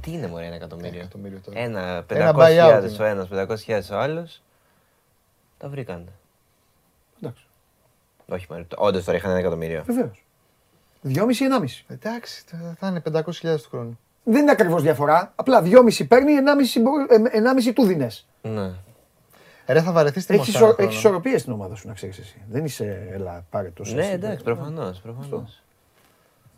Τι 0.00 0.12
είναι 0.12 0.26
μωρέ 0.26 0.46
ένα 0.46 0.54
εκατομμύριο; 0.54 1.00
εκατομμύριο 1.00 1.40
τώρα. 1.44 1.58
Ένα 1.58 2.04
Ένα 2.08 2.34
500.000 2.34 2.38
buyout 2.38 2.96
ο 3.00 3.04
ένας, 3.04 3.28
500.000 3.32 3.80
ο 3.92 3.96
άλλος. 3.96 4.42
Τα 5.58 5.68
βρήκαν. 5.68 6.08
Εντάξει. 7.22 7.46
Όχι, 8.28 8.46
μωρέ, 8.50 8.66
όντως 8.76 9.04
τώρα 9.04 9.16
είχαν 9.18 9.30
ένα 9.30 9.38
εκατομμύριο. 9.38 9.82
Βεβαίως. 9.86 10.22
Δυόμιση, 11.00 11.44
ενάμιση. 11.44 11.84
Εντάξει, 11.88 12.44
θα- 12.46 12.74
θα 12.78 12.88
είναι 12.88 13.00
500.000 13.00 13.62
του 13.62 13.68
χρόνου. 13.68 13.98
Δεν 14.24 14.42
είναι 14.42 14.50
ακριβώς 14.50 14.82
διαφορά. 14.82 15.32
Απλά 15.36 15.62
δυόμιση 15.62 16.06
παίρνει, 16.06 16.32
ενάμιση, 16.32 16.80
μπο- 16.80 17.00
ε, 17.08 17.36
ενάμιση 17.36 17.72
του 17.72 17.84
δίνες. 17.84 18.26
Ναι. 18.42 18.72
Ρε, 19.66 19.82
θα 19.82 19.92
βαρεθείς 19.92 20.26
τη 20.26 20.34
Έχεις 20.34 20.48
ισο, 20.54 20.76
ισορροπίες 20.78 21.40
στην 21.40 21.52
ομάδα 21.52 21.74
σου, 21.74 21.86
να 21.88 21.94
ξέρεις 21.94 22.18
εσύ. 22.18 22.42
Δεν 22.50 22.64
είσαι, 22.64 23.08
έλα, 23.12 23.44
πάρε 23.50 23.70
το 23.70 23.84
Ναι, 23.94 24.10
εντάξει, 24.10 24.44
προφανώς, 24.44 25.00
προφανώς. 25.00 25.62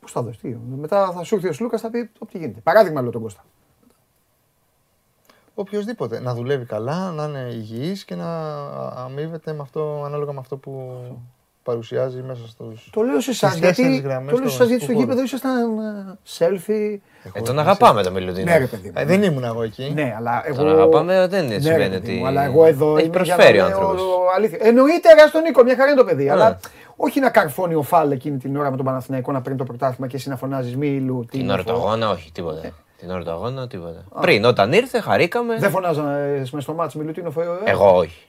Πώς 0.00 0.12
θα 0.12 0.22
δώσει, 0.22 0.38
τι. 0.38 0.56
Μετά 0.76 1.12
θα 1.12 1.22
σου 1.24 1.34
έρθει 1.34 1.48
ο 1.48 1.52
Σλούκας, 1.52 1.80
θα 1.80 1.90
πει 1.90 2.10
ό,τι 2.18 2.38
γίνεται. 2.38 2.60
Παράδειγμα, 2.60 3.00
λέω 3.02 3.10
τον 3.10 3.22
Κώστα. 3.22 3.44
Οποιοδήποτε. 5.54 6.20
Να 6.20 6.34
δουλεύει 6.34 6.64
καλά, 6.64 7.10
να 7.10 7.24
είναι 7.24 7.48
υγιής 7.52 8.04
και 8.04 8.14
να 8.14 8.58
αμείβεται 8.90 9.52
με 9.52 9.62
αυτό, 9.62 10.02
ανάλογα 10.04 10.32
με 10.32 10.38
αυτό 10.38 10.56
που 10.56 11.00
παρουσιάζει 11.62 12.22
μέσα 12.22 12.40
στους... 12.48 12.88
Το 12.92 13.02
λέω 13.02 13.20
σε 13.20 13.30
εσάς 13.30 13.50
στις 13.50 13.62
τέσσερις 13.62 13.90
γιατί, 13.92 14.06
γραμμές 14.08 14.30
το 14.30 14.36
λέω 14.36 14.44
του 14.46 14.50
σε 14.50 14.56
εσάς, 14.56 14.68
γιατί 14.68 14.82
στο 14.84 14.92
αγωνιστικού 14.92 15.00
γήπεδο 15.00 15.22
ήσασταν 15.22 15.78
ε, 15.78 16.94
selfie. 16.94 16.98
Ε, 17.32 17.40
τον 17.40 17.58
αγαπάμε 17.58 18.02
τον 18.02 18.12
Μιλουτίνο. 18.12 18.44
Ναι, 18.50 18.58
ρε 18.58 18.66
παιδί 18.66 18.86
μου. 18.88 18.92
χώρου. 18.96 19.12
Ε, 19.12 19.16
δεν 19.16 19.22
ήμουν 19.22 19.44
εγώ 19.44 19.62
εκεί. 19.62 19.92
Ναι, 19.94 20.14
αλλά 20.16 20.42
εγώ. 20.46 20.56
Τον 20.56 20.68
αγαπάμε 20.68 21.26
δεν 21.26 21.46
Ναι, 21.46 21.58
σημαίνει 21.58 21.82
ρε 21.82 21.88
παιδί 21.88 21.96
ότι. 22.10 22.12
μου, 22.18 22.26
Αλλά 22.26 22.44
εγώ 22.44 22.64
εδώ 22.64 22.96
Έχει 22.96 23.06
είμαι 23.06 23.22
για 23.22 23.34
προσφέρει 23.34 23.58
να 23.58 23.64
ο 23.64 23.68
λέω 23.68 23.78
άνθρωπος. 23.78 24.02
αλήθεια. 24.36 24.58
Εννοείται 24.60 25.08
στον 25.28 25.42
Νίκο, 25.42 25.62
μια 25.62 25.76
χαρά 25.76 25.90
είναι 25.90 26.00
το 26.00 26.06
παιδί. 26.06 26.24
Ναι. 26.24 26.30
Αλλά 26.30 26.58
όχι 26.96 27.20
να 27.20 27.30
καρφώνει 27.30 27.74
ο 27.74 27.82
Φάλ 27.82 28.10
εκείνη 28.10 28.38
την 28.38 28.56
ώρα 28.56 28.70
με 28.70 28.76
τον 28.76 28.84
Παναθηναϊκό 28.84 29.32
να 29.32 29.40
παίρνει 29.40 29.58
το 29.58 29.64
πρωτάθλημα 29.64 30.06
και 30.06 30.16
εσύ 30.16 30.28
να 30.28 30.36
φωνάζεις 30.36 30.76
Μίλου. 30.76 31.20
τι 31.20 31.26
Την 31.30 31.40
είναι 31.40 31.52
ώρα 31.52 31.64
του 31.64 31.72
αυτό». 31.72 31.86
αγώνα, 31.86 32.10
όχι, 32.10 32.32
τίποτα. 32.32 32.60
Την 32.98 33.10
ώρα 33.10 33.22
του 33.24 33.30
αγώνα, 33.30 33.66
τίποτα. 33.68 34.04
Πριν, 34.20 34.44
όταν 34.44 34.72
ήρθε, 34.72 35.00
χαρήκαμε. 35.00 35.56
Δεν 35.58 35.70
φωνάζανε 35.70 36.42
με 36.52 36.60
στο 36.60 36.72
μάτσο 36.72 36.98
Μιλού, 36.98 37.12
τι 37.12 37.20
είναι 37.20 37.28
ο 37.28 37.32
Φέο. 37.32 37.58
Εγώ 37.64 37.96
όχι. 37.96 38.26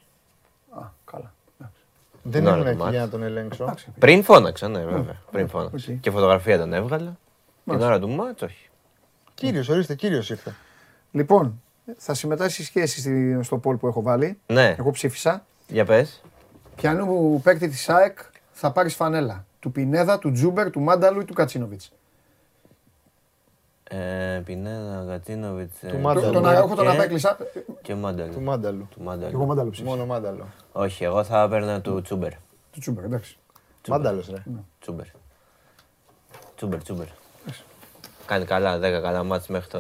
Α, 2.28 2.32
καλά. 2.32 2.34
Δεν 2.34 2.44
Ναι, 2.44 2.50
ήμουν 2.50 2.64
ρε, 2.64 2.70
εκεί 2.70 2.78
μάτς. 2.80 2.92
για 2.92 3.00
να 3.02 3.10
τον 3.10 3.24
ελέγξω. 3.24 3.64
Εντάξει. 3.64 3.88
Πριν 4.00 4.24
φώναξα, 4.24 4.68
ναι, 4.68 4.80
βέβαια. 4.80 5.22
Πριν 5.32 5.48
φώναξα. 5.50 5.92
οκ. 5.94 6.00
Και 6.00 6.12
φωτογραφία 6.12 6.58
τον 6.58 6.74
έβγαλα. 6.74 7.06
Την 7.06 7.18
Μάλιστα. 7.64 7.88
ώρα 7.90 8.00
του 8.00 8.10
μάτς, 8.10 8.42
όχι. 8.42 8.70
Κύριος, 9.34 9.70
ορίστε, 9.70 9.96
κύριος 9.96 10.30
ήρθε. 10.30 10.56
Λοιπόν, 11.12 11.62
θα 11.98 12.14
συμμετάσχεις 12.14 12.70
και 12.70 12.80
εσύ 12.82 13.00
στη- 13.00 13.40
στο 13.42 13.58
poll 13.58 13.76
που 13.76 13.88
έχω 13.88 14.02
βάλει. 14.02 14.38
Ναι, 14.48 14.76
Εγώ 14.80 14.92
ψήφισα. 14.92 15.46
για 15.68 15.86
πες. 15.86 16.22
Πιανού 16.76 17.42
παίκτη 17.44 17.68
της 17.68 17.90
ΑΕΚ 17.90 18.18
θα 18.52 18.72
πάρεις 18.72 18.96
φανέλα. 18.96 19.46
Του 19.60 19.72
Πινέδα, 19.72 20.20
του 20.20 20.32
Τσούμπερ, 20.32 20.70
του 20.70 20.80
Μάνταλου 20.80 21.20
ή 21.22 21.26
του 21.26 21.34
Γκατσίνοβιτς. 21.34 21.92
Ε, 23.94 24.40
Πινέδα, 24.46 25.04
Γκατσίνοβιτς. 25.08 25.84
ε, 25.84 25.88
Του 25.88 25.98
Μάνταλου. 26.00 26.32
Τον 26.34 26.42
Ναι, 26.42 26.48
Αραούχο 26.50 26.76
τον 26.76 26.86
και- 26.86 26.92
απέκλεισα. 26.92 27.38
Και 27.82 27.96
Μάνταλου. 27.96 28.32
Του 28.34 28.42
Μάνταλου. 28.42 28.88
Του 28.92 29.02
Μάνταλου. 29.04 29.32
Εγώ 29.34 29.46
Μάνταλου 29.46 29.70
ψήφισα. 29.70 29.94
Μόνο 29.96 30.06
Μάνταλο. 30.06 30.48
Όχι, 30.72 31.04
εγώ 31.04 31.24
θα 31.24 31.42
έπαιρνα 31.42 31.82
του 31.82 32.02
Τσούμπερ. 32.02 32.32
Του 32.72 32.80
Τσούμπερ, 32.80 33.04
εντάξει. 33.04 33.38
Μάνταλος, 33.88 34.30
ρε. 34.30 34.44
Τσούμπερ. 34.80 35.06
Τσούμπερ, 36.56 36.82
Τσούμπερ. 36.84 37.06
Κάνει 38.26 38.46
καλά, 38.46 38.78
10 38.80 39.02
καλά 39.02 39.24
μάτς 39.24 39.48
μέχρι 39.48 39.70
το... 39.70 39.80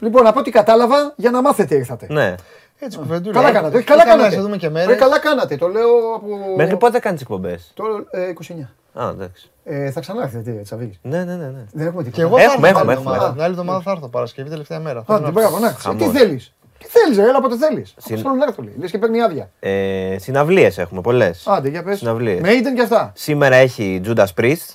Λοιπόν, 0.00 0.26
από 0.26 0.40
ό,τι 0.40 0.50
κατάλαβα, 0.50 1.12
για 1.16 1.30
να 1.30 1.42
μάθετε 1.42 1.74
ήρθατε. 1.74 2.06
Ναι. 2.10 2.34
Έτσι, 2.78 2.98
κουβεντούρα. 2.98 3.34
Καλά 3.40 3.52
κάνατε. 3.52 3.76
Όχι, 3.76 3.84
καλά 3.86 4.02
Είχαμε 4.02 4.16
κάνατε. 4.16 4.36
Να 4.36 4.40
σε 4.42 4.46
δούμε 4.46 4.56
και 4.56 4.66
Ρε, 4.66 4.72
μέρες. 4.72 4.98
καλά 4.98 5.18
κάνατε. 5.18 5.56
Το 5.56 5.68
λέω 5.68 6.14
από. 6.14 6.26
Μέχρι 6.56 6.76
πότε 6.76 6.98
κάνεις 6.98 7.20
εκπομπές; 7.20 7.72
Το 7.74 7.84
ε, 8.10 8.28
29. 8.28 8.68
Α, 8.94 9.08
εντάξει. 9.08 9.50
Ε, 9.64 9.90
θα 9.90 10.00
ξανάρθετε, 10.00 10.50
Τσαβίλη. 10.50 10.98
Ναι, 11.02 11.24
ναι, 11.24 11.34
ναι. 11.36 11.46
ναι. 11.46 11.64
Δεν 11.72 11.86
έχουμε 11.86 12.02
τίποτα. 12.02 12.10
Και 12.10 12.22
εγώ 12.22 12.36
θα 12.36 12.42
Έχουμε, 12.42 12.68
έρθω 12.68 12.78
έχουμε, 12.80 12.92
άλλη 12.92 13.00
έχουμε. 13.00 13.14
εβδομάδα. 13.14 13.32
Την 13.32 13.42
άλλη 13.42 13.50
εβδομάδα 13.52 13.80
θα 13.80 13.90
έρθω. 13.90 14.08
Παρασκευή 14.08 14.48
τελευταία 14.50 14.80
μέρα. 14.80 14.98
Α, 14.98 15.02
Θέλω 15.04 15.18
την 15.18 15.26
να 15.26 15.32
μπράβο, 15.32 15.58
να. 15.58 15.70
Χαμός. 15.72 16.02
Τι 16.02 16.18
θέλεις; 16.18 16.54
Τι 16.78 16.86
θέλεις, 16.88 17.18
έλα 17.18 17.40
πότε 17.40 17.56
θέλεις. 17.56 17.94
Συν- 17.96 18.18
Θέλω 18.18 18.34
να 18.34 18.44
έρθω, 18.44 18.62
λέει. 18.62 18.74
Λες 18.78 18.90
και 18.90 18.98
παίρνει 18.98 19.20
άδεια. 19.22 19.50
Ε, 19.60 20.16
συναυλίες 20.18 20.78
έχουμε, 20.78 21.00
πολλές. 21.00 21.46
Άντε, 21.46 21.68
για 21.68 21.82
πες. 21.82 21.98
Συναυλίες. 21.98 22.40
Με 22.40 22.50
ήταν 22.50 22.74
και 22.74 22.82
αυτά. 22.82 23.12
Σήμερα 23.14 23.56
έχει 23.56 24.00
Judas 24.04 24.26
Priest, 24.40 24.74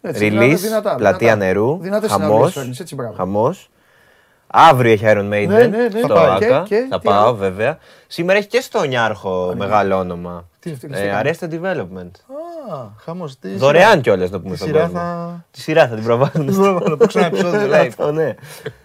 Έτσι, 0.00 0.28
release, 0.32 0.38
δυνατά, 0.38 0.56
δυνατά, 0.58 0.94
πλατεία 0.94 1.18
δυνατά. 1.18 1.44
νερού, 1.44 1.78
Δυνατές 1.80 2.10
Αύριο 4.58 4.92
έχει 4.92 5.04
Iron 5.06 5.28
Maiden 5.32 5.46
Ναι, 5.48 5.66
ναι, 5.66 5.66
ναι. 5.66 5.88
στο 5.98 6.06
Θα 6.06 6.14
πάει. 6.14 6.30
ΆΚΑ. 6.30 6.62
Και- 6.68 6.74
και, 6.76 6.86
θα 6.90 6.98
τι 6.98 7.06
πάω 7.06 7.22
άλλο; 7.26 7.34
βέβαια. 7.34 7.78
Σήμερα 8.06 8.38
έχει 8.38 8.46
και 8.48 8.60
στο 8.60 8.84
Νιάρχο 8.84 9.54
μεγάλο 9.56 9.96
όνομα. 9.98 10.48
Τι 10.58 10.70
αυτή 10.70 10.88
Ε, 10.92 11.20
Arrested 11.22 11.50
Development. 11.50 12.10
Α, 12.72 12.86
χαμός. 13.04 13.38
Τι 13.38 13.48
Δωρεάν 13.56 14.00
κιόλας 14.00 14.30
να 14.30 14.38
πούμε 14.40 14.50
Τη 14.50 14.56
στον 14.56 14.68
σειρά 14.68 14.80
κόσμο. 14.82 14.98
θα... 14.98 15.44
Τη 15.50 15.60
σειρά 15.60 15.88
θα 15.88 15.94
την 15.94 16.04
προβάλλουμε. 16.04 16.80
Να 16.88 16.96
παίξω 16.96 17.18
ένα 17.18 17.26
επεισόδιο 17.28 17.68
live. 17.74 17.86
Αυτό, 17.88 18.12
ναι. 18.12 18.34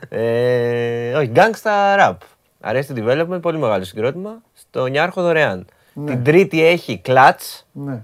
Ε, 0.09 1.13
όχι, 1.13 1.31
Gangsta 1.35 1.99
Rap. 1.99 2.15
Arrested 2.63 2.97
Development, 2.97 3.41
πολύ 3.41 3.57
μεγάλο 3.57 3.83
συγκρότημα. 3.83 4.41
Στο 4.53 4.85
Νιάρχο 4.85 5.21
δωρεάν. 5.21 5.65
Την 6.05 6.23
Τρίτη 6.23 6.65
έχει 6.65 7.01
Clutch, 7.05 7.61
Ναι. 7.71 8.01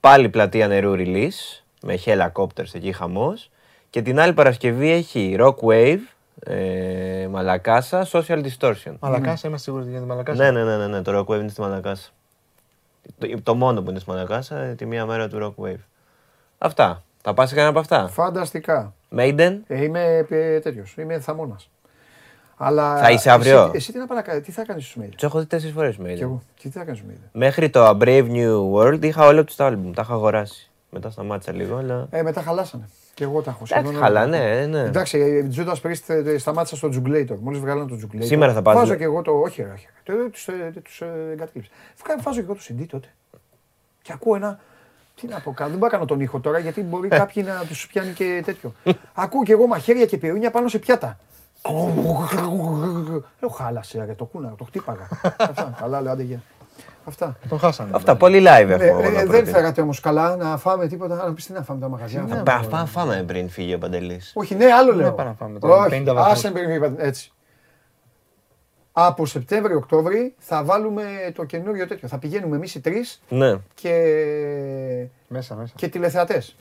πάλι 0.00 0.28
πλατεία 0.28 0.68
νερού 0.68 0.94
release, 0.96 1.62
με 1.82 1.98
helicopters 2.04 2.74
εκεί 2.74 2.92
χαμός. 2.92 3.50
Και 3.90 4.02
την 4.02 4.20
άλλη 4.20 4.32
Παρασκευή 4.32 4.90
έχει 4.90 5.36
Rock 5.40 5.54
Wave, 5.68 5.98
ε, 6.44 7.26
Μαλακάσα, 7.30 8.06
Social 8.12 8.44
Distortion. 8.44 8.94
Μαλακάσα, 9.00 9.48
είμαστε 9.48 9.64
σίγουροι 9.64 9.82
ότι 9.82 9.90
γίνεται 9.90 10.08
μαλακάσα. 10.08 10.42
Ναι, 10.42 10.50
ναι, 10.50 10.64
ναι, 10.64 10.76
ναι, 10.76 10.86
ναι, 10.86 11.02
το 11.02 11.18
Rock 11.18 11.34
Wave 11.34 11.38
είναι 11.40 11.48
στη 11.48 11.60
Μαλακάσα. 11.60 12.08
Το, 13.18 13.28
το 13.42 13.54
μόνο 13.54 13.82
που 13.82 13.90
είναι 13.90 13.98
στη 13.98 14.10
Μαλακάσα, 14.10 14.58
ε, 14.58 14.74
τη 14.74 14.86
μία 14.86 15.06
μέρα 15.06 15.28
του 15.28 15.54
Rock 15.58 15.64
Wave. 15.64 15.80
Αυτά. 16.58 17.02
Θα 17.22 17.34
πας 17.34 17.48
σε 17.48 17.54
κανένα 17.54 17.70
από 17.70 17.80
αυτά; 17.80 18.08
Φανταστικά. 18.08 18.94
Maiden, 19.16 19.58
Ε, 19.66 19.82
είμαι 19.82 20.26
τέτοιος. 20.62 20.94
Είμαι 20.98 21.18
θαμώνας. 21.18 21.70
Αλλά 22.56 22.96
Θα 22.98 23.10
είσαι 23.10 23.30
αύριο; 23.30 23.62
Εσύ, 23.62 23.70
εσύ 23.74 23.92
τι, 23.92 23.98
να 23.98 24.06
παρακα... 24.06 24.40
τι 24.40 24.52
θα 24.52 24.64
κάνεις 24.64 24.86
στους 24.88 25.02
mail. 25.04 25.08
τους 25.10 25.22
έχω 25.22 25.38
δει 25.38 25.46
τέσσερις 25.46 25.74
φορές 25.74 25.96
Maiden. 26.00 26.14
Κι 26.14 26.22
εγώ. 26.22 26.42
Και 26.54 26.68
τι 26.68 26.78
θα 26.78 26.84
κάνεις 26.84 26.98
στους 27.00 27.12
mail. 27.12 27.28
Μέχρι 27.32 27.70
το 27.70 27.88
A 27.88 27.98
Brave 28.02 28.30
New 28.30 28.72
World 28.72 28.98
είχα 29.02 29.26
όλα 29.26 29.44
τους 29.44 29.56
τα 29.56 29.66
άλμπουμ, 29.66 29.92
τα 29.92 30.02
είχα 30.04 30.12
αγοράσει. 30.14 30.67
Μετά 30.90 31.10
σταμάτησα 31.10 31.52
λίγο, 31.52 31.76
αλλά. 31.76 32.06
Ε, 32.10 32.22
μετά 32.22 32.42
χαλάσανε. 32.42 32.88
Και 33.14 33.24
εγώ 33.24 33.42
τα 33.42 33.50
έχω 33.50 33.64
Εντάξει, 33.64 33.84
σχεδόν 33.86 34.02
χαλά, 34.02 34.20
όλα. 34.24 34.28
ναι, 34.38 34.66
ναι. 34.66 34.80
Εντάξει, 34.80 35.18
η 35.18 35.52
Judas 35.56 35.74
Priest 35.82 36.14
ε, 36.26 36.38
σταμάτησα 36.38 36.76
στο 36.76 36.88
Τζουγκλέιτορ. 36.88 37.38
Μόλις 37.38 37.60
βγάλανε 37.60 37.88
το 37.88 37.96
Τζουγκλέιτορ. 37.96 38.28
Σήμερα 38.30 38.52
θα 38.52 38.62
πας, 38.62 38.74
Βάζω 38.74 38.88
λέ- 38.88 38.98
και 38.98 39.04
εγώ 39.04 39.22
το. 39.22 39.32
Όχι, 39.32 39.62
ρε, 39.62 39.70
όχι. 39.72 39.86
Τους 40.82 41.00
εγκατέλειψα. 41.32 41.72
Βάζω 42.22 42.38
και 42.40 42.44
εγώ 42.44 42.54
το 42.54 42.60
CD 42.68 42.84
τότε. 42.88 43.08
Και 44.02 44.12
ακούω 44.12 44.34
ένα. 44.34 44.58
Τι 45.20 45.26
να 45.26 45.40
πω, 45.40 45.52
κάνω, 45.52 45.70
δεν 45.70 45.78
μπορώ 45.78 45.90
να 45.90 45.96
κάνω 45.96 46.04
τον 46.04 46.20
ήχο 46.20 46.40
τώρα 46.40 46.58
γιατί 46.58 46.80
μπορεί 46.82 47.08
κάποιοι 47.08 47.44
να 47.46 47.64
τους 47.66 47.86
πιάνει 47.86 48.12
και 48.12 48.42
τέτοιο. 48.44 48.72
ακούω 49.14 49.42
και 49.42 49.52
εγώ 49.52 49.66
μαχαίρια 49.66 50.06
και 50.06 50.16
πυρούνια 50.18 50.50
πάνω 50.50 50.68
σε 50.68 50.78
πιάτα. 50.78 51.18
Λέω 53.40 53.48
χάλασε, 53.56 54.04
ρε, 54.06 54.12
το 54.14 54.24
κούνα, 54.24 54.54
το 54.58 54.64
χτύπαγα. 54.64 55.08
Αυτά, 55.38 55.74
καλά, 55.80 56.00
λέω, 56.00 56.12
άντε 56.12 56.22
γεια. 56.22 56.42
Αυτά. 57.04 57.36
Τον 57.48 57.58
χάσαμε. 57.58 57.90
Αυτά, 57.94 58.16
πολύ 58.16 58.38
live 58.42 58.68
Ε, 58.68 58.72
έχω. 58.72 58.82
ε, 58.82 58.86
εγώ 58.88 59.00
να 59.02 59.10
δεν 59.10 59.26
προτείνω. 59.26 59.56
φέρατε 59.56 59.80
όμως 59.80 60.00
καλά 60.00 60.36
να 60.36 60.56
φάμε 60.56 60.86
τίποτα. 60.88 61.14
Να 61.14 61.32
πεις 61.32 61.46
τι 61.46 61.52
να 61.52 61.62
φάμε 61.62 61.80
τα 61.80 61.88
μαγαζιά. 61.88 62.24
Θα 62.28 62.42
πά- 62.42 62.64
πά- 62.68 62.86
φάμε 62.88 63.24
πριν 63.26 63.48
φύγει 63.50 63.74
ο 63.74 63.78
Παντελής. 63.78 64.32
Όχι, 64.34 64.54
ναι, 64.54 64.64
άλλο 64.72 64.90
Δεν 64.90 65.00
λέω. 65.00 65.12
πάμε 65.12 65.28
να 65.28 65.34
φάμε 65.34 65.58
τώρα, 65.58 65.74
Όχι, 65.84 65.88
50 65.88 66.14
βαθμούς. 66.14 66.32
άσε 66.32 66.50
με 66.52 66.60
πριν 66.60 66.94
έτσι. 66.98 67.32
Από 68.92 69.26
Σεπτέμβριο-Οκτώβρη 69.26 70.34
θα 70.38 70.64
βάλουμε 70.64 71.04
το 71.34 71.44
καινούριο 71.44 71.86
τέτοιο. 71.86 72.08
Θα 72.08 72.18
πηγαίνουμε 72.18 72.56
εμείς 72.56 72.74
οι 72.74 72.80
τρεις 72.80 73.20
Ναι. 73.28 73.54
και, 73.74 73.92
Μέσα, 75.28 75.54
μέσα. 75.54 75.72
και 75.76 75.88
τηλεθεατές. 75.88 76.56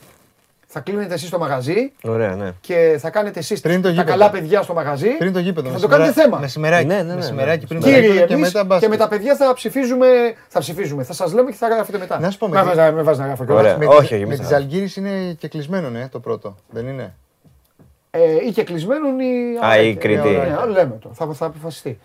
Θα 0.70 0.80
κλείνετε 0.80 1.14
εσείς 1.14 1.30
το 1.30 1.38
μαγαζί 1.40 1.92
Ωραία, 2.04 2.36
ναι. 2.36 2.52
και 2.62 2.98
θα 3.00 3.10
κάνετε 3.10 3.40
εσείς 3.40 3.62
Πριν 3.62 3.76
το 3.82 3.88
τα 3.88 3.90
γήπεδο. 3.90 4.10
καλά 4.10 4.30
παιδιά 4.30 4.62
στο 4.62 4.74
μαγαζί. 4.74 5.10
Πριν 5.18 5.34
το 5.34 5.40
γήπεδο. 5.40 5.70
Θα 5.70 5.74
το 5.74 5.80
μεσημερά- 5.88 6.04
κάνετε 6.04 6.22
θέμα. 6.22 6.40
Μεσημεράκι. 6.40 6.86
Ναι, 6.86 6.96
ναι, 6.96 7.02
ναι, 7.04 7.16
Μεσημεράκι 7.16 7.62
ναι. 7.62 7.68
πριν 7.68 7.80
το 7.82 7.86
Κύριοι, 7.88 8.08
γήπεδο 8.08 8.26
και 8.26 8.34
εμείς 8.34 8.46
μετά 8.48 8.60
και 8.62 8.66
μπάσκετ. 8.66 8.90
με 8.90 8.98
τα 8.98 9.08
παιδιά 9.08 9.36
θα 9.36 9.54
ψηφίζουμε. 9.54 10.08
Θα 10.48 10.60
ψηφίζουμε. 10.60 11.04
Θα 11.04 11.14
σας 11.14 11.34
λέμε 11.34 11.50
και 11.52 11.56
θα 11.58 11.68
γράφετε 11.68 11.98
μετά. 11.98 12.20
Να 12.20 12.30
σου 12.30 12.38
πω, 12.38 12.48
με, 12.48 12.64
με- 12.64 12.74
βάζει- 12.74 12.94
με 12.96 13.02
βάζεις 13.02 13.20
να 13.20 13.26
γράφω 13.26 13.46
κιόλας. 13.46 13.64
Ωραία. 13.64 13.78
Με 13.78 13.86
όχι, 13.86 13.98
τις- 13.98 14.06
όχι, 14.12 14.16
Με 14.20 14.24
εμείς 14.24 14.38
τη 14.38 14.44
θα- 14.44 14.50
Ζαλγκύρης 14.50 14.96
είναι 14.96 15.34
και 15.40 15.48
κλεισμένο, 15.48 15.90
ναι, 15.90 16.08
το 16.08 16.20
πρώτο. 16.20 16.56
Δεν 16.70 16.88
είναι; 16.88 17.14
Ε, 18.12 18.20
ή 18.48 18.52
και 18.52 18.64
κλεισμένων 18.64 19.20
ή. 19.20 19.66
Α, 19.66 19.78
ή 19.82 19.90
Ε, 19.90 19.94
Κρήτη. 19.94 20.28
ναι, 20.30 20.38
ναι, 20.38 20.66
λέμε 20.72 20.98
το. 21.02 21.10
Θα, 21.14 21.28
θα 21.34 21.46
αποφασιστεί. 21.46 22.00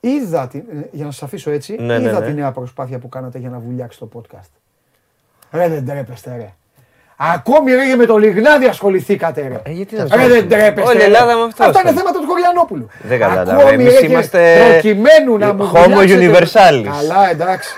Είδα 0.00 0.48
την, 0.48 0.60
ε, 0.72 0.88
για 0.92 1.04
να 1.04 1.10
σας 1.10 1.22
αφήσω 1.22 1.50
έτσι, 1.50 1.76
Ναι, 1.80 1.98
ναι, 1.98 2.08
είδα 2.08 2.20
ναι. 2.20 2.26
τη 2.26 2.32
νέα 2.32 2.52
προσπάθεια 2.52 2.98
που 2.98 3.08
κάνατε 3.08 3.38
για 3.38 3.50
να 3.50 3.58
βουλιάξει 3.58 3.98
το 3.98 4.08
podcast. 4.14 4.48
Ρε 5.52 5.68
δεν 5.68 5.86
τρέπεστε 5.86 6.36
ρε. 6.36 6.52
Ακόμη 7.22 7.72
ρε 7.72 7.94
με 7.94 8.06
το 8.06 8.16
Λιγνάδι 8.16 8.66
ασχοληθήκατε 8.66 9.48
ρε. 9.48 9.60
Ε, 9.62 9.70
γιατί 9.72 9.96
να 9.96 10.04
Ρε 10.16 10.28
δεν 10.28 10.48
τρέπεστε. 10.48 10.88
Όλη 10.90 10.96
η 10.96 10.98
ρε. 11.00 11.04
Ελλάδα 11.04 11.34
με 11.36 11.42
αυτό 11.42 11.46
Αυτά 11.46 11.64
είναι 11.64 11.72
ασχολείται. 11.78 12.00
θέματα 12.00 12.18
του 12.20 12.26
Χωριανόπουλου. 12.26 12.88
Δεν 13.02 13.18
κατάλαβα. 13.18 13.52
Ακόμη, 13.56 13.72
Εμείς 13.82 13.92
ρε, 13.94 14.00
και 14.00 14.06
είμαστε 14.06 14.56
προκειμένου 14.70 15.38
να 15.38 15.52
μου 15.52 15.70
homo 15.74 15.88
βουλιάξετε- 15.88 16.30
universalis. 16.30 16.84
Καλά 17.00 17.30
εντάξει. 17.30 17.74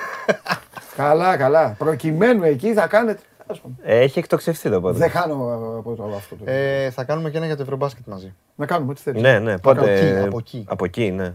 καλά, 0.96 1.36
καλά. 1.36 1.74
Προκειμένου 1.78 2.44
εκεί 2.44 2.72
θα 2.72 2.86
κάνετε. 2.86 3.20
Τέλος 3.46 3.60
πάντων. 3.60 3.78
Ε, 3.82 3.98
Έχει 4.00 4.18
εκτοξευθεί 4.18 4.70
το 4.70 4.80
πόδι. 4.80 4.98
Δεν 4.98 5.10
χάνω 5.10 5.34
ε, 5.34 5.78
από 5.78 5.94
το 5.94 6.12
αυτό. 6.16 6.34
Το... 6.36 6.42
Ε, 6.50 6.90
θα 6.90 7.04
κάνουμε 7.04 7.30
και 7.30 7.36
ένα 7.36 7.46
για 7.46 7.56
το 7.56 7.62
Ευρωμπάσκετ 7.62 8.06
μαζί. 8.06 8.34
Να 8.54 8.66
κάνουμε 8.66 8.90
ό,τι 8.90 9.00
θέλεις. 9.00 9.22
Ναι, 9.22 9.38
ναι, 9.38 9.58
πότε. 9.58 9.92
εκεί, 9.94 10.26
από 10.26 10.38
εκεί. 10.38 10.64
Από 10.68 10.84
εκεί, 10.84 11.10
ναι. 11.10 11.32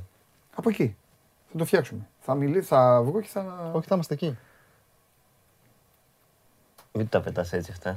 Από 0.56 0.70
εκεί. 0.70 0.96
Θα 1.52 1.58
το 1.58 1.66
φτιάξουμε. 1.66 2.02
Θα, 2.20 2.36
μιλεί, 2.36 2.62
θα 2.62 3.02
βγω 3.06 3.22
και 3.22 3.28
θα... 3.34 3.70
Όχι, 3.72 3.86
θα 3.88 3.96
είμαστε 3.96 4.14
εκεί. 4.14 4.38
Μην 6.92 7.10
τα 7.10 7.20
πετάς 7.22 7.54
έτσι 7.54 7.72
αυτά. 7.74 7.90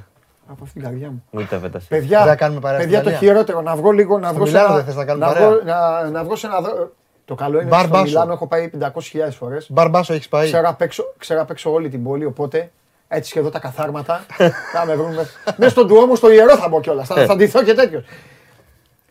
Από 0.47 0.63
αυτήν 0.63 0.81
την 0.81 0.89
καρδιά 0.89 1.09
μου. 1.09 1.23
Μην 1.31 1.47
τα 1.47 1.57
πετάς 1.57 1.81
έτσι. 1.81 1.87
Παιδιά, 1.87 2.17
Δεν 2.19 2.27
θα 2.27 2.35
κάνουμε 2.35 2.59
παρέα 2.59 2.79
παιδιά 2.79 2.97
στην 2.99 3.09
το 3.11 3.15
Ιταλία. 3.17 3.31
χειρότερο, 3.33 3.61
να 3.61 3.75
βγω 3.75 3.91
λίγο, 3.91 4.19
να 4.19 4.33
βγω 4.33 4.45
σε 4.45 4.51
Μιλάνο 4.51 4.67
ένα... 4.67 4.75
δεν 4.75 4.85
θες 4.85 4.95
να 4.95 5.05
κάνουμε 5.05 5.25
να 5.25 5.31
παρέα; 5.33 5.49
βγω, 5.49 5.59
να, 5.63 6.09
να 6.09 6.23
βγω 6.23 6.35
σε 6.35 6.47
ένα... 6.47 6.61
δρο- 6.61 6.91
Το 7.25 7.35
καλό 7.35 7.59
είναι 7.59 7.69
Μπαρ 7.69 7.79
ότι 7.79 7.87
στο 7.87 7.97
μπάσο. 7.97 8.05
Μιλάνο 8.11 8.33
έχω 8.33 8.47
πάει 8.47 8.69
500.000 8.79 8.89
φορές. 9.31 9.71
Μπαρμπάσο 9.71 10.13
έχεις 10.13 10.27
πάει. 10.27 10.45
Ξέρω 10.45 10.69
απ' 10.69 10.81
έξω, 10.81 11.13
ξέρω 11.17 11.41
απ' 11.41 11.49
έξω 11.49 11.71
όλη 11.71 11.89
την 11.89 12.03
πόλη, 12.03 12.25
οπότε 12.25 12.71
έτσι 13.07 13.31
και 13.31 13.39
εδώ 13.39 13.49
τα 13.49 13.59
καθάρματα. 13.59 14.25
θα 14.73 14.85
με 14.85 14.95
βρούμε. 14.95 15.27
Μέσα 15.57 15.71
στον 15.71 15.87
του 15.87 16.15
στο 16.15 16.31
ιερό 16.31 16.55
θα 16.55 16.67
μπω 16.69 16.81
κιόλας. 16.81 17.07
Θα, 17.07 17.25
θα 17.25 17.35
ντυθώ 17.35 17.63
και 17.63 17.73
τέτοιος. 17.73 18.03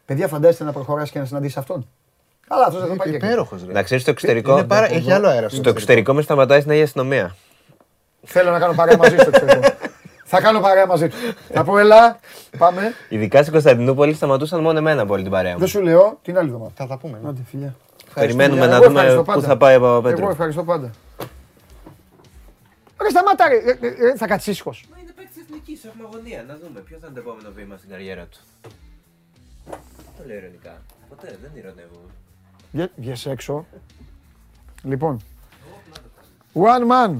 Παιδιά, 0.05 0.29
φαντάζεστε 0.29 0.65
να 0.65 0.73
προχωράσει 0.73 1.13
και 1.13 1.19
να 1.19 1.25
συναντήσεις 1.25 1.57
αυτόν. 1.57 1.89
Αλλά 2.49 2.65
αυτός 2.67 2.81
δεν 2.81 2.91
θα 2.91 2.97
πάει 2.97 3.13
και 3.13 3.19
καλά. 3.19 3.33
Υπέροχος, 3.33 3.65
ρε. 3.67 3.73
Να 3.73 3.83
ξέρεις 3.83 4.03
στο 4.03 4.11
εξωτερικό. 4.11 4.53
Είναι 4.53 4.65
πάρα... 4.65 4.87
Έχει 4.93 5.13
άλλο 5.13 5.29
αέρα. 5.29 5.49
Στο 5.49 5.69
εξωτερικό 5.69 6.13
μες 6.13 6.25
σταματάει 6.25 6.59
στην 6.61 6.71
Αγία 6.71 6.85
Αστυνομία. 6.85 7.37
Θέλω 8.25 8.51
να 8.51 8.59
κάνω 8.59 8.73
παρέα 8.75 8.97
μαζί 8.97 9.17
του. 9.17 9.29
εξωτερικό. 9.35 9.69
θα 10.25 10.41
κάνω 10.41 10.61
παρέα 10.61 10.87
μαζί 10.87 11.09
του. 11.09 11.17
Θα 11.53 11.65
πω, 11.65 11.79
έλα, 11.79 12.19
πάμε. 12.59 12.95
Ειδικά 13.09 13.41
στην 13.41 13.53
Κωνσταντινούπολη 13.53 14.15
σταματούσαν 14.15 14.61
μόνο 14.61 14.79
εμένα 14.79 15.03
από 15.03 15.13
όλη 15.13 15.23
την 15.23 15.31
παρέα 15.33 15.53
μου. 15.53 15.59
Δεν 15.59 15.69
σου 15.69 15.81
λέω 15.83 16.19
την 16.23 16.39
άλλη 16.39 16.47
εβδομάδα. 16.49 16.73
Θα 16.75 16.87
τα 16.87 16.99
πούμε. 16.99 17.19
ναι. 17.23 17.29
Άντε, 17.29 17.41
φιλιά. 17.51 17.75
Περιμένουμε 18.15 18.61
Εγώ 18.65 18.71
να 18.71 18.77
δούμε 18.81 18.87
ευχαριστώ 19.01 19.21
πού 19.23 19.27
πάντα. 19.33 19.47
θα 19.47 19.57
πάει 19.57 19.75
ο 19.75 19.77
Εγώ 19.77 19.87
Παπαπέτρου. 20.01 20.29
ευχαριστώ 20.31 20.65
πάντα. 20.65 20.91
Ρε 23.03 23.09
σταμάτα 23.09 23.49
ρε, 23.49 23.57
Ε, 23.57 23.71
ε, 23.87 24.09
ε, 24.09 24.17
θα 24.17 24.27
κάτσεις 24.27 24.53
ήσυχος. 24.53 24.85
Μα 24.91 24.97
είναι 25.03 25.13
παίκτης 25.17 25.43
εθνικής, 25.43 25.85
έχουμε 25.85 26.05
αγωνία. 26.13 26.45
Να 26.49 26.59
δούμε 26.65 26.81
ποιος 26.81 27.01
θα 27.01 27.07
είναι 27.11 27.21
το 27.21 27.29
επόμενο 27.29 27.49
βήμα 27.55 27.77
στην 27.77 27.91
καριέρα 27.91 28.25
του. 28.25 28.39
Το 30.17 30.23
λέω 30.27 30.37
ειρωνικά. 30.37 30.83
Ποτέ 31.09 31.39
δεν 31.43 31.51
ειρωνεύομαι. 31.55 32.11
Βγε- 32.73 32.91
Βγες 32.97 33.27
έξω. 33.27 33.67
Λοιπόν. 34.83 35.21
One 36.55 36.85
man. 36.93 37.13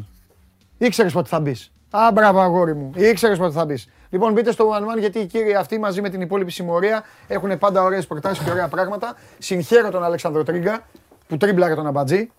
Ήξερες 0.83 1.13
πότε 1.13 1.29
θα 1.29 1.41
μπεις. 1.41 1.73
Α, 1.91 2.11
μπράβο 2.13 2.41
αγόρι 2.41 2.75
μου. 2.75 2.91
Ήξερες 2.95 3.39
πότε 3.39 3.53
θα 3.53 3.65
μπεις. 3.65 3.89
Λοιπόν, 4.11 4.33
μπείτε 4.33 4.53
στο 4.53 4.71
One 4.71 4.95
Man 4.95 4.99
γιατί 4.99 5.19
οι 5.19 5.27
κύριοι 5.27 5.55
αυτοί 5.55 5.79
μαζί 5.79 6.01
με 6.01 6.09
την 6.09 6.21
υπόλοιπη 6.21 6.51
συμμορία 6.51 7.03
έχουν 7.27 7.59
πάντα 7.59 7.83
ωραίες 7.83 8.07
προτάσεις 8.07 8.45
και 8.45 8.51
ωραία 8.51 8.69
πράγματα. 8.69 9.15
Συγχαίρω 9.39 9.91
τον 9.91 10.05
Αλέξανδρο 10.05 10.43
Τρίγκα 10.45 10.81
που 11.29 11.37
τρίμπλαρε 11.37 11.75
τον 11.75 11.87
αμπατζή. 11.87 12.31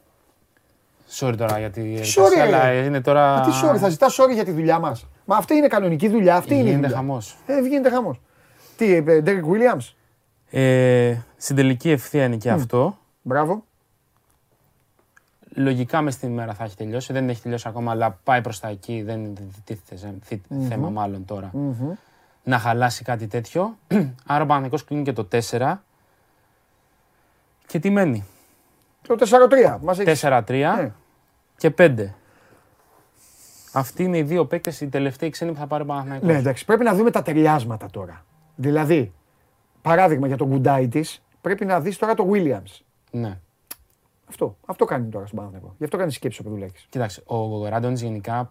Sorry 1.19 1.33
τώρα 1.37 1.59
γιατί. 1.59 1.99
Sorry, 2.15 2.39
αλλά 2.41 2.69
ρε. 2.69 2.77
είναι 2.77 3.01
τώρα. 3.01 3.33
Α, 3.35 3.41
τι 3.41 3.51
sorry, 3.63 3.77
θα 3.77 3.89
ζητάς 3.89 4.17
sorry 4.21 4.33
για 4.33 4.43
τη 4.45 4.51
δουλειά 4.51 4.79
μας. 4.79 5.07
Μα 5.25 5.35
αυτή 5.35 5.55
είναι 5.55 5.67
κανονική 5.67 6.09
δουλειά. 6.09 6.35
Αυτή 6.35 6.53
είναι 6.53 6.61
η 6.61 6.65
Γίνεται 6.65 6.81
δουλειά. 6.81 6.97
χαμός. 6.97 7.37
Ε, 7.45 7.59
γίνεται 7.59 7.89
χαμός. 7.89 8.21
Τι 8.77 8.85
είπε, 8.85 9.21
Ντέρικ 9.21 9.43
Williams; 9.45 9.93
Ε, 10.49 11.15
στην 11.37 11.55
τελική 11.55 11.91
ευθεία 11.91 12.23
είναι 12.23 12.35
και 12.35 12.51
αυτό. 12.51 12.97
Μπράβο. 13.21 13.63
Λογικά 15.55 16.01
μες 16.01 16.13
στην 16.13 16.29
ημέρα 16.29 16.53
θα 16.53 16.63
έχει 16.63 16.75
τελειώσει. 16.75 17.13
Δεν 17.13 17.29
έχει 17.29 17.41
τελειώσει 17.41 17.67
ακόμα, 17.67 17.91
αλλά 17.91 18.19
πάει 18.23 18.41
προς 18.41 18.59
τα 18.59 18.67
εκεί. 18.67 19.01
Δεν 19.01 19.33
τίθεται 19.63 19.95
σε- 19.95 20.15
θη- 20.23 20.45
θέμα 20.67 20.89
μάλλον 20.89 21.25
τώρα 21.25 21.51
να 22.43 22.59
χαλάσει 22.59 23.03
κάτι 23.03 23.27
τέτοιο. 23.27 23.77
Άρα 24.25 24.43
ο 24.43 24.45
Παναθηναϊκός 24.45 24.83
κλείνει 24.83 25.03
και 25.03 25.13
το 25.13 25.27
4. 25.31 25.73
Και 27.67 27.79
τι 27.79 27.89
μένει; 27.89 28.23
Το 29.07 29.15
4-3. 29.15 29.77
Μας 29.81 29.99
έχεις- 29.99 30.21
4-3 30.21 30.75
Ναι. 30.75 30.91
και 31.57 31.69
5. 31.77 32.13
Αυτοί 33.73 34.03
είναι 34.03 34.17
οι 34.17 34.23
δύο 34.23 34.45
παίκτες, 34.45 34.81
οι 34.81 34.87
τελευταίοι 34.87 35.29
ξένοι 35.29 35.51
που 35.51 35.57
θα 35.57 35.67
πάρει 35.67 35.83
ο 35.83 35.85
Παναθηναϊκός. 35.85 36.27
Ναι, 36.29 36.37
εντάξει, 36.37 36.65
πρέπει 36.65 36.83
να 36.83 36.93
δούμε 36.95 37.11
τα 37.11 37.21
ταιριάσματα 37.21 37.87
τώρα. 37.91 38.25
Δηλαδή, 38.55 39.13
παράδειγμα 39.81 40.27
για 40.27 40.37
τον 40.37 40.47
Γκουντάι 40.47 40.87
της, 40.87 41.21
πρέπει 41.41 41.65
να 41.65 41.79
δεις 41.79 41.97
τώρα 41.97 42.13
το 42.13 42.29
Williams. 42.31 42.79
Ναι. 43.11 43.37
Αυτό, 44.31 44.57
αυτό 44.65 44.85
κάνει 44.85 45.09
τώρα 45.09 45.25
στον 45.25 45.37
Παναθηναϊκό. 45.37 45.75
Γι' 45.77 45.83
αυτό 45.83 45.97
κάνει 45.97 46.11
σκέψη 46.11 46.41
ο 46.41 46.43
Πεδουλάκη. 46.43 46.85
Κοίταξε, 46.89 47.21
ο 47.25 47.67
Ράντονης 47.67 48.01
γενικά 48.01 48.49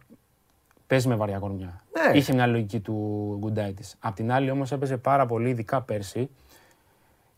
παίζει 0.86 1.08
με 1.08 1.14
βαριά 1.14 1.38
κορμιά. 1.38 1.80
Ναι. 2.10 2.18
Είχε 2.18 2.32
μια 2.34 2.46
λογική 2.46 2.80
του 2.80 3.36
Γκουντάι 3.40 3.72
της. 3.72 3.96
Απ' 4.00 4.14
την 4.14 4.32
άλλη 4.32 4.50
όμως 4.50 4.72
έπαιζε 4.72 4.96
πάρα 4.96 5.26
πολύ, 5.26 5.48
ειδικά 5.48 5.80
πέρσι, 5.82 6.30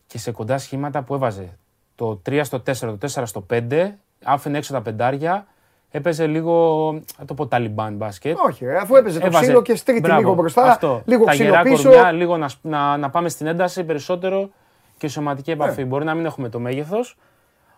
και 0.07 0.17
σε 0.17 0.31
κοντά 0.31 0.57
σχήματα 0.57 1.03
που 1.03 1.13
έβαζε 1.13 1.57
το 1.95 2.21
3 2.29 2.39
στο 2.43 2.57
4, 2.57 2.97
το 2.97 2.97
4 3.13 3.25
στο 3.25 3.45
5, 3.53 3.89
άφηνε 4.23 4.57
έξω 4.57 4.73
τα 4.73 4.81
πεντάρια, 4.81 5.47
έπαιζε 5.91 6.27
λίγο, 6.27 6.91
θα 7.17 7.25
το 7.25 7.33
πω 7.33 7.47
ταλιμπάν 7.47 7.95
μπάσκετ. 7.95 8.37
Όχι, 8.47 8.65
ρε, 8.65 8.77
αφού 8.77 8.95
έπαιζε 8.95 9.19
το 9.19 9.25
Έβαζε- 9.25 9.43
ξύλο 9.43 9.61
και 9.61 9.75
στρίτη 9.75 9.99
Μπράβο, 9.99 10.19
λίγο 10.19 10.33
μπροστά, 10.33 10.63
αυτό. 10.71 11.01
λίγο 11.05 11.25
τα 11.25 11.31
ξύλο 11.31 11.49
γερά 11.49 11.61
πίσω. 11.61 11.89
κορμιά, 11.89 12.11
λίγο 12.11 12.37
να, 12.37 12.47
σ- 12.47 12.59
να, 12.65 12.97
να 12.97 13.09
πάμε 13.09 13.29
στην 13.29 13.47
ένταση 13.47 13.83
περισσότερο 13.83 14.49
και 14.97 15.07
σωματική 15.07 15.51
επαφή. 15.51 15.81
Ναι. 15.81 15.87
Μπορεί 15.87 16.05
να 16.05 16.13
μην 16.13 16.25
έχουμε 16.25 16.49
το 16.49 16.59
μέγεθος, 16.59 17.17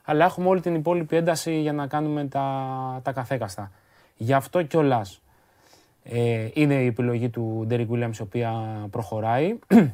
αλλά 0.05 0.25
έχουμε 0.25 0.47
όλη 0.47 0.61
την 0.61 0.75
υπόλοιπη 0.75 1.15
ένταση 1.15 1.59
για 1.59 1.73
να 1.73 1.87
κάνουμε 1.87 2.25
τα, 2.25 2.99
τα 3.03 3.11
καθέκαστα. 3.11 3.71
Γι' 4.17 4.33
αυτό 4.33 4.63
κιόλας 4.63 5.21
ε, 6.03 6.47
είναι 6.53 6.73
η 6.73 6.85
επιλογή 6.85 7.29
του 7.29 7.63
Ντέρικ 7.67 7.89
Williams 7.91 8.17
η 8.19 8.21
οποία 8.21 8.53
προχωράει. 8.91 9.59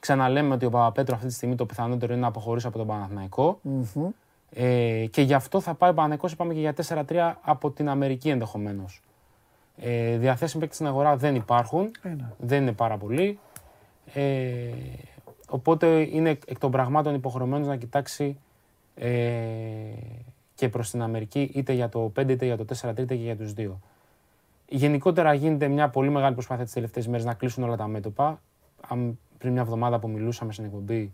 Ξαναλέμε 0.00 0.54
ότι 0.54 0.64
ο 0.64 0.70
Παπαπέτρου 0.70 1.14
αυτή 1.14 1.26
τη 1.26 1.32
στιγμή 1.32 1.54
το 1.54 1.66
πιθανότερο 1.66 2.12
είναι 2.12 2.22
να 2.22 2.28
αποχωρήσει 2.28 2.66
από 2.66 2.78
τον 2.78 2.86
παναθηναικο 2.86 3.60
Ε, 4.52 5.06
και 5.10 5.22
γι' 5.22 5.34
αυτό 5.34 5.60
θα 5.60 5.74
πάει 5.74 5.90
ο 5.90 5.94
Παναθηναϊκός, 5.94 6.32
είπαμε 6.32 6.54
και 6.54 6.60
για 6.60 6.74
4-3 7.08 7.32
από 7.40 7.70
την 7.70 7.88
Αμερική 7.88 8.28
ενδεχομένως. 8.28 9.02
Ε, 9.76 10.16
διαθέσιμοι 10.16 10.60
παίκτες 10.60 10.76
στην 10.76 10.86
αγορά 10.86 11.16
δεν 11.16 11.34
υπάρχουν. 11.34 11.90
Δεν 12.38 12.62
είναι 12.62 12.72
πάρα 12.72 12.96
πολλοί. 12.96 13.38
Ε, 14.14 14.70
οπότε 15.48 15.86
είναι 16.12 16.30
εκ 16.30 16.58
των 16.58 16.70
πραγμάτων 16.70 17.14
υποχρεωμένος 17.14 17.66
να 17.66 17.76
κοιτάξει 17.76 18.38
ε, 19.02 19.10
και 20.54 20.68
προς 20.68 20.90
την 20.90 21.02
Αμερική 21.02 21.50
είτε 21.54 21.72
για 21.72 21.88
το 21.88 22.12
5 22.16 22.28
είτε 22.28 22.44
για 22.44 22.56
το 22.56 22.64
4 22.80 22.88
είτε 22.88 23.04
και 23.04 23.14
για 23.14 23.36
τους 23.36 23.52
δύο. 23.52 23.80
Γενικότερα 24.68 25.34
γίνεται 25.34 25.68
μια 25.68 25.88
πολύ 25.88 26.10
μεγάλη 26.10 26.34
προσπάθεια 26.34 26.64
τις 26.64 26.72
τελευταίες 26.72 27.06
μέρες 27.06 27.24
να 27.24 27.34
κλείσουν 27.34 27.64
όλα 27.64 27.76
τα 27.76 27.86
μέτωπα. 27.86 28.40
Αν 28.88 29.18
πριν 29.38 29.52
μια 29.52 29.62
εβδομάδα 29.62 29.98
που 29.98 30.08
μιλούσαμε 30.08 30.52
στην 30.52 30.64
εκπομπή, 30.64 31.12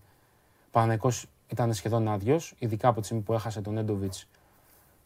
ο 0.67 0.69
Παναθηναϊκός 0.71 1.27
ήταν 1.49 1.75
σχεδόν 1.75 2.09
άδειος, 2.09 2.55
ειδικά 2.59 2.89
από 2.89 3.01
τη 3.01 3.07
στιγμή 3.07 3.23
που 3.23 3.33
έχασε 3.33 3.61
τον 3.61 3.79
Έντοβιτς. 3.79 4.29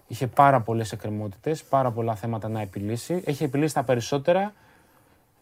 Είχε 0.06 0.26
πάρα 0.26 0.60
πολλές 0.60 0.92
εκκρεμότητες, 0.92 1.64
πάρα 1.64 1.90
πολλά 1.90 2.14
θέματα 2.14 2.48
να 2.48 2.60
επιλύσει. 2.60 3.22
Έχει 3.24 3.44
επιλύσει 3.44 3.74
τα 3.74 3.82
περισσότερα. 3.82 4.52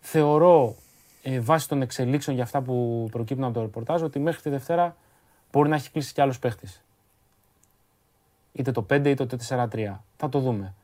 Θεωρώ, 0.01 0.75
ε, 1.23 1.41
βάσει 1.41 1.69
των 1.69 1.83
εξελίξεων 1.83 2.37
για 2.37 2.45
αυτά 2.45 2.61
που 2.61 3.09
προκύπτουν 3.11 3.45
από 3.45 3.55
το 3.55 3.61
ρεπορτάζ, 3.61 4.03
ότι 4.03 4.19
μέχρι 4.19 4.43
τη 4.43 4.51
Δευτέρα 4.51 4.97
μπορεί 5.53 5.69
να 5.69 5.75
έχει 5.75 5.91
κλείσει 5.91 6.13
κι 6.13 6.21
άλλος 6.21 6.39
παίχτης. 6.39 6.83
Είτε 8.59 8.73
το 8.73 8.87
5 8.91 9.07
είτε 9.07 9.27
το 9.27 9.37
4-3. 9.49 9.97
Θα 10.17 10.29
το 10.29 10.39
δούμε. 10.39 10.75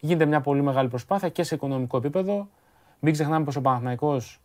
Γίνεται 0.00 0.24
μια 0.24 0.40
πολύ 0.40 0.62
μεγάλη 0.62 0.88
προσπάθεια 0.88 1.28
και 1.28 1.42
σε 1.42 1.54
οικονομικό 1.54 1.96
επίπεδο. 1.96 2.48
Μην 3.00 3.12
ξεχνάμε 3.12 3.44
πως 3.44 3.56
ο 3.56 3.60
Παναθηναϊκός 3.60 4.40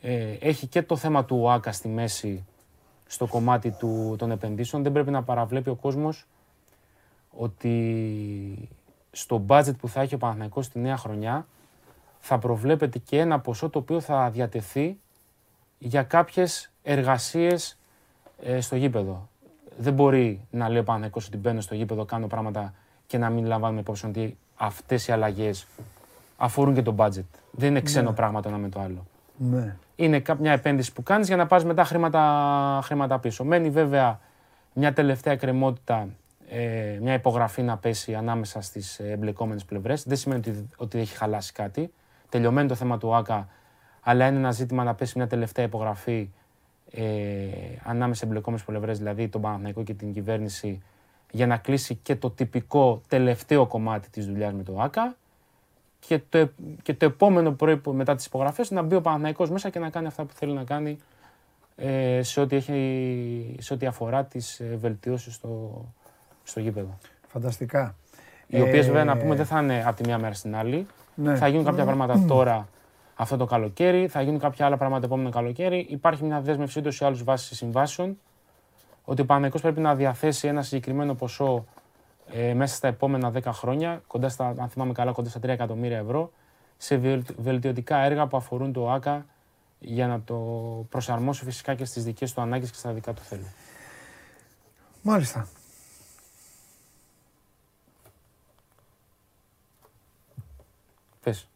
ε, 0.00 0.32
έχει 0.40 0.66
και 0.66 0.82
το 0.82 0.96
θέμα 0.96 1.24
του 1.24 1.40
ΟΑΚΑ 1.40 1.72
στη 1.72 1.88
μέση 1.88 2.46
στο 3.06 3.26
κομμάτι 3.26 3.70
του, 3.70 4.14
των 4.18 4.30
επενδύσεων. 4.30 4.82
Δεν 4.82 4.92
πρέπει 4.92 5.10
να 5.10 5.22
παραβλέπει 5.22 5.70
ο 5.70 5.74
κόσμος 5.74 6.26
ότι 7.30 8.68
στο 9.10 9.44
budget 9.48 9.76
που 9.78 9.88
θα 9.88 10.00
έχει 10.00 10.14
ο 10.14 10.18
Παναθηναϊκός 10.18 10.64
στη 10.64 10.78
νέα 10.78 10.96
χρονιά 10.96 11.46
θα 12.18 12.38
προβλέπεται 12.38 12.98
και 12.98 13.18
ένα 13.18 13.40
ποσό 13.40 13.68
το 13.70 13.78
οποίο 13.78 14.00
θα 14.00 14.30
διατεθεί 14.30 14.98
για 15.78 16.02
κάποιες 16.02 16.72
εργασίες 16.82 17.78
ε, 18.42 18.60
στο 18.60 18.76
γήπεδο. 18.76 19.28
Δεν 19.80 19.92
μπορεί 19.94 20.40
να 20.50 20.68
λέει 20.68 20.78
ο 20.78 20.84
Παναθηναϊκός 20.84 21.26
ότι 21.26 21.36
μπαίνω 21.36 21.60
στο 21.60 21.74
γήπεδο, 21.74 22.04
κάνω 22.04 22.26
πράγματα 22.26 22.74
και 23.06 23.18
να 23.18 23.30
μην 23.30 23.46
λαμβάνουμε 23.46 23.80
υπόψη 23.80 24.06
ότι 24.06 24.38
αυτές 24.56 25.08
οι 25.08 25.12
αλλαγές 25.12 25.66
αφορούν 26.36 26.74
και 26.74 26.82
το 26.82 26.94
budget. 26.98 27.24
Δεν 27.50 27.68
είναι 27.70 27.80
ξένο 27.80 28.12
πράγμα 28.12 28.42
το 28.42 28.48
ένα 28.48 28.58
με 28.58 28.68
το 28.68 28.80
άλλο 28.80 29.06
Ναι. 29.36 29.76
είναι 29.96 30.20
κά- 30.20 30.38
μια 30.38 30.52
επένδυση 30.52 30.92
που 30.92 31.02
κάνεις 31.02 31.26
για 31.26 31.36
να 31.36 31.46
πάρεις 31.46 31.64
μετά 31.64 31.84
χρήματα, 31.84 32.80
χρήματα 32.82 33.18
πίσω. 33.18 33.44
Μένει 33.44 33.70
βέβαια 33.70 34.20
μια 34.72 34.92
τελευταία 34.92 35.32
εκκρεμότητα, 35.32 36.08
ε, 36.50 36.98
μια 37.02 37.14
υπογραφή 37.14 37.62
να 37.62 37.76
πέσει 37.76 38.14
ανάμεσα 38.14 38.60
στις 38.60 38.98
ε, 38.98 39.10
εμπλεκόμενες 39.10 39.64
πλευρές. 39.64 40.02
Δεν 40.06 40.16
σημαίνει 40.16 40.40
ότι, 40.40 40.68
ότι 40.76 40.98
έχει 40.98 41.16
χαλάσει 41.16 41.52
κάτι. 41.52 41.92
Τελειωμένο 42.28 42.68
το 42.68 42.74
θέμα 42.74 42.98
του 42.98 43.14
ΆΚΑ, 43.14 43.48
αλλά 44.02 44.26
είναι 44.26 44.36
ένα 44.38 44.50
ζήτημα 44.50 44.84
να 44.84 44.94
πέσει 44.94 45.12
μια 45.18 45.26
τελευταία 45.26 45.64
υπογραφή 45.64 46.30
ε, 46.90 47.04
ανάμεσα 47.84 48.18
σε 48.20 48.24
εμπλεκόμενες 48.26 48.64
πλευρές, 48.64 48.98
δηλαδή 48.98 49.28
τον 49.28 49.40
Παναθηναϊκό 49.40 49.82
και 49.82 49.94
την 49.94 50.12
κυβέρνηση, 50.12 50.82
για 51.30 51.46
να 51.46 51.56
κλείσει 51.56 51.94
και 51.94 52.16
το 52.16 52.30
τυπικό 52.30 53.02
τελευταίο 53.08 53.66
κομμάτι 53.66 54.10
της 54.10 54.26
δουλειάς 54.26 54.52
με 54.52 54.62
το 54.62 54.80
ΆΚΑ 54.80 55.16
και 56.00 56.20
το, 56.28 56.38
ε- 56.38 56.50
και 56.82 56.94
το 56.94 57.04
επόμενο 57.04 57.52
πρωί 57.52 57.76
που- 57.76 57.92
μετά 57.92 58.14
τις 58.14 58.26
υπογραφές 58.26 58.70
να 58.70 58.82
μπει 58.82 58.94
ο 58.94 59.00
Παναθηναϊκός 59.00 59.50
μέσα 59.50 59.70
και 59.70 59.78
να 59.78 59.90
κάνει 59.90 60.06
αυτά 60.06 60.24
που 60.24 60.32
θέλει 60.34 60.52
να 60.52 60.64
κάνει 60.64 60.98
ε, 61.76 62.22
σε, 62.22 62.40
ό,τι 62.40 62.56
έχει, 62.56 63.56
σε 63.58 63.74
ό,τι 63.74 63.86
αφορά 63.86 64.24
τις 64.24 64.60
ε, 64.60 64.76
βελτιώσεις 64.80 65.34
στο, 65.34 65.84
στο 66.44 66.60
γήπεδο. 66.60 66.98
Φανταστικά. 67.26 67.94
Οι 68.46 68.60
οποίες 68.60 68.84
Ε, 68.84 68.88
βέβαια 68.88 69.04
να 69.04 69.16
πούμε 69.16 69.34
δεν 69.34 69.46
θα 69.46 69.60
είναι 69.62 69.82
από 69.86 69.96
τη 69.96 70.06
μία 70.08 70.18
μέρα 70.18 70.34
στην 70.34 70.56
άλλη. 70.56 70.86
ναι. 71.14 71.36
Θα 71.36 71.48
γίνουν 71.48 71.64
κάποια 71.64 71.84
πράγματα 71.84 72.24
τώρα 72.26 72.68
αυτό 73.20 73.36
το 73.36 73.44
καλοκαίρι. 73.44 74.08
Θα 74.08 74.22
γίνουν 74.22 74.38
κάποια 74.38 74.66
άλλα 74.66 74.76
πράγματα 74.76 75.00
το 75.00 75.06
επόμενο 75.06 75.30
καλοκαίρι. 75.30 75.86
Υπάρχει 75.88 76.24
μια 76.24 76.40
δέσμευση 76.40 76.78
ούτω 76.78 76.90
ή 76.90 76.98
άλλω 77.00 77.18
βάσεις 77.24 77.56
συμβάσεων 77.56 78.18
ότι 79.04 79.20
ο 79.20 79.24
Παναγικός 79.26 79.60
πρέπει 79.60 79.80
να 79.80 79.94
διαθέσει 79.94 80.48
ένα 80.48 80.62
συγκεκριμένο 80.62 81.14
ποσό 81.14 81.64
ε, 82.32 82.54
μέσα 82.54 82.74
στα 82.74 82.88
επόμενα 82.88 83.32
10 83.34 83.42
χρόνια, 83.44 84.02
κοντά 84.06 84.28
στα, 84.28 84.54
αν 84.58 84.68
θυμάμαι 84.68 84.92
καλά, 84.92 85.12
κοντά 85.12 85.28
στα 85.28 85.38
3 85.42 85.44
εκατομμύρια 85.48 85.98
ευρώ, 85.98 86.32
σε 86.76 86.96
βελ- 86.96 87.34
βελτιωτικά 87.36 87.98
έργα 87.98 88.26
που 88.26 88.36
αφορούν 88.36 88.72
το 88.72 88.90
ΆΚΑ 88.90 89.26
για 89.78 90.06
να 90.06 90.20
το 90.20 90.36
προσαρμόσει 90.88 91.44
φυσικά 91.44 91.74
και 91.74 91.84
στις 91.84 92.04
δικές 92.04 92.32
του 92.32 92.40
ανάγκες 92.40 92.70
και 92.70 92.76
στα 92.76 92.92
δικά 92.92 93.12
του 93.12 93.22
θέλει. 93.22 93.46
Μάλιστα. 95.02 95.48
Πες. 101.22 101.48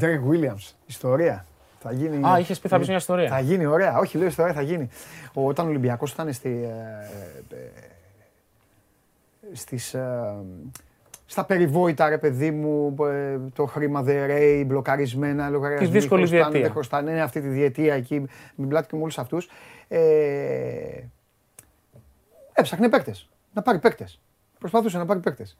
Derek 0.00 0.20
Williams, 0.30 0.72
ιστορία. 0.86 1.46
Θα 1.80 1.92
γίνει... 1.92 2.26
Α, 2.26 2.38
είχες 2.38 2.58
πει 2.60 2.68
θα 2.68 2.78
πεις 2.78 2.88
μια 2.88 2.96
ιστορία. 2.96 3.28
Θα 3.28 3.40
γίνει, 3.40 3.66
ωραία. 3.66 3.98
Όχι, 3.98 4.18
λέω 4.18 4.26
ιστορία, 4.26 4.52
θα 4.52 4.62
γίνει. 4.62 4.88
Ο, 5.32 5.46
όταν 5.46 5.66
ο 5.66 5.68
Ολυμπιακός 5.68 6.12
ήταν 6.12 6.32
στη, 6.32 6.48
ε, 6.48 7.56
ε, 7.56 9.54
στις, 9.54 9.94
ε, 9.94 10.34
στα 11.26 11.44
περιβόητα, 11.44 12.08
ρε 12.08 12.18
παιδί 12.18 12.50
μου, 12.50 12.94
ε, 13.04 13.38
το 13.54 13.66
χρήμα 13.66 14.02
δεν 14.02 14.26
ρέει, 14.26 14.64
μπλοκαρισμένα, 14.66 15.48
λογαριασμοί. 15.48 15.86
Τη 15.86 15.92
δύσκολη 15.92 16.20
χρωστάνε, 16.20 16.42
διετία. 16.42 16.60
Δεν 16.60 16.70
χρωστάνε, 16.70 17.12
ναι, 17.12 17.22
αυτή 17.22 17.40
τη 17.40 17.48
διετία 17.48 17.94
εκεί, 17.94 18.20
με 18.54 18.66
μπλάτη 18.66 18.88
και 18.88 18.96
με 18.96 19.02
όλους 19.02 19.18
αυτούς. 19.18 19.50
Ε, 19.88 20.00
έψαχνε 22.52 22.88
παίκτες, 22.88 23.28
να 23.52 23.62
πάρει 23.62 23.78
παίκτες. 23.78 24.20
Προσπαθούσε 24.58 24.98
να 24.98 25.06
πάρει 25.06 25.20
παίκτες. 25.20 25.56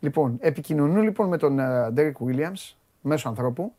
Λοιπόν, 0.00 0.36
επικοινωνούν 0.40 1.02
λοιπόν 1.02 1.28
με 1.28 1.36
τον 1.36 1.58
ε, 1.58 1.92
Derek 1.96 2.26
Williams, 2.26 2.74
μέσω 3.02 3.28
ανθρώπου, 3.28 3.72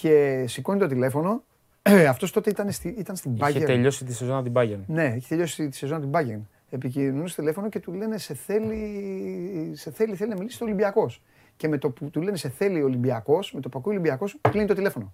και 0.00 0.44
σηκώνει 0.48 0.78
το 0.78 0.86
τηλέφωνο. 0.86 1.42
Αυτός 2.08 2.30
τότε 2.32 2.50
ήταν, 2.50 2.70
στη, 2.72 2.88
ήταν 2.98 3.16
στην 3.16 3.34
Είχε 3.34 3.60
Bayern. 3.60 3.64
τελειώσει 3.64 4.04
τη 4.04 4.12
σεζόν 4.12 4.36
από 4.36 4.44
την 4.44 4.52
Bayern. 4.56 4.80
Ναι, 4.86 5.04
έχει 5.04 5.28
τελειώσει 5.28 5.68
τη 5.68 5.76
σεζόν 5.76 6.00
την 6.00 6.10
Bayern. 6.12 6.40
Επικοινωνούν 6.70 7.28
στο 7.28 7.40
τηλέφωνο 7.40 7.68
και 7.68 7.80
του 7.80 7.92
λένε 7.92 8.18
σε 8.18 8.34
θέλει, 8.34 9.72
σε 9.74 9.90
θέλει, 9.90 10.16
θέλει 10.16 10.30
να 10.30 10.36
μιλήσει 10.36 10.56
στο 10.56 10.64
Ολυμπιακός. 10.64 11.22
Και 11.56 11.68
με 11.68 11.78
το 11.78 11.90
που 11.90 12.10
του 12.10 12.22
λένε 12.22 12.36
σε 12.36 12.48
θέλει 12.48 12.82
ο 12.82 12.84
Ολυμπιακός, 12.84 13.52
με 13.52 13.60
το 13.60 13.68
που 13.68 13.78
ακούει 13.78 13.92
ο 13.92 13.96
Ολυμπιακός, 13.98 14.36
κλείνει 14.50 14.66
το 14.66 14.74
τηλέφωνο. 14.74 15.12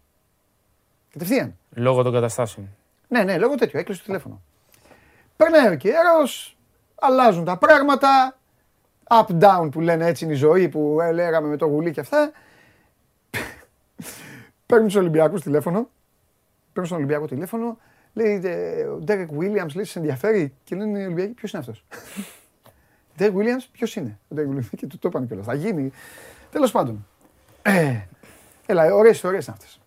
Κατευθείαν. 1.12 1.56
Λόγω 1.70 2.02
των 2.02 2.12
καταστάσεων. 2.12 2.68
Ναι, 3.08 3.22
ναι, 3.22 3.38
λόγω 3.38 3.54
τέτοιο, 3.54 3.78
έκλεισε 3.78 4.00
το 4.00 4.06
τηλέφωνο. 4.06 4.42
Περνάει 5.36 5.72
ο 5.72 5.76
καιρό, 5.76 6.26
αλλάζουν 6.94 7.44
τα 7.44 7.58
πράγματα. 7.58 8.38
Up 9.10 9.38
down 9.40 9.68
που 9.72 9.80
λένε 9.80 10.06
έτσι 10.06 10.24
είναι 10.24 10.32
η 10.32 10.36
ζωή 10.36 10.68
που 10.68 10.98
ε, 11.00 11.12
λέγαμε 11.12 11.48
με 11.48 11.56
το 11.56 11.66
γουλί 11.66 11.90
και 11.90 12.00
αυτά. 12.00 12.32
Παίρνουν 14.68 14.86
τους 14.86 14.96
Ολυμπιακούς 14.96 15.42
τηλέφωνο. 15.42 15.88
Παίρνουν 16.72 16.86
στον 16.86 16.96
Ολυμπιακό 16.96 17.26
τηλέφωνο. 17.26 17.78
Λέει 18.12 18.40
ε, 18.44 18.84
ο 18.84 18.96
Ντέρεκ 18.98 19.28
Williams, 19.38 19.74
λέει, 19.74 19.84
σε 19.84 19.98
ενδιαφέρει. 19.98 20.54
Και 20.64 20.76
λένε 20.76 20.98
οι 20.98 21.04
Ολυμπιακοί, 21.04 21.32
ποιος 21.32 21.52
είναι 21.52 21.60
αυτός; 21.60 21.84
Ντέρεκ 23.16 23.34
Williams, 23.36 23.66
ποιος 23.72 23.96
είναι; 23.96 24.18
Ο 24.28 24.34
Derek 24.36 24.54
Williams. 24.54 24.68
Και 24.76 24.86
του 24.86 24.98
το 24.98 25.08
είπαν 25.08 25.26
κιόλας. 25.26 25.46
Θα 25.46 25.54
γίνει. 25.54 25.92
Τέλος 26.50 26.70
πάντων. 26.70 27.06
Ε, 27.62 28.00
έλα, 28.66 28.94
ωραίες 28.94 29.14
ιστορίες 29.14 29.46
είναι 29.46 29.56
αυτές. 29.58 29.80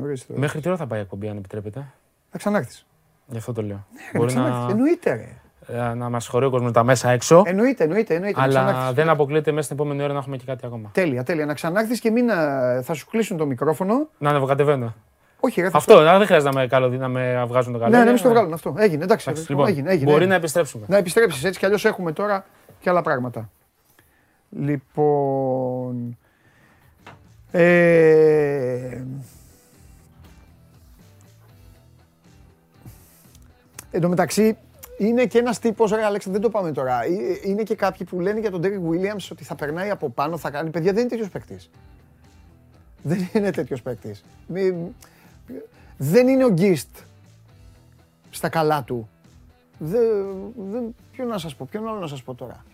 Ωραίες 0.00 0.18
ιστορίες. 0.18 0.40
Μέχρι 0.40 0.60
τι 0.60 0.68
ώρα 0.68 0.76
θα 0.76 0.86
πάει 0.86 0.98
η 0.98 1.02
εκπομπή, 1.02 1.28
αν 1.28 1.36
επιτρέπετε. 1.36 1.92
Θα 2.30 2.38
ξανάρθεις. 2.38 2.86
Γι' 3.26 3.36
αυτό 3.36 3.52
το 3.52 3.62
λέω. 3.62 3.86
Μπορεί 3.92 4.18
Μπορεί 4.18 4.34
να... 4.34 4.48
να, 4.48 4.70
Εννοείται, 4.70 5.14
ρε. 5.14 5.34
Ε, 5.68 5.94
να 5.94 6.08
μας 6.08 6.26
χωρεί 6.26 6.44
ο 6.44 6.50
κόσμος 6.50 6.72
τα 6.72 6.84
μέσα 6.84 7.10
έξω. 7.10 7.42
Εννοείται, 7.46 7.84
εννοείται. 7.84 8.14
εννοείται. 8.14 8.38
να 8.38 8.44
αλλά 8.44 8.64
ξανάρθεις. 8.64 8.94
δεν 8.94 9.08
αποκλείεται 9.08 9.50
μέσα 9.50 9.62
στην 9.62 9.76
επόμενη 9.76 10.02
ώρα 10.02 10.12
να 10.12 10.18
έχουμε 10.18 10.36
και 10.36 10.44
κάτι 10.46 10.66
ακόμα. 10.66 10.90
Τέλεια, 10.92 11.22
τέλεια. 11.22 11.46
Να 11.46 11.54
ξανάρθεις 11.54 12.00
και 12.00 12.10
μην 12.10 12.30
α, 12.30 12.82
θα 12.82 12.94
σου 12.94 13.06
κλείσουν 13.10 13.36
το 13.36 13.46
μικρόφωνο. 13.46 14.08
Να 14.18 14.30
ανεβοκατεβαίνω. 14.30 14.94
Όχι, 15.40 15.60
ρε, 15.60 15.70
θα 15.70 15.76
Αυτό, 15.76 16.02
δεν 16.02 16.26
χρειάζεται 16.26 16.52
να 16.52 16.60
με, 16.60 16.66
καλό, 16.66 16.88
να 16.88 17.08
με 17.08 17.44
βγάζουν 17.48 17.72
το 17.72 17.78
καλό. 17.78 17.96
Ναι, 17.96 18.02
ναι, 18.02 18.08
μην 18.08 18.18
στο 18.18 18.28
βγάλουν 18.28 18.52
αυτό. 18.52 18.74
Έγινε, 18.78 19.04
εντάξει. 19.04 19.30
Εντάξει, 19.30 19.50
λοιπόν, 19.50 19.66
έγινε, 19.66 19.90
έγινε, 19.90 20.04
μπορεί 20.04 20.16
έγινε. 20.16 20.30
να 20.30 20.34
επιστρέψουμε. 20.34 20.84
Να 20.88 20.96
επιστρέψεις 20.96 21.44
έτσι 21.44 21.58
κι 21.58 21.64
αλλιώς 21.64 21.84
έχουμε 21.84 22.12
τώρα 22.12 22.44
και 22.80 22.90
άλλα 22.90 23.02
πράγματα. 23.02 23.50
Λοιπόν. 24.50 26.18
Ε, 27.50 29.02
εν 33.90 34.00
τω 34.00 34.08
μεταξύ, 34.08 34.56
είναι 34.98 35.26
και 35.26 35.38
ένας 35.38 35.58
τύπος, 35.58 35.90
ρε 35.90 36.04
Αλέξη, 36.04 36.30
δεν 36.30 36.40
το 36.40 36.50
πάμε 36.50 36.72
τώρα. 36.72 37.04
Ε, 37.04 37.08
Είναι 37.44 37.62
και 37.62 37.74
κάποιοι 37.74 38.06
που 38.06 38.20
λένε 38.20 38.40
για 38.40 38.50
τον 38.50 38.60
Derek 38.64 38.90
Williams 38.90 39.28
ότι 39.32 39.44
θα 39.44 39.54
περνάει 39.54 39.90
από 39.90 40.10
πάνω, 40.10 40.36
θα 40.36 40.50
κάνει 40.50 40.70
παιδιά. 40.70 40.92
Δεν 40.92 41.00
είναι 41.00 41.10
τέτοιος 41.10 41.28
παίκτης. 41.28 41.70
Δεν 43.02 43.28
είναι 43.32 43.50
τέτοιος 43.50 43.82
παίκτης. 43.82 44.24
Δεν 45.96 46.28
είναι 46.28 46.44
ο 46.44 46.50
Γκίστ 46.50 46.88
στα 48.30 48.48
καλά 48.48 48.82
του. 48.82 49.08
Δεν, 49.78 50.02
δεν, 50.70 50.94
ποιο 51.12 51.24
να 51.24 51.38
σας 51.38 51.54
πω, 51.54 51.66
ποιον 51.70 51.88
άλλο 51.88 51.98
να 51.98 52.06
σας 52.06 52.22
πω 52.22 52.34
τώρα. 52.34 52.64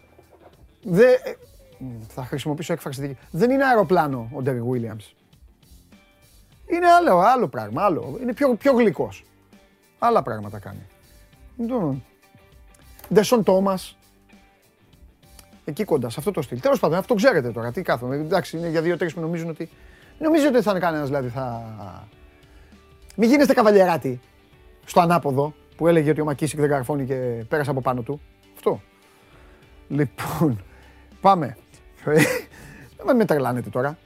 Δεν, 0.83 1.13
ε, 1.23 1.35
μ, 1.79 1.87
θα 2.09 2.25
χρησιμοποιήσω 2.25 2.73
έκφραση 2.73 3.01
δική. 3.01 3.17
Δεν 3.31 3.51
είναι 3.51 3.65
αεροπλάνο 3.65 4.31
ο 4.33 4.43
Ντέρι 4.43 4.63
Williams. 4.71 5.13
Είναι 6.67 6.87
άλλο, 6.87 7.19
άλλο 7.19 7.49
πράγμα, 7.49 7.83
άλλο. 7.83 8.19
Είναι 8.21 8.33
πιο, 8.33 8.55
πιο 8.55 8.73
γλυκός. 8.73 9.25
Άλλα 9.99 10.23
πράγματα 10.23 10.59
κάνει. 10.59 10.87
Λοιπόν. 13.09 13.16
Ντεσόν 13.16 13.43
Τόμας. 13.43 13.97
Εκεί 15.64 15.85
κοντά, 15.85 16.10
σε 16.10 16.16
αυτό 16.18 16.31
το 16.31 16.43
στυλ. 16.43 16.60
Τέλος 16.60 16.78
πάντων, 16.78 16.98
αυτό 16.98 17.14
ξέρετε 17.14 17.51
τώρα. 17.51 17.72
Τι 17.72 17.82
κάθομαι. 17.82 18.16
Εντάξει, 18.16 18.56
είναι 18.56 18.68
για 18.68 18.81
δύο-τρεις 18.82 19.14
που 19.14 19.20
νομίζουν 19.20 19.48
ότι. 19.48 19.68
Νομίζετε 20.18 20.56
ότι 20.56 20.64
θα 20.64 20.70
είναι 20.70 20.81
κανένας 20.81 21.06
δηλαδή 21.06 21.28
θα. 21.28 21.74
Μην 23.16 23.31
γίνεστε 23.31 23.52
καβαλιεράτη 23.52 24.20
στο 24.85 25.01
ανάποδο 25.01 25.55
που 25.76 25.89
έλεγε 25.89 26.10
ότι 26.10 26.20
ο 26.20 26.24
Μακίσικ 26.24 26.60
δεν 26.60 26.68
καρφώνει 26.68 27.05
και 27.05 27.44
πέρασε 27.48 27.70
από 27.70 27.81
πάνω 27.81 28.02
του. 28.02 28.20
Αυτό. 28.55 28.81
Λοιπόν, 29.89 30.62
πάμε. 31.20 31.56
Δεν 33.05 33.16
με 33.16 33.24
τρελάνετε 33.24 33.70
τώρα. 33.70 33.98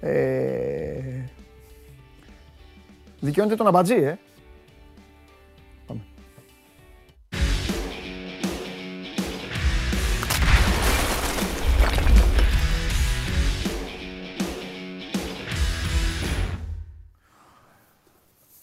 Ε... 0.00 1.24
Δικαιώνεται 3.20 3.56
τον 3.56 3.66
αμπατζή, 3.66 3.94
ε. 3.94 4.18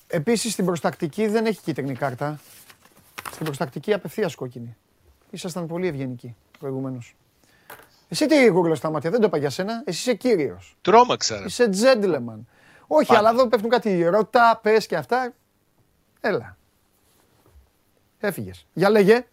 Επίσης 0.07 0.51
στην 0.51 0.65
προστακτική 0.65 1.27
δεν 1.27 1.45
έχει 1.45 1.61
κίτρινη 1.61 1.93
κάρτα. 1.95 2.39
Στην 3.31 3.45
προστακτική 3.45 3.93
απευθείας 3.93 4.35
κόκκινη. 4.35 4.75
Ήσασταν 5.29 5.67
πολύ 5.67 5.87
ευγενικοί 5.87 6.35
προηγουμένως. 6.59 7.15
Εσύ 8.09 8.25
τι 8.25 8.45
γούγκλες 8.45 8.77
στα 8.77 8.89
μάτια, 8.89 9.09
δεν 9.09 9.19
το 9.19 9.27
είπα 9.27 9.37
για 9.37 9.49
σένα. 9.49 9.81
Εσύ 9.85 9.99
είσαι 9.99 10.13
κύριος. 10.13 10.77
Τρόμαξα. 10.81 11.37
ρε. 11.39 11.45
Είσαι 11.45 11.69
gentleman. 11.81 12.39
Όχι, 12.87 13.15
αλλά 13.15 13.29
εδώ 13.29 13.47
πέφτουν 13.47 13.69
κάτι 13.69 14.03
ρώτα, 14.03 14.59
πες 14.61 14.85
και 14.85 14.95
αυτά. 14.95 15.33
Έλα. 16.21 16.57
Έφυγες. 18.19 18.65
Για 18.73 18.89
λέγε. 18.89 19.25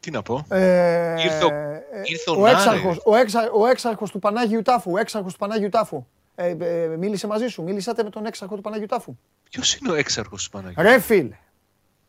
Τι 0.00 0.10
να 0.10 0.22
πω. 0.22 0.44
Ε, 0.48 1.22
Ήρθε 1.22 1.44
ο- 1.44 1.48
ε, 1.48 1.84
ήρθε 2.04 2.30
ο 2.30 2.34
ο, 2.34 2.40
Νάρη. 2.40 2.54
έξαρχος, 2.54 3.00
ο, 3.04 3.16
έξα, 3.16 3.50
ο 3.50 3.66
έξαρχος 3.66 4.10
του 4.10 4.18
Πανάγιου 4.18 4.62
Τάφου. 4.62 4.90
Ο 4.92 4.98
έξαρχος 4.98 5.32
του 5.32 5.38
Πανάγιου 5.38 5.68
Τάφου. 5.68 6.06
Ε, 6.42 6.56
ε, 6.60 6.86
μίλησε 6.96 7.26
μαζί 7.26 7.46
σου. 7.46 7.62
Μίλησατε 7.62 8.02
με 8.02 8.10
τον 8.10 8.26
έξαρχο 8.26 8.54
του 8.56 8.60
Πανάγιου 8.60 8.86
Τάφου. 8.86 9.16
Ποιος 9.50 9.76
είναι 9.76 9.90
ο 9.90 9.94
έξαρχος 9.94 10.44
του 10.44 10.50
Παναγιώτη. 10.50 10.88
Ρε 10.88 10.98
φίλε, 11.00 11.38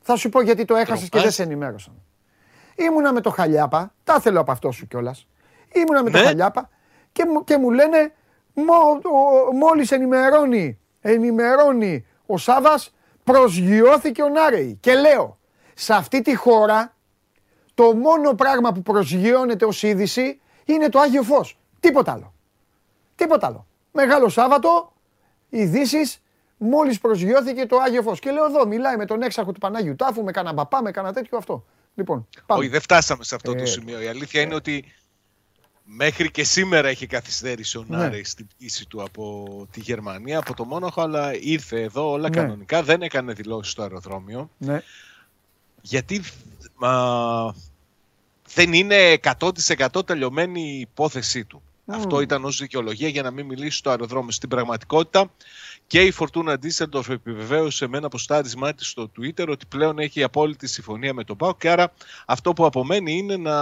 θα 0.02 0.16
σου 0.16 0.30
πω 0.30 0.42
γιατί 0.42 0.66
το 0.66 0.76
έχασες 0.76 1.04
και 1.04 1.10
Τροπάς. 1.10 1.22
δεν 1.22 1.32
σε 1.32 1.44
ενημέρωσαν. 1.44 1.94
Ήμουνα 2.76 3.14
με 3.14 3.22
το 3.22 3.30
Χαλιάπα, 3.30 3.94
τα 4.04 4.20
θέλω 4.20 4.40
από 4.40 4.52
αυτό 4.52 4.72
σου 4.72 4.88
κιόλας. 4.88 5.28
Ήμουνα 5.74 6.04
με 6.04 6.10
το 6.10 6.18
Ναι. 6.18 6.24
Χαλιάπα 6.24 6.70
και, 7.12 7.26
μου- 7.26 7.44
και 7.44 7.58
μου 7.58 7.72
λένε 7.72 8.14
μο, 8.54 8.74
ο- 8.74 9.54
μόλις 9.56 9.92
ενημερώνει, 9.92 10.80
ενημερώνει 11.02 12.06
ο 12.26 12.38
Σάβας 12.38 12.94
προσγειώθηκε 13.24 14.22
ο 14.22 14.30
Νάρεϊ. 14.30 14.78
Και 14.80 14.94
λέω, 14.94 15.38
σε 15.74 15.94
αυτή 15.94 16.22
τη 16.22 16.36
χώρα 16.36 16.96
το 17.74 17.96
μόνο 17.96 18.34
πράγμα 18.34 18.72
που 18.72 18.82
προσγειώνεται 18.82 19.66
ως 19.66 19.84
είδηση 19.84 20.42
είναι 20.66 20.90
το 20.90 21.00
Άγιο 21.00 21.24
Φως. 21.24 21.60
Τίποτα 21.80 22.12
άλλο. 22.12 22.34
Τίποτα 23.16 23.48
άλλο. 23.48 23.66
Μεγάλο 23.92 24.30
Σάββατο, 24.30 24.94
ειδήσεις, 25.50 26.22
μόλις 26.58 27.00
προσγειώθηκε 27.00 27.66
το 27.66 27.78
Άγιο 27.78 28.02
Φως. 28.02 28.20
Και 28.20 28.32
λέω 28.32 28.46
εδώ, 28.46 28.68
μιλάει 28.68 28.96
με 28.98 29.06
τον 29.06 29.22
έξαρχο 29.22 29.52
του 29.52 29.60
Πανάγιου 29.60 29.96
Τάφου, 29.96 30.24
με 30.24 30.32
κανένα 30.32 30.56
παπά, 30.56 30.82
με 30.82 30.92
κανένα 30.92 31.14
τέτοιο 31.14 31.38
αυτό. 31.38 31.66
Λοιπόν, 31.96 32.28
πάμε. 32.46 32.62
Όχι, 32.62 32.70
δεν 32.70 32.82
φτάσαμε 32.82 33.24
σε 33.24 33.36
αυτό 33.36 33.52
Ε. 33.52 33.56
το 33.56 33.66
σημείο. 33.66 34.02
Η 34.02 34.08
αλήθεια 34.08 34.42
είναι 34.42 34.56
ότι 34.56 34.86
μέχρι 35.84 36.32
και 36.32 36.44
σήμερα 36.44 36.88
έχει 36.88 37.06
καθυστέρηση 37.08 37.78
ο 37.78 37.86
Ναι. 37.88 37.98
Νάρη 37.98 38.24
στην 38.24 38.48
πτήση 38.48 38.88
του 38.88 39.02
από 39.04 39.46
τη 39.72 39.80
Γερμανία, 39.80 40.40
από 40.40 40.54
το 40.54 40.66
Μόναχο, 40.66 41.02
αλλά 41.02 41.36
ήρθε 41.40 41.82
εδώ 41.82 42.10
όλα 42.12 42.30
Ναι. 42.30 42.36
κανονικά. 42.36 42.84
Δεν 42.84 43.02
έκανε 43.02 43.34
δηλώσεις 43.34 43.72
στο 43.72 43.82
αεροδρόμιο. 43.82 44.50
Ναι. 44.58 44.82
Γιατί 45.82 46.22
μα, 46.76 47.56
δεν 48.54 48.74
είναι 48.74 49.18
100% 49.40 50.06
τελειωμένη 50.06 50.62
η 50.62 50.80
υπόθεσή 50.80 51.46
του. 51.46 51.62
Μμμ. 51.92 52.00
Αυτό 52.00 52.22
ήταν 52.22 52.46
ως 52.46 52.58
δικαιολογία 52.58 53.08
για 53.08 53.22
να 53.22 53.32
μην 53.32 53.46
μιλήσει 53.46 53.78
στο 53.78 53.90
αεροδρόμιο. 53.90 54.32
Στην 54.32 54.50
πραγματικότητα 54.50 55.32
και 55.88 56.02
η 56.02 56.12
Φορτούνα 56.12 56.60
Ντίσσελντορφ 56.60 57.10
επιβεβαίωσε 57.10 57.88
με 57.88 57.98
ένα 57.98 58.06
αποστάρισμά 58.06 58.74
της 58.74 58.88
στο 58.88 59.12
Twitter 59.18 59.48
ότι 59.48 59.66
πλέον 59.66 60.00
έχει 60.00 60.24
απόλυτη 60.24 60.68
συμφωνία 60.68 61.14
με 61.14 61.24
τον 61.24 61.38
ΠΑΟΚ 61.38 61.58
και 61.58 61.70
άρα 61.70 61.94
αυτό 62.26 62.54
που 62.54 62.66
απομένει 62.66 63.14
είναι 63.18 63.38
να 63.38 63.56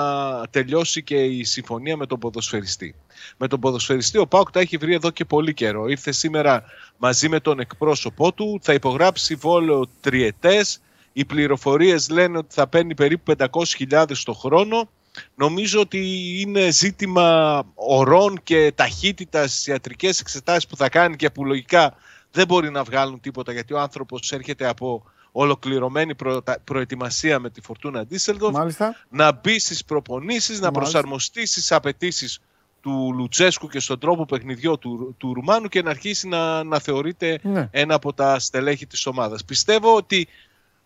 τελειώσει 0.49 1.03
και 1.03 1.15
η 1.15 1.43
συμφωνία 1.43 1.97
με 1.97 2.05
τον 2.05 2.19
ποδοσφαιριστή. 2.19 2.95
Με 3.37 3.47
τον 3.47 3.59
ποδοσφαιριστή 3.59 4.17
ο 4.17 4.27
ΠΑΟΚ 4.27 4.51
τα 4.51 4.59
έχει 4.59 4.77
βρει 4.77 4.93
εδώ 4.93 5.09
και 5.09 5.25
πολύ 5.25 5.53
καιρό. 5.53 5.87
Ήρθε 5.87 6.11
σήμερα 6.11 6.63
μαζί 6.97 7.29
με 7.29 7.39
τον 7.39 7.59
εκπρόσωπό 7.59 8.33
του, 8.33 8.59
θα 8.61 8.73
υπογράψει 8.73 9.35
βόλαιο 9.35 9.87
τριετές. 10.01 10.81
Οι 11.13 11.25
πληροφορίες 11.25 12.09
λένε 12.09 12.37
ότι 12.37 12.53
θα 12.53 12.67
παίρνει 12.67 12.95
περίπου 12.95 13.35
500.000 13.37 14.05
το 14.23 14.33
χρόνο. 14.33 14.89
Νομίζω 15.35 15.79
ότι 15.79 15.99
είναι 16.41 16.69
ζήτημα 16.69 17.63
ορών 17.75 18.39
και 18.43 18.71
ταχύτητας 18.75 19.51
στις 19.51 19.67
ιατρικές 19.67 20.19
εξετάσεις 20.19 20.67
που 20.67 20.75
θα 20.75 20.89
κάνει 20.89 21.15
και 21.15 21.29
που 21.29 21.45
λογικά 21.45 21.93
δεν 22.31 22.47
μπορεί 22.47 22.69
να 22.71 22.83
βγάλουν 22.83 23.19
τίποτα 23.19 23.51
γιατί 23.51 23.73
ο 23.73 23.79
άνθρωπος 23.79 24.31
έρχεται 24.31 24.67
από 24.67 25.03
ολοκληρωμένη 25.31 26.15
προτα- 26.15 26.59
προετοιμασία 26.63 27.39
με 27.39 27.49
τη 27.49 27.61
Φορτούνα 27.61 28.05
Ντίσσελντορφ 28.05 28.53
Μάλιστα. 28.55 28.95
να 29.09 29.31
μπει 29.31 29.59
στις 29.59 29.85
προπονήσεις, 29.85 30.59
να 30.59 30.71
Μάλιστα. 30.71 30.71
προσαρμοστεί 30.71 31.45
στις 31.47 31.71
απαιτήσεις 31.71 32.39
του 32.81 33.11
Λουτσέσκου 33.15 33.67
και 33.67 33.79
στον 33.79 33.99
τρόπο 33.99 34.25
παιχνιδιού 34.25 34.77
του, 34.79 35.15
του 35.17 35.33
Ρουμάνου 35.33 35.67
και 35.67 35.81
να 35.81 35.89
αρχίσει 35.89 36.27
να, 36.27 36.63
να 36.63 36.79
θεωρείται 36.79 37.39
Ναι. 37.43 37.67
ένα 37.71 37.95
από 37.95 38.13
τα 38.13 38.39
στελέχη 38.39 38.85
της 38.87 39.05
ομάδας. 39.05 39.45
Πιστεύω 39.45 39.95
ότι 39.95 40.27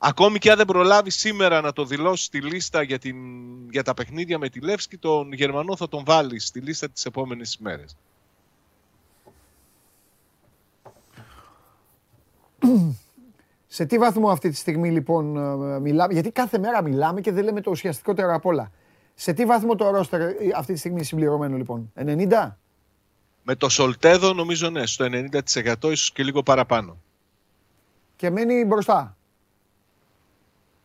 ακόμη 0.05 0.39
και 0.39 0.51
αν 0.51 0.57
δεν 0.57 0.65
προλάβει 0.65 1.09
σήμερα 1.09 1.61
να 1.61 1.73
το 1.73 1.85
δηλώσεις 1.85 2.25
στη 2.25 2.41
λίστα 2.41 2.81
για, 2.81 2.99
την, 2.99 3.15
για 3.69 3.83
τα 3.83 3.93
παιχνίδια 3.93 4.37
με 4.37 4.49
τη 4.49 4.59
Λεύσκη, 4.59 4.97
τον 4.97 5.33
Γερμανό 5.33 5.75
θα 5.75 5.87
τον 5.87 6.03
βάλεις 6.05 6.47
στη 6.47 6.59
λίστα 6.59 6.89
τις 6.89 7.05
επόμενες 7.05 7.53
ημέρες. 7.53 7.95
Σε 13.67 13.85
τι 13.85 13.97
βαθμό 13.97 14.29
αυτή 14.29 14.49
τη 14.49 14.55
στιγμή 14.55 14.91
λοιπόν 14.91 15.37
ε, 15.37 15.79
μιλάμε, 15.79 16.13
γιατί 16.13 16.31
κάθε 16.31 16.57
μέρα 16.57 16.81
μιλάμε 16.81 17.21
και 17.21 17.31
δεν 17.31 17.43
λέμε 17.43 17.61
το 17.61 17.71
ουσιαστικότερο 17.71 18.33
απ' 18.33 18.45
όλα. 18.45 18.71
Σε 19.15 19.33
τι 19.33 19.45
βαθμό 19.45 19.75
το 19.75 19.89
ρόστερ 19.89 20.21
ε, 20.21 20.35
αυτή 20.55 20.73
τη 20.73 20.79
στιγμή 20.79 20.97
είναι 20.97 21.05
συμπληρωμένο 21.05 21.57
λοιπόν, 21.57 21.91
90? 21.95 22.51
Με 23.43 23.55
το 23.55 23.69
Σολτέδο 23.69 24.33
νομίζω 24.33 24.69
ναι, 24.69 24.85
στο 24.85 25.05
90% 25.05 25.73
ίσως 25.81 26.11
και 26.11 26.23
λίγο 26.23 26.43
παραπάνω. 26.43 26.97
Και 28.15 28.29
μένει 28.29 28.65
μπροστά. 28.65 29.17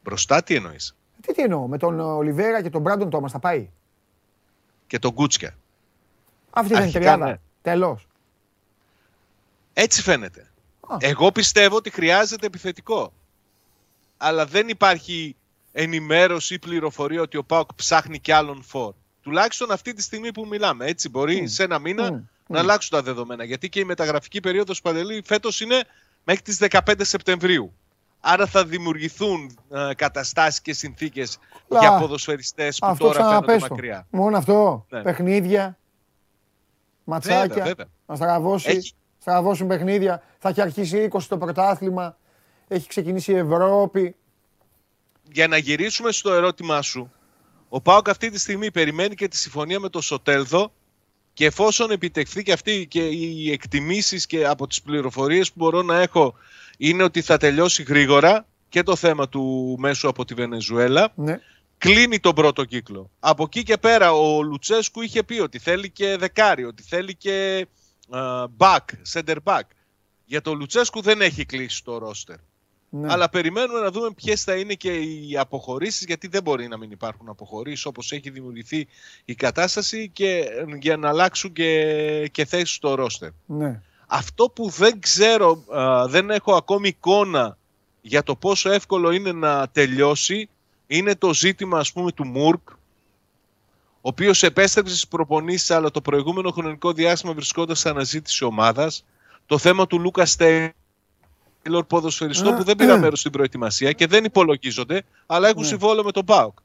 Μπροστά 0.02 0.42
τι 0.42 0.54
εννοείς; 0.54 0.96
Τι, 1.20 1.32
τι 1.34 1.42
εννοώ, 1.42 1.66
με 1.66 1.78
τον 1.78 2.00
Ολιβέρα 2.00 2.62
και 2.62 2.70
τον 2.70 2.80
Μπράντον 2.82 3.10
Τόμας 3.10 3.32
θα 3.32 3.38
πάει. 3.38 3.70
Και 4.86 4.98
τον 4.98 5.10
Γκούτσια. 5.12 5.58
Αυτή 6.50 6.68
δεν 6.68 6.76
είναι 6.78 6.86
Αρχικά, 6.86 7.00
τριάδα. 7.14 7.26
ναι. 7.26 7.38
Τέλος. 7.62 8.06
Έτσι 9.72 10.02
φαίνεται. 10.02 10.50
Α. 10.80 10.96
Εγώ 11.00 11.32
πιστεύω 11.32 11.76
ότι 11.76 11.90
χρειάζεται 11.90 12.46
επιθετικό. 12.46 13.12
Αλλά 14.16 14.46
δεν 14.46 14.68
υπάρχει 14.68 15.36
ενημέρωση 15.72 16.54
ή 16.54 16.58
πληροφορία 16.58 17.20
ότι 17.20 17.36
ο 17.36 17.44
Πάοκ 17.44 17.74
ψάχνει 17.74 18.18
κι 18.20 18.32
άλλον 18.32 18.62
φορ. 18.62 18.94
Τουλάχιστον 19.22 19.70
αυτή 19.70 19.92
τη 19.92 20.02
στιγμή 20.02 20.32
που 20.32 20.46
μιλάμε. 20.46 20.86
Έτσι 20.86 21.08
μπορεί 21.08 21.46
σε 21.48 21.62
ένα 21.62 21.78
μήνα 21.78 22.12
Μμ. 22.12 22.22
να 22.46 22.58
αλλάξουν 22.58 22.90
τα 22.90 23.02
δεδομένα. 23.02 23.44
Γιατί 23.44 23.68
και 23.68 23.80
η 23.80 23.84
μεταγραφική 23.84 24.40
περίοδος 24.40 24.80
Παντελή 24.80 25.22
φέτος 25.26 25.60
είναι 25.60 25.84
μέχρι 26.24 26.42
τις 26.42 26.58
15 26.70 26.80
Σεπτεμβρίου. 27.00 27.72
Άρα 28.20 28.46
θα 28.46 28.64
δημιουργηθούν 28.64 29.58
ε, 29.70 29.94
καταστάσεις 29.94 30.60
και 30.60 30.72
συνθήκες 30.72 31.38
Λα, 31.68 31.78
για 31.80 31.98
ποδοσφαιριστές 31.98 32.78
που 32.78 32.86
Αυτό 32.86 33.04
τώρα 33.06 33.14
φαίνονται 33.18 33.34
ξαναπέσω. 33.46 33.66
μακριά. 33.70 34.06
Μόνο 34.10 34.36
αυτό. 34.36 34.86
Ναι. 34.88 35.02
Παιχνίδια. 35.02 35.78
Ματσάκια. 37.04 37.46
Βέβαια, 37.46 37.64
βέβαια. 37.64 37.86
Να 38.06 38.14
στραβώσει. 38.16 38.70
Έχει- 38.70 38.92
Στραβώσουν 39.20 39.66
παιχνίδια. 39.66 40.22
Θα 40.38 40.48
έχει 40.48 40.60
αρχίσει 40.60 41.08
20 41.12 41.28
το 41.28 41.38
πρωτάθλημα. 41.38 42.16
Έχει 42.68 42.88
ξεκινήσει 42.88 43.32
η 43.32 43.36
Ευρώπη. 43.36 44.16
για 45.32 45.48
να 45.48 45.56
γυρίσουμε 45.56 46.12
στο 46.12 46.32
ερώτημά 46.32 46.82
σου, 46.82 47.12
ο 47.68 47.80
Πάοκ 47.80 48.08
αυτή 48.08 48.30
τη 48.30 48.38
στιγμή 48.38 48.70
περιμένει 48.70 49.14
και 49.14 49.28
τη 49.28 49.36
συμφωνία 49.36 49.80
με 49.80 49.88
το 49.88 50.00
Σοτέλδο 50.00 50.72
και 51.32 51.44
εφόσον 51.46 51.90
επιτευχθεί 51.90 52.42
και 52.42 52.52
αυτή 52.52 52.86
και 52.86 53.06
οι 53.06 53.52
εκτιμήσεις 53.52 54.26
και 54.26 54.46
από 54.46 54.66
τις 54.66 54.82
πληροφορίες 54.82 55.48
που 55.48 55.54
μπορώ 55.58 55.82
να 55.82 56.00
έχω 56.00 56.34
είναι 56.80 57.02
ότι 57.02 57.22
θα 57.22 57.36
τελειώσει 57.36 57.82
γρήγορα 57.82 58.46
και 58.68 58.82
το 58.82 58.96
θέμα 58.96 59.28
του 59.28 59.76
μέσου 59.78 60.08
από 60.08 60.24
τη 60.24 60.34
Βενεζουέλα, 60.34 61.12
Ναι. 61.14 61.40
κλείνει 61.78 62.18
τον 62.20 62.34
πρώτο 62.34 62.64
κύκλο. 62.64 63.10
Από 63.20 63.42
εκεί 63.42 63.62
και 63.62 63.76
πέρα 63.76 64.12
ο 64.12 64.42
Λουτσέσκου 64.42 65.02
είχε 65.02 65.22
πει 65.22 65.40
ότι 65.40 65.58
θέλει 65.58 65.90
και 65.90 66.16
δεκάρι, 66.16 66.64
ότι 66.64 66.82
θέλει 66.82 67.14
και 67.14 67.66
ε, 68.14 68.44
back, 68.58 68.78
center 69.12 69.36
back. 69.44 69.60
Για 70.24 70.40
τον 70.40 70.58
Λουτσέσκου 70.58 71.00
δεν 71.00 71.20
έχει 71.20 71.44
κλείσει 71.44 71.84
το 71.84 71.98
ρόστερ. 71.98 72.36
ναι. 72.88 73.12
Αλλά 73.12 73.28
περιμένουμε 73.28 73.80
να 73.80 73.90
δούμε 73.90 74.10
ποιες 74.16 74.42
θα 74.42 74.54
είναι 74.56 74.74
και 74.74 74.92
οι 75.00 75.36
αποχωρήσεις, 75.38 76.04
γιατί 76.06 76.28
δεν 76.28 76.42
μπορεί 76.42 76.68
να 76.68 76.76
μην 76.78 76.90
υπάρχουν 76.90 77.28
αποχωρήσεις 77.28 77.84
όπως 77.84 78.12
έχει 78.12 78.30
δημιουργηθεί 78.30 78.86
η 79.24 79.34
κατάσταση 79.34 80.08
και 80.12 80.44
για 80.80 80.96
να 80.96 81.08
αλλάξουν 81.08 81.52
και, 81.52 82.28
και 82.32 82.44
θέσεις 82.44 82.74
στο 82.74 82.94
ρόστερ. 82.94 83.30
ναι. 83.46 83.82
Αυτό 84.10 84.44
που 84.50 84.68
δεν 84.68 85.00
ξέρω, 85.00 85.64
α, 85.76 86.06
δεν 86.08 86.30
έχω 86.30 86.54
ακόμη 86.54 86.88
εικόνα 86.88 87.56
για 88.00 88.22
το 88.22 88.36
πόσο 88.36 88.70
εύκολο 88.70 89.10
είναι 89.10 89.32
να 89.32 89.68
τελειώσει, 89.68 90.48
είναι 90.86 91.16
το 91.16 91.34
ζήτημα 91.34 91.78
ας 91.78 91.92
πούμε 91.92 92.12
του 92.12 92.26
Μουρκ, 92.26 92.68
ο 94.00 94.08
οποίος 94.08 94.42
επέστρεψε 94.42 94.92
στις 94.92 95.08
προπονήσεις, 95.08 95.70
αλλά 95.70 95.90
το 95.90 96.00
προηγούμενο 96.00 96.50
χρονικό 96.50 96.92
διάστημα 96.92 97.32
βρισκόταν 97.32 97.76
σε 97.76 97.88
αναζήτηση 97.88 98.44
ομάδας. 98.44 99.04
Το 99.46 99.58
θέμα 99.58 99.86
του 99.86 100.00
Λούκα 100.00 100.26
Τέιλορ, 100.36 101.84
ποδοσφαιριστό 101.86 102.50
Α, 102.50 102.56
που 102.56 102.64
δεν 102.64 102.76
πήρα 102.76 102.94
ε. 102.94 102.98
μέρος 102.98 103.20
στην 103.20 103.32
προετοιμασία 103.32 103.92
και 103.92 104.06
δεν 104.06 104.24
υπολογίζονται, 104.24 105.02
αλλά 105.26 105.48
έχουν 105.48 105.60
Ναι. 105.62 105.66
συμβόλαιο 105.68 106.04
με 106.04 106.10
τον 106.12 106.24
ΠΑΟΚ. 106.24 106.58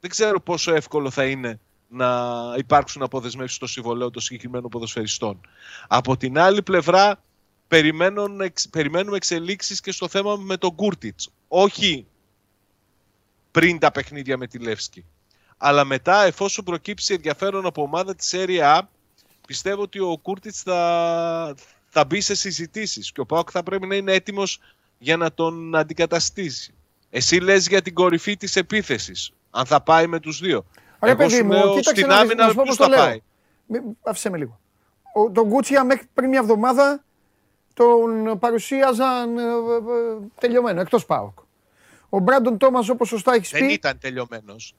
Δεν 0.00 0.10
ξέρω 0.10 0.40
πόσο 0.40 0.74
εύκολο 0.74 1.10
θα 1.10 1.24
είναι 1.24 1.60
να 1.88 2.32
υπάρξουν 2.56 3.02
αποδεσμεύσεις 3.02 3.56
στο 3.56 3.66
συμβολέο 3.66 4.10
των 4.10 4.22
συγκεκριμένων 4.22 4.70
ποδοσφαιριστών. 4.70 5.40
Από 5.88 6.16
την 6.16 6.38
άλλη 6.38 6.62
πλευρά, 6.62 7.22
περιμένουν, 7.68 8.40
εξ- 8.40 8.68
περιμένουμε 8.68 9.16
εξελίξεις 9.16 9.80
και 9.80 9.92
στο 9.92 10.08
θέμα 10.08 10.36
με 10.36 10.56
τον 10.56 10.74
Κούρτιτς. 10.74 11.28
Όχι 11.48 12.06
πριν 13.50 13.78
τα 13.78 13.90
παιχνίδια 13.90 14.36
με 14.36 14.46
τη 14.46 14.58
Λεύσκη. 14.58 15.04
Αλλά 15.56 15.84
μετά, 15.84 16.24
εφόσον 16.24 16.64
προκύψει 16.64 17.14
ενδιαφέρον 17.14 17.66
από 17.66 17.82
ομάδα 17.82 18.14
της 18.14 18.34
Serie 18.34 18.60
A, 18.60 18.80
πιστεύω 19.46 19.82
ότι 19.82 19.98
ο 19.98 20.18
Κούρτιτς 20.22 20.62
θα, 20.62 21.54
θα 21.88 22.04
μπει 22.04 22.20
σε 22.20 22.34
συζητήσεις 22.34 23.12
και 23.12 23.20
ο 23.20 23.26
Πάοκ 23.26 23.48
θα 23.52 23.62
πρέπει 23.62 23.86
να 23.86 23.94
είναι 23.94 24.12
έτοιμος 24.12 24.60
για 24.98 25.16
να 25.16 25.32
τον 25.32 25.76
αντικαταστήσει. 25.76 26.74
Εσύ 27.10 27.36
λες 27.36 27.68
για 27.68 27.82
την 27.82 27.94
κορυφή 27.94 28.36
της 28.36 28.56
επίθεσης, 28.56 29.30
αν 29.50 29.66
θα 29.66 29.80
πάει 29.80 30.06
με 30.06 30.20
τους 30.20 30.38
δύο. 30.38 30.66
Ρε 31.00 31.10
Εγώ 31.10 31.16
παιδί 31.18 31.34
σου 31.34 31.44
μου, 31.44 31.50
λέω 31.52 31.68
κοίταξε 31.68 31.90
στην 31.90 32.06
να 32.06 32.12
δεις, 32.14 32.22
άμυνα 32.22 32.42
να 32.44 32.48
σου 32.48 32.54
πω 32.56 32.62
ποιος 32.62 32.76
πώς 32.76 32.86
το 32.86 32.92
θα 32.92 32.98
λέω. 32.98 33.06
πάει. 33.08 33.20
Μη- 33.66 33.96
Άφησε 34.02 34.30
με 34.30 34.38
λίγο. 34.38 34.60
Ο, 35.14 35.30
τον 35.30 35.46
Γκούτσια 35.48 35.84
μέχρι 35.84 36.06
πριν 36.14 36.28
μια 36.28 36.38
εβδομάδα 36.38 37.04
τον 37.74 38.38
παρουσίαζαν 38.38 39.38
ε, 39.38 39.42
ε, 39.42 39.46
ε, 39.46 40.18
τελειωμένο, 40.40 40.80
εκτός 40.80 41.06
ΠΑΟΚ. 41.06 41.38
Ο 42.08 42.18
Μπράντον 42.18 42.58
Τόμας 42.58 42.88
όπως 42.88 43.08
σωστά 43.08 43.34
έχεις 43.34 43.50
Δεν 43.50 43.66
πει, 43.66 43.72
ήταν 43.72 43.98
τελειωμένος. 43.98 44.74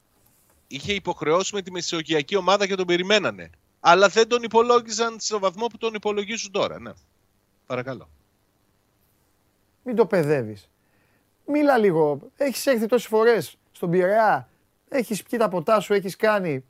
Είχε 0.67 0.93
υποχρεώσει 0.93 1.55
με 1.55 1.61
τη 1.61 1.71
μεσογειακή 1.71 2.35
ομάδα 2.35 2.67
και 2.67 2.75
τον 2.75 2.85
περιμένανε. 2.85 3.49
Αλλά 3.79 4.07
δεν 4.07 4.27
τον 4.27 4.43
υπολόγιζαν 4.43 5.15
στο 5.19 5.39
βαθμό 5.39 5.67
που 5.67 5.77
τον 5.77 5.93
υπολογίζουν 5.93 6.51
τώρα. 6.51 6.79
Ναι. 6.79 6.91
Παρακαλώ. 7.65 8.09
μην 9.83 9.95
το 9.95 10.05
παιδεύεις. 10.05 10.69
Μίλα 11.45 11.77
λίγο. 11.77 12.19
Έχεις 12.37 12.65
έρθει 12.65 12.85
τόσες 12.85 13.07
φορές 13.07 13.57
στον 13.71 13.89
Πειραιά; 13.89 14.49
Έχεις 14.89 15.23
πιει 15.23 15.39
τα 15.39 15.49
ποτά 15.49 15.79
σου, 15.79 15.93
έχεις 15.93 16.15
κάνει. 16.15 16.63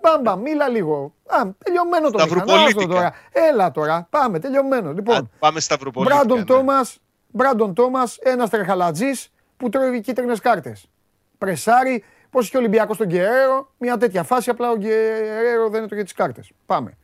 Μπαμπα, 0.00 0.36
μίλα 0.36 0.68
λίγο. 0.68 1.14
Α, 1.26 1.40
τελειωμένο 1.64 2.10
το 2.10 2.24
μηχανάζω 2.24 2.44
Σταυροπολίτικα. 2.46 2.94
τώρα. 2.94 3.14
Έλα 3.32 3.70
τώρα, 3.70 4.06
πάμε, 4.10 4.38
τελειωμένο. 4.38 4.92
Λοιπόν, 4.92 5.16
Α, 5.16 5.22
πάμε 5.38 5.60
στα 5.60 5.76
Βρωπολίτικα. 5.76 6.18
Μπράντον 6.18 6.38
ναι. 6.38 6.44
Τόμας, 6.44 6.98
Μπράντον 7.28 7.74
Τόμας, 7.74 8.16
ένας 8.22 8.50
τρεχαλατζής 8.50 9.32
που 9.56 9.68
τρώει 9.68 10.00
κίτρινες 10.00 10.40
κάρτες. 10.40 10.88
Πρεσάρι, 11.38 12.04
πώς 12.30 12.46
είχε 12.46 12.56
ο 12.56 12.60
Ολυμπιακός 12.60 12.96
τον 12.96 13.06
Γκερέρο, 13.06 13.72
μια 13.78 13.96
τέτοια 13.96 14.22
φάση, 14.22 14.50
απλά 14.50 14.70
ο 14.70 14.76
Γκερέρο 14.76 15.68
δεν 15.68 15.82
έτρωγε 15.84 16.02
τις 16.02 16.12
κάρτες. 16.12 16.50
Πάμε. 16.66 16.96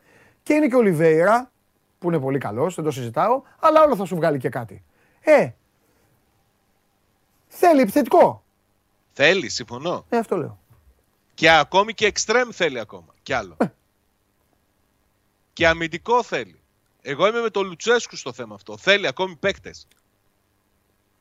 Και 0.42 0.55
είναι 0.55 0.66
και 0.68 0.74
ο 0.74 0.78
Ολιβέηρα, 0.78 1.51
που 1.98 2.09
είναι 2.09 2.18
πολύ 2.18 2.38
καλός, 2.38 2.74
δεν 2.74 2.84
το 2.84 2.90
συζητάω, 2.90 3.42
αλλά 3.60 3.82
όλο 3.82 3.97
θα 3.97 4.05
σου 4.05 4.16
βγάλει 4.16 4.38
και 4.38 4.48
κάτι. 4.48 4.84
Ε, 5.20 5.51
θέλει 7.48 7.80
επιθετικό. 7.80 8.42
Θέλει, 9.12 9.48
συμφωνώ. 9.48 10.05
Ε, 10.09 10.16
αυτό 10.16 10.36
λέω. 10.36 10.59
Και 11.40 11.50
ακόμη 11.50 11.94
και 11.94 12.06
εξτρέμ 12.06 12.48
θέλει 12.52 12.78
ακόμα. 12.80 13.14
Κι 13.22 13.32
άλλο. 13.32 13.56
Ε. 13.58 13.64
και 15.52 15.66
αμυντικό 15.66 16.22
θέλει. 16.22 16.60
Εγώ 17.02 17.26
είμαι 17.26 17.40
με 17.40 17.50
τον 17.50 17.66
Λουτσέσκου 17.66 18.16
στο 18.16 18.32
θέμα 18.32 18.54
αυτό. 18.54 18.76
Θέλει 18.76 19.06
ακόμη 19.06 19.36
παίκτες. 19.36 19.86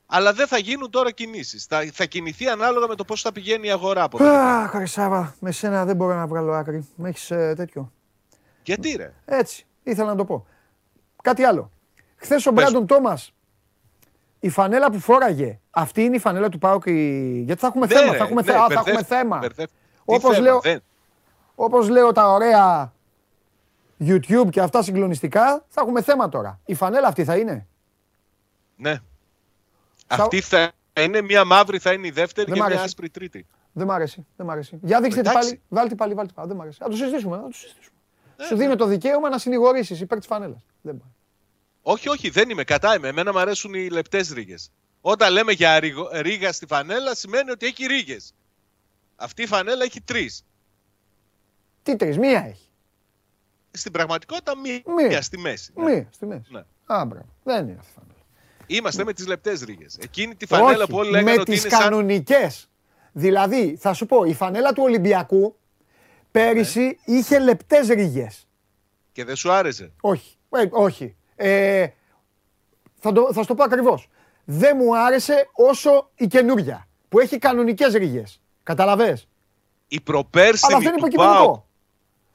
Αλλά 0.05 0.33
δεν 0.33 0.47
θα 0.47 0.57
γίνουν 0.57 0.89
τώρα 0.89 1.11
κινήσεις. 1.11 1.65
Θα, 1.65 1.89
θα 1.93 2.05
κινηθεί 2.05 2.47
ανάλογα 2.47 2.87
με 2.87 2.95
το 2.95 3.05
πώς 3.05 3.21
θα 3.21 3.31
πηγαίνει 3.31 3.67
η 3.67 3.71
αγορά. 3.71 4.03
από 4.03 4.17
εδώ 4.17 4.25
και 4.25 4.31
πέρα. 4.35 4.59
Αχ, 4.59 4.69
Χρυσάβα, 4.69 5.35
με 5.39 5.51
σένα 5.51 5.85
δεν 5.85 5.95
μπορώ 5.95 6.15
να 6.15 6.27
βγάλω 6.27 6.53
άκρη. 6.53 6.87
Με 6.95 7.09
έχεις 7.09 7.31
ε, 7.31 7.53
τέτοιο. 7.55 7.91
Γιατί 8.63 8.95
ρε; 8.95 9.13
Έτσι, 9.25 9.65
ήθελα 9.83 10.07
να 10.09 10.15
το 10.15 10.25
πω. 10.25 10.47
Κάτι 11.23 11.43
άλλο. 11.43 11.71
Χθες 12.15 12.45
ο 12.45 12.53
Πες. 12.53 12.63
Μπράντον 12.63 12.87
Τόμας, 12.87 13.33
η 14.39 14.49
φανέλα 14.49 14.91
που 14.91 14.99
φόραγε, 14.99 15.59
αυτή 15.69 16.03
είναι 16.03 16.15
η 16.15 16.19
φανέλα 16.19 16.49
του 16.49 16.57
Πάουκ. 16.57 16.85
η- 16.85 17.41
Γιατί 17.45 17.61
θα 17.61 17.67
έχουμε 17.67 17.85
Ναι, 17.85 17.93
θέμα. 17.95 18.11
ρε, 18.11 18.17
Θα 18.17 18.23
έχουμε, 18.23 18.41
ναι, 18.41 18.51
θε- 18.51 18.55
α, 18.55 18.59
θα 18.59 18.67
μπερδεύτηκα, 18.67 18.91
έχουμε 18.99 19.17
θέμα. 19.17 19.37
μπερδεύτηκα. 19.37 19.78
Τι 20.09 20.15
Όπως 20.15 20.35
θέμα, 20.35 20.39
λέω, 20.47 20.59
δεν. 20.59 20.83
όπως 21.55 21.89
λέω 21.89 22.11
τα 22.11 22.31
ωραία 22.31 22.93
YouTube 23.99 24.49
και 24.49 24.61
αυτά 24.61 24.81
συγκλονιστικά, 24.83 25.65
θα 25.69 25.81
έχουμε 25.81 26.01
θέμα 26.01 26.29
τώρα. 26.29 26.59
Η 26.65 26.73
φανέλα 26.75 27.07
αυτή 27.07 27.23
θα 27.23 27.37
είναι; 27.37 27.67
Ναι. 28.75 28.97
Αυτή 30.07 30.41
θα 30.41 30.71
είναι 30.99 31.21
μια 31.21 31.45
μαύρη, 31.45 31.79
θα 31.79 31.93
είναι 31.93 32.07
η 32.07 32.11
δεύτερη 32.11 32.45
Δεν 32.47 32.55
και 32.55 32.61
μ' 32.61 32.63
μια 32.65 32.73
αρέσει. 32.73 32.83
άσπρη 32.87 33.09
τρίτη. 33.09 33.45
Δεν 33.71 33.87
μ' 33.87 33.91
αρέσει. 33.91 34.25
Δεν 34.35 34.45
μ' 34.45 34.49
αρέσει. 34.51 34.79
Για 34.81 35.01
δείξτε 35.01 35.21
τη 35.21 35.29
Εντάξει. 35.29 35.47
πάλι. 35.49 35.61
Βάλτε 35.69 35.95
πάλι, 35.95 36.13
βάλτε 36.13 36.31
πάλι. 36.35 36.47
Δεν 36.47 36.57
μ' 36.57 36.61
αρέσει. 36.61 36.77
Θα 36.81 36.89
το 36.89 36.95
συζητήσουμε. 36.95 37.35
Θα 37.37 37.41
το 37.43 37.53
συζητήσουμε. 37.53 37.95
Ναι, 38.37 38.45
Σου 38.45 38.55
δίνω 38.55 38.75
το 38.75 38.85
δικαίωμα 38.85 39.29
να 39.29 39.37
συνηγορήσεις 39.37 40.01
υπέρ 40.01 40.17
της 40.17 40.27
φανέλας. 40.27 40.65
Δεν 40.81 40.97
πάει. 40.97 41.09
Όχι, 41.81 42.09
όχι, 42.09 42.29
δεν 42.29 42.49
είμαι 42.49 42.63
κατά 42.63 42.95
είμαι. 42.95 43.07
Εμένα 43.07 43.31
μου 43.31 43.39
αρέσουν 43.39 43.73
οι 43.73 43.89
λεπτές 43.89 44.29
ρίγες. 44.31 44.71
Όταν 45.01 45.31
λέμε 45.31 45.51
για 45.51 45.79
ρίγο- 45.79 46.09
ρίγα 46.13 46.51
στη 46.51 46.65
φανέλα, 46.65 47.15
σημαίνει 47.15 47.51
ότι 47.51 47.65
έχει 47.65 47.85
ρίγες. 47.85 48.33
Αυτή 49.19 49.41
η 49.41 49.47
φανέλα 49.47 49.83
έχει 49.83 50.01
τρεις. 50.01 50.45
Τι 51.83 51.95
τρεις, 51.95 52.17
μία 52.17 52.45
έχει. 52.47 52.67
Στην 53.71 53.91
πραγματικότητα, 53.91 54.57
μία, 54.57 54.81
Μία. 55.09 55.21
στη 55.21 55.37
μέση. 55.37 55.71
Ναι. 55.75 55.83
Μία 55.83 56.07
στη 56.11 56.25
μέση. 56.25 56.41
Ναι. 56.49 56.59
Α, 56.85 57.05
μπράβο. 57.05 57.25
Δεν 57.43 57.67
είναι 57.67 57.77
αυτή 57.79 57.91
η 57.91 57.93
φανέλα. 57.95 58.13
Είμαστε 58.67 59.03
με 59.03 59.13
τις 59.13 59.27
λεπτές 59.27 59.61
ρίγες. 59.61 59.97
Εκείνη 60.01 60.35
τη 60.35 60.45
φανέλα 60.45 60.77
Όχι, 60.83 60.91
που 60.91 60.97
όλοι 60.97 61.09
λέγανε 61.09 61.31
με 61.33 61.39
ότι 61.41 61.51
τις 61.51 61.61
είναι 61.63 61.69
σαν. 61.69 61.79
κανονικές. 61.79 62.69
Δηλαδή, 63.11 63.75
θα 63.79 63.93
σου 63.93 64.05
πω, 64.05 64.23
η 64.23 64.33
φανέλα 64.33 64.73
του 64.73 64.83
Ολυμπιακού 64.83 65.55
πέρυσι 66.31 66.79
Ναι. 67.05 67.15
είχε 67.17 67.39
λεπτές 67.39 67.87
ρίγες. 67.87 68.47
και 69.11 69.23
δεν 69.23 69.35
σου 69.35 69.51
άρεσε; 69.51 69.91
Όχι, 70.01 70.37
ε, 70.49 70.67
όχι. 70.71 71.15
Ε, 71.35 71.87
θα, 72.95 73.11
το, 73.11 73.33
θα 73.33 73.41
σου 73.41 73.47
το 73.47 73.55
πω 73.55 73.63
ακριβώς. 73.63 74.09
Δεν 74.45 74.77
μου 74.79 74.97
άρεσε 74.97 75.49
όσο 75.53 76.11
η 76.15 76.27
καινούρια, 76.27 76.87
που 77.09 77.19
έχει 77.19 77.37
κανονικές 77.37 77.93
ρίγες. 77.93 78.41
Καταλαβες; 78.69 79.27
Η 79.87 80.01
προπέρσινη 80.01 80.73
Αλλά 80.73 80.77
αυτό 80.77 80.89
είναι 80.89 80.97
του 80.99 81.05
υποκειμενικό. 81.07 81.43
ΠΑΟΚ. 81.45 81.67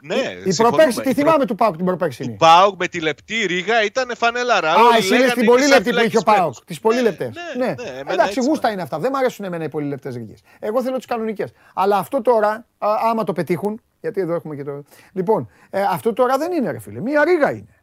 Ναι, 0.02 0.15
η 0.15 0.43
συμφωνούμε. 0.43 0.52
προπέρση, 0.77 1.01
τη 1.01 1.09
Η 1.11 1.15
θυμάμαι 1.15 1.44
του 1.47 1.55
Πάουκ 1.55 1.77
την 1.77 1.85
προπέρσινη. 1.85 2.28
Του 2.28 2.36
ΠΑΟΚ 2.36 2.78
με 2.78 2.89
τη 2.89 3.01
λεπτή 3.01 3.47
ρίγα 3.47 3.85
ήταν 3.85 4.11
φανελάρα. 4.16 4.70
Α, 4.73 4.74
Όλοι 4.74 4.97
εσύ 4.97 5.06
είναι 5.09 5.16
λέγανε 5.16 5.31
στην 5.31 5.43
είναι 5.43 5.51
πολύ 5.52 5.62
σαν 5.62 5.70
λεπτή 5.70 5.90
που 5.90 5.97
είχε 5.97 6.16
ο 6.16 6.20
φυλακισμένος. 6.20 6.40
Πάοκ. 6.55 6.65
Τις 6.65 6.81
πολύ 6.81 7.01
λεπτές. 7.01 7.31
ναι, 7.35 7.66
Ναι, 7.66 7.74
ναι, 7.82 7.89
εμένα 7.89 8.12
εντάξει, 8.12 8.39
έτσι 8.39 8.48
γούστα 8.48 8.66
μου 8.69 8.73
είναι 8.73 8.82
αυτά. 8.82 8.98
Δεν 8.98 9.11
μου 9.12 9.19
αρέσουν 9.19 9.44
εμένα 9.44 9.65
οι 9.65 9.69
πολύ 9.69 9.86
λεπτές 9.89 10.15
ρίγες. 10.15 10.40
Εγώ 10.59 10.82
θέλω 10.82 10.97
τις 10.97 11.06
κανονικές. 11.06 11.52
Αλλά 11.74 11.97
αυτό 11.98 12.23
τώρα, 12.23 12.51
α, 12.78 12.89
άμα 13.11 13.24
το 13.24 13.32
πετύχουν, 13.32 13.81
γιατί 14.01 14.20
εδώ 14.20 14.35
έχουμε 14.35 14.56
και 14.56 14.65
το. 14.65 14.82
Λοιπόν, 15.12 15.48
ε, 15.70 15.82
αυτό 15.82 16.12
τώρα 16.12 16.39
δεν 16.39 16.52
είναι, 16.52 16.70
ρε 16.70 16.78
φίλε. 16.78 17.01
Μία 17.01 17.24
ρίγα 17.24 17.51
είναι. 17.51 17.82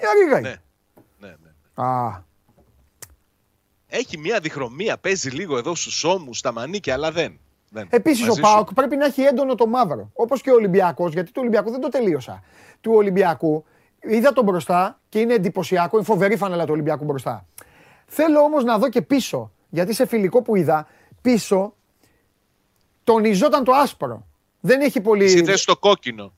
Μία 0.00 0.08
ρίγα 0.22 0.38
είναι. 0.38 0.62
Ναι, 1.18 1.28
ναι, 1.28 1.34
ναι. 1.42 1.84
Α, 1.88 2.22
Έχει 3.86 4.18
μια 4.18 4.40
διχρωμία, 4.40 4.98
παίζει 4.98 5.30
λίγο 5.30 5.58
εδώ 5.58 5.74
στους 5.74 6.04
ώμους, 6.04 6.38
στα 6.38 6.52
μανίκια, 6.52 6.94
αλλά 6.94 7.12
δεν. 7.12 7.38
Δεν. 7.74 7.86
Επίσης 7.90 8.22
ο 8.22 8.26
Μαζί 8.26 8.40
σου. 8.40 8.52
Πάοκ 8.52 8.74
πρέπει 8.74 8.96
να 8.96 9.04
έχει 9.04 9.22
έντονο 9.22 9.54
το 9.54 9.66
μαύρο. 9.66 10.10
Όπως 10.12 10.40
και 10.40 10.50
ο 10.50 10.54
Ολυμπιακός, 10.54 11.12
γιατί 11.12 11.28
του 11.32 11.40
Ολυμπιακού 11.40 11.70
δεν 11.70 11.80
το 11.80 11.88
τελείωσα. 11.88 12.42
Του 12.80 12.92
Ολυμπιακού 12.94 13.64
είδα 14.00 14.32
τον 14.32 14.44
μπροστά 14.44 15.00
και 15.08 15.20
είναι 15.20 15.34
εντυπωσιακό, 15.34 15.96
είναι 15.96 16.06
φοβερή 16.06 16.36
φανέλα 16.36 16.64
του 16.64 16.72
Ολυμπιακού 16.72 17.04
μπροστά. 17.04 17.46
Θέλω 18.06 18.40
όμως 18.40 18.64
να 18.64 18.78
δω 18.78 18.88
και 18.88 19.02
πίσω, 19.02 19.50
γιατί 19.68 19.92
σε 19.92 20.06
φιλικό 20.06 20.42
που 20.42 20.56
είδα, 20.56 20.86
πίσω 21.20 21.74
τονιζόταν 23.04 23.64
το 23.64 23.72
άσπρο. 23.72 24.26
Δεν 24.60 24.80
έχει 24.80 25.00
πολύ. 25.00 25.24
Εσύ 25.24 25.44
θες 25.44 25.64
το 25.64 25.76
κόκκινο. 25.76 26.32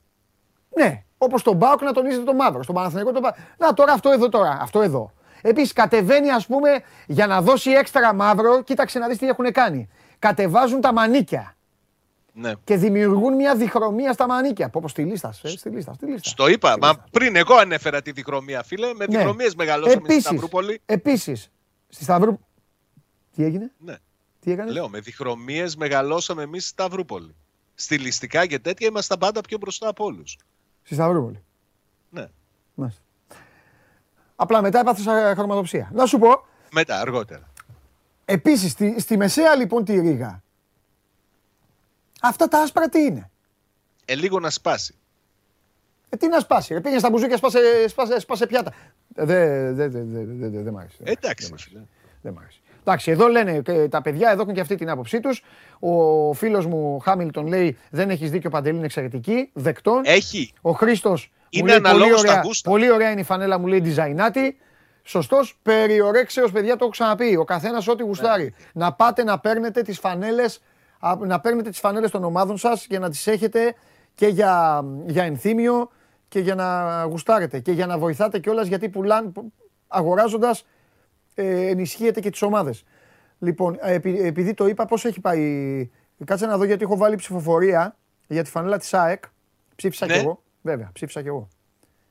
Ναι, 0.75 1.03
όπως 1.17 1.43
τον 1.43 1.55
Μπάουκ 1.55 1.81
να 1.81 1.91
τονίζεται 1.91 2.23
το 2.23 2.33
μαύρο. 2.33 2.63
Στον 2.63 2.75
Παναθηναϊκό 2.75 3.11
το 3.11 3.19
Πάοκ. 3.19 3.35
Να 3.57 3.73
τώρα 3.73 3.93
αυτό 3.93 4.11
εδώ 4.11 4.29
τώρα. 4.29 4.57
Αυτό 4.61 4.81
εδώ. 4.81 5.11
Επίσης 5.41 5.73
κατεβαίνει, 5.73 6.31
ας 6.31 6.45
πούμε, 6.45 6.69
για 7.07 7.27
να 7.27 7.41
δώσει 7.41 7.71
έξτρα 7.71 8.13
μαύρο, 8.13 8.61
κοίταξε 8.61 8.99
να 8.99 9.07
δεις 9.07 9.17
τι 9.17 9.27
έχουν 9.27 9.51
κάνει. 9.51 9.89
Κατεβάζουν 10.19 10.81
τα 10.81 10.93
μανίκια 10.93 11.55
Ναι. 12.33 12.53
και 12.63 12.77
δημιουργούν 12.77 13.33
μια 13.35 13.55
διχρωμία 13.55 14.13
στα 14.13 14.27
μανίκια. 14.27 14.69
Πω, 14.69 14.79
πω, 14.81 14.87
στη 14.87 15.03
λίστα, 15.03 15.33
ε, 15.41 15.47
στη 15.47 15.69
λίστα, 15.69 15.93
στη 15.93 16.05
λίστα. 16.05 16.29
Στο 16.29 16.47
είπα, 16.47 16.77
μα 16.81 16.97
πριν 17.11 17.35
εγώ 17.35 17.55
ανέφερα 17.55 18.01
τη 18.01 18.11
διχρωμία, 18.11 18.63
φίλε. 18.63 18.93
Με 18.93 19.05
Ναι. 19.05 19.17
διχρωμίες 19.17 19.55
μεγαλώσαμε 19.55 19.95
στη 19.95 20.03
Επίσης, 20.03 20.23
Σταυρούπολη. 20.23 20.81
Επίσης, 20.85 21.51
στη 21.89 22.03
Σταυρού... 22.03 22.37
Τι 23.35 23.43
έγινε, 23.43 23.71
Ναι. 23.77 23.95
τι 24.39 24.51
έκανες; 24.51 24.73
Λέω, 24.73 24.89
με 24.89 24.99
διχρωμίες 24.99 25.75
μεγαλώσαμε 25.75 26.43
εμείς 26.43 26.61
στη 26.63 26.71
Σταυρούπολη. 26.71 27.35
Στιλιστικά 27.75 28.45
και 28.45 28.59
τέτοια 28.59 28.87
ήμασταν 28.87 29.17
πάντα 29.17 29.41
πιο 29.41 29.57
μπροστά 29.57 29.87
από 29.87 30.05
όλους. 30.05 30.37
Στη 30.83 30.93
Σταυρούπολη. 30.93 31.43
Ναι. 32.09 32.27
Μάλιστα. 32.73 33.01
Απλά 34.35 34.61
μετά 34.61 34.79
έπαθα 34.79 35.33
χρωματοψία. 35.35 35.89
Να 35.93 36.05
σου 36.05 36.17
πω, 36.19 36.45
Μετά, 36.71 36.99
αργότερα. 36.99 37.47
Επίσης, 38.29 38.71
στη, 38.71 38.95
στη 38.99 39.17
μεσαία 39.17 39.55
λοιπόν 39.55 39.83
τη 39.85 39.99
Ρήγα, 39.99 40.43
αυτά 42.21 42.47
τα 42.47 42.59
άσπρα 42.61 42.89
τι 42.89 42.99
είναι; 43.01 43.29
Ε, 44.05 44.15
λίγο 44.15 44.39
να 44.39 44.49
σπάσει. 44.49 44.95
Ε, 46.09 46.17
τι 46.17 46.27
να 46.27 46.39
σπάσει. 46.39 46.73
Ρε, 46.73 46.81
πήγαινε 46.81 46.99
στα 46.99 47.09
μπουζούκια, 47.09 47.37
σπάσε, 47.37 47.59
σπάσε, 47.87 48.19
σπάσε 48.19 48.45
πιάτα. 48.47 48.73
Ε, 49.15 49.25
Δεν 49.25 49.75
δε, 49.75 49.87
δε, 49.87 50.01
δε, 50.03 50.23
δε, 50.23 50.47
δε, 50.47 50.61
δε 50.61 50.71
μ' 50.71 50.77
άρεσε. 50.77 50.97
Ε, 51.03 51.11
Εντάξει, 51.11 51.53
φίλε. 51.57 51.79
Δεν 52.21 52.33
μ' 52.33 52.37
άρεσε. 52.39 52.59
Εντάξει, 52.79 53.11
εδώ 53.11 53.27
λένε 53.27 53.59
και 53.59 53.87
τα 53.87 54.01
παιδιά, 54.01 54.29
εδώ 54.31 54.41
έχουν 54.41 54.53
και 54.53 54.59
αυτή 54.61 54.75
την 54.75 54.89
άποψή 54.89 55.19
τους. 55.19 55.43
Ο 55.79 56.33
φίλος 56.33 56.65
μου 56.65 56.99
Χάμιλτον 56.99 57.47
λέει: 57.47 57.77
Δεν 57.89 58.09
έχεις 58.09 58.31
δίκιο, 58.31 58.49
Παντελή 58.49 58.75
είναι 58.75 58.85
εξαιρετική. 58.85 59.49
Δεκτών. 59.53 60.01
Έχει. 60.05 60.53
Ο 60.61 60.71
Χρήστος 60.71 61.31
μου 61.33 61.47
Είναι 61.49 61.69
λέει: 61.71 61.81
πολύ 61.81 61.87
αναλόγως 61.87 62.21
τα 62.21 62.29
ωραία, 62.31 62.41
γούστα. 62.45 62.69
πολύ 62.69 62.91
ωραία 62.91 63.11
είναι 63.11 63.21
η 63.21 63.23
φανέλα, 63.23 63.57
μου 63.57 63.67
λέει 63.67 63.81
Designaτη. 63.85 64.51
Σωστός. 65.07 65.59
Περιορέξεως, 65.61 66.51
παιδιά, 66.51 66.71
το 66.71 66.77
έχω 66.81 66.89
ξαναπεί. 66.91 67.35
Ο 67.35 67.43
καθένας 67.43 67.87
ό,τι 67.87 68.03
γουστάρει. 68.03 68.53
Να 68.73 68.93
πάτε 68.93 69.23
να 69.23 69.39
παίρνετε 69.39 69.81
τις 69.81 69.99
φανέλες 69.99 70.61
να 71.19 71.39
παίρνετε 71.39 71.69
τις 71.69 71.79
φανέλες 71.79 72.11
των 72.11 72.23
ομάδων 72.23 72.57
σας 72.57 72.85
για 72.85 72.99
να 72.99 73.09
τις 73.09 73.27
έχετε 73.27 73.75
και 74.15 74.27
για, 74.27 74.83
για 75.05 75.23
ενθύμιο 75.23 75.89
και 76.27 76.39
για 76.39 76.55
να 76.55 77.03
γουστάρετε 77.03 77.59
και 77.59 77.71
για 77.71 77.85
να 77.85 77.97
βοηθάτε 77.97 78.39
κιόλας 78.39 78.67
γιατί 78.67 78.89
πουλάν, 78.89 79.33
αγοράζοντας 79.87 80.65
ε, 81.35 81.67
ενισχύετε 81.67 82.19
και 82.19 82.29
τις 82.29 82.41
ομάδες. 82.41 82.83
Λοιπόν, 83.39 83.77
ε, 83.81 83.93
επει- 83.93 84.19
επειδή 84.19 84.53
το 84.53 84.67
είπα, 84.67 84.85
πώς 84.85 85.05
έχει 85.05 85.19
πάει. 85.21 85.89
Κάτσε 86.25 86.45
να 86.45 86.57
δω 86.57 86.63
γιατί 86.63 86.83
έχω 86.83 86.97
βάλει 86.97 87.15
ψηφοφορία 87.15 87.95
για 88.27 88.43
τη 88.43 88.49
φανέλα 88.49 88.77
της 88.77 88.93
ΑΕΚ. 88.93 89.23
Ψήφισα 89.75 90.05
Ναι. 90.05 90.13
κι 90.13 90.19
εγώ. 90.19 90.43
Βέβαια, 90.61 90.89
ψήφισα 90.93 91.21
κι 91.21 91.27
εγώ. 91.27 91.47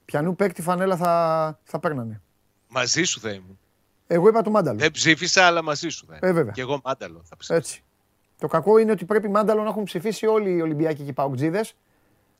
Πιανού 0.05 0.37
παίκτη 0.37 0.63
φανέλα 0.63 0.97
θα, 0.97 1.59
θα 1.65 1.79
παίρνανε. 1.79 2.21
Μαζί 2.69 3.03
σου 3.05 3.21
θα 3.21 3.31
ήμουν. 3.31 3.59
Εγώ 4.07 4.29
είπα 4.29 4.43
το 4.43 4.51
μάνταλο. 4.51 4.79
Δεν 4.79 4.91
ψήφισα, 4.91 5.45
αλλά 5.47 5.63
μαζί 5.63 5.89
σου 5.89 6.07
θα 6.07 6.13
ήμουν. 6.17 6.29
Ε, 6.29 6.33
βέβαια. 6.33 6.53
Και 6.53 6.61
εγώ 6.61 6.81
μάνταλο 6.85 7.21
θα 7.25 7.37
ψήφισα. 7.37 7.55
Έτσι. 7.55 7.83
Το 8.39 8.47
κακό 8.47 8.79
είναι 8.79 8.91
ότι 8.91 9.05
πρέπει 9.05 9.29
μάνταλο 9.29 9.63
να 9.63 9.69
έχουν 9.69 9.85
ψηφίσει 9.85 10.27
όλοι 10.27 10.51
οι 10.51 10.61
Ολυμπιακοί 10.61 11.03
και 11.03 11.11
οι 11.11 11.13
Παοκτζίδες 11.13 11.75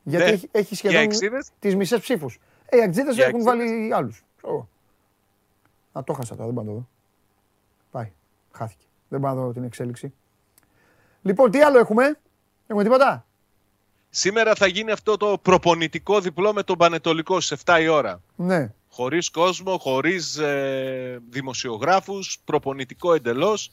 γιατί 0.03 0.25
Ναι. 0.25 0.31
έχει, 0.31 0.49
έχει 0.51 0.73
Οι 0.73 0.75
σχεδόν 0.77 0.97
αεξίδες; 0.97 1.49
τις 1.59 1.75
μισές 1.75 1.99
ψήφους. 1.99 2.39
Ε, 2.65 2.77
οι 2.77 2.81
Αγτζίδες 2.81 3.17
Οι 3.17 3.21
έχουν 3.21 3.33
αεξίδες. 3.47 3.67
βάλει 3.67 3.93
άλλους. 3.93 4.23
Ξέρω. 4.37 4.69
Α, 5.91 6.03
το 6.03 6.13
χάσα 6.13 6.35
τώρα, 6.35 6.45
δεν 6.45 6.53
πάω 6.53 6.63
να 6.63 6.69
το 6.71 6.75
δω. 6.77 6.87
Πάει. 7.91 8.11
Χάθηκε. 8.51 8.85
Δεν 9.07 9.19
πάω 9.19 9.33
να 9.35 9.41
δω 9.41 9.51
την 9.51 9.63
εξέλιξη. 9.63 10.13
Λοιπόν, 11.21 11.51
τι 11.51 11.61
άλλο 11.61 11.79
έχουμε; 11.79 12.19
Έχουμε 12.67 12.83
τίποτα; 12.83 13.25
Σήμερα 14.09 14.55
θα 14.55 14.67
γίνει 14.67 14.91
αυτό 14.91 15.17
το 15.17 15.37
προπονητικό 15.41 16.19
διπλό 16.19 16.53
με 16.53 16.63
τον 16.63 16.77
Πανετολικό 16.77 17.39
στις 17.39 17.61
7 17.65 17.79
η 17.81 17.87
ώρα. 17.87 18.21
Ναι. 18.35 18.73
Χωρίς 18.97 19.29
κόσμο, 19.29 19.77
χωρίς 19.77 20.37
ε, 20.37 21.21
δημοσιογράφους, 21.29 22.39
προπονητικό 22.45 23.13
εντελώς. 23.13 23.69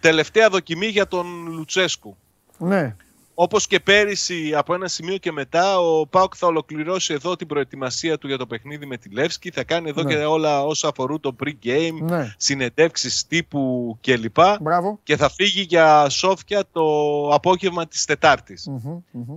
Τελευταία 0.00 0.48
δοκιμή 0.48 0.86
για 0.86 1.08
τον 1.08 1.46
Λουτσέσκου. 1.46 2.16
Ναι. 2.58 2.96
Όπως 3.34 3.66
και 3.66 3.80
πέρυσι 3.80 4.54
από 4.54 4.74
ένα 4.74 4.88
σημείο 4.88 5.16
και 5.16 5.32
μετά 5.32 5.78
ο 5.80 6.06
Πάουκ 6.06 6.32
θα 6.36 6.46
ολοκληρώσει 6.46 7.14
εδώ 7.14 7.36
την 7.36 7.46
προετοιμασία 7.46 8.18
του 8.18 8.26
για 8.26 8.38
το 8.38 8.46
παιχνίδι 8.46 8.86
με 8.86 8.96
τη 8.96 9.08
Λεύσκη. 9.10 9.50
Θα 9.50 9.64
κάνει 9.64 9.88
εδώ 9.88 10.02
Ναι. 10.02 10.14
και 10.14 10.24
όλα 10.24 10.64
όσα 10.64 10.88
αφορούν 10.88 11.20
το 11.20 11.36
pre-game, 11.44 11.98
Ναι. 12.00 12.34
συνεντεύξεις 12.36 13.26
τύπου 13.26 13.96
κλπ. 14.00 14.36
Μπράβο. 14.60 14.98
Και 15.02 15.16
θα 15.16 15.30
φύγει 15.30 15.60
για 15.60 16.08
Σόφια 16.08 16.64
το 16.72 16.82
απόγευμα 17.28 17.86
της 17.86 18.04
Τετάρτης. 18.04 18.66
Μμμ, 18.66 19.02
μμμ. 19.10 19.36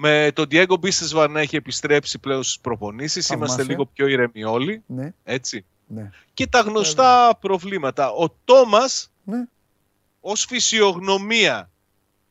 Με 0.00 0.30
τον 0.34 0.46
Diego 0.50 0.80
Μπίσεσβαρ 0.80 1.30
να 1.30 1.40
έχει 1.40 1.56
επιστρέψει 1.56 2.18
πλέον 2.18 2.42
στις 2.42 2.58
προπονήσεις. 2.60 3.26
Θαυμάσια. 3.26 3.54
Είμαστε 3.54 3.72
λίγο 3.72 3.86
πιο 3.86 4.06
ηρεμοί 4.06 4.44
όλοι. 4.44 4.82
Ναι. 4.86 5.12
Έτσι. 5.24 5.64
Ναι. 5.86 6.10
Και 6.34 6.46
τα 6.46 6.60
γνωστά 6.60 7.36
προβλήματα. 7.40 8.10
Ο 8.10 8.28
Τόμας 8.44 9.10
Ναι. 9.24 9.44
ως 10.20 10.44
φυσιογνωμία, 10.48 11.70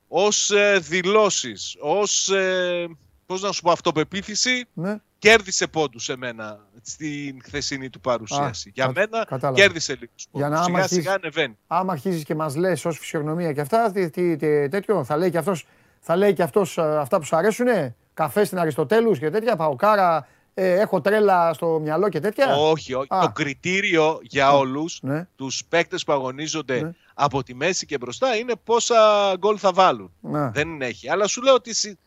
ως 0.07 0.51
ε, 0.51 0.79
δηλώσεις, 0.79 1.75
ως 1.79 2.29
ε, 2.29 2.87
πώς 3.25 3.41
να 3.41 3.51
σου 3.51 3.61
πω, 3.61 3.71
αυτοπεποίθηση, 3.71 4.65
Ναι. 4.73 4.97
κέρδισε 5.19 5.67
πόντους 5.67 6.03
σε 6.03 6.15
μένα 6.17 6.59
στην 6.81 7.39
χθεσινή 7.43 7.89
του 7.89 7.99
παρουσίαση. 7.99 8.69
Α, 8.69 8.71
Για 8.75 8.85
κα- 8.85 8.91
μένα 8.95 9.25
κατάλαβα. 9.25 9.59
κέρδισε 9.61 9.93
λίγο 9.93 10.11
Για 10.31 10.49
να 10.49 10.55
πόντους. 10.55 10.67
άμα 10.67 10.87
Σιγά 10.87 10.87
σιγά 10.87 11.11
αρχίσεις- 11.13 11.35
ανεβαίνει. 11.35 11.57
Άμα 11.67 11.91
αρχίζει 11.93 12.23
και 12.23 12.35
μας 12.35 12.55
λες 12.55 12.85
ως 12.85 12.97
φυσιογνωμία 12.97 13.53
και 13.53 13.61
αυτά, 13.61 13.91
τι, 13.91 14.09
τι, 14.09 14.35
τι- 14.37 14.69
τέτοιο, 14.69 15.03
θα 15.03 15.17
λέει 15.17 15.31
και 15.31 15.37
αυτός 15.37 15.65
θα 15.99 16.15
λέει 16.15 16.33
και 16.33 16.43
αυτός, 16.43 16.77
ε, 16.77 16.97
αυτά 16.97 17.17
που 17.17 17.25
σου 17.25 17.35
αρέσουνε; 17.35 17.95
Καφέ 18.13 18.43
στην 18.43 18.59
Αριστοτέλους 18.59 19.19
και 19.19 19.29
τέτοια. 19.29 19.55
Παοκάρα, 19.55 20.27
ε, 20.53 20.79
έχω 20.79 21.01
τρέλα 21.01 21.53
στο 21.53 21.79
μυαλό 21.79 22.09
και 22.09 22.19
τέτοια; 22.19 22.55
Όχι, 22.55 22.93
όχι. 22.93 23.07
Α. 23.15 23.19
Το 23.21 23.31
κριτήριο 23.31 24.19
για 24.21 24.53
όλους 24.53 24.99
Ναι. 25.01 25.27
τους 25.35 25.65
παίκτες 25.69 26.03
που 26.03 26.11
αγωνίζονται 26.13 26.81
Ναι. 26.81 26.91
από 27.13 27.43
τη 27.43 27.53
μέση 27.53 27.85
και 27.85 27.97
μπροστά 27.97 28.35
είναι 28.35 28.53
πόσα 28.63 29.33
γκολ 29.37 29.55
θα 29.59 29.71
βάλουν. 29.73 30.11
Ναι. 30.19 30.49
Δεν 30.49 30.81
έχει. 30.81 31.09
Αλλά 31.09 31.27
σου 31.27 31.41
λέω 31.41 31.53
ότι 31.53 31.73
συ- 31.73 31.97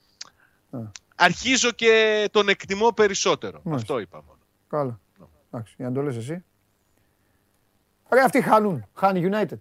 Ναι. 0.71 0.81
αρχίζω 1.17 1.71
και 1.71 2.29
τον 2.33 2.49
εκτιμώ 2.49 2.89
περισσότερο. 2.93 3.61
Μάλιστα. 3.65 3.93
Αυτό 3.93 4.01
είπα 4.03 4.23
μόνο. 4.27 4.39
Καλά. 4.69 4.99
Εντάξει, 5.53 5.75
για 5.77 5.89
να 5.89 5.95
το 5.95 6.03
λες 6.03 6.17
εσύ. 6.17 6.45
Ρε, 8.13 8.21
αυτοί 8.23 8.41
χάνουν. 8.43 8.87
Χάνει 8.95 9.29
United. 9.33 9.59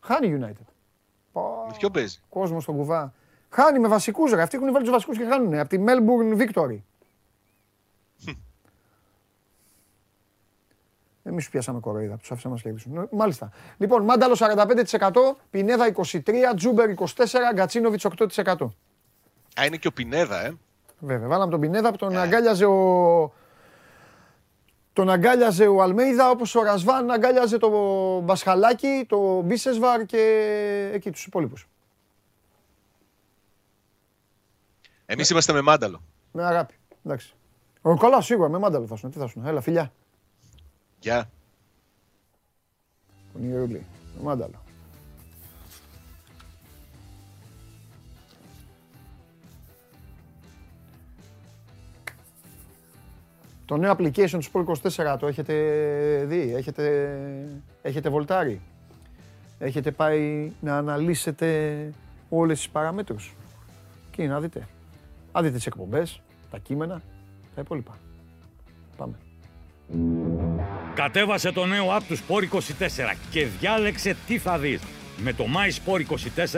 Χάνει 0.00 0.38
United. 0.40 0.69
Με 1.70 1.76
ποιο 1.78 1.90
παίζει; 1.90 2.18
Κόσμος 2.28 2.62
στον 2.62 2.76
κουβά. 2.76 3.12
Χάνει 3.50 3.78
με 3.78 3.88
βασικούς 3.88 4.32
ρε. 4.32 4.42
Αυτοί 4.42 4.56
έχουν 4.56 4.72
βάλει 4.72 4.84
τους 4.84 4.92
βασικούς 4.92 5.18
και 5.18 5.24
χάνουν. 5.24 5.58
Από 5.58 5.68
τη 5.68 5.84
Melbourne 5.86 6.40
Victory. 6.40 6.78
Εμείς 11.22 11.44
σου 11.44 11.50
πιάσαμε 11.50 11.80
κοροϊδά, 11.80 12.16
τους 12.16 12.30
άφησαμε 12.30 12.54
να 12.54 12.60
κερδίσουν. 12.60 12.96
Ε, 12.96 13.08
Μάλιστα. 13.10 13.50
Λοιπόν, 13.76 14.04
Μάνταλο 14.04 14.34
45%, 14.34 15.36
Πινέδα 15.50 15.86
23%, 15.86 16.54
Τζούμπερ 16.56 16.90
24%, 16.90 17.04
Γκατσίνοβιτς 17.54 18.04
8%. 18.04 18.72
Α, 19.60 19.64
είναι 19.66 19.76
και 19.76 19.88
ο 19.88 19.92
Πινέδα, 19.92 20.44
ε. 20.44 20.52
Βέβαια, 20.98 21.28
βάλαμε 21.28 21.50
τον 21.50 21.60
Πινέδα 21.60 21.90
που 21.90 21.96
τον 21.96 22.16
αγκάλιαζε 22.16 22.64
ο. 22.64 23.32
Τον 24.92 25.10
αγκάλιαζε 25.10 25.66
ο 25.66 25.82
Αλμέιδα 25.82 26.30
όπως 26.30 26.54
ο 26.54 26.62
Ρασβάν 26.62 27.10
αγκάλιαζε 27.10 27.58
το 27.58 27.70
Μπασχαλάκι, 28.20 29.04
το 29.08 29.40
Μπίσεσβαρ 29.40 30.06
και 30.06 30.20
εκεί 30.92 31.10
τους 31.10 31.26
υπόλοιπους. 31.26 31.68
Εμείς 35.06 35.30
είμαστε 35.30 35.52
με 35.52 35.60
μάνταλο. 35.60 36.02
Με 36.32 36.44
αγάπη. 36.44 36.74
Εντάξει. 37.04 37.34
Ο 37.80 37.96
καλά 37.96 38.20
σίγουρα 38.20 38.48
με 38.48 38.58
μάνταλο 38.58 38.86
θα 38.86 38.96
σου 38.96 39.08
Τι 39.08 39.18
θα 39.18 39.26
σου 39.26 39.42
Έλα, 39.44 39.60
φιλιά. 39.60 39.92
Γεια. 41.00 41.30
Τον 43.32 43.44
Ιερούλη. 43.44 43.86
Με 44.16 44.22
μάνταλο. 44.22 44.62
Το 53.70 53.76
νέο 53.76 53.96
application 53.98 54.30
του 54.30 54.42
Sport 54.52 54.64
24 55.14 55.16
το 55.18 55.26
έχετε 55.26 55.54
δει, 56.26 56.52
έχετε, 56.56 57.16
έχετε 57.82 58.08
βολτάρει; 58.08 58.60
Έχετε 59.58 59.90
πάει 59.90 60.52
να 60.60 60.76
αναλύσετε 60.76 61.90
όλες 62.28 62.58
τις 62.58 62.68
παραμέτρους; 62.68 63.34
Και 64.10 64.26
να 64.26 64.40
δείτε. 64.40 64.68
Να 65.32 65.42
δείτε 65.42 65.56
τις 65.56 65.66
εκπομπές, 65.66 66.22
τα 66.50 66.58
κείμενα, 66.58 67.02
τα 67.54 67.60
υπόλοιπα. 67.60 67.98
Πάμε. 68.96 69.14
Κατέβασε 70.94 71.52
το 71.52 71.66
νέο 71.66 71.96
app 71.96 72.02
του 72.08 72.16
Sport 72.16 72.42
24 72.42 73.16
και 73.30 73.46
διάλεξε 73.46 74.16
τι 74.26 74.38
θα 74.38 74.58
δεις. 74.58 74.82
Με 75.16 75.32
το 75.32 75.44
My 75.44 75.92
Sport 75.92 76.02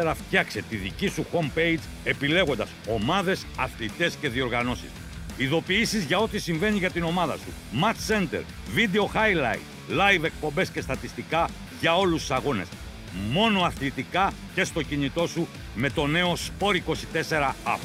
24 0.03 0.13
φτιάξε 0.15 0.63
τη 0.63 0.77
δική 0.77 1.09
σου 1.09 1.25
homepage 1.33 1.81
επιλέγοντας 2.05 2.71
ομάδες, 2.89 3.47
αθλητές 3.59 4.15
και 4.15 4.29
διοργανώσεις. 4.29 4.91
Ειδοποιήσεις 5.37 6.05
για 6.05 6.19
ό,τι 6.19 6.39
συμβαίνει 6.39 6.79
για 6.79 6.91
την 6.91 7.03
ομάδα 7.03 7.37
σου. 7.37 7.53
Match 7.83 8.13
Center, 8.13 8.43
Video 8.77 9.05
Highlight, 9.17 9.61
Live 9.91 10.25
εκπομπές 10.25 10.69
και 10.71 10.81
στατιστικά 10.81 11.49
για 11.81 11.97
όλους 11.97 12.21
τους 12.21 12.31
αγώνες. 12.31 12.67
Μόνο 13.33 13.61
αθλητικά 13.63 14.33
και 14.55 14.65
στο 14.65 14.83
κινητό 14.83 15.27
σου 15.27 15.49
με 15.75 15.91
το 15.91 16.07
νέο 16.07 16.33
Sport 16.33 16.75
24 16.75 17.55
app. 17.65 17.79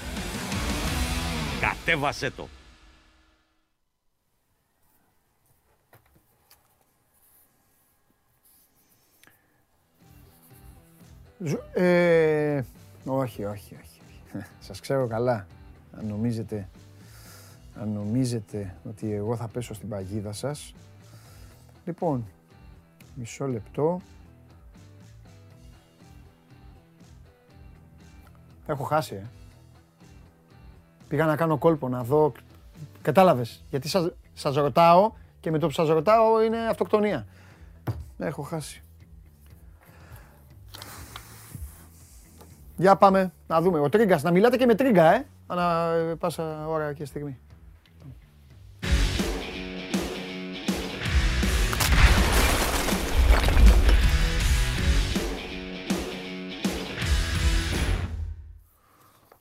Κατέβασέ 1.61 2.29
το. 2.29 2.47
Ζου- 11.39 11.63
Ε, 11.73 12.61
όχι, 13.05 13.45
όχι, 13.45 13.77
όχι. 13.83 14.01
Σας 14.59 14.79
ξέρω 14.79 15.07
καλά. 15.07 15.47
Αν 15.99 16.05
νομίζετε, 16.07 16.69
αν 17.81 17.89
νομίζετε 17.89 18.75
ότι 18.89 19.13
εγώ 19.13 19.35
θα 19.35 19.47
πέσω 19.47 19.73
στην 19.73 19.89
παγίδα 19.89 20.31
σας. 20.31 20.73
Λοιπόν, 21.85 22.25
μισό 23.15 23.47
λεπτό. 23.47 24.01
Έχω 28.65 28.83
χάσει, 28.83 29.15
ε. 29.15 29.25
Πήγα 31.07 31.25
να 31.25 31.35
κάνω 31.35 31.57
κόλπο, 31.57 31.89
να 31.89 32.03
δω... 32.03 32.31
Κατάλαβες, 33.01 33.63
γιατί 33.69 33.87
σας, 33.87 34.11
σας 34.33 34.55
ρωτάω 34.55 35.11
και 35.39 35.51
με 35.51 35.59
το 35.59 35.67
που 35.67 35.73
σας 35.73 35.87
ρωτάω 35.87 36.43
είναι 36.43 36.57
αυτοκτονία. 36.57 37.27
Έχω 38.17 38.41
χάσει. 38.41 38.83
Για 42.77 42.95
πάμε 42.95 43.33
να 43.47 43.61
δούμε. 43.61 43.79
Ο 43.79 43.89
Τρίγκας, 43.89 44.23
να 44.23 44.31
μιλάτε 44.31 44.57
και 44.57 44.65
με 44.65 44.75
Τρίγκα, 44.75 45.13
ε. 45.13 45.25
Ανά 45.47 45.93
ε, 45.93 46.15
πάσα 46.15 46.67
ώρα 46.67 46.93
και 46.93 47.05
στιγμή. 47.05 47.39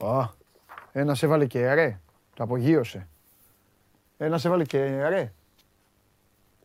Α, 0.09 0.29
ένας 0.93 1.23
έβαλε 1.23 1.47
και 1.47 1.75
ρε. 1.75 2.01
Το 2.35 2.43
απογείωσε. 2.43 3.09
Ένας 4.17 4.45
έβαλε 4.45 4.65
και 4.65 5.09
ρε. 5.09 5.33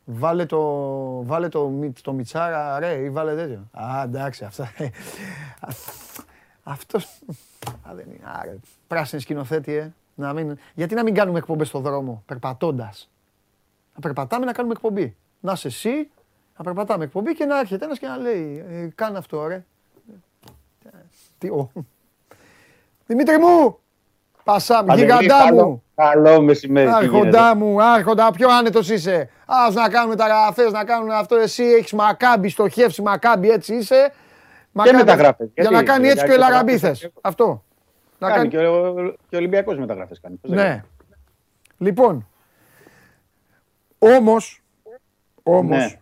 Βάλε 0.05 0.45
το, 0.45 0.59
βάλε 1.25 1.49
το, 1.49 1.67
Μι- 1.67 2.01
το 2.01 2.13
Μιτσάρα 2.13 2.79
ρε 2.79 2.93
ή 2.93 3.09
βάλε 3.09 3.35
τέτοιο. 3.35 3.67
Α, 3.71 4.01
εντάξει, 4.03 4.43
αυτά. 4.45 4.71
Αυτός, 6.63 7.21
α, 7.87 7.93
δεν 7.95 8.05
είναι, 8.07 8.23
άρε, 8.23 8.57
πράσινη 8.87 9.21
σκηνοθέτη, 9.21 9.73
ε. 9.73 9.93
Να 10.15 10.33
μην, 10.33 10.57
γιατί 10.73 10.95
να 10.95 11.03
μην 11.03 11.13
κάνουμε 11.13 11.37
εκπομπές 11.37 11.67
στο 11.67 11.79
δρόμο, 11.79 12.23
περπατώντας. 12.25 13.09
Να 13.93 13.99
περπατάμε 13.99 14.45
να 14.45 14.53
κάνουμε 14.53 14.73
εκπομπή. 14.73 15.15
Να 15.39 15.51
είσαι 15.51 15.67
εσύ, 15.67 16.09
να 16.57 16.63
περπατάμε 16.63 17.03
εκπομπή 17.03 17.33
και 17.33 17.45
να 17.45 17.59
έρχεται 17.59 17.85
ένας 17.85 17.99
και 17.99 18.07
να 18.07 18.17
λέει, 18.17 18.65
ε, 18.69 18.87
κάνε 18.95 19.17
αυτό, 19.17 19.47
ρε. 19.47 19.63
Τι, 21.37 21.47
ο. 21.49 21.71
Δημήτρη 23.11 23.37
μου, 23.37 23.77
Πασά, 24.43 24.83
Παντελή, 24.83 25.01
γιγαντά 25.05 25.43
καλό- 25.45 25.65
μου. 25.67 25.83
Καλό 25.95 26.41
μεσημέρι. 26.41 26.87
τι 26.87 27.05
γίνεται. 27.05 27.17
Άρχοντά 27.17 27.55
μου, 27.55 27.83
άρχοντα, 27.83 28.31
πιο 28.31 28.49
άνετος 28.49 28.89
είσαι. 28.89 29.29
Ας 29.45 29.73
να 29.73 29.89
κάνουμε 29.89 30.15
τα 30.15 30.25
γραφές, 30.27 30.71
να 30.71 30.83
κάνουν 30.83 31.11
αυτό. 31.11 31.35
Εσύ 31.35 31.63
έχεις 31.63 31.93
μακάμπι, 31.93 32.49
στοχεύσει 32.49 33.01
μακάμπι, 33.01 33.49
έτσι 33.49 33.75
είσαι. 33.75 34.13
Μακάμπι, 34.71 34.97
μεταγραφές, 34.97 35.49
Για 35.53 35.63
γιατί, 35.63 35.73
να 35.73 35.83
κάνει 35.83 36.07
έτσι 36.07 36.17
και 36.25 36.31
ο 36.31 36.33
γιατί 36.35 36.43
Ελαραμπή 36.43 36.71
μεταγραφές 36.71 36.99
θες. 37.01 37.11
Αυτό. 37.21 37.63
Να 38.19 38.27
Κάνει 38.29 38.49
κάνει... 38.49 38.49
και 38.49 38.67
ο, 38.69 38.93
και 39.29 39.35
ο 39.35 39.37
Ολυμπιακός 39.37 39.77
μεταγραφές 39.77 40.19
κάνει. 40.19 40.35
Πώς 40.35 40.49
δεν 40.51 40.59
Ναι. 40.59 40.69
κάνει. 40.69 40.81
Λοιπόν, 41.77 42.27
όμως, 43.99 44.61
όμως, 45.43 45.77
Ναι. 45.77 45.99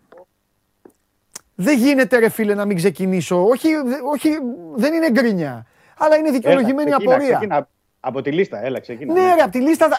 δεν 1.55 1.77
γίνεται 1.77 2.17
ρε 2.17 2.29
φίλε 2.29 2.53
να 2.53 2.65
μην 2.65 2.77
ξεκινήσω. 2.77 3.45
Όχι, 3.45 3.67
δε- 3.75 4.01
όχι 4.13 4.29
δεν 4.75 4.93
είναι 4.93 5.09
γκρίνια. 5.11 5.65
Αλλά 5.99 6.15
είναι 6.15 6.31
δικαιολογημένη 6.31 6.89
Έλα, 6.89 6.97
ξεκίνα, 6.97 7.15
απορία. 7.15 7.35
ξεκίνα. 7.37 7.67
Από 7.99 8.21
τη 8.21 8.31
λίστα, 8.31 8.63
έλα, 8.65 8.79
ξεκίνα. 8.79 9.13
Ναι, 9.13 9.33
ρε, 9.33 9.41
από 9.41 9.51
τη 9.51 9.59
λίστα. 9.61 9.85
α, 9.85 9.89
α, 9.89 9.91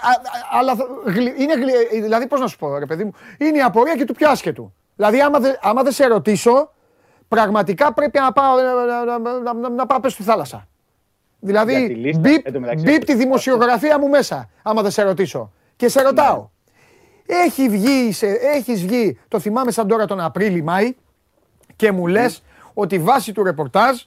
Αλλά 0.59 0.75
θα- 0.75 0.87
γλυ- 1.05 1.39
είναι 1.41 1.55
γλυ- 1.55 2.03
Δηλαδή, 2.03 2.27
πώς 2.27 2.41
να 2.41 2.47
σου 2.47 2.57
πω, 2.59 2.79
ρε 2.79 2.87
παιδί 2.87 3.05
μου, 3.05 3.13
είναι 3.39 3.59
η 3.59 3.61
απορία 3.63 3.95
και 3.97 4.05
του 4.05 4.15
πιο 4.15 4.31
άσχετου. 4.31 4.73
Δηλαδή, 4.97 5.21
άμα, 5.21 5.39
δε- 5.41 5.55
άμα 5.63 5.83
δεν 5.83 5.93
σε 5.93 6.07
ρωτήσω, 6.07 6.73
πραγματικά 7.29 7.93
πρέπει 7.93 8.19
να 8.19 8.33
πάω 8.33 8.57
να, 8.57 9.05
να, 9.05 9.19
να, 9.39 9.53
να, 9.53 9.69
να 9.69 9.87
πάω 9.87 10.01
πες 10.01 10.13
στη 10.13 10.23
θάλασσα. 10.23 10.67
Για 11.43 11.65
τη 11.65 11.73
Δηλαδή, 11.73 11.95
λίστα, 11.95 12.21
μπιπ, 12.21 12.47
εν 12.47 12.53
τω 12.53 12.61
μεταξύ, 12.61 12.85
μπιπ 12.85 13.05
τη 13.05 13.15
δημοσιογραφία 13.15 13.99
μου 13.99 14.09
μέσα, 14.09 14.51
άμα 14.63 14.83
δεν 14.83 14.91
σε 14.91 15.03
ρωτήσω. 15.03 15.53
Και 15.77 15.89
σε 15.89 16.03
ρωτάω. 16.03 16.49
Έχει 17.27 17.69
βγει, 17.69 18.13
σε, 18.13 18.27
έχεις 18.27 18.87
βγει, 18.87 19.19
το 19.29 19.41
θυμάμαι 19.41 19.71
σαν 19.71 19.87
τώρα 19.89 20.07
τον 20.07 20.21
Απρίλη-Μάη, 20.21 20.95
και 21.77 21.93
μου 21.93 22.07
λες 22.07 22.43
ότι 22.75 22.99
βάσει 22.99 23.33
του 23.33 23.43
ρεπορτάζ 23.43 24.01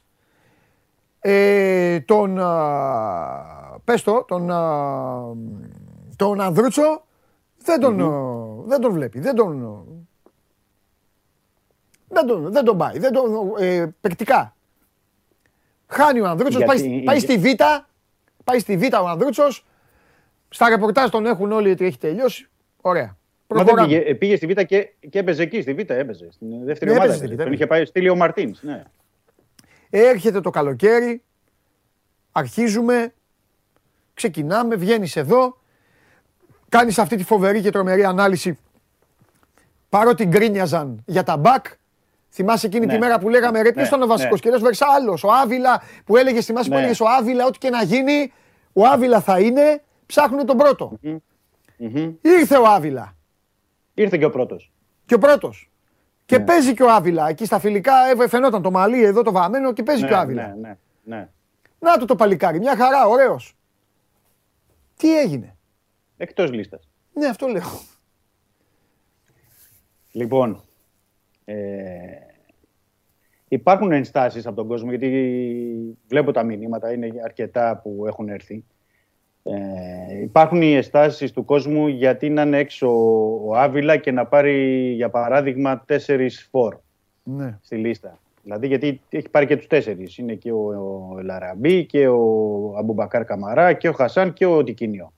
ε, 1.25 1.99
τον, 1.99 2.39
α, 2.39 3.79
πες 3.83 4.03
το, 4.03 4.23
τον, 4.27 4.51
α, 4.51 5.21
τον 6.15 6.41
Ανδρούτσο 6.41 7.05
δεν 7.63 7.79
τον, 7.79 8.01
α, 8.01 8.09
δεν 8.67 8.81
τον 8.81 8.91
βλέπει, 8.93 9.19
δεν 9.19 9.35
τον, 9.35 9.65
α, 9.65 9.83
δεν 12.07 12.25
τον, 12.27 12.51
δεν 12.51 12.63
τον 12.65 12.77
πάει, 12.77 12.99
δεν 12.99 13.11
τον, 13.11 13.25
ε, 13.59 13.85
παικτικά. 14.01 14.55
Χάνει 15.87 16.19
ο 16.19 16.27
Ανδρούτσος, 16.27 16.63
πάει, 16.63 16.77
Γιατί- 16.77 17.03
πάει 17.03 17.19
στη 17.19 17.37
Β, 17.37 17.45
Πάει 18.43 18.59
στη 18.59 18.77
Β' 18.77 18.93
ο 19.01 19.07
Ανδρούτσος. 19.07 19.65
Στα 20.49 20.69
ρεπορτάζ 20.69 21.09
τον 21.09 21.25
έχουν 21.25 21.51
όλοι 21.51 21.71
ότι 21.71 21.85
έχει 21.85 21.97
τελειώσει. 21.97 22.49
Ωραία. 22.81 23.03
Μα 23.47 23.57
δεν 23.57 23.65
Προχωράμε. 23.65 23.87
πήγε, 23.99 24.15
πήγε 24.15 24.35
στη 24.35 24.45
Β' 24.47 24.61
και, 24.61 24.93
και 25.09 25.19
έπαιζε 25.19 25.41
εκεί, 25.43 25.61
στη 25.61 25.73
Β' 25.73 25.89
έπαιζε. 25.91 26.27
Στην 26.31 26.63
δεύτερη 26.65 26.91
Ναι, 26.91 26.97
ομάδα. 26.97 27.13
έπαιζε 27.13 27.25
στη 27.25 27.35
Β', 27.35 27.37
Τον 27.37 27.39
έπαιζε. 27.45 27.55
είχε 27.55 27.67
πάει 27.67 27.85
στείλει 27.85 28.09
ο 28.09 28.15
Μαρτίνς. 28.15 28.63
Ναι. 28.63 28.83
Έρχεται 29.95 30.41
το 30.41 30.49
καλοκαίρι, 30.49 31.23
αρχίζουμε, 32.31 33.13
ξεκινάμε, 34.13 34.75
βγαίνεις 34.75 35.15
εδώ, 35.15 35.57
κάνεις 36.69 36.99
αυτή 36.99 37.15
τη 37.15 37.23
φοβερή 37.23 37.61
και 37.61 37.69
τρομερή 37.69 38.03
ανάλυση 38.03 38.59
παρότι 39.89 40.25
γκρίνιαζαν 40.25 41.03
για 41.05 41.23
τα 41.23 41.37
μπακ. 41.37 41.65
Θυμάσαι 42.29 42.65
εκείνη 42.67 42.85
Ναι. 42.85 42.93
τη 42.93 42.99
μέρα 42.99 43.19
που 43.19 43.29
λέγαμε 43.29 43.61
ρε 43.61 43.71
ποιος 43.71 43.81
Ναι, 43.89 43.95
ήταν 43.95 44.01
ο 44.01 44.07
βασικός 44.07 44.41
ναι. 44.41 44.45
και 44.45 44.49
λες 44.49 44.61
βρέξα 44.61 44.85
άλλος, 44.95 45.23
ο 45.23 45.29
Άβυλα 45.31 45.81
που 46.05 46.17
έλεγες, 46.17 46.45
θυμάσαι 46.45 46.67
που 46.67 46.73
Ναι. 46.73 46.79
έλεγες 46.79 46.99
ο 46.99 47.05
Άβυλα 47.19 47.45
ό,τι 47.45 47.57
και 47.57 47.69
να 47.69 47.83
γίνει, 47.83 48.33
ο 48.73 48.85
Άβυλα 48.85 49.21
θα 49.21 49.39
είναι, 49.39 49.83
ψάχνουν 50.05 50.45
τον 50.45 50.57
πρώτο. 50.57 50.97
Μμμ. 51.77 52.13
Ήρθε 52.21 52.57
ο 52.57 52.63
Άβυλα 52.67 53.15
Ήρθε 53.93 54.17
και 54.17 54.25
ο 54.25 54.29
πρώτος. 54.29 54.71
και 55.05 55.13
ο 55.13 55.17
πρώτος. 55.17 55.71
Και 56.25 56.37
Ναι. 56.37 56.43
παίζει 56.43 56.73
και 56.73 56.83
ο 56.83 56.91
Άβυλα. 56.91 57.27
Εκεί 57.29 57.45
στα 57.45 57.59
φιλικά 57.59 57.93
ε, 58.23 58.27
φαινόταν 58.27 58.61
το 58.61 58.71
μαλλί 58.71 59.03
εδώ 59.03 59.21
το 59.21 59.31
βαμμένο 59.31 59.73
και 59.73 59.83
παίζει 59.83 60.05
και 60.05 60.13
ο 60.13 60.17
Άβυλα. 60.17 60.47
ναι, 60.47 60.67
ναι, 60.67 60.77
ναι. 61.03 61.29
Να 61.79 61.97
του 61.97 62.05
το 62.05 62.15
παλικάρι, 62.15 62.59
μια 62.59 62.75
χαρά, 62.75 63.07
ωραίος. 63.07 63.57
Τι 64.97 65.19
έγινε; 65.19 65.57
Εκτός 66.17 66.51
λίστας. 66.51 66.89
Ναι, 67.13 67.27
αυτό 67.27 67.47
λέω. 67.47 67.79
Λοιπόν, 70.11 70.61
ε, 71.45 71.55
υπάρχουν 73.47 73.91
ενστάσεις 73.91 74.45
από 74.45 74.55
τον 74.55 74.67
κόσμο, 74.67 74.89
γιατί 74.89 75.97
βλέπω 76.07 76.31
τα 76.31 76.43
μηνύματα, 76.43 76.91
είναι 76.93 77.11
αρκετά 77.23 77.77
που 77.83 78.03
έχουν 78.07 78.29
έρθει. 78.29 78.65
Ε, 79.43 80.21
υπάρχουν 80.21 80.61
οι 80.61 80.73
ενστάσεις 80.73 81.31
του 81.31 81.45
κόσμου 81.45 81.87
γιατί 81.87 82.29
να 82.29 82.41
είναι 82.41 82.57
έξω 82.57 82.87
ο 83.47 83.55
Άβυλα 83.55 83.97
και 83.97 84.11
να 84.11 84.25
πάρει, 84.25 84.89
για 84.91 85.09
παράδειγμα, 85.09 85.83
τέσσερις 85.85 86.47
φορ 86.51 86.77
Ναι. 87.23 87.57
στη 87.61 87.75
λίστα. 87.75 88.17
Δηλαδή, 88.43 88.67
γιατί 88.67 89.01
έχει 89.09 89.29
πάρει 89.29 89.45
και 89.45 89.57
τους 89.57 89.67
τέσσερις. 89.67 90.17
Είναι 90.17 90.33
και 90.33 90.51
ο, 90.51 90.67
ο 91.13 91.21
Λαραμπή 91.21 91.85
και 91.85 92.07
ο 92.07 92.19
Αμπουμπακάρ 92.77 93.25
Καμαρά 93.25 93.73
και 93.73 93.89
ο 93.89 93.93
Χασάν 93.93 94.33
και 94.33 94.45
ο 94.45 94.63
Τικίνιο. 94.63 95.13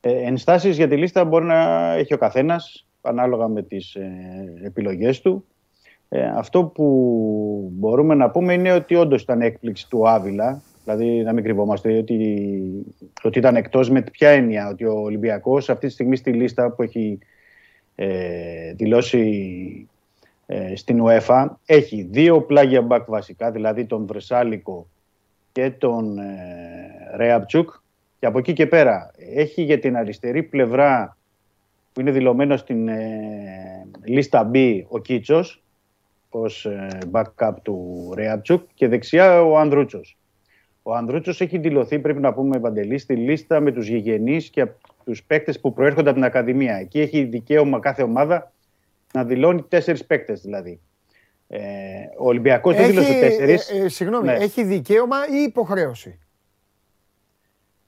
Ε, 0.00 0.12
ενστάσεις 0.12 0.76
για 0.76 0.88
τη 0.88 0.96
λίστα 0.96 1.24
μπορεί 1.24 1.44
να 1.44 1.92
έχει 1.92 2.14
ο 2.14 2.18
καθένας 2.18 2.86
ανάλογα 3.02 3.48
με 3.48 3.62
τις 3.62 3.94
ε, 3.94 4.10
επιλογές 4.64 5.20
του. 5.20 5.44
Ε, 6.08 6.26
αυτό 6.26 6.64
που 6.64 7.68
μπορούμε 7.72 8.14
να 8.14 8.30
πούμε 8.30 8.52
είναι 8.52 8.72
ότι 8.72 8.94
όντως 8.94 9.22
ήταν 9.22 9.40
έκπληξη 9.40 9.88
του 9.88 10.08
Άβυλα. 10.08 10.62
Δηλαδή, 10.94 11.22
να 11.22 11.32
μην 11.32 11.44
κρυβόμαστε 11.44 11.98
ότι, 11.98 12.16
ότι 13.22 13.38
ήταν 13.38 13.56
εκτός 13.56 13.90
με 13.90 14.02
ποια 14.02 14.28
έννοια. 14.28 14.68
Ότι 14.68 14.84
ο 14.84 15.00
Ολυμπιακός 15.00 15.70
αυτή 15.70 15.86
τη 15.86 15.92
στιγμή 15.92 16.16
στη 16.16 16.32
λίστα 16.32 16.70
που 16.70 16.82
έχει 16.82 17.18
ε, 17.94 18.72
δηλώσει 18.72 19.88
ε, 20.46 20.76
στην 20.76 21.02
UEFA 21.04 21.46
έχει 21.66 22.08
δύο 22.10 22.40
πλάγια 22.40 22.82
μπακ 22.82 23.04
βασικά, 23.08 23.50
δηλαδή 23.50 23.84
τον 23.84 24.06
Βρεσάλικο 24.06 24.86
και 25.52 25.70
τον 25.70 26.18
ε, 26.18 27.16
Ρέαπτσουκ 27.16 27.70
και 28.18 28.26
από 28.26 28.38
εκεί 28.38 28.52
και 28.52 28.66
πέρα 28.66 29.10
έχει 29.34 29.62
για 29.62 29.78
την 29.78 29.96
αριστερή 29.96 30.42
πλευρά 30.42 31.16
που 31.92 32.00
είναι 32.00 32.10
δηλωμένο 32.10 32.56
στην 32.56 32.88
ε, 32.88 33.86
λίστα 34.04 34.50
B 34.54 34.82
ο 34.88 34.98
Κίτσος 34.98 35.62
ως 36.30 36.64
ε, 36.64 36.98
backup 37.12 37.54
του 37.62 38.10
Ρέαπτσουκ 38.14 38.68
και 38.74 38.88
δεξιά 38.88 39.42
ο 39.42 39.58
Ανδρούτσος. 39.58 40.16
Ο 40.82 40.94
Ανδρούτσος 40.94 41.40
έχει 41.40 41.58
δηλωθεί, 41.58 41.98
πρέπει 41.98 42.20
να 42.20 42.32
πούμε, 42.32 42.60
Παντελή, 42.60 42.98
στη 42.98 43.16
λίστα 43.16 43.60
με 43.60 43.72
τους 43.72 43.86
γηγενείς 43.88 44.48
και 44.50 44.66
τους 45.04 45.22
παίκτες 45.22 45.60
που 45.60 45.72
προέρχονται 45.72 46.08
από 46.10 46.18
την 46.18 46.26
Ακαδημία. 46.26 46.74
Εκεί 46.76 47.00
έχει 47.00 47.22
δικαίωμα 47.24 47.80
κάθε 47.80 48.02
ομάδα 48.02 48.52
να 49.14 49.24
δηλώνει 49.24 49.62
τέσσερις 49.62 50.04
παίκτες 50.06 50.40
δηλαδή. 50.40 50.80
Ε, 51.48 51.60
ο 52.18 52.26
Ολυμπιακός 52.26 52.76
δεν 52.76 52.86
δήλωσε 52.86 53.12
τέσσερις. 53.20 53.70
ε, 53.70 53.76
ε, 53.84 53.88
συγγνώμη, 53.88 54.26
Ναι. 54.26 54.32
έχει 54.32 54.62
δικαίωμα 54.64 55.16
ή 55.28 55.42
υποχρέωση; 55.42 56.18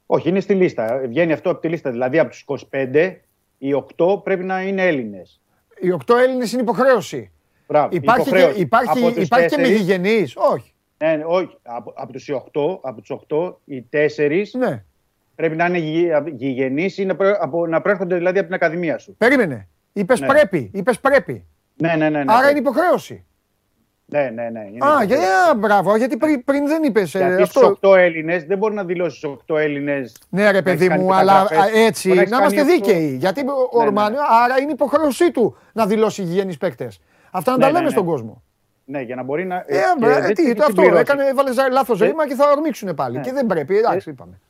Όχι, 0.06 0.28
είναι 0.28 0.40
στη 0.40 0.54
λίστα. 0.54 1.00
Βγαίνει 1.08 1.32
αυτό 1.32 1.50
από 1.50 1.60
τη 1.60 1.68
λίστα. 1.68 1.90
Δηλαδή 1.90 2.18
από 2.18 2.30
τους 2.30 2.40
25, 2.40 3.20
οι 3.58 3.72
8 3.74 4.22
πρέπει 4.22 4.44
να 4.44 4.62
είναι 4.62 4.86
Έλληνες. 4.86 5.40
Οι 5.80 5.92
οκτώ 5.92 6.16
Έλληνες 6.16 6.52
είναι 6.52 6.62
υποχρέωση. 6.62 7.30
Μπράβο, 7.68 7.88
Υπάρχει, 7.96 8.22
και, 8.22 8.28
υποχρέωση. 8.28 8.60
υπάρχει, 8.60 8.88
Από 9.04 9.12
τους 9.14 9.24
υπάρχει 9.24 9.48
και 9.48 9.56
με 9.56 9.62
τέσσερις- 9.62 9.80
γηγενείς; 9.80 10.36
Όχι. 10.36 10.71
Ναι, 11.02 11.16
ναι, 11.16 11.24
όχι. 11.26 11.58
Από, 11.62 11.92
από 11.96 12.12
τους 12.12 12.28
8, 12.30 12.78
από 12.82 13.00
τους 13.00 13.10
8, 13.28 13.54
οι 13.64 13.86
4 13.92 14.54
Ναι. 14.58 14.84
πρέπει 15.34 15.56
να 15.56 15.66
είναι 15.66 15.78
γη- 15.78 16.12
γηγενείς 16.36 16.98
ή 16.98 17.04
να, 17.04 17.16
πρέ- 17.16 17.36
από, 17.40 17.66
να 17.66 17.80
προέρχονται 17.80 18.16
δηλαδή 18.16 18.38
από 18.38 18.46
την 18.46 18.54
Ακαδημία 18.54 18.98
σου. 18.98 19.14
Περίμενε. 19.18 19.68
Είπες 19.92 20.20
Ναι. 20.20 20.26
πρέπει. 20.26 20.70
Είπες 20.74 21.00
πρέπει. 21.00 21.46
Ναι, 21.76 21.88
ναι, 21.96 22.08
ναι. 22.08 22.22
ναι 22.24 22.32
Άρα 22.32 22.42
ναι. 22.44 22.50
είναι 22.50 22.58
υποχρέωση. 22.58 23.24
Ναι, 24.06 24.20
ναι, 24.34 24.48
ναι. 24.50 24.60
είναι 24.60 24.60
Α, 24.60 24.70
υποχρέωση. 24.72 25.06
για, 25.06 25.50
α, 25.50 25.54
μπράβο, 25.54 25.96
γιατί 25.96 26.16
πριν, 26.16 26.44
πριν 26.44 26.66
δεν 26.66 26.82
είπες 26.82 27.14
ε, 27.14 27.18
Γιατί 27.18 27.42
αυτό. 27.42 27.60
στους 27.60 27.78
8 27.82 27.96
Έλληνες 27.96 28.44
δεν 28.44 28.58
μπορεί 28.58 28.74
να 28.74 28.84
δηλώσεις 28.84 29.24
8 29.24 29.56
Έλληνες. 29.58 30.16
Ναι, 30.28 30.44
ρε 30.44 30.52
να 30.52 30.62
παιδί 30.62 30.76
έχεις 30.76 30.88
κάνει 30.88 31.02
μου, 31.02 31.14
αλλά 31.14 31.42
μεταγραφές. 31.42 31.72
α, 31.80 31.84
έτσι, 31.86 32.08
Μπορεί 32.08 32.18
να 32.18 32.22
έχεις 32.24 32.36
είμαστε 32.38 32.56
κάνει 32.56 32.70
αυτό. 32.72 32.84
δίκαιοι. 32.92 33.16
Γιατί 33.16 33.40
ο 33.40 33.44
ναι, 33.44 33.84
Ορμάνιο, 33.86 34.20
ναι. 34.20 34.26
άρα 34.44 34.58
είναι 34.60 34.72
υποχρέωσή 34.72 35.30
του 35.30 35.56
να 35.72 35.86
δηλώσει 35.86 36.22
γηγενείς 36.22 36.56
παίκτες. 36.56 37.00
Αυτά 37.30 37.50
να 37.50 37.56
Ναι, 37.56 37.62
τα 37.62 37.68
ναι, 37.68 37.72
λέμε 37.72 37.84
ναι. 37.84 37.90
στον 37.92 38.04
κόσμο. 38.04 38.42
Ναι, 38.84 39.00
για 39.00 39.14
να 39.14 39.22
μπορεί 39.22 39.44
να. 39.44 39.56
Ε, 39.56 39.62
και 39.66 39.80
μπρε, 40.00 40.20
δεν 40.20 40.34
τι, 40.34 40.44
την 40.44 40.54
το 40.56 40.62
αυτό 40.62 40.74
συμπληρώσει. 40.74 41.00
έκανε, 41.00 41.24
έβαλε 41.28 41.50
λάθος 41.72 42.00
Ε, 42.00 42.06
ρήμα 42.06 42.26
και 42.28 42.34
θα 42.34 42.50
ορμήξουν 42.50 42.94
πάλι. 42.94 43.16
ναι. 43.16 43.22
Και 43.22 43.32
δεν 43.32 43.46
πρέπει, 43.46 43.76
εντάξει, 43.76 44.10
είπαμε. 44.10 44.40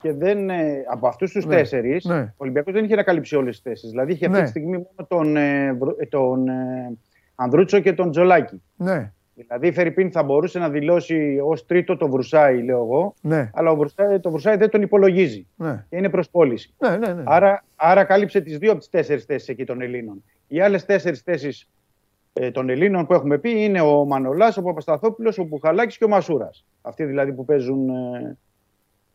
Και 0.00 0.12
δεν, 0.12 0.50
ε, 0.50 0.84
από 0.90 1.08
αυτούς 1.08 1.32
τους 1.32 1.46
Ναι, 1.46 1.54
τέσσερις, 1.56 2.04
ναι. 2.04 2.18
ο 2.18 2.34
Ολυμπιακός 2.36 2.72
δεν 2.72 2.84
είχε 2.84 2.94
να 2.94 3.02
καλύψει 3.02 3.36
όλες 3.36 3.54
τις 3.54 3.72
θέσεις. 3.72 3.90
Δηλαδή 3.90 4.12
είχε 4.12 4.26
αυτή 4.26 4.38
Ναι. 4.38 4.42
τη 4.44 4.50
στιγμή 4.50 4.70
μόνο 4.76 5.08
τον, 5.08 5.36
ε, 5.36 5.72
Βρω- 5.72 5.96
ε, 5.98 6.06
τον 6.06 6.48
ε, 6.48 6.92
Ανδρούτσο 7.34 7.80
και 7.80 7.92
τον 7.92 8.10
Τζολάκη. 8.10 8.62
Ναι, 8.76 9.10
Δηλαδή 9.34 9.66
η 9.66 9.72
Φερρυπίν 9.72 10.10
θα 10.10 10.22
μπορούσε 10.22 10.58
να 10.58 10.68
δηλώσει 10.70 11.38
ως 11.44 11.66
τρίτο 11.66 11.96
το 11.96 12.08
Βρουσάη, 12.08 12.62
λέω 12.62 12.76
εγώ, 12.78 13.14
ναι, 13.20 13.50
αλλά 13.54 13.70
ο 13.70 13.76
Βρουσάη, 13.76 14.20
το 14.20 14.30
Βρουσάη 14.30 14.56
δεν 14.56 14.70
τον 14.70 14.82
υπολογίζει 14.82 15.46
ναι. 15.56 15.84
και 15.90 15.96
είναι 15.96 16.08
προς 16.08 16.28
πώληση. 16.30 16.74
Ναι, 16.78 16.96
ναι, 16.96 17.12
ναι. 17.12 17.22
Άρα, 17.24 17.64
άρα 17.76 18.04
κάλυψε 18.04 18.40
τις 18.40 18.58
δύο 18.58 18.70
από 18.70 18.78
τις 18.80 18.88
τέσσερις 18.90 19.24
θέσεις 19.24 19.48
εκεί 19.48 19.64
των 19.64 19.80
Ελλήνων. 19.80 20.24
Οι 20.48 20.60
άλλες 20.60 20.84
τέσσερις 20.84 21.20
θέσεις 21.20 21.68
ε, 22.38 22.50
των 22.50 22.68
Ελλήνων 22.68 23.06
που 23.06 23.14
έχουμε 23.14 23.38
πει 23.38 23.62
είναι 23.62 23.80
ο 23.80 24.04
Μανολάς, 24.04 24.56
ο 24.56 24.62
Παπασταθόπουλος, 24.62 25.38
ο 25.38 25.44
Μπουχαλάκης 25.44 25.98
και 25.98 26.04
ο 26.04 26.08
Μασούρας. 26.08 26.64
Αυτοί 26.82 27.04
δηλαδή 27.04 27.32
που 27.32 27.44
παίζουν. 27.44 27.88
Ε, 27.88 28.36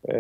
ε, 0.02 0.18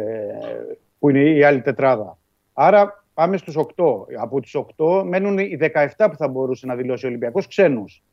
που 0.99 1.09
είναι 1.09 1.19
η 1.19 1.43
άλλη 1.43 1.61
τετράδα. 1.61 2.17
Άρα 2.53 3.05
πάμε 3.13 3.37
στους 3.37 3.55
8. 3.57 4.07
Από 4.19 4.41
τους 4.41 4.55
8 4.77 5.03
μένουν 5.05 5.37
οι 5.37 5.57
17 5.97 6.07
που 6.09 6.15
θα 6.17 6.27
μπορούσε 6.27 6.65
να 6.65 6.75
δηλώσει 6.75 7.05
ο 7.05 7.09
Ολυμπιακός 7.09 7.47
ξένους. 7.47 8.03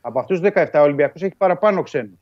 Από 0.00 0.18
αυτούς 0.18 0.40
τους 0.40 0.50
17 0.54 0.66
ο 0.74 0.82
Ολυμπιακός 0.82 1.22
έχει 1.22 1.36
παραπάνω 1.36 1.82
ξένους. 1.82 2.18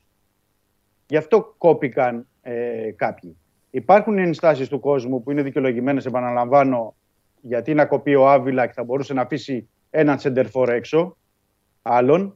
Γι' 1.07 1.17
αυτό 1.17 1.55
κόπηκαν 1.57 2.27
ε, 2.41 2.91
κάποιοι. 2.95 3.37
Υπάρχουν 3.69 4.17
ενστάσεις 4.17 4.67
του 4.67 4.79
κόσμου 4.79 5.23
που 5.23 5.31
είναι 5.31 5.41
δικαιολογημένες, 5.41 6.05
επαναλαμβάνω, 6.05 6.95
γιατί 7.41 7.73
να 7.73 7.85
κοπεί 7.85 8.15
ο 8.15 8.29
Άβυλα 8.29 8.65
και 8.65 8.73
θα 8.73 8.83
μπορούσε 8.83 9.13
να 9.13 9.21
αφήσει 9.21 9.69
έναν 9.89 10.19
σεντερφόρ 10.19 10.69
έξω, 10.69 11.17
άλλον. 11.81 12.35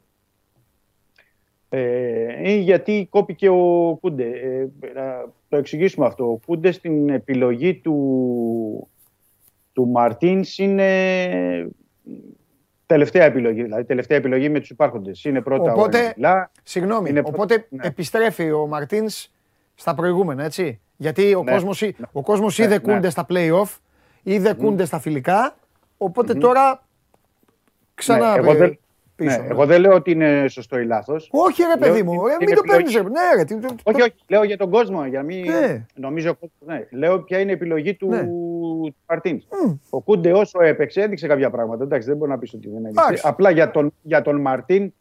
Ε, 1.68 2.50
ή 2.50 2.58
γιατί 2.60 3.06
κόπηκε 3.10 3.48
ο 3.48 3.98
Κούντε. 4.00 4.24
Ε, 4.24 4.68
να 4.94 5.24
το 5.48 5.56
εξηγήσουμε 5.56 6.06
αυτό. 6.06 6.24
Ο 6.30 6.38
Κούντε 6.46 6.70
στην 6.72 7.08
επιλογή 7.08 7.74
του, 7.74 8.88
του 9.72 9.86
Μαρτίνς 9.88 10.58
είναι 10.58 11.68
τελευταία 12.86 13.24
επιλογή. 13.24 13.62
Δηλαδή 13.62 13.84
τελευταία 13.84 14.16
επιλογή 14.18 14.48
με 14.48 14.60
τους 14.60 14.70
υπάρχοντες. 14.70 15.24
Είναι 15.24 15.40
πρώτα 15.40 15.72
Οπότε- 15.72 16.02
ο 16.02 16.06
Αγγιλά. 16.06 16.50
Συγγνώμη, 16.62 17.08
Είναι 17.10 17.22
πρώτα- 17.22 17.36
οπότε 17.36 17.66
ναι. 17.70 17.86
επιστρέφει 17.86 18.50
ο 18.52 18.66
Μαρτίνς 18.66 19.30
στα 19.74 19.94
προηγούμενα, 19.94 20.44
έτσι; 20.44 20.80
Γιατί 20.96 21.34
ο 21.34 21.42
Ναι. 21.42 21.52
κόσμος, 21.52 21.82
εί- 21.82 21.96
ο 22.12 22.22
κόσμος 22.22 22.58
Ναι, 22.58 22.64
είδε 22.64 22.74
ναι. 22.74 22.80
κούντε 22.80 23.10
στα 23.10 23.26
play-off, 23.28 23.76
είδε 24.22 24.52
κούντε 24.54 24.84
στα 24.84 24.98
φιλικά, 24.98 25.56
οπότε 25.98 26.34
τώρα 26.34 26.84
ξανά 27.94 28.32
Ναι, 28.32 28.38
εγώ, 28.38 28.50
ε, 28.52 28.54
δεν, 28.54 28.78
πίσω. 29.16 29.36
ναι, 29.36 29.42
ναι. 29.42 29.48
εγώ 29.50 29.66
δεν 29.66 29.80
λέω 29.80 29.92
ότι 29.94 30.10
είναι 30.10 30.48
σωστό 30.48 30.78
ή 30.78 30.84
λάθος. 30.84 31.28
Όχι 31.32 31.62
ρε 31.62 31.76
παιδί 31.80 32.02
μου, 32.02 32.12
Λέω 32.12 32.26
ε, 32.26 32.34
ότι 32.34 32.44
μην 32.44 32.48
είναι 32.48 32.56
το 32.56 32.62
επιλογή. 32.74 32.94
παίρνεις. 32.94 32.94
ρε. 32.94 33.02
Ναι 33.02 33.36
ρε, 33.36 33.44
τι- 33.44 33.58
το- 33.66 33.74
Όχι, 33.92 34.02
όχι, 34.02 34.14
λέω 34.28 34.42
για 34.44 34.56
τον 34.56 34.70
κόσμο, 34.70 35.06
για 35.06 35.18
να 35.18 35.24
μην 35.24 35.44
Ναι. 35.50 35.86
νομίζω. 35.94 36.30
ο 36.30 36.34
κόσμος- 36.34 36.78
Ναι. 36.78 36.98
Λέω 36.98 37.18
ποια 37.22 37.38
είναι 37.40 37.50
η 37.50 37.54
επιλογή 37.54 37.94
του 37.94 38.08
Ναι. 38.08 38.22
Μαρτίνς. 39.08 39.44
Μμ. 39.66 39.72
Ο 39.90 40.00
Κούντε 40.00 40.32
όσο 40.32 40.62
έπαιξε 40.62 41.00
έδειξε 41.00 41.26
κάποια 41.26 41.50
πράγματα. 41.50 41.84
Εντάξει, 41.84 42.08
δεν 42.08 42.16
μπορεί 42.16 42.30
να 42.30 42.38
πεις 42.38 42.54
ότι 42.54 42.68
δεν 42.68 42.84
έδειξε. 42.84 43.04
Εντάξει. 43.06 43.22
Απλά 43.26 43.50
για 43.50 43.70
τον, 43.70 43.92
για 44.02 44.22
τον 44.22 44.40
Μαρτίν 44.40 44.92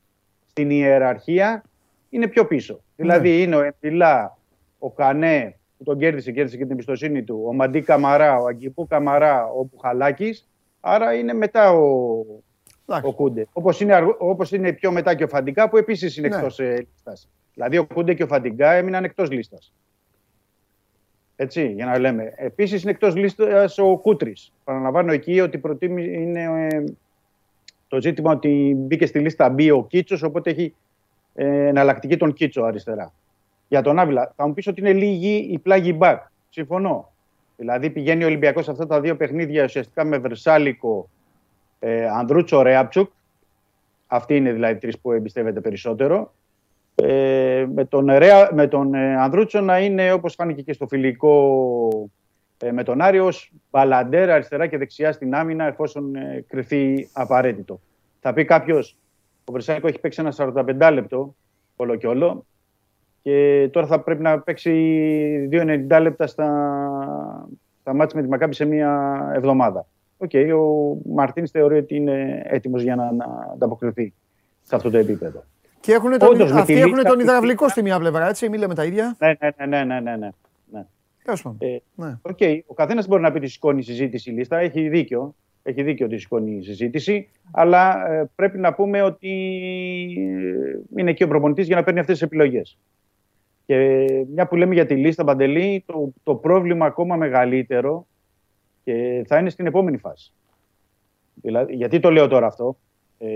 στην 0.49 0.69
ιεραρχία 0.69 1.63
είναι 2.09 2.27
πιο 2.27 2.45
πίσω. 2.45 2.79
Δηλαδή 2.95 3.29
Ναι. 3.29 3.35
είναι 3.35 3.55
ο 3.55 3.61
Εμπιλά, 3.61 4.37
ο 4.79 4.91
Κανέ 4.91 5.55
που 5.77 5.83
τον 5.83 5.97
κέρδισε, 5.97 6.31
κέρδισε 6.31 6.57
και 6.57 6.63
την 6.63 6.71
εμπιστοσύνη 6.71 7.23
του, 7.23 7.43
ο 7.47 7.53
Μαντί 7.53 7.81
Καμαρά, 7.81 8.37
ο 8.39 8.45
Αγκιπού 8.45 8.87
Καμαρά, 8.87 9.45
ο 9.45 9.63
Μπουχαλάκης. 9.71 10.49
Άρα 10.79 11.13
είναι 11.13 11.33
μετά 11.33 11.71
ο, 11.71 11.81
Εντάξει. 11.83 12.43
Ο 13.03 13.13
Κούντε. 13.13 13.47
Όπως 13.53 13.79
είναι, 13.79 13.93
αργο- 13.93 14.15
όπως 14.19 14.51
είναι 14.51 14.73
πιο 14.73 14.91
μετά 14.91 15.15
και 15.15 15.23
ο 15.23 15.27
Φαντικά 15.27 15.69
που 15.69 15.77
επίσης 15.77 16.17
είναι 16.17 16.27
Ναι. 16.27 16.35
εκτός 16.35 16.59
ε, 16.59 16.85
λίστας. 16.91 17.29
Δηλαδή 17.53 17.77
ο 17.77 17.85
Κούντε 17.85 18.13
και 18.13 18.23
ο 18.23 18.27
Φαντικά 18.27 18.71
έμειναν 18.71 19.03
εκτός 19.03 19.31
λίστας. 19.31 19.73
Έτσι, 21.35 21.67
για 21.71 21.85
να 21.85 21.99
λέμε. 21.99 22.33
Επίσης 22.35 22.81
είναι 22.81 22.91
εκτός 22.91 23.15
λίστας 23.15 23.77
ο 23.77 23.97
Κούτρης. 23.97 24.53
Παραλαμβάνω 24.63 25.11
εκεί 25.11 25.39
ότι 25.39 25.57
προτίμη 25.57 26.03
είναι 26.13 26.67
ε, 26.71 26.83
το 27.87 28.01
ζήτημα 28.01 28.31
ότι 28.31 28.73
μπήκε 28.77 29.05
στη 29.05 29.19
λίστα 29.19 29.55
B 29.57 29.69
ο 29.75 29.85
Κίτσος, 29.85 30.23
οπότε 30.23 30.49
έχει 30.49 30.75
ε, 31.33 31.67
εναλλακτική 31.67 32.17
τον 32.17 32.33
Κίτσο 32.33 32.63
αριστερά. 32.63 33.13
Για 33.67 33.81
τον 33.81 33.99
Άβυλα, 33.99 34.33
θα 34.35 34.47
μου 34.47 34.53
πεις 34.53 34.67
ότι 34.67 34.81
είναι 34.81 34.93
λίγη 34.93 35.47
η 35.51 35.59
πλάγη 35.59 35.93
μπακ. 35.97 36.21
Συμφωνώ. 36.49 37.11
Δηλαδή 37.57 37.89
πηγαίνει 37.89 38.23
ο 38.23 38.27
Ολυμπιακός 38.27 38.65
σε 38.65 38.71
αυτά 38.71 38.87
τα 38.87 39.01
δύο 39.01 39.15
παιχνίδια 39.15 39.63
ουσιαστικά 39.63 40.03
με 40.03 40.17
Βερσάλικο, 40.17 41.09
ε, 41.79 42.07
Ανδρούτσο, 42.07 42.61
Ρέαπτσουκ. 42.61 43.11
Αυτοί 44.07 44.35
είναι 44.35 44.51
δηλαδή 44.51 44.79
τρεις 44.79 44.99
που 44.99 45.11
εμπιστεύεται 45.11 45.61
περισσότερο. 45.61 46.33
Ε, 46.95 47.65
με 47.73 47.85
τον, 47.85 48.05
Ρέα, 48.05 48.49
με 48.53 48.67
τον 48.67 48.93
ε, 48.93 49.15
Ανδρούτσο 49.15 49.61
να 49.61 49.79
είναι 49.79 50.11
όπως 50.11 50.33
φάνηκε 50.33 50.61
και 50.61 50.73
στο 50.73 50.87
φιλικό 50.87 52.09
ε, 52.57 52.71
με 52.71 52.83
τον 52.83 53.01
Άριος 53.01 53.51
μπαλαντέρ 53.71 54.29
αριστερά 54.29 54.67
και 54.67 54.77
δεξιά 54.77 55.11
στην 55.11 55.35
άμυνα 55.35 55.65
εφόσον 55.65 56.15
ε, 56.15 56.45
κρυθεί 56.47 57.09
απαραίτητο. 57.13 57.79
Θα 58.19 58.33
πει 58.33 58.45
κάποιος, 58.45 58.97
ο 59.45 59.51
Βρσάλικο 59.51 59.87
έχει 59.87 59.99
παίξει 59.99 60.21
ένα 60.21 60.53
45 60.79 60.89
λεπτό 60.93 61.35
όλο 61.75 61.95
και 61.95 62.07
όλο 62.07 62.45
και 63.21 63.69
τώρα 63.71 63.87
θα 63.87 63.99
πρέπει 63.99 64.21
να 64.21 64.39
παίξει 64.39 65.49
2 65.51 65.99
90λεπτα 66.01 66.27
στα, 66.27 66.47
στα 67.79 67.93
ματς 67.93 68.19
με 68.19 68.25
τη 68.25 68.29
Μακάμπι 68.29 68.53
σε 68.53 68.65
μία 68.65 69.19
εβδομάδα. 69.35 69.85
OK, 70.17 70.29
okay, 70.33 70.49
ο 70.59 70.97
Μαρτίνς 71.13 71.51
θεωρεί 71.51 71.77
ότι 71.77 71.95
είναι 71.95 72.41
έτοιμος 72.45 72.81
για 72.81 72.95
να, 72.95 73.11
να 73.11 73.25
ανταποκριθεί 73.53 74.13
σε 74.61 74.75
αυτό 74.75 74.89
το 74.89 74.97
επίπεδο. 74.97 75.43
Και 75.79 75.93
έχουν 75.93 76.17
τον, 76.17 76.29
Όντως, 76.29 76.51
αυτοί 76.51 76.73
έχουν 76.73 77.03
τον 77.03 77.19
υδραυλικό 77.19 77.69
στη 77.69 77.81
μία 77.81 77.99
πλευρά, 77.99 78.27
έτσι, 78.27 78.49
μη 78.49 78.57
λέμε 78.57 78.73
τα 78.73 78.85
ίδια. 78.85 79.15
Ναι, 79.19 79.35
ναι, 79.39 79.65
ναι, 79.65 79.83
ναι, 79.83 79.99
ναι, 79.99 80.15
ναι. 80.15 80.29
ναι. 80.71 80.85
Ε, 81.57 81.77
ναι. 81.95 82.17
Okay. 82.21 82.59
Ο 82.65 82.73
καθένας 82.73 83.07
μπορεί 83.07 83.21
να 83.21 83.31
πει 83.31 83.37
ότι 83.37 83.47
σηκώνει 83.47 83.79
η 83.79 83.83
συζήτηση 83.83 84.29
η 84.29 84.33
λίστα. 84.33 84.57
Έχει 84.57 84.89
δίκιο. 84.89 85.35
Έχει 85.63 85.83
δίκιο 85.83 86.05
ότι 86.05 86.17
σηκώνει 86.17 86.55
η 86.55 86.63
συζήτηση. 86.63 87.29
Αλλά 87.51 88.11
ε, 88.11 88.29
πρέπει 88.35 88.57
να 88.57 88.73
πούμε 88.73 89.01
ότι 89.01 89.29
ε, 90.93 90.99
είναι 90.99 91.13
και 91.13 91.23
ο 91.23 91.27
προπονητής 91.27 91.67
για 91.67 91.75
να 91.75 91.83
παίρνει 91.83 91.99
αυτές 91.99 92.17
τις 92.17 92.27
επιλογές. 92.27 92.77
Και 93.65 94.07
μια 94.33 94.47
που 94.47 94.55
λέμε 94.55 94.73
για 94.73 94.85
τη 94.85 94.95
λίστα 94.95 95.23
Παντελή, 95.23 95.83
το, 95.85 96.13
το 96.23 96.35
πρόβλημα 96.35 96.85
ακόμα 96.85 97.15
μεγαλύτερο 97.15 98.07
και 98.85 99.23
θα 99.27 99.37
είναι 99.37 99.49
στην 99.49 99.65
επόμενη 99.65 99.97
φάση. 99.97 100.31
Δηλαδή, 101.33 101.75
γιατί 101.75 101.99
το 101.99 102.11
λέω 102.11 102.27
τώρα 102.27 102.47
αυτό. 102.47 102.77
Ε, 103.17 103.27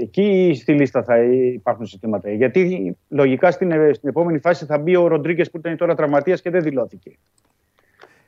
εκεί 0.00 0.52
στη 0.60 0.72
λίστα 0.72 1.02
θα 1.02 1.22
υπάρχουν 1.22 1.86
συστήματα. 1.86 2.30
Γιατί 2.30 2.96
λογικά 3.08 3.50
στην, 3.50 3.94
στην 3.94 4.08
επόμενη 4.08 4.38
φάση 4.38 4.64
θα 4.64 4.78
μπει 4.78 4.96
ο 4.96 5.06
Ροντρίγκες 5.06 5.50
που 5.50 5.56
ήταν 5.56 5.76
τώρα 5.76 5.94
τραυματίας 5.94 6.40
και 6.40 6.50
δεν 6.50 6.62
δηλώθηκε. 6.62 7.10
Ε, 7.10 7.14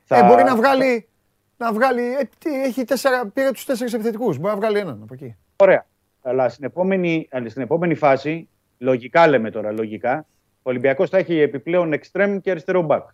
θα... 0.04 0.24
Μπορεί 0.24 0.42
να 0.42 0.56
βγάλει. 0.56 1.08
Να 1.56 1.72
βγάλει 1.72 2.02
ε, 2.02 2.28
τι, 2.38 2.62
έχει 2.62 2.84
τέσσερα, 2.84 3.26
πήρε 3.26 3.50
τους 3.50 3.64
τέσσερις 3.64 3.92
επιθετικούς. 3.92 4.38
Μπορεί 4.38 4.54
να 4.54 4.60
βγάλει 4.60 4.78
έναν 4.78 5.00
από 5.02 5.14
εκεί. 5.14 5.36
Ωραία. 5.56 5.86
Αλλά 6.22 6.48
στην 6.48 6.64
επόμενη, 6.64 7.28
στην 7.46 7.62
επόμενη 7.62 7.94
φάση, 7.94 8.48
λογικά 8.78 9.28
λέμε 9.28 9.50
τώρα, 9.50 9.72
λογικά, 9.72 10.26
ο 10.62 10.70
Ολυμπιακός 10.70 11.10
θα 11.10 11.18
έχει 11.18 11.38
επιπλέον 11.38 11.92
εξτρέμ 11.92 12.38
και 12.38 12.50
αριστερό 12.50 12.82
μπακ. 12.82 13.08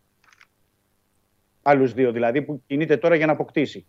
Άλλους 1.62 1.92
δύο 1.92 2.12
δηλαδή 2.12 2.42
που 2.42 2.62
κινείται 2.66 2.96
τώρα 2.96 3.14
για 3.14 3.26
να 3.26 3.32
αποκτήσει. 3.32 3.86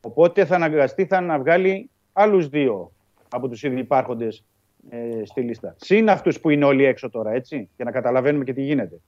Οπότε 0.00 0.44
θα 0.44 0.54
αναγκαστεί 0.54 1.06
θα 1.06 1.20
να 1.20 1.38
βγάλει 1.38 1.90
άλλους 2.12 2.48
δύο 2.48 2.92
από 3.28 3.48
τους 3.48 3.62
ήδη 3.62 3.78
υπάρχοντες 3.78 4.44
ε, 4.90 5.24
στη 5.24 5.40
λίστα. 5.40 5.74
Συν 5.78 6.10
αυτούς 6.10 6.40
που 6.40 6.50
είναι 6.50 6.64
όλοι 6.64 6.84
έξω 6.84 7.10
τώρα, 7.10 7.32
έτσι, 7.32 7.68
για 7.76 7.84
να 7.84 7.90
καταλαβαίνουμε 7.90 8.44
και 8.44 8.52
τι 8.52 8.62
γίνεται. 8.62 9.00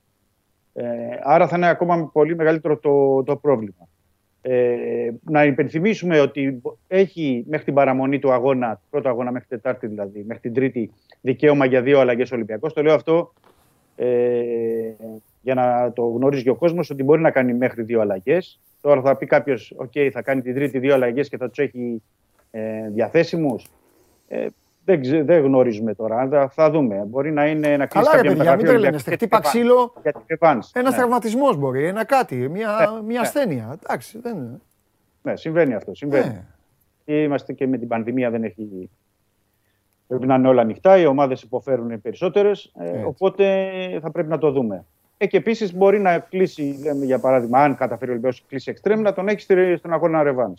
Ε, 0.72 0.84
άρα 1.22 1.48
θα 1.48 1.56
είναι 1.56 1.68
ακόμα 1.68 2.10
πολύ 2.12 2.36
μεγαλύτερο 2.36 2.78
το, 2.78 3.22
το 3.22 3.36
πρόβλημα. 3.36 3.88
Ε, 4.44 5.10
να 5.24 5.44
υπενθυμίσουμε 5.44 6.20
ότι 6.20 6.62
έχει 6.88 7.44
μέχρι 7.48 7.64
την 7.64 7.74
παραμονή 7.74 8.18
του 8.18 8.32
αγώνα, 8.32 8.80
πρώτο 8.90 9.08
αγώνα 9.08 9.32
μέχρι 9.32 9.48
Τετάρτη 9.48 9.86
δηλαδή, 9.86 10.24
μέχρι 10.26 10.42
την 10.42 10.52
Τρίτη, 10.52 10.92
δικαίωμα 11.20 11.64
για 11.64 11.82
δύο 11.82 12.00
αλλαγές 12.00 12.32
Ολυμπιακός. 12.32 12.72
Το 12.72 12.82
λέω 12.82 12.94
αυτό 12.94 13.32
ε, 13.96 14.06
για 15.42 15.54
να 15.54 15.92
το 15.92 16.02
γνωρίζει 16.02 16.42
και 16.42 16.50
ο 16.50 16.56
κόσμος 16.56 16.90
ότι 16.90 17.02
μπορεί 17.02 17.20
να 17.20 17.30
κάνει 17.30 17.54
μέχρι 17.54 17.82
δύο 17.82 18.00
αλλαγές. 18.00 18.60
Τώρα 18.80 19.00
θα 19.00 19.16
πει 19.16 19.26
κάποιος, 19.26 19.74
OK, 19.78 20.08
θα 20.12 20.22
κάνει 20.22 20.42
την 20.42 20.54
Τρίτη 20.54 20.78
δύο 20.78 20.94
αλλαγές 20.94 21.28
και 21.28 21.36
θα 21.36 21.48
τους 21.48 21.58
έχει 21.58 22.02
ε, 22.50 22.88
διαθέσιμους. 22.88 23.66
Ε, 24.28 24.46
δεν, 24.84 25.00
δεν 25.24 25.42
γνωρίζουμε 25.42 25.94
τώρα, 25.94 26.48
θα 26.48 26.70
δούμε. 26.70 27.04
Μπορεί 27.06 27.32
να 27.32 27.46
είναι 27.46 27.72
ένα 27.72 27.86
κλείσει 27.86 28.10
κάποια 28.10 28.34
παιδιά, 28.34 28.56
μην 28.56 28.66
τρελαίνεστε. 28.66 29.10
Χτύπα 29.10 29.40
ξύλο, 29.40 29.92
ένας 30.72 30.72
ναι. 30.72 30.90
τραυματισμός 30.96 31.56
μπορεί, 31.56 31.86
ένα 31.86 32.04
κάτι, 32.04 32.36
μια, 32.36 32.48
ναι, 32.48 33.02
μια 33.02 33.06
ναι. 33.06 33.18
ασθένεια. 33.18 33.78
Εντάξει, 33.82 34.18
δεν 34.18 34.36
είναι. 34.36 34.60
Ναι, 35.22 35.36
συμβαίνει 35.36 35.74
αυτό. 35.74 35.94
Συμβαίνει. 35.94 36.44
Ναι. 37.04 37.14
Είμαστε 37.22 37.52
και 37.52 37.66
με 37.66 37.78
την 37.78 37.88
πανδημία 37.88 38.30
δεν 38.30 38.44
έχει... 38.44 38.90
Πρέπει 40.06 40.26
να 40.26 40.34
είναι 40.34 40.48
όλα 40.48 40.62
ανοιχτά, 40.62 40.98
οι 40.98 41.06
ομάδες 41.06 41.42
υποφέρουν 41.42 42.00
περισσότερες. 42.00 42.72
Ε, 42.78 43.02
οπότε 43.04 43.68
θα 44.02 44.10
πρέπει 44.10 44.28
να 44.28 44.38
το 44.38 44.50
δούμε. 44.50 44.84
Ε, 45.22 45.26
και 45.26 45.36
επίσης 45.36 45.74
μπορεί 45.74 46.00
να 46.00 46.18
κλείσει, 46.18 46.78
λέμε, 46.82 47.04
για 47.04 47.18
παράδειγμα, 47.18 47.58
αν 47.58 47.76
καταφέρει 47.76 48.10
ο 48.10 48.12
Ολυμπιακός 48.12 48.44
κλείσει 48.48 48.70
εξτρέμ, 48.70 49.00
να 49.00 49.12
τον 49.12 49.28
έχει 49.28 49.46
στον 49.76 49.92
αγώνα 49.92 50.22
ρεβάν. 50.22 50.54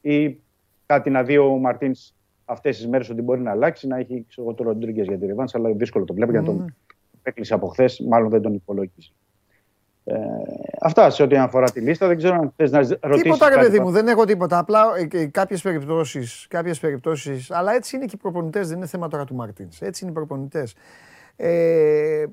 Ή 0.00 0.38
κάτι 0.86 1.10
να 1.10 1.22
δει 1.22 1.38
ο 1.38 1.48
Μαρτίνς 1.48 2.12
αυτές 2.44 2.76
τις 2.76 2.86
μέρες 2.88 3.10
ότι 3.10 3.22
μπορεί 3.22 3.40
να 3.40 3.50
αλλάξει, 3.50 3.86
να 3.86 3.98
έχει 3.98 4.24
ξέρω, 4.28 4.54
το 4.54 4.62
Ροντρίγκες 4.64 5.06
για 5.06 5.18
τη 5.18 5.26
Ρεβάνς, 5.26 5.54
αλλά 5.54 5.70
δύσκολο 5.70 6.04
το 6.04 6.14
βλέπω 6.14 6.30
mm. 6.30 6.34
γιατί 6.34 6.46
τον 6.46 6.74
έκλεισε 7.22 7.54
από 7.54 7.66
χθες, 7.66 8.00
μάλλον 8.08 8.30
δεν 8.30 8.42
τον 8.42 8.54
υπολόγιζε. 8.54 9.10
Ε, 10.04 10.16
αυτά 10.80 11.10
σε 11.10 11.22
ό,τι 11.22 11.36
αφορά 11.36 11.70
τη 11.70 11.80
λίστα. 11.80 12.06
Δεν 12.06 12.16
ξέρω 12.16 12.34
αν 12.34 12.52
θες 12.56 12.70
να 12.70 12.78
ρωτήσεις. 12.78 13.22
Τίποτα, 13.22 13.48
ρε 13.48 13.56
παιδί 13.56 13.80
μου, 13.80 13.90
δεν 13.90 14.08
έχω 14.08 14.24
τίποτα. 14.24 14.58
Απλά 14.58 14.84
ε, 15.12 15.26
κάποιες 15.26 15.62
περιπτώσεις, 15.62 16.46
κάποιες 16.50 16.80
περιπτώσεις, 16.80 17.50
αλλά 17.50 17.72
έτσι 17.72 17.96
είναι 17.96 18.04
και 18.04 18.14
οι 18.14 18.18
προπονητές, 18.22 18.68
δεν 18.68 18.76
είναι 18.76 18.86
θέμα 18.86 19.08
τώρα 19.08 19.24
του 19.24 19.34
Μαρτίνς. 19.34 19.80
Έτσι 19.80 20.04
είναι 20.04 20.12
οι 20.12 20.14
προπονητές. 20.14 20.74
Ε, 21.36 22.24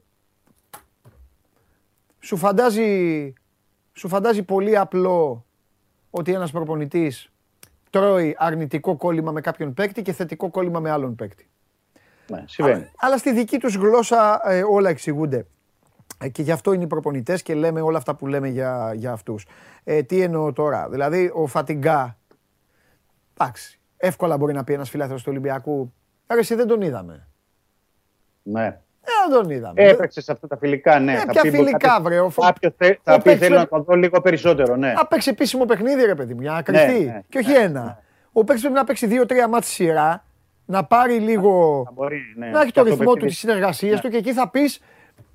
σου, 2.23 2.37
φαντάζει, 2.37 3.33
σου 3.93 4.07
φαντάζει 4.07 4.43
πολύ 4.43 4.77
απλό 4.77 5.45
ότι 6.09 6.33
ένας 6.33 6.51
προπονητής 6.51 7.31
τρώει 7.89 8.35
αρνητικό 8.37 8.97
κόλλημα 8.97 9.31
με 9.31 9.41
κάποιον 9.41 9.73
παίκτη 9.73 10.01
και 10.01 10.11
θετικό 10.11 10.49
κόλλημα 10.49 10.79
με 10.79 10.89
άλλον 10.89 11.15
παίκτη. 11.15 11.49
Ναι, 12.31 12.43
συμβαίνει. 12.47 12.91
Αλλά, 12.97 13.17
στη 13.17 13.33
δική 13.33 13.57
τους 13.57 13.75
γλώσσα 13.75 14.41
ε, 14.43 14.63
όλα 14.63 14.89
εξηγούνται. 14.89 15.45
Ε, 16.17 16.29
και 16.29 16.41
γι' 16.41 16.51
αυτό 16.51 16.73
είναι 16.73 16.83
οι 16.83 16.87
προπονητές 16.87 17.41
και 17.41 17.53
λέμε 17.53 17.81
όλα 17.81 17.97
αυτά 17.97 18.15
που 18.15 18.27
λέμε 18.27 18.47
για, 18.47 18.93
για 18.95 19.11
αυτούς. 19.11 19.45
Ε, 19.83 20.03
τι 20.03 20.21
εννοώ 20.21 20.53
τώρα; 20.53 20.89
Δηλαδή 20.89 21.31
ο 21.33 21.47
Φατιγκά, 21.47 22.17
εντάξει, 23.37 23.79
εύκολα 23.97 24.37
μπορεί 24.37 24.53
να 24.53 24.63
πει 24.63 24.73
ένας 24.73 24.89
φιλάθρος 24.89 25.23
του 25.23 25.27
Ολυμπιακού, 25.31 25.93
Άρα 26.27 26.39
εσύ 26.39 26.55
δεν 26.55 26.67
τον 26.67 26.81
είδαμε. 26.81 27.27
Ναι. 28.43 28.81
Ε, 29.05 29.29
δεν 29.29 29.39
τον 29.41 29.49
είδαμε. 29.49 29.81
Έπαιξες 29.81 30.23
σε 30.23 30.31
αυτά 30.31 30.47
τα 30.47 30.57
φιλικά, 30.57 30.99
ναι. 30.99 31.13
Ε, 31.13 31.23
ποια 31.27 31.41
φιλικά, 31.41 31.99
βρε. 32.01 32.17
Κάποιος 32.41 32.73
θα 33.03 33.21
πει 33.21 33.35
θέλω 33.35 33.55
να 33.55 33.67
το 33.67 33.79
δω 33.79 33.95
λίγο 33.95 34.21
περισσότερο, 34.21 34.75
ναι. 34.75 34.93
Να 34.93 35.05
παίξει 35.05 35.29
επίσημο 35.29 35.65
παιχνίδι, 35.65 36.05
ρε 36.05 36.15
παιδί 36.15 36.33
μου, 36.33 36.41
για 36.41 36.51
να 36.51 36.61
κρυφτεί. 36.61 36.99
Ναι, 36.99 37.11
ναι, 37.11 37.21
και 37.29 37.37
όχι 37.37 37.51
ναι, 37.51 37.57
ένα. 37.57 38.01
Ο 38.31 38.43
παίκτη 38.43 38.61
πρέπει 38.61 38.75
να 38.77 38.83
παίξει 38.83 39.07
δύο-τρία 39.07 39.47
μάτια 39.47 39.67
σειρά, 39.69 40.25
να 40.65 40.83
πάρει 40.83 41.19
λίγο. 41.19 41.83
ναι. 42.35 42.47
Να 42.47 42.61
έχει 42.61 42.71
το 42.71 42.83
ρυθμό 42.83 43.13
του, 43.13 43.25
τις 43.25 43.37
συνεργασίες 43.37 43.99
του 43.99 44.09
και 44.09 44.17
εκεί 44.17 44.33
θα 44.33 44.49
πεις 44.49 44.79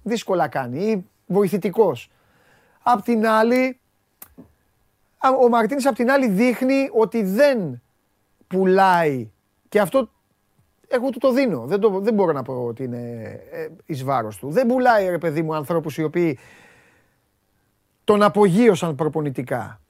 δύσκολα 0.02 0.48
κάνει 0.48 0.78
ή 0.78 1.06
βοηθητικός. 1.26 2.10
Απ' 2.82 3.02
την 3.02 3.26
άλλη, 3.26 3.80
ο 5.40 5.48
Μαρτίνης 5.48 5.86
απ' 5.86 5.94
την 5.94 6.10
άλλη 6.10 6.28
δείχνει 6.28 6.90
ότι 6.92 7.22
δεν 7.22 7.82
πουλάει 8.46 9.30
και 9.68 9.80
αυτό 9.80 10.10
εγώ 10.88 11.10
του 11.10 11.18
το 11.18 11.32
δίνω. 11.32 11.64
Δεν, 11.66 11.80
το, 11.80 12.00
δεν 12.00 12.14
μπορώ 12.14 12.32
να 12.32 12.42
πω 12.42 12.52
ότι 12.52 12.84
είναι 12.84 13.22
ε, 13.50 13.68
εις 13.86 14.04
βάρος 14.04 14.36
του. 14.36 14.50
Δεν 14.50 14.66
πουλάει 14.66 15.08
ρε 15.08 15.18
παιδί 15.18 15.42
μου 15.42 15.54
ανθρώπους 15.54 15.96
οι 15.98 16.02
οποίοι 16.02 16.38
τον 18.04 18.22
απογείωσαν 18.22 18.94
προπονητικά. 18.94 19.80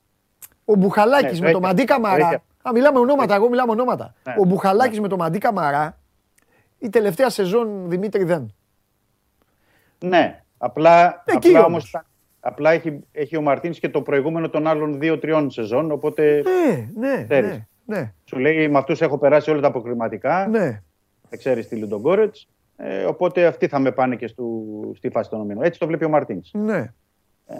Ο 0.65 0.75
Μπουχαλάκης 0.75 1.41
ναι, 1.41 1.47
με 1.47 1.53
το 1.53 1.61
Μαντί 1.61 1.85
Καμαρά. 1.85 2.43
Α, 2.63 2.73
μιλάμε 2.73 2.99
ονόματα, 2.99 3.35
εγώ 3.35 3.49
μιλάμε 3.49 3.71
ονόματα. 3.71 4.15
Ναι, 4.25 4.35
ο 4.39 4.45
Μπουχαλάκης 4.45 4.97
ναι. 4.97 5.03
με 5.03 5.09
το 5.09 5.17
Μαντί 5.17 5.39
Καμαρά 5.39 5.99
η 6.79 6.89
τελευταία 6.89 7.31
σεζόν 7.31 7.89
Δημήτρη 7.89 8.25
δεν. 8.25 8.55
Ναι, 9.99 10.43
απλά, 10.59 11.23
Εκεί 11.27 11.49
απλά 11.49 11.65
όμως. 11.65 11.97
Απλά 12.41 12.71
έχει, 12.71 13.01
έχει 13.13 13.37
ο 13.37 13.41
Μαρτίνς 13.41 13.79
και 13.79 13.89
το 13.89 14.03
προηγούμενο 14.03 14.49
των 14.51 14.67
άλλων 14.67 14.99
δύο-τριών 14.99 15.51
σεζόν, 15.51 15.91
οπότε... 15.91 16.43
Ναι, 16.43 16.89
ναι, 16.95 17.41
ναι, 17.41 17.67
ναι. 17.85 18.13
Σου 18.25 18.39
λέει 18.39 18.69
με 18.69 18.79
αυτούς 18.79 19.01
έχω 19.01 19.19
περάσει 19.19 19.51
όλα 19.51 19.61
τα 19.61 19.67
αποκριματικά. 19.67 20.47
Ναι 20.47 20.83
εξαίρεστη 21.31 21.75
Λιντογκόρετ. 21.75 22.35
Ε, 22.77 23.05
οπότε 23.05 23.47
αυτοί 23.47 23.67
θα 23.69 23.79
με 23.79 23.91
πάνε 23.93 24.17
και 24.17 24.27
στο, 24.27 24.45
στη 24.97 25.11
φάση 25.11 25.31
των 25.31 25.41
ομίλων. 25.41 25.63
Έτσι 25.63 25.79
το 25.79 25.87
βλέπει 25.87 26.05
ο 26.05 26.09
Μαρτίνς. 26.09 26.51
Ναι. 26.53 26.93
Ε, 27.51 27.57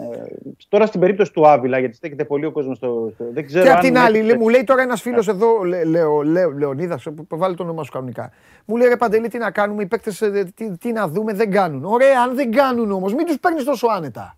τώρα 0.67 0.85
στην 0.85 0.99
περίπτωση 0.99 1.33
του 1.33 1.47
Άβυλα, 1.47 1.79
γιατί 1.79 1.95
στέκεται 1.95 2.25
πολύ 2.25 2.45
ο 2.45 2.51
κόσμος 2.51 2.77
στο, 2.77 3.11
στο. 3.13 3.25
Δεν 3.31 3.45
ξέρω 3.45 3.65
και 3.65 3.71
απ' 3.71 3.79
την 3.79 3.97
άλλη, 3.97 4.37
μου 4.37 4.49
λέει 4.49 4.63
τώρα 4.63 4.81
ένας 4.81 5.01
φίλος 5.01 5.27
εδώ, 5.27 5.63
Λεω, 5.63 6.21
Λεω, 6.21 6.51
Λεωνίδας, 6.51 7.03
που 7.27 7.37
βάλει 7.37 7.55
το 7.55 7.63
όνομά 7.63 7.83
σου 7.83 7.91
κανονικά. 7.91 8.31
Μου 8.65 8.75
λέει 8.75 8.87
ρε 8.87 8.97
Παντελή, 8.97 9.27
τι 9.27 9.37
να 9.37 9.51
κάνουμε, 9.51 9.83
οι 9.83 9.85
παίκτες 9.85 10.17
τι, 10.55 10.77
τι, 10.77 10.91
να 10.91 11.07
δούμε, 11.07 11.33
δεν 11.33 11.51
κάνουν. 11.51 11.85
Ωραία, 11.85 12.21
αν 12.21 12.35
δεν 12.35 12.51
κάνουν 12.51 12.91
όμως, 12.91 13.13
μην 13.13 13.25
τους 13.25 13.39
παίρνεις 13.39 13.63
τόσο 13.63 13.87
άνετα. 13.87 14.37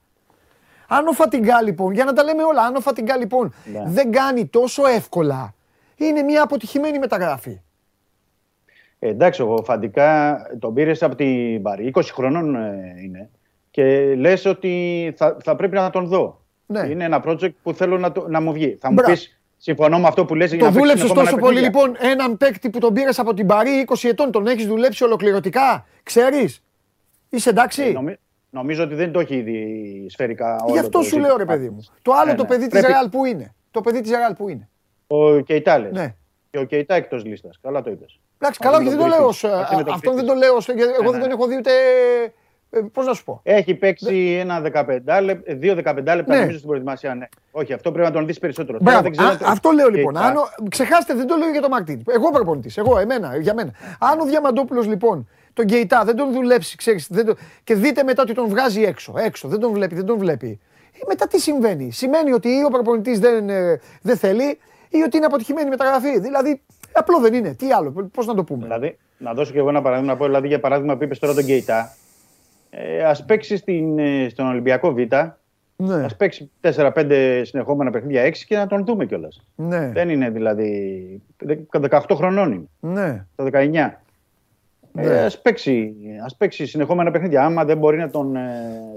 Αν 0.88 1.08
ο 1.08 1.12
Φατιγκά 1.12 1.62
λοιπόν, 1.62 1.94
για 1.94 2.06
να 2.06 2.14
τα 2.14 2.24
λέμε 2.24 2.44
όλα, 2.44 2.62
αν 2.62 2.76
ο 2.76 2.80
Φατιγκά 2.80 3.18
λοιπόν 3.18 3.54
Ναι. 3.74 3.84
δεν 3.86 4.12
κάνει 4.12 4.46
τόσο 4.46 4.86
εύκολα, 4.86 5.54
είναι 5.96 6.22
μια 6.22 6.44
αποτυχημένη 6.44 7.00
μεταγραφή. 7.00 7.62
Ε, 9.04 9.10
εντάξει, 9.10 9.42
ο 9.42 9.62
Φαντικά 9.64 10.38
τον 10.60 10.74
πήρες 10.74 11.04
από 11.04 11.16
την 11.16 11.62
Παρή. 11.62 11.92
20 11.96 12.02
χρονών 12.14 12.56
ε, 12.56 12.94
είναι. 13.04 13.30
Και 13.72 14.16
λες 14.16 14.46
ότι 14.46 15.14
θα, 15.18 15.38
θα 15.44 15.56
πρέπει 15.56 15.76
να 15.76 15.90
τον 15.90 16.06
δω. 16.08 16.42
Ναι. 16.66 16.88
Είναι 16.90 17.04
ένα 17.04 17.24
project 17.28 17.52
που 17.64 17.74
θέλω 17.74 17.98
να, 17.98 18.12
το, 18.12 18.28
να 18.30 18.42
μου 18.42 18.54
βγει. 18.54 18.78
Θα 18.82 18.88
μου 18.88 18.94
Μπράβο. 18.94 19.12
πεις, 19.12 19.40
συμφωνώ 19.58 20.00
με 20.00 20.08
αυτό 20.08 20.26
που 20.26 20.36
λες 20.36 20.50
για 20.54 20.60
Το 20.60 20.66
να 20.66 20.72
παίξει 20.72 20.82
δούλεψες 20.88 21.08
συνεχόμενα 21.10 21.32
τόσο 21.32 21.46
πολύ 21.46 21.62
παιχνίδια. 21.62 21.90
λοιπόν 21.90 22.12
έναν 22.12 22.38
παίκτη 22.38 22.70
που 22.70 22.80
τον 22.80 22.94
πήρες 22.94 23.20
από 23.20 23.34
την 23.34 23.48
Παρή 23.48 23.86
20 23.88 24.10
ετών, 24.10 24.32
τον 24.32 24.48
έχεις 24.48 24.68
δουλέψει 24.68 25.04
ολοκληρωτικά. 25.04 25.86
Ξέρεις; 26.04 26.64
Είσαι 27.30 27.50
εντάξει; 27.50 27.82
Ε, 27.84 27.92
νομι- 27.92 28.18
νομίζω 28.50 28.84
ότι 28.84 28.96
δεν 28.96 29.12
το 29.12 29.20
έχει 29.20 29.36
ήδη 29.36 30.06
σφαιρικά 30.10 30.56
όλο 30.64 30.74
Γι' 30.74 30.80
αυτό 30.80 30.92
το 30.92 31.04
σου 31.04 31.10
ζήτημα. 31.10 31.28
λέω 31.28 31.38
ρε 31.38 31.46
παιδί 31.46 31.70
μου. 31.70 31.80
Το 32.02 32.12
άλλο 32.14 32.32
Ναι, 32.32 32.38
το 32.38 32.42
ναι. 32.44 32.48
παιδί 32.50 32.60
της 32.68 32.70
Πρέπει- 32.70 32.88
Ρεάλ 32.88 33.10
που 33.10 33.26
είναι. 33.26 33.54
Το 33.72 33.82
παιδί 33.82 34.02
της 34.02 34.12
Ρεάλ 34.12 34.34
που 34.34 34.50
είναι. 34.50 34.70
Ο 35.08 35.40
Κεϊτά 35.40 35.80
λες. 35.80 35.92
Ναι. 35.92 36.16
Και 36.52 36.58
ο 36.60 36.64
Κεϊτά 36.64 36.96
εκτός 36.96 37.26
λίστας. 37.26 37.60
Καλά 37.62 37.82
το 37.82 37.92
είπες. 37.92 38.20
Εντάξει, 38.40 38.60
καλά, 38.60 38.78
όχι, 38.78 38.90
δεν 38.90 38.98
το 38.98 39.06
λέω. 39.06 39.26
ως, 39.26 39.44
ε, 39.44 39.50
Αυτόν 39.92 40.16
δεν 40.16 40.26
το 40.26 40.34
λέω. 40.34 40.56
ως- 40.56 40.66
γιατί 40.66 40.82
Εγώ 40.82 41.04
Ναι, 41.04 41.10
δεν 41.10 41.20
ναι. 41.20 41.20
τον 41.28 41.32
έχω 41.32 41.48
δει 41.48 41.56
ούτε. 41.56 41.72
Πώς 42.94 43.06
να 43.06 43.14
σου 43.14 43.24
πω. 43.24 43.40
Έχει 43.44 43.74
παίξει 43.76 44.38
ένα 44.40 44.62
15 44.62 45.22
λεπτά, 45.22 45.54
δύο 45.56 45.76
15 45.76 46.16
λεπτά 46.16 46.34
Ναι. 46.34 46.40
νομίζω 46.40 46.58
στην 46.58 46.68
προετοιμασία. 46.68 47.16
Ναι. 47.16 47.28
Όχι, 47.52 47.74
αυτό 47.74 47.92
πρέπει 47.92 48.08
να 48.08 48.14
τον 48.14 48.26
δεις 48.26 48.40
περισσότερο. 48.40 48.78
Μπράβο. 48.82 48.98
Τώρα 49.02 49.10
δεν 49.10 49.12
ξέρω 49.12 49.30
Α, 49.30 49.38
το- 49.38 49.46
αυτό 49.48 49.70
λέω 49.72 49.90
λοιπόν. 49.90 50.14
Κεϊτά. 50.14 50.28
Αν 50.30 50.36
ο- 50.38 50.68
ξεχάστε, 50.70 51.14
δεν 51.14 51.28
το 51.28 51.36
λέω 51.36 51.50
για 51.50 51.62
τον 51.62 51.70
Μαρτίν. 51.70 52.04
Εγώ 52.08 52.30
προπονητής. 52.32 52.78
Εγώ, 52.78 52.98
εμένα, 53.00 53.38
για 53.38 53.54
μένα. 53.54 53.72
Αν 54.00 54.20
ο 54.20 54.26
Διαμαντόπουλος 54.26 54.88
λοιπόν 54.88 55.28
τον 55.54 55.66
Γκέιτά 55.66 56.04
δεν 56.04 56.16
τον 56.16 56.32
δουλέψει, 56.34 56.78
ξέρεις, 56.78 57.08
δεν 57.10 57.26
το... 57.26 57.36
και 57.64 57.76
δείτε 57.76 58.04
μετά 58.04 58.22
ότι 58.22 58.34
τον 58.34 58.48
βγάζει 58.48 58.82
έξω, 58.84 59.14
έξω, 59.18 59.48
δεν 59.48 59.60
τον 59.60 59.72
βλέπει, 59.72 59.96
δεν 59.96 60.06
τον 60.06 60.18
βλέπει. 60.18 60.60
Ε, 60.94 61.00
μετά 61.08 61.28
τι 61.28 61.40
συμβαίνει; 61.40 61.92
Σημαίνει 61.92 62.32
ότι 62.34 62.50
ή 62.50 62.64
ο 62.66 62.70
προπονητής 62.70 63.20
δεν, 63.20 63.50
ε, 63.50 63.80
δεν 64.02 64.18
θέλει 64.18 64.60
ή 64.92 65.02
ότι 65.02 65.18
είναι 65.18 65.26
αποτυχημένη 65.26 65.68
η 65.68 65.70
μεταγραφή. 65.70 66.20
Δηλαδή, 66.20 66.62
απλό 66.94 67.20
δεν 67.20 67.34
είναι. 67.34 67.54
Τι 67.54 67.72
άλλο, 67.72 68.10
πώς 68.14 68.26
να 68.26 68.34
το 68.34 68.44
πούμε. 68.44 68.64
Δηλαδή, 68.64 68.98
να 69.18 69.34
δώσω 69.34 69.52
και 69.52 69.58
εγώ 69.58 69.70
ένα 69.70 69.82
παράδειγμα. 69.82 70.12
Να 70.12 70.18
πω, 70.18 70.26
δηλαδή, 70.26 70.48
για 70.48 70.60
παράδειγμα, 70.60 70.98
που 70.98 71.04
είπες 71.04 71.20
τώρα 71.20 71.34
τον 71.34 71.44
Γκέιτα. 71.44 71.94
Ε, 72.70 73.04
Α 73.04 73.16
παίξει 73.28 73.58
στην, 73.58 74.00
ε, 74.00 74.30
στον 74.30 74.48
Ολυμπιακό 74.48 74.94
Β. 74.94 74.98
Ναι, 75.76 76.04
Α 76.04 76.10
παίξει 76.18 76.52
4-5 76.62 77.42
συνεχόμενα 77.46 77.90
παιχνίδια 77.92 78.24
6 78.24 78.46
και 78.46 78.56
να 78.56 78.68
τον 78.68 78.86
δούμε 78.86 79.06
κιόλας. 79.06 79.42
ναι, 79.56 79.92
Δεν 79.92 80.10
είναι 80.10 80.30
δηλαδή. 80.30 81.22
18 81.90 82.00
χρονών 82.16 82.52
είναι. 82.52 82.66
ναι. 82.80 83.26
Το 83.36 83.44
19. 83.44 84.01
Ναι. 84.94 85.04
Ε, 85.04 85.24
ας, 85.26 85.42
παίξει, 85.42 85.96
ας 86.26 86.36
παίξει 86.36 86.66
συνεχόμενα 86.66 87.12
παιχνίδια. 87.12 87.46
Άμα 87.46 87.66
δεν 87.66 87.78
μπορεί 87.78 87.98
να 87.98 88.10
τον 88.10 88.36
ε, 88.36 88.42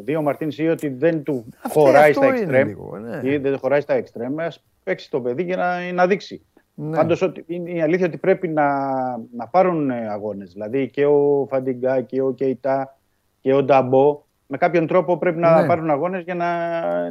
δει 0.05 0.17
ο 0.17 0.23
Μαρτίνς 0.23 0.59
ή 0.59 0.69
ότι 0.69 0.89
δεν 0.89 1.23
του 1.23 1.47
Αυτό- 1.63 1.81
χωράει 1.81 2.11
αυτό 2.11 2.21
στα 2.23 2.27
είναι 2.27 2.39
εξτρέμ 2.39 2.67
λίγο, 2.69 2.99
ναι. 2.99 3.31
ή 3.31 3.37
δεν 3.37 3.59
χωράει 3.59 3.81
στα 3.81 3.95
εξτρέμ, 3.95 4.41
ας 4.41 4.65
παίξει 4.85 5.11
το 5.11 5.21
παιδί 5.21 5.43
για 5.43 5.57
να, 5.57 5.93
να 5.93 6.07
δείξει. 6.07 6.45
ναι. 6.75 6.97
Πάντως 6.97 7.23
ότι 7.23 7.45
είναι 7.47 7.71
η 7.71 7.81
αλήθεια 7.83 8.07
ότι 8.07 8.17
πρέπει 8.17 8.49
να, 8.49 8.69
να 9.37 9.47
πάρουν 9.51 9.91
ε, 9.91 10.09
αγώνες. 10.11 10.53
Δηλαδή 10.53 10.89
και 10.89 11.07
ο 11.07 11.47
Φαντιγκά 11.51 12.01
και 12.01 12.23
ο 12.23 12.31
Κεϊτά 12.33 12.97
και 13.41 13.55
ο 13.55 13.63
Νταμπό 13.63 14.23
με 14.47 14.57
κάποιον 14.57 14.87
τρόπο 14.87 15.17
πρέπει 15.19 15.39
να 15.39 15.61
Ναι. 15.61 15.67
πάρουν 15.67 15.91
αγώνες 15.91 16.23
για 16.23 16.35
να, 16.35 16.51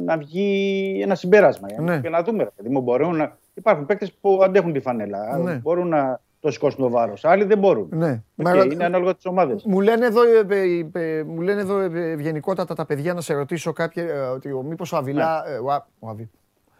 να 0.00 0.16
βγει 0.16 1.00
ένα 1.02 1.14
συμπέρασμα. 1.14 1.68
Για, 1.70 1.80
Ναι. 1.80 1.96
για 2.00 2.10
να 2.10 2.22
δούμε. 2.22 2.42
ρε 2.42 2.50
παιδί 2.56 2.68
μου, 2.68 2.80
μπορούν 2.80 3.16
να... 3.16 3.36
Υπάρχουν 3.54 3.86
παίκτες 3.86 4.12
που 4.12 4.40
αντέχουν 4.42 4.72
τη 4.72 4.80
φανέλα. 4.80 5.38
Ναι. 5.38 5.54
Μπορούν 5.54 5.88
να 5.88 6.20
το 6.44 6.50
σηκώσουν 6.50 6.80
το 6.80 6.90
βάρος. 6.90 7.24
Άλλοι 7.24 7.44
δεν 7.44 7.58
μπορούν. 7.58 7.88
ναι. 7.92 8.10
Οκ, 8.36 8.44
Μα 8.46 8.50
ερω- 8.50 8.72
είναι 8.72 8.84
ανάλογα 8.84 9.14
τις 9.14 9.26
ομάδες. 9.26 9.64
Μου 9.64 9.80
λένε 9.80 10.06
εδώ, 10.06 10.20
ε, 10.22 10.46
ε, 10.92 11.18
ε, 11.18 11.22
μου 11.22 11.40
λένε 11.40 11.60
εδώ 11.60 11.78
ε, 11.78 12.10
ευγενικότατα 12.10 12.74
τα 12.74 12.86
παιδιά 12.86 13.14
να 13.14 13.20
σε 13.20 13.34
ρωτήσω 13.34 13.72
κάποια, 13.72 14.02
ε, 14.02 14.18
ότι 14.18 14.52
ο, 14.52 14.62
μήπως 14.62 14.92
ο 14.92 14.96
Αβιλά, 14.96 15.44
ε, 15.48 15.56
ο, 15.58 15.70
Α- 15.72 15.86
ο 15.98 16.08
Αβι- 16.08 16.28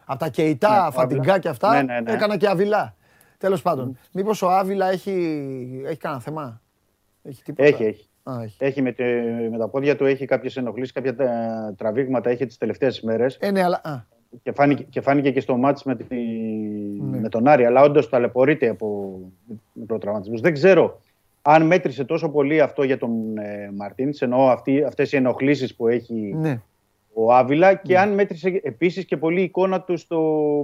από 0.05 0.19
τα 0.19 0.29
Κεϊτά, 0.29 0.81
Ναι, 0.81 0.87
ο 0.87 0.91
Φαντιγκά 0.91 1.21
Αβιλά. 1.21 1.39
και 1.39 1.49
αυτά, 1.49 1.71
Ναι, 1.73 1.83
ναι, 1.93 2.01
ναι. 2.01 2.13
έκανα 2.13 2.37
και 2.37 2.49
Αβιλά. 2.49 2.95
Τέλος 3.39 3.63
πάντων, 3.63 3.99
μήπως 4.13 4.43
ο 4.43 4.49
Άβιλα 4.51 4.91
έχει, 4.91 5.13
έχει 5.87 5.97
κανένα 5.99 6.21
θέμα; 6.21 6.61
Έχει 7.23 7.43
τίποτα; 7.43 7.69
Έχει, 7.69 7.85
έχει. 7.85 8.09
Α, 8.23 8.33
έχει. 8.43 8.57
Έχει 8.59 8.83
με, 8.83 8.93
τε- 8.93 9.51
με 9.51 9.59
τα 9.59 9.69
πόδια 9.69 9.97
του, 9.97 10.05
έχει 10.05 10.25
κάποιες 10.27 10.57
ενοχλήσεις, 10.57 10.93
κάποια 10.93 11.15
ε, 11.19 11.73
τραβήγματα 11.77 12.31
έχει 12.31 12.47
τις 12.47 12.57
τελευταίες 12.59 13.01
μέρες. 13.01 13.37
Ε, 13.41 13.51
ναι, 13.51 13.63
αλλά, 13.63 13.81
α, 13.85 13.97
και 14.43 14.53
φάνηκε, 14.53 14.83
και 14.83 15.01
φάνηκε 15.01 15.31
και 15.31 15.41
στο 15.41 15.57
μάτς 15.57 15.85
με, 15.85 15.97
τη, 15.97 16.05
Ναι. 16.15 16.21
Με 17.25 17.31
τον 17.31 17.49
Άρη, 17.49 17.65
αλλά 17.65 17.83
όντως 17.83 18.09
ταλαιπωρείται 18.09 18.69
από 18.69 19.19
μικροτραυματισμούς. 19.73 20.41
Δεν 20.41 20.53
ξέρω 20.53 21.01
αν 21.43 21.67
μέτρησε 21.67 22.05
τόσο 22.05 22.29
πολύ 22.29 22.61
αυτό 22.61 22.83
για 22.83 22.99
τον 22.99 23.39
ε, 23.39 23.71
Μαρτίνς, 23.77 24.23
εννοώ 24.23 24.49
αυτοί, 24.49 24.83
αυτές 24.85 25.13
οι 25.13 25.17
ενοχλήσεις 25.17 25.75
που 25.75 25.89
έχει 25.89 26.35
ναι. 26.37 26.61
ο 27.13 27.33
Άβυλα 27.35 27.75
και 27.75 27.99
αν 27.99 28.15
μέτρησε 28.15 28.61
επίσης 28.63 29.05
και 29.05 29.17
πολύ 29.17 29.41
η 29.41 29.43
εικόνα 29.45 29.81
του 29.81 29.97
στο, 29.97 30.21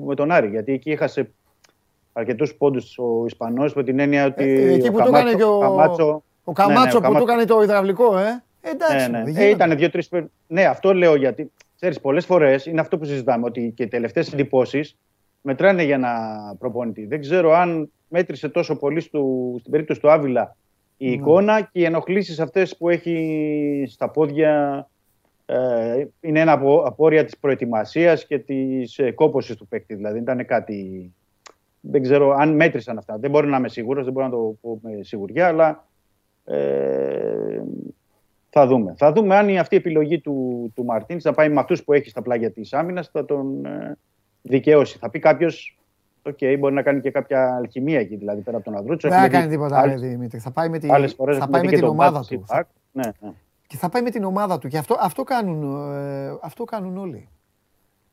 με 0.07 0.15
τον 0.15 0.31
Άρη, 0.31 0.49
γιατί 0.49 0.73
εκεί 0.73 0.91
έχασε 0.91 1.31
αρκετούς 2.13 2.55
πόντους 2.55 2.99
ο 2.99 3.23
Ισπανός 3.27 3.75
με 3.75 3.83
την 3.85 3.99
έννοια 3.99 4.27
ότι 4.27 4.45
Ε, 4.45 4.73
εκεί 4.73 4.89
ο 4.89 4.93
που 4.93 4.99
το 4.99 5.05
έκανε 5.05 5.13
Καμάτσο- 5.19 5.37
και 5.39 5.45
ο, 5.45 5.59
Καμάτσο- 5.59 6.23
ο 6.45 6.53
Καμάτσο 6.53 6.83
Ναι, 7.01 7.09
ναι, 7.09 7.17
ο 7.17 7.19
που 7.19 7.27
Καμάτσο- 7.27 7.27
το 7.27 7.33
έκανε 7.33 7.45
το 7.45 7.63
υδραυλικό, 7.63 8.19
ε. 8.19 8.43
Ε, 8.61 8.71
Εντάξει, 8.71 8.97
ναι, 8.97 9.03
δεν 9.11 9.11
ναι. 9.23 9.31
γίνεται. 9.31 9.45
Ε, 9.45 9.49
ήταν 9.51 9.77
δύο-τρει. 9.77 10.03
Ναι, 10.47 10.65
αυτό 10.65 10.95
λέω 10.95 11.15
γιατί 11.15 11.51
ξέρεις, 11.77 12.01
πολλές 12.01 12.27
φορές 12.27 12.67
είναι 12.67 12.81
αυτό 12.81 12.99
που 12.99 13.05
συζητάμε, 13.05 13.45
ότι 13.47 13.73
και 13.77 13.83
οι 13.83 13.89
τελευταίες 13.89 14.33
εντυπώσεις 14.33 14.97
μετράνε 15.41 15.83
για 15.83 15.95
ένα 15.95 16.15
προπονητή. 16.59 17.07
Δεν 17.07 17.21
ξέρω 17.21 17.53
αν 17.53 17.91
μέτρησε 18.09 18.49
τόσο 18.49 18.77
πολύ 18.77 19.01
στο, 19.01 19.55
στην 19.59 19.71
περίπτωση 19.71 20.01
του 20.01 20.11
Άβυλα 20.11 20.57
η 20.97 21.07
Ναι. 21.07 21.13
εικόνα 21.13 21.61
και 21.61 21.81
οι 21.81 21.85
ενοχλήσεις 21.85 22.41
αυτές 22.41 22.77
που 22.77 22.89
έχει 22.89 23.85
στα 23.89 24.11
πόδια. 24.11 24.85
Ε, 25.47 26.05
είναι 26.21 26.41
ένα 26.41 26.53
απο, 26.53 26.83
απόρρια 26.87 27.25
της 27.25 27.39
προετοιμασίας 27.39 28.27
και 28.27 28.39
της 28.39 28.99
ε, 28.99 29.11
κόπωσης 29.11 29.57
του 29.57 29.67
παίκτη. 29.69 29.95
Δηλαδή 29.95 30.19
ήταν 30.19 30.47
κάτι... 30.47 31.13
Δεν 31.81 32.03
ξέρω 32.03 32.31
αν 32.39 32.55
μέτρησαν 32.55 32.99
αυτά. 32.99 33.19
Δεν 33.19 33.31
μπορώ 33.31 33.47
να 33.49 33.57
είμαι 33.57 33.69
σίγουρος, 33.69 34.05
δεν 34.05 34.13
μπορώ 34.13 34.27
να 34.27 34.33
το 34.33 34.57
πω 34.61 34.79
με 34.83 34.99
σιγουριά, 35.03 35.47
αλλά 35.47 35.89
ε, 36.45 37.63
θα 38.51 38.67
δούμε. 38.67 38.95
Θα 38.97 39.13
δούμε 39.13 39.37
αν 39.37 39.49
η, 39.49 39.59
αυτή 39.59 39.75
η 39.75 39.79
επιλογή 39.79 40.21
του, 40.21 40.73
του 40.75 40.85
Μαρτίνς 40.85 41.21
θα 41.21 41.33
πάει 41.33 41.49
με 41.49 41.61
αυτούς 41.61 41.85
που 41.85 41.93
έχει 41.93 42.09
στα 42.09 42.23
πλάγια 42.23 42.51
της 42.51 42.73
άμυνας, 42.73 43.09
θα 43.09 43.25
τον 43.25 43.67
ε, 44.43 44.49
δικαιώσει. 44.49 44.99
Θα 44.99 45.11
πει 45.11 45.19
κάποιος, 45.19 45.75
Οκ, 46.23 46.39
μπορεί 46.59 46.75
να 46.75 46.83
κάνει 46.83 47.01
και 47.01 47.11
κάποια 47.11 47.55
αλχημία 47.57 47.99
εκεί, 48.01 48.17
δηλαδή 48.17 48.41
πέρα 48.41 48.57
από 48.57 48.65
τον 48.65 48.77
Ανδρούτσο. 48.77 49.09
Δεν 49.09 49.19
θα 49.19 49.25
Έχουμε 49.25 49.39
κάνει 49.39 49.51
δει 49.51 49.57
τίποτα, 49.57 49.79
άλλες- 49.81 50.01
ρε 50.01 50.07
Δημήτρη. 50.09 50.39
Θα 50.39 50.51
πάει 50.51 50.69
με, 50.69 50.79
τη, 50.79 50.91
άλλες 50.93 51.15
φορές 51.15 51.37
θα 51.37 51.43
έχουμε 51.45 51.59
πάει 51.59 51.61
δει 51.61 51.67
με 51.67 51.73
και 51.73 51.79
την 51.81 51.87
τον 51.89 51.97
ομάδα 51.99 52.19
Μπάτση 52.19 52.35
του. 52.37 52.45
Μπακ. 52.49 52.67
Ναι, 52.93 53.03
ναι. 53.21 53.31
Και 53.67 53.77
θα 53.77 53.89
πάει 53.89 54.03
με 54.03 54.11
την 54.11 54.25
ομάδα 54.25 54.59
του. 54.59 54.69
Και 54.69 54.79
αυτό, 54.79 54.97
αυτό, 55.01 55.23
κάνουν, 55.25 55.93
ε, 55.95 56.39
αυτό 56.43 56.65
κάνουν 56.65 56.97
όλοι. 56.97 57.29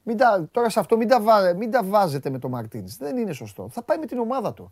Μην 0.03 0.17
τα, 0.17 0.47
τώρα 0.51 0.69
σε 0.69 0.79
αυτό 0.79 0.97
μην 0.97 1.07
τα, 1.07 1.21
βά- 1.21 1.55
μην 1.57 1.71
τα 1.71 1.83
βάζετε 1.83 2.29
με 2.29 2.39
τον 2.39 2.51
Μαρτίνς. 2.51 2.97
Δεν 2.97 3.17
είναι 3.17 3.31
σωστό. 3.33 3.69
Θα 3.71 3.83
πάει 3.83 3.97
με 3.97 4.05
την 4.05 4.19
ομάδα 4.19 4.53
του. 4.53 4.71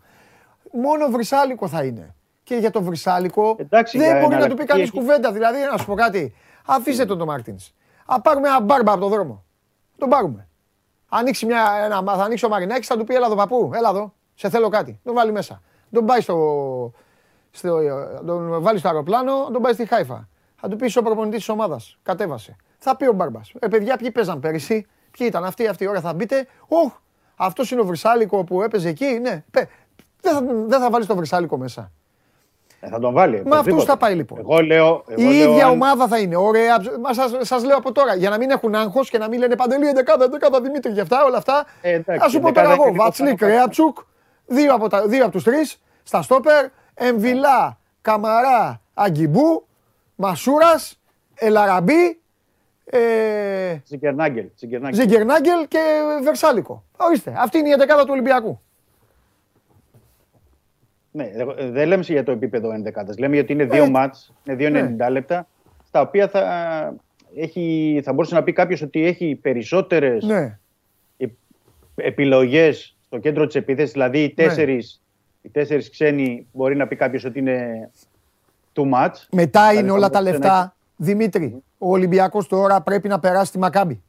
Μόνο 0.72 1.08
βρυσάλικο 1.08 1.68
θα 1.68 1.84
είναι. 1.84 2.14
Και 2.42 2.54
για 2.56 2.70
τον 2.70 2.82
βρυσάλικο 2.82 3.54
Εντάξει, 3.58 3.98
δεν 3.98 4.06
για 4.10 4.20
μπορεί 4.20 4.34
να 4.34 4.40
του 4.48 4.54
πει 4.54 4.62
εναλλακτική 4.62 4.66
κανείς 4.68 4.88
έχει- 4.88 4.98
κουβέντα. 4.98 5.32
Δηλαδή, 5.32 5.58
να 5.72 5.78
σου 5.78 5.86
πω 5.86 5.94
κάτι. 5.94 6.34
Αφήστε 6.66 7.04
τον 7.04 7.18
τον 7.18 7.26
Μαρτίνς. 7.26 7.72
Α 8.06 8.20
πάρουμε 8.20 8.48
ένα 8.48 8.60
μπάρμπα 8.60 8.92
από 8.92 9.00
τον 9.00 9.10
δρόμο. 9.10 9.44
Τον 9.98 10.08
πάρουμε. 10.08 10.45
Ανοίξει 11.08 11.46
μια, 11.46 11.64
ένα, 11.84 12.02
θα 12.16 12.22
ανοίξει 12.24 12.44
ο 12.44 12.48
Μαρινάκης, 12.48 12.86
θα 12.86 12.96
του 12.96 13.04
πει 13.04 13.14
έλα 13.14 13.26
εδώ 13.26 13.34
παππού, 13.34 13.70
έλα 13.74 13.88
εδώ, 13.88 14.12
σε 14.34 14.48
θέλω 14.48 14.68
κάτι. 14.68 15.00
Τον 15.04 15.14
βάλει 15.14 15.32
μέσα. 15.32 15.62
Τον 15.92 16.06
πάει 16.06 16.20
στο, 16.20 16.92
στο, 17.50 17.78
τον 18.26 18.62
βάλει 18.62 18.78
στο 18.78 18.88
αεροπλάνο, 18.88 19.48
τον 19.52 19.62
πάει 19.62 19.72
στη 19.72 19.86
Χάιφα. 19.86 20.28
Θα 20.56 20.68
του 20.68 20.76
πει 20.76 20.98
ο 20.98 21.02
προπονητής 21.02 21.38
της 21.38 21.48
ομάδας. 21.48 21.98
Κατέβασε. 22.02 22.56
Θα 22.78 22.96
πει 22.96 23.06
ο 23.06 23.12
Μπάρμπας. 23.12 23.52
Ε, 23.58 23.68
παιδιά, 23.68 23.96
ποιοι 23.96 24.10
παίζαν 24.10 24.40
πέρυσι, 24.40 24.86
ποιοι 25.10 25.26
ήταν 25.30 25.44
αυτοί, 25.44 25.66
αυτή 25.66 25.84
η 25.84 25.86
ώρα 25.86 26.00
θα 26.00 26.14
μπείτε. 26.14 26.46
Οχ, 26.68 26.92
αυτός 27.36 27.70
είναι 27.70 27.80
ο 27.80 27.84
Βρυσάλικο 27.84 28.44
που 28.44 28.62
έπαιζε 28.62 28.88
εκεί. 28.88 29.06
Ναι, 29.06 29.44
Πε, 29.50 29.68
δεν 30.20 30.34
θα, 30.34 30.42
δεν 30.66 30.80
θα 30.80 30.90
βάλεις 30.90 31.06
το 31.06 31.16
Βρυσάλικο 31.16 31.58
μέσα. 31.58 31.92
Ε, 32.86 32.88
θα 32.88 32.98
τον 32.98 33.12
βάλει. 33.12 33.32
Με 33.32 33.38
αυτούς 33.40 33.52
οπωσδήποτε. 33.58 33.84
θα 33.90 33.96
πάει 33.96 34.14
λοιπόν. 34.14 34.38
Εγώ 34.38 34.58
λέω. 34.60 35.04
Εγώ 35.06 35.30
Η 35.30 35.34
λέω 35.34 35.50
ίδια 35.52 35.64
αν- 35.66 35.70
ομάδα 35.72 36.08
θα 36.08 36.18
είναι. 36.18 36.36
Ωραία. 36.36 36.76
Μα 37.02 37.12
σας, 37.12 37.36
σας 37.40 37.64
λέω 37.64 37.76
από 37.76 37.92
τώρα 37.92 38.14
για 38.14 38.30
να 38.30 38.36
μην 38.38 38.50
έχουν 38.50 38.74
άγχος 38.74 39.10
και 39.10 39.18
να 39.18 39.28
μην 39.28 39.38
λένε 39.38 39.56
παντελή 39.56 39.86
11, 39.88 40.16
11 40.16 40.60
Δημήτρη 40.62 40.92
και 40.92 41.00
αυτά, 41.00 41.24
όλα 41.24 41.36
αυτά. 41.36 41.66
Ε, 41.80 41.92
εντάξει, 41.92 42.26
Α 42.26 42.28
σου 42.28 42.40
πω 42.40 42.48
11 42.48 42.52
τώρα 42.54 42.72
εγώ. 42.72 42.82
είναι 42.82 42.90
λίγο 42.92 43.04
Βατσλίκ, 43.04 43.38
πάνω. 43.38 43.52
Ρέατσουκ, 43.52 43.98
δύο 44.46 44.74
από, 44.74 44.88
τα, 44.88 45.06
δύο 45.06 45.22
από 45.22 45.32
τους 45.32 45.42
τρεις 45.44 45.82
στα 46.02 46.22
στόπερ. 46.22 46.64
Εμβιλά, 46.94 47.78
Καμαρά, 48.00 48.80
Αγκιμπού, 48.94 49.66
Μασούρας, 50.14 51.00
Ελαραμπή, 51.34 52.20
ε, 52.84 53.76
Τζιγκερνάγκελ. 53.84 54.46
Τζιγκερνάγκελ. 54.56 55.00
Ζιγκερνάγκελ 55.00 55.68
και 55.68 55.78
Βερσάλικο. 56.22 56.84
Ορίστε. 56.96 57.34
Αυτή 57.38 57.58
είναι 57.58 57.68
η 57.68 57.72
11 57.72 58.00
του 58.04 58.08
Ολυμπιακού. 58.10 58.60
Ναι, 61.16 61.30
εγώ- 61.34 61.54
ε, 61.58 61.70
δεν 61.70 61.88
λέμε 61.88 62.02
για 62.06 62.22
το 62.22 62.32
επίπεδο 62.32 62.70
11. 62.72 63.04
Λέμε 63.18 63.34
γιατί 63.34 63.52
είναι 63.52 63.64
δύο 63.64 63.84
Ναι. 63.84 63.90
μάτς, 63.90 64.32
είναι 64.44 64.56
δύο 64.56 64.70
Ναι. 64.70 64.80
90 64.80 65.10
λεπτά, 65.10 65.46
στα 65.86 66.00
οποία 66.00 66.28
θα, 66.28 66.42
έχει, 67.36 68.00
θα 68.04 68.12
μπορούσε 68.12 68.34
να 68.34 68.42
πει 68.42 68.52
κάποιος 68.52 68.82
ότι 68.82 69.06
έχει 69.06 69.38
περισσότερες 69.42 70.24
Ναι. 70.24 70.58
επιλογές 71.94 72.96
στο 73.06 73.18
κέντρο 73.18 73.46
της 73.46 73.54
επίθεσης, 73.54 73.92
δηλαδή 73.92 74.18
οι 74.18 74.34
Ναι. 74.36 74.44
τέσσερις, 74.44 75.02
οι 75.42 75.48
τέσσερις 75.48 75.90
ξένοι 75.90 76.46
μπορεί 76.52 76.76
να 76.76 76.86
πει 76.86 76.96
κάποιος 76.96 77.24
ότι 77.24 77.38
είναι 77.38 77.90
too 78.74 78.82
much. 78.82 79.12
Μετά 79.32 79.60
Δηλαδή 79.60 79.78
είναι 79.78 79.88
θα 79.88 79.94
όλα 79.94 80.10
τα 80.10 80.20
μπορούσε 80.20 80.38
να 80.38 80.44
λεφτά. 80.48 80.74
Δημήτρη, 80.96 81.62
ο 81.78 81.90
Ολυμπιακός 81.90 82.46
τώρα 82.48 82.80
πρέπει 82.80 83.08
να 83.08 83.18
περάσει 83.18 83.52
τη 83.52 83.58
Μακάμπη. 83.58 84.02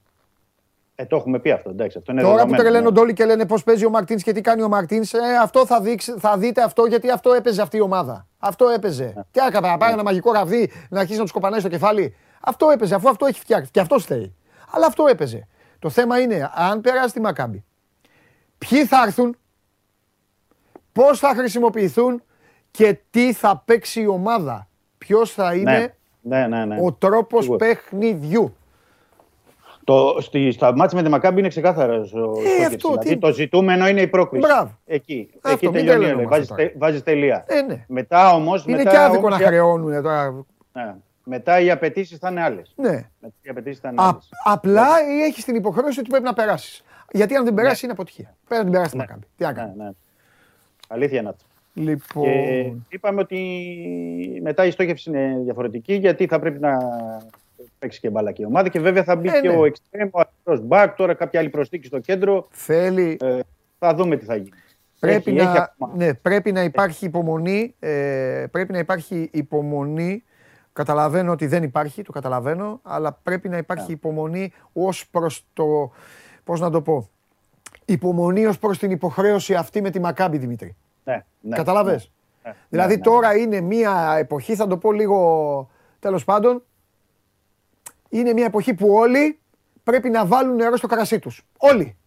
Ε, 1.00 1.06
το 1.06 1.16
έχουμε 1.16 1.40
πει 1.40 1.52
αυτό. 1.52 1.70
Εντάξει, 1.70 1.98
αυτό 1.98 2.12
είναι 2.12 2.22
Τώρα 2.22 2.34
που 2.34 2.38
δεδομένο, 2.40 2.64
τρελαίνονται 2.64 2.96
ναι. 2.96 3.00
όλοι 3.00 3.14
και 3.14 3.26
λένε 3.26 3.46
πώς 3.46 3.64
παίζει 3.64 3.86
ο 3.86 3.90
Μαρτίνς 3.90 4.24
και 4.24 4.32
τι 4.32 4.42
κάνει 4.42 4.62
ο 4.62 4.68
Μαρτίνς, 4.68 5.14
ε, 5.14 5.20
αυτό 5.42 5.66
θα, 5.66 5.82
δείξει, 5.82 6.14
θα 6.18 6.38
δείτε 6.38 6.64
αυτό 6.64 6.86
γιατί 6.86 7.10
αυτό 7.10 7.34
έπαιζε 7.34 7.62
αυτή 7.62 7.78
η 7.78 7.82
ομάδα. 7.82 8.28
Αυτό 8.38 8.68
έπαιζε. 8.68 9.12
Ναι. 9.16 9.22
Τι 9.32 9.40
άκα 9.40 9.60
να 9.60 9.78
πάρει 9.78 9.94
ένα 9.94 10.04
μαγικό 10.04 10.32
ραβδί 10.32 10.72
να 10.90 11.00
αρχίσει 11.00 11.18
να 11.18 11.24
τους 11.24 11.32
κοπανάει 11.32 11.60
στο 11.60 11.70
κεφάλι. 11.70 12.16
Αυτό 12.42 12.70
έπαιζε, 12.70 12.96
αφού 12.96 13.10
αυτό 13.10 13.26
έχει 13.26 13.40
φτιάξει. 13.40 13.72
Και 13.72 13.80
αυτός 13.80 14.04
φταίει. 14.04 14.36
Αλλά 14.72 14.86
αυτό 14.86 15.06
έπαιζε. 15.08 15.48
Το 15.80 15.90
θέμα 15.90 16.20
είναι 16.20 16.52
αν 16.54 16.82
περάσει 16.82 17.14
τη 17.14 17.20
Μακάμπη, 17.20 17.64
ποιοι 18.58 18.86
θα 18.86 19.04
έρθουν, 19.06 19.38
πώς 20.92 21.20
θα 21.20 21.34
χρησιμοποιηθούν 21.36 22.24
και 22.72 23.00
τι 23.10 23.34
θα 23.34 23.62
παίξει 23.66 24.02
η 24.02 24.08
ομάδα. 24.08 24.68
Ποιος 24.98 25.32
θα 25.32 25.54
είναι 25.56 25.96
Ναι, 26.22 26.48
ναι, 26.48 26.66
ναι. 26.66 26.78
ο 26.82 26.94
τρόπος 26.94 27.44
Σίγουρα. 27.44 27.66
παιχνιδιού. 27.66 28.56
Το, 29.88 30.18
στη, 30.20 30.52
στα 30.52 30.76
μάτια 30.76 30.98
με 30.98 31.04
τη 31.04 31.10
Μακάμπη 31.10 31.40
είναι 31.40 31.48
ξεκάθαρος 31.48 32.14
ο 32.14 32.18
στόχος. 32.18 32.44
Ε, 32.60 32.66
αυτό, 32.66 32.90
δηλαδή, 32.90 33.10
τι- 33.10 33.18
το 33.18 33.32
ζητούμενο 33.34 33.88
είναι 33.88 34.02
η 34.02 34.08
πρόκριση. 34.08 34.48
Μπράβο. 34.48 34.78
Εκεί, 34.86 35.30
Αυτό, 35.36 35.50
εκεί 35.50 35.66
μην 35.66 35.74
τελειώνει. 35.74 35.98
τρελαίνουμε 35.98 36.22
όλα. 36.22 36.30
Βάζεις, 36.30 36.44
αυτό 36.52 36.56
τώρα. 36.56 36.70
τε- 36.70 36.78
βάζεις 36.82 37.04
τελεία. 37.04 37.44
Ε, 37.48 37.62
ναι. 37.62 37.86
Μετά 37.88 38.34
όμως. 38.34 38.66
Είναι 38.66 38.78
μετά, 38.78 38.90
και 38.90 38.98
άδικο 38.98 39.30
να 39.30 39.36
όμως, 39.36 39.48
χρεώνουν 39.48 40.02
τώρα. 40.04 40.46
Ναι. 40.74 40.96
Μετά 41.24 41.60
οι 41.60 41.72
απαιτήσεις 41.72 42.18
θα 42.18 42.30
είναι 42.30 42.42
άλλες. 42.42 42.74
Ναι. 42.76 43.06
Οι 43.42 43.50
απαιτήσεις 43.50 43.80
θα 43.80 43.90
είναι 43.90 44.02
Α, 44.02 44.06
άλλες. 44.08 44.30
απλά 44.44 44.88
έχεις 45.28 45.46
την 45.46 45.56
υποχρέωση 45.56 46.00
ότι 46.00 46.10
πρέπει 46.10 46.24
να 46.26 46.34
περάσεις. 46.34 46.84
Γιατί 47.12 47.36
αν 47.36 47.44
δεν 47.44 47.54
περάσει 47.54 47.80
είναι 47.86 47.94
αποτυχία. 47.94 48.36
Πρέπει 48.48 48.62
να 48.64 48.64
την 48.64 48.72
περάσει 48.72 48.92
τη 48.92 48.98
Μακάμπη. 48.98 49.26
Τι 49.38 49.44
να 49.44 49.54
κάνει. 49.54 49.74
Ναι, 49.76 49.84
ναι. 49.84 49.90
Αλήθεια 50.88 51.20
είναι 51.20 51.30
αυτό. 51.30 51.44
Λοιπόν. 51.74 52.24
Και 52.90 52.96
είπαμε 52.96 53.22
ότι 53.22 53.40
μετά 54.42 54.66
η 54.66 54.72
στόχευση 54.72 55.10
είναι 55.10 55.40
διαφορετική 55.44 55.94
γιατί 55.94 56.26
θα 56.28 56.40
πρέπει 56.40 56.60
να 56.60 56.78
παίξει 57.80 58.00
και 58.00 58.10
μπάλα 58.10 58.32
και 58.32 58.42
η 58.42 58.46
ομάδα 58.46 58.70
και 58.70 58.80
βέβαια 58.80 59.04
θα 59.04 59.16
μπει 59.16 59.28
Ε, 59.30 59.40
και 59.42 59.48
ναι. 59.50 59.56
ο 59.56 59.62
extreme, 59.64 60.10
ο 60.12 60.20
αριστερός 60.20 60.64
back, 60.70 60.94
τώρα 60.98 61.14
κάποια 61.14 61.40
άλλη 61.40 61.50
προσθήκη 61.50 61.88
στο 61.88 62.00
κέντρο. 62.00 62.48
Θέλει. 62.50 63.18
Ε, 63.22 63.40
θα 63.80 63.94
δούμε 63.96 64.16
τι 64.18 64.26
θα 64.26 64.36
γίνει. 64.36 64.50
Πρέπει, 65.00 65.30
Έχει- 65.32 65.42
να, 65.44 65.50
έχει 65.50 65.60
ακόμα. 65.60 65.94
ναι, 65.96 66.14
πρέπει 66.14 66.52
να 66.52 66.64
υπάρχει 66.64 67.06
υπομονή. 67.06 67.76
Ε, 67.80 68.46
πρέπει 68.52 68.72
να 68.72 68.78
υπάρχει 68.78 69.30
υπομονή. 69.34 70.24
Καταλαβαίνω 70.74 71.32
ότι 71.32 71.48
δεν 71.48 71.64
υπάρχει, 71.64 72.02
το 72.04 72.12
καταλαβαίνω, 72.12 72.80
αλλά 72.84 73.20
πρέπει 73.24 73.50
να 73.50 73.58
υπάρχει 73.58 73.92
υπομονή 73.92 74.52
ως 74.74 75.08
προς 75.12 75.46
το, 75.54 75.92
πώς 76.44 76.60
να 76.60 76.70
το 76.70 76.82
πω, 76.82 77.10
υπομονή 77.86 78.46
ως 78.46 78.60
προς 78.60 78.78
την 78.78 78.92
υποχρέωση 78.92 79.54
αυτή 79.56 79.82
με 79.82 79.90
τη 79.90 80.00
Μακάμπη, 80.00 80.38
Δημήτρη. 80.38 80.76
Ναι, 81.04 81.24
ναι, 81.42 81.56
Καταλαβες. 81.56 82.12
ναι, 82.44 82.50
ναι, 82.50 82.56
Δηλαδή 82.70 82.96
ναι, 82.96 83.02
τώρα 83.02 83.36
είναι 83.38 83.62
μια 83.62 84.16
εποχή, 84.20 84.56
θα 84.56 84.68
το 84.68 84.78
πω 84.78 84.92
λίγο 84.92 85.70
τέλος 86.00 86.24
πάντων, 86.24 86.64
είναι 88.10 88.34
μια 88.34 88.46
εποχή 88.46 88.74
που 88.74 88.88
όλοι 88.90 89.40
πρέπει 89.84 90.10
να 90.10 90.26
βάλουν 90.26 90.56
νερό 90.56 90.78
στο 90.78 90.88
κρασί 90.88 91.20
τους. 91.20 91.46
Όλοι. 91.58 91.98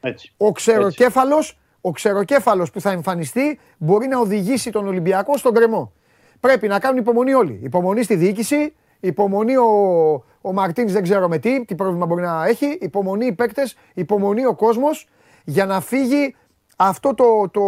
Έτσι. 0.00 0.32
Ο 0.36 0.52
ξεροκέφαλος, 0.52 1.58
ο 1.80 1.90
ξεροκέφαλος 1.90 2.70
που 2.70 2.80
θα 2.80 2.90
εμφανιστεί 2.90 3.58
μπορεί 3.78 4.06
να 4.06 4.18
οδηγήσει 4.18 4.70
τον 4.70 4.86
Ολυμπιακό 4.86 5.36
στον 5.36 5.54
κρεμό. 5.54 5.92
Πρέπει 6.40 6.68
να 6.68 6.78
κάνουν 6.78 6.98
υπομονή 6.98 7.34
όλοι. 7.34 7.60
Υπομονή 7.62 8.02
στη 8.02 8.14
διοίκηση, 8.14 8.74
υπομονή 9.00 9.56
ο, 9.56 10.24
ο 10.40 10.52
Μαρτίνς 10.52 10.92
δεν 10.92 11.02
ξέρω 11.02 11.28
με 11.28 11.38
τι, 11.38 11.64
τι 11.64 11.74
πρόβλημα 11.74 12.06
μπορεί 12.06 12.22
να 12.22 12.46
έχει, 12.46 12.78
υπομονή 12.80 13.26
οι 13.26 13.32
παίκτες, 13.32 13.76
υπομονή 13.94 14.46
ο 14.46 14.54
κόσμος 14.54 15.08
για 15.44 15.66
να 15.66 15.80
φύγει 15.80 16.34
αυτό 16.76 17.14
το, 17.14 17.48
το, 17.50 17.62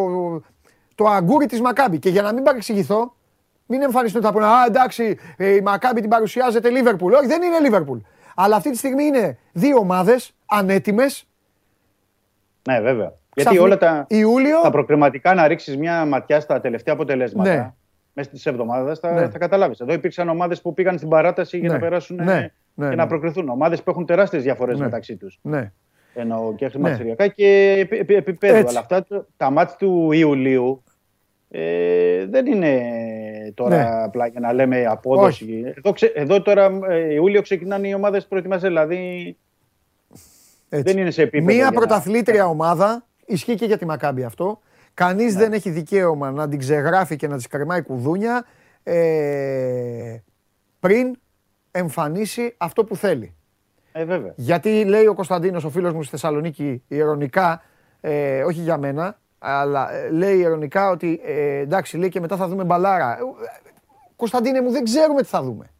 το 0.95 1.05
αγκούρι 1.05 1.47
της 1.47 1.61
Μακάμπη. 1.61 1.99
Και 1.99 2.09
για 2.09 2.23
να 2.23 2.33
μην 2.33 2.43
παρεξηγηθώ, 2.43 3.15
μην 3.70 3.82
εμφανιστούν 3.82 4.22
τα 4.22 4.32
πούνε 4.32 4.47
Α, 4.47 4.64
εντάξει, 4.66 5.18
ε, 5.36 5.55
η 5.55 5.60
Μακάμπη 5.60 6.01
την 6.01 6.10
παρουσιάζεται 6.10 6.70
Λίβερπουλ. 6.70 7.12
Όχι, 7.12 7.26
δεν 7.26 7.42
είναι 7.42 7.59
Λίβερπουλ. 7.59 7.98
Αλλά 8.34 8.56
αυτή 8.56 8.70
τη 8.70 8.76
στιγμή 8.76 9.05
είναι 9.05 9.38
δύο 9.52 9.76
ομάδες 9.78 10.34
ανέτοιμες. 10.47 11.26
Ναι, 12.68 12.80
βέβαια. 12.80 13.12
Γιατί 13.34 13.51
Ξαφνι- 13.51 13.60
όλα 13.60 13.78
τα, 13.78 14.05
Ιούλιο. 14.09 14.60
τα 14.62 14.70
προκριματικά 14.70 15.34
να 15.34 15.47
ρίξεις 15.48 15.76
μια 15.76 16.05
ματιά 16.05 16.40
στα 16.40 16.60
τελευταία 16.60 16.94
αποτελέσματα. 16.94 17.55
Ναι. 17.55 17.72
Μέσα 18.12 18.30
τη 18.30 18.40
εβδομάδα 18.44 18.94
θα, 18.94 19.12
Ναι. 19.12 19.28
θα 19.28 19.38
καταλάβεις. 19.38 19.80
Εδώ 19.80 19.92
υπήρξαν 19.92 20.28
ομάδες 20.28 20.60
που 20.60 20.74
πήγαν 20.74 20.97
στην 20.97 21.09
παράταση 21.09 21.59
για 21.59 21.68
Ναι. 21.68 21.74
να 21.74 21.80
περάσουν 21.80 22.16
Ναι. 22.16 22.32
ε, 22.32 22.36
Ναι, 22.74 22.84
και 22.88 22.94
ναι. 22.94 22.94
να 22.94 23.06
προκριθούν. 23.06 23.48
Ομάδες 23.48 23.82
που 23.82 23.90
έχουν 23.90 24.06
τεράστιες 24.06 24.42
διαφορές 24.42 24.78
Ναι. 24.78 24.84
μεταξύ 24.84 25.16
τους. 25.16 25.38
Ναι. 25.42 25.72
Εννοώ 26.14 26.55
και 26.55 26.68
χρηματιστηριακά 26.68 27.26
και 27.26 27.76
επί- 27.78 28.01
επί- 28.01 28.16
επίπεδου. 28.16 28.55
Έτσι. 28.56 28.66
Αλλά 28.68 28.78
αυτά 28.80 29.05
το- 29.05 29.26
τα 29.36 29.51
μάτια 29.51 29.76
του 29.76 30.12
Ιουλίου 30.12 30.82
ε, 31.51 32.27
δεν 32.27 32.47
είναι 32.47 32.81
τώρα 33.55 33.77
Ναι. 33.77 34.02
απλά 34.05 34.27
για 34.27 34.40
να 34.40 34.52
λέμε 34.52 34.85
απόδοση. 34.86 35.62
Εδώ, 35.77 35.93
ξε- 35.93 36.12
εδώ 36.16 36.43
τώρα 36.43 36.78
ε, 36.89 37.12
Ιούλιο 37.14 37.43
ξεκινάνε 37.43 37.89
οι 37.89 37.94
ομάδες 37.94 38.27
προετοιμασίε. 38.27 38.68
Δηλαδή 38.68 39.36
Έτσι. 40.68 40.93
δεν 40.93 40.98
είναι 41.02 41.10
σε 41.10 41.22
επίπεδο. 41.22 41.44
Μία 41.47 41.55
για 41.55 41.64
να- 41.64 41.72
πρωταθλήτρια 41.72 42.47
ομάδα, 42.47 43.06
ισχύει 43.27 43.55
και 43.55 43.64
για 43.66 43.78
τη 43.78 43.85
Μακάμπη 43.86 44.24
αυτό. 44.24 44.60
Κανείς 44.94 45.35
Ναι. 45.35 45.40
δεν 45.40 45.52
έχει 45.52 45.70
δικαίωμα 45.70 46.31
να 46.31 46.48
την 46.48 46.59
ξεγράφει 46.59 47.16
και 47.16 47.28
να 47.28 47.36
της 47.36 47.47
κρεμάει 47.47 47.82
κουδούνια 47.82 48.44
ε, 48.82 50.16
πριν 50.81 51.16
εμφανίσει 51.70 52.55
αυτό 52.56 52.85
που 52.85 52.97
θέλει. 52.97 53.35
Ε, 53.93 54.05
βέβαια. 54.05 54.32
Γιατί 54.36 54.85
λέει 54.85 55.06
ο 55.06 55.14
Κωνσταντίνος, 55.14 55.64
ο 55.64 55.70
φίλος 55.70 55.93
μου 55.93 56.02
στη 56.02 56.10
Θεσσαλονίκη, 56.10 56.82
ηρωνικά, 56.89 57.62
ε, 58.01 58.43
όχι 58.44 58.60
για 58.60 58.77
μένα, 58.78 59.18
αλλά 59.43 59.93
ε, 59.93 60.11
λέει 60.11 60.39
ηρωνικά 60.39 60.91
ότι 60.91 61.21
ε, 61.25 61.59
εντάξει, 61.59 61.97
λέει 61.97 62.09
και 62.09 62.21
μετά 62.21 62.37
θα 62.37 62.49
δούμε 62.49 62.65
μπαλάρα. 62.65 63.19
Ε, 63.19 63.23
Κωνσταντίνε 64.17 64.61
μου, 64.61 64.71
δεν 64.71 64.85
ξέρουμε 64.85 65.23
τι 65.23 65.29
θα 65.29 65.43
δούμε. 65.43 65.71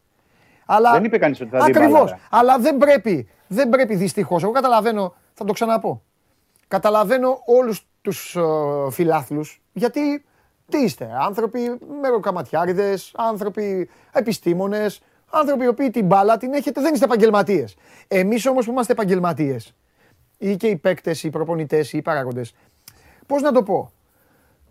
Αλλά... 0.65 0.91
Δεν 0.91 1.03
είπε 1.03 1.17
κανείς 1.17 1.41
ότι 1.41 1.49
θα 1.49 1.57
δει 1.57 1.71
Ακριβώς. 1.71 1.91
μπαλάρα. 1.91 2.19
Αλλά 2.29 2.59
δεν 2.59 2.77
πρέπει, 2.77 3.29
δεν 3.47 3.69
πρέπει 3.69 3.95
δυστυχώς. 3.95 4.43
Εγώ 4.43 4.51
καταλαβαίνω, 4.51 5.15
θα 5.33 5.45
το 5.45 5.53
ξαναπώ. 5.53 6.01
Καταλαβαίνω 6.67 7.41
όλους 7.45 7.87
τους 8.01 8.35
ε, 8.35 8.41
φιλάθλους, 8.89 9.61
γιατί 9.73 10.25
τι 10.69 10.77
είστε, 10.77 11.09
άνθρωποι 11.19 11.59
μεροκαματιάριδες, 12.01 13.13
άνθρωποι 13.15 13.89
επιστήμονες, 14.11 15.01
άνθρωποι 15.31 15.63
οι 15.63 15.67
οποίοι 15.67 15.89
την 15.89 16.05
μπάλα 16.05 16.37
την 16.37 16.53
έχετε, 16.53 16.81
δεν 16.81 16.93
είστε 16.93 17.05
επαγγελματίες. 17.05 17.75
Εμείς 18.07 18.45
όμως 18.45 18.65
που 18.65 18.71
είμαστε 18.71 18.93
επαγγελματίες, 18.93 19.75
ή 20.37 20.55
και 20.55 20.67
οι 20.67 20.75
παίκτες, 20.75 21.23
οι 21.23 21.29
προπονητές, 21.29 21.93
οι 21.93 22.01
παράγοντες, 22.01 22.53
πώς 23.31 23.41
να 23.41 23.51
το 23.51 23.63
πω, 23.63 23.91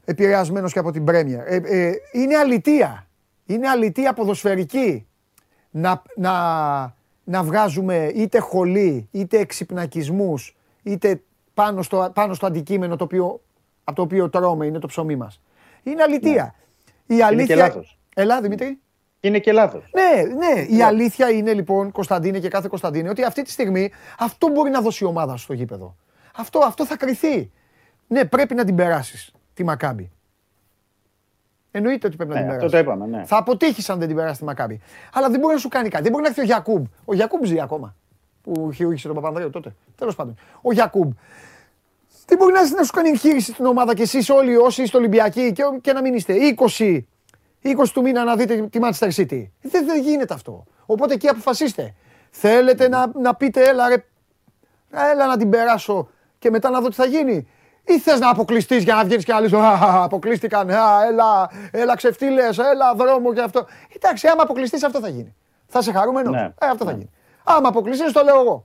επηρεασμένος 0.05 0.73
και 0.73 0.79
από 0.79 0.91
την 0.91 1.05
Πρέμιερ, 1.05 1.47
ε, 1.47 1.61
ε, 1.65 1.93
είναι 2.13 2.37
αλητία. 2.37 3.07
Είναι 3.47 3.69
αλητία 3.69 4.13
ποδοσφαιρική 4.13 5.07
να, 5.71 6.03
να, 6.17 6.33
να 7.25 7.43
βγάζουμε 7.43 8.11
είτε 8.15 8.39
χολή, 8.39 9.09
είτε 9.11 9.39
εξυπνακισμούς, 9.39 10.57
είτε 10.83 11.23
πάνω 11.55 11.83
στο, 11.83 12.11
πάνω 12.15 12.35
στο 12.35 12.47
αντικείμενο 12.47 12.97
το 12.97 13.05
οποίο, 13.05 13.41
από 13.85 13.97
το 13.97 14.03
οποίο 14.03 14.31
τρώμε, 14.31 14.67
είναι 14.67 14.79
το 14.79 14.87
ψωμί 14.87 15.17
μας. 15.17 15.41
Είναι 15.83 16.03
αλητία. 16.03 16.55
Η 17.07 17.23
αλήθεια... 17.23 17.47
και 17.47 17.55
λάθος. 17.55 17.99
Ελά, 18.15 18.41
Δημήτρη. 18.41 18.79
Είναι 19.21 19.39
και 19.39 19.53
λάθος. 19.53 19.91
Ναι, 19.93 20.23
ναι. 20.23 20.77
Η 20.77 20.83
αλήθεια 20.83 21.31
είναι 21.31 21.53
λοιπόν, 21.53 21.93
Κωνσταντίνε 21.93 22.39
και 22.39 22.49
κάθε 22.49 22.69
Κωνσταντίνε, 22.69 23.09
ότι 23.09 23.25
αυτή 23.25 23.43
τη 23.43 23.51
στιγμή 23.51 23.91
αυτό 24.19 24.49
μπορεί 24.49 24.71
να 24.71 24.81
δώσει 24.81 25.05
η 25.05 25.07
ομάδα 25.07 25.37
στο 25.37 25.53
γήπεδο. 25.53 25.97
Αυτό, 26.37 26.59
αυτό 26.59 26.87
θα 26.87 26.97
κρυθεί. 26.97 27.51
Ναι, 28.11 28.25
πρέπει 28.25 28.55
να 28.55 28.65
την 28.65 28.75
περάσεις 28.75 29.33
τη 29.55 29.65
Μακάμπη. 29.65 30.11
Εννοείται 31.71 32.07
ότι 32.07 32.17
πρέπει 32.17 32.33
να 32.35 32.41
Ναι, 32.41 32.47
την 32.47 32.55
αυτό 32.55 32.67
περάσεις. 32.67 32.87
το 32.87 32.93
είπαμε, 32.93 33.17
ναι. 33.17 33.25
Θα 33.25 33.37
αποτύχεις 33.37 33.91
αν 33.91 33.99
δεν 33.99 34.07
την 34.07 34.17
περάσεις 34.17 34.39
τη 34.39 34.45
Μακάμπη. 34.45 34.81
Αλλά 35.13 35.31
δεν 35.31 35.41
μπορεί 35.41 35.55
να 35.55 35.61
σου 35.61 35.69
κάνει 35.69 35.89
κάτι. 35.89 36.03
Δεν 36.03 36.13
μπορεί 36.13 36.23
να 36.25 36.29
έρθει 36.29 36.41
ο 36.41 36.45
Γιακούμπ. 36.45 36.85
Ο 37.05 37.15
Γιακούμπ 37.15 37.45
ζει 37.45 37.61
ακόμα. 37.61 37.95
Που 38.43 38.73
χειρούγησε 38.73 39.07
τον 39.07 39.17
Παπανδρέο 39.17 39.51
τότε. 39.51 39.75
Τέλος 39.97 40.15
πάντων. 40.15 40.35
Ο 40.61 40.73
Γιακούμπ. 40.73 41.13
Τι 42.25 42.37
μπορεί 42.37 42.53
να, 42.53 42.71
να 42.71 42.83
σου 42.83 42.93
κάνει 42.93 43.09
εγχείρηση 43.09 43.53
στην 43.53 43.65
ομάδα 43.67 43.95
και 43.95 44.03
εσεί 44.03 44.33
όλοι 44.33 44.57
όσοι 44.57 44.83
είστε 44.83 44.97
Ολυμπιακοί 44.97 45.53
και, 45.53 45.63
και 45.81 45.93
να 45.93 46.01
μην 46.01 46.15
είστε 46.15 46.35
20, 46.77 47.01
20 47.63 47.89
του 47.93 48.01
μήνα 48.03 48.25
να 48.25 48.37
δείτε 48.37 48.67
τη 48.67 48.79
Manchester 48.83 49.09
City. 49.15 49.47
Δεν, 49.61 49.85
δεν 49.87 50.03
γίνεται 50.03 50.35
αυτό. 50.35 50.65
Οπότε 50.87 51.15
εκεί 51.15 51.29
αποφασίστε. 51.29 51.95
Θέλετε 52.31 52.89
να, 52.89 53.11
να 53.21 53.35
πείτε, 53.35 53.69
έλα 53.69 53.89
ρε, 53.89 54.05
έλα 55.13 55.27
να 55.27 55.37
την 55.37 55.51
περάσω 55.51 56.09
και 56.39 56.51
μετά 56.51 56.71
να 56.71 56.81
δω 56.81 56.89
τι 56.89 56.95
θα 56.95 57.05
γίνει. 57.07 57.49
Ή 57.95 57.99
θες 57.99 58.19
να 58.21 58.31
αποκλειστείς 58.31 58.83
για 58.83 58.95
να 58.95 59.05
βγεις 59.05 59.25
και 59.25 59.33
να 59.33 59.41
λες 59.41 59.53
«Α, 59.53 60.03
αποκλείστηκαν, 60.05 60.71
α, 60.71 61.05
έλα, 61.11 61.51
έλα 61.71 61.97
ξεφτύλες, 61.97 62.59
έλα 62.59 62.95
δρόμο 62.97 63.33
και 63.33 63.41
αυτό. 63.41 63.67
Εντάξει, 63.97 64.27
άμα 64.29 64.43
αποκλειστείς 64.43 64.85
αυτό 64.85 65.01
θα 65.01 65.09
γίνει. 65.09 65.35
Θα 65.67 65.79
είσαι 65.79 65.93
χαρούμενο. 65.93 66.31
Ναι. 66.31 66.53
Ε, 66.61 66.67
αυτό 66.73 66.85
θα 66.85 66.93
γίνει. 66.93 67.11
Άμα 67.45 67.69
αποκλειστείς, 67.69 68.13
το 68.13 68.23
λέω 68.25 68.41
εγώ. 68.41 68.65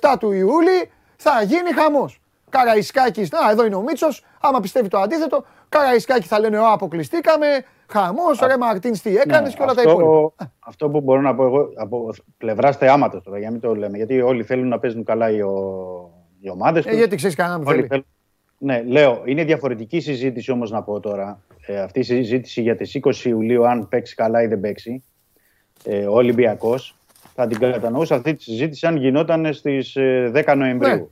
27 0.00 0.16
του 0.18 0.32
Ιούλη 0.32 0.90
θα 1.16 1.42
γίνει 1.42 1.72
χαμός. 1.72 2.20
Καραϊσκάκης, 2.48 3.30
να 3.30 3.50
εδώ 3.50 3.64
είναι 3.66 3.74
ο 3.74 3.80
Μίτσος. 3.82 4.24
Άμα 4.40 4.60
πιστεύει 4.60 4.88
το 4.88 4.98
αντίθετο, 4.98 5.44
Καραϊσκάκη 5.68 6.26
θα 6.26 6.40
λένε 6.40 6.58
Ω, 6.58 6.66
αποκλειστήκαμε. 6.72 7.46
Χαμός, 7.92 8.40
ρε 8.46 8.56
Μαρτίν, 8.56 8.92
τι 9.02 9.16
έκανες 9.16 9.50
Ναι, 9.50 9.56
και 9.56 9.62
όλα 9.62 9.74
τα 9.74 9.80
αυτό- 9.80 10.00
υπόλοιπα. 10.00 10.52
Αυτό 10.58 10.88
που 10.88 11.00
μπορώ 11.00 11.20
να 11.20 11.34
πω 11.34 11.44
εγώ 11.44 11.68
από 11.76 12.14
πλευράς 12.38 12.76
θεάματος 12.76 13.22
τώρα, 13.22 13.38
για 13.38 13.46
να 13.46 13.52
μην 13.52 13.60
το 13.60 13.74
λέμε. 13.74 13.96
Γιατί 13.96 14.20
όλοι 14.20 14.42
θέλουν 14.44 14.68
να 14.68 14.78
παίζουν 14.78 15.04
καλά 15.04 15.30
οι, 15.30 15.40
ο... 15.40 15.50
οι 16.40 16.50
ομάδες 16.50 16.84
τους. 16.84 16.92
Ε, 16.92 16.96
γιατί 16.96 17.16
ξέρεις 17.16 17.36
κανένα 17.36 17.58
που 17.60 17.70
θέλει. 17.70 18.04
Ναι, 18.62 18.82
λέω, 18.82 19.22
είναι 19.24 19.44
διαφορετική 19.44 19.96
η 19.96 20.00
συζήτηση 20.00 20.50
όμως 20.50 20.70
να 20.70 20.82
πω 20.82 21.00
τώρα. 21.00 21.42
Ε, 21.66 21.80
αυτή 21.80 21.98
η 21.98 22.02
συζήτηση 22.02 22.62
για 22.62 22.76
τις 22.76 22.98
20 23.02 23.24
Ιουλίου, 23.24 23.66
αν 23.66 23.88
παίξει 23.88 24.14
καλά 24.14 24.42
ή 24.42 24.46
δεν 24.46 24.60
παίξει. 24.60 25.02
Ε, 25.84 26.06
ο 26.06 26.12
Ολυμπιακός 26.14 26.96
θα 27.34 27.46
την 27.46 27.58
κατανοούσα 27.58 28.14
αυτή 28.14 28.34
τη 28.34 28.42
συζήτηση 28.42 28.86
αν 28.86 28.96
γινόταν 28.96 29.52
στις 29.52 29.96
10 30.32 30.54
Νοεμβρίου. 30.56 31.10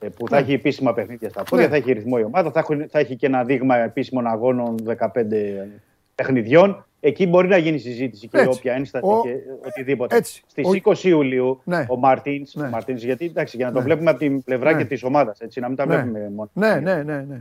ε, 0.00 0.08
Που 0.08 0.28
θα 0.28 0.36
Ναι. 0.36 0.42
έχει 0.42 0.52
επίσημα 0.52 0.94
παιχνίδια 0.94 1.28
στα 1.28 1.42
πόδια, 1.42 1.64
Ναι. 1.64 1.70
θα 1.70 1.76
έχει 1.76 1.92
ρυθμό 1.92 2.16
η 2.18 2.22
ομάδα, 2.24 2.50
θα, 2.50 2.58
έχουν- 2.58 2.88
θα 2.90 2.98
έχει 2.98 3.16
και 3.16 3.26
ένα 3.26 3.44
δείγμα 3.44 3.76
επίσημων 3.78 4.26
αγώνων 4.26 4.76
15 4.84 5.68
παιχνιδιών. 6.14 6.86
Εκεί 7.00 7.26
μπορεί 7.26 7.48
να 7.48 7.56
γίνει 7.56 7.78
συζήτηση 7.78 8.28
και 8.28 8.36
Έτσι. 8.38 8.48
όποια 8.58 8.72
ένσταση 8.74 9.04
Ο- 9.06 9.20
και 9.22 9.34
οτιδήποτε. 9.66 10.16
Έτσι. 10.16 10.42
Στις 10.46 10.66
Ο- 10.66 10.72
20 10.74 11.04
Ιουλίου 11.08 11.60
Ναι. 11.64 11.86
ο 11.88 11.96
Μαρτίν, 11.96 12.46
Ναι. 12.52 12.68
Μαρτίνς, 12.68 13.02
γιατί 13.04 13.24
εντάξει, 13.24 13.56
για 13.56 13.66
να 13.66 13.72
το 13.72 13.78
Ναι. 13.78 13.84
βλέπουμε 13.84 14.10
από 14.10 14.18
την 14.18 14.42
πλευρά 14.42 14.72
Ναι. 14.72 14.78
και 14.78 14.84
της 14.84 15.02
ομάδας, 15.02 15.40
έτσι, 15.40 15.60
να 15.60 15.68
μην 15.68 15.76
τα 15.76 15.86
Ναι. 15.86 15.94
βλέπουμε 15.96 16.30
μόνο. 16.34 16.50
Ναι, 16.52 16.74
ναι, 16.80 17.02
ναι. 17.02 17.16
ναι. 17.28 17.40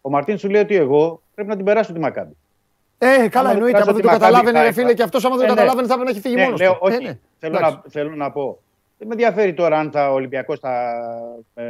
Ο 0.00 0.10
Μαρτίν 0.10 0.38
σου 0.38 0.48
λέει 0.48 0.62
ότι 0.62 0.74
εγώ 0.76 1.22
πρέπει 1.34 1.48
να 1.48 1.56
την 1.56 1.64
περάσω 1.64 1.92
τη 1.92 1.98
Μακάμπη. 1.98 2.36
Ε, 2.98 3.06
καλά, 3.06 3.48
Άμα 3.48 3.50
εννοείται. 3.52 3.78
δεν 3.78 3.88
Από 3.88 3.92
δεν 3.92 3.92
περάσω 3.92 3.92
το 3.92 3.98
τη 4.00 4.04
Μακάμπη, 4.06 4.20
καταλάβαινε, 4.20 4.58
θα 4.58 4.64
ρε 4.64 4.72
φίλε, 4.72 4.84
είπα. 4.86 4.94
και 4.94 5.02
αυτός 5.02 5.24
άμα 5.24 5.36
δεν 5.36 5.44
Ε, 5.44 5.48
το 5.48 5.54
ναι. 5.54 5.60
καταλάβαινε 5.60 5.86
θα 5.88 5.94
έπρεπε 5.94 6.10
να 6.10 6.16
έχει 6.18 6.26
φύγει 6.26 6.34
Ναι, 6.40 6.44
μόνος 6.44 6.60
λέω, 6.60 6.72
του. 6.72 6.78
όχι. 6.80 6.94
Ε, 6.94 6.98
ναι. 6.98 7.18
Θέλω, 7.38 7.56
Εντάξει. 7.56 7.74
να, 7.84 7.90
θέλω 7.90 8.14
να 8.14 8.30
πω. 8.30 8.58
Δεν 8.98 9.06
με 9.08 9.12
ενδιαφέρει 9.14 9.54
τώρα 9.54 9.78
αν 9.78 9.90
θα 9.90 10.10
ο 10.10 10.14
Ολυμπιακός 10.14 10.58
θα 10.58 10.94
ε, 11.54 11.62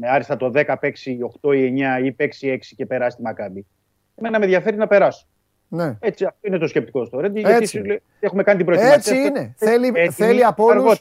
με 0.00 0.08
άριστα 0.08 0.36
το 0.36 0.50
10 0.54 0.76
παίξει 0.80 1.18
8 1.42 1.52
ή 1.54 1.64
9 1.64 1.98
ή 2.04 2.12
παίξει 2.12 2.48
6 2.48 2.74
και 2.76 2.86
περάσει 2.86 3.16
τη 3.16 3.22
Μακάμπη. 3.22 3.66
Εμένα 4.14 4.38
με 4.38 4.44
ενδιαφέρει 4.44 4.76
να 4.76 4.86
περάσω. 4.86 5.26
Ναι. 5.68 5.96
Έτσι, 6.00 6.24
αυτό 6.24 6.38
είναι 6.42 6.58
το 6.58 6.66
σκεπτικό 6.66 7.04
στο 7.04 7.20
Ρέντι. 7.20 7.38
Έτσι 7.40 7.50
Γιατί 7.50 7.66
σου 7.66 7.78
είναι. 7.78 7.86
λέει, 7.86 8.02
έχουμε 8.20 8.42
κάνει 8.42 8.56
την 8.56 8.66
προετοιμασία. 8.66 8.96
Έτσι 8.98 9.10
Έτοιμοι, 9.10 9.26
είναι. 9.26 9.54
Θέλει, 9.56 9.86
έτοιμοι, 9.86 10.10
θέλει 10.10 10.44
από 10.44 10.64
όλους, 10.64 10.74
αργότερα. 10.82 11.00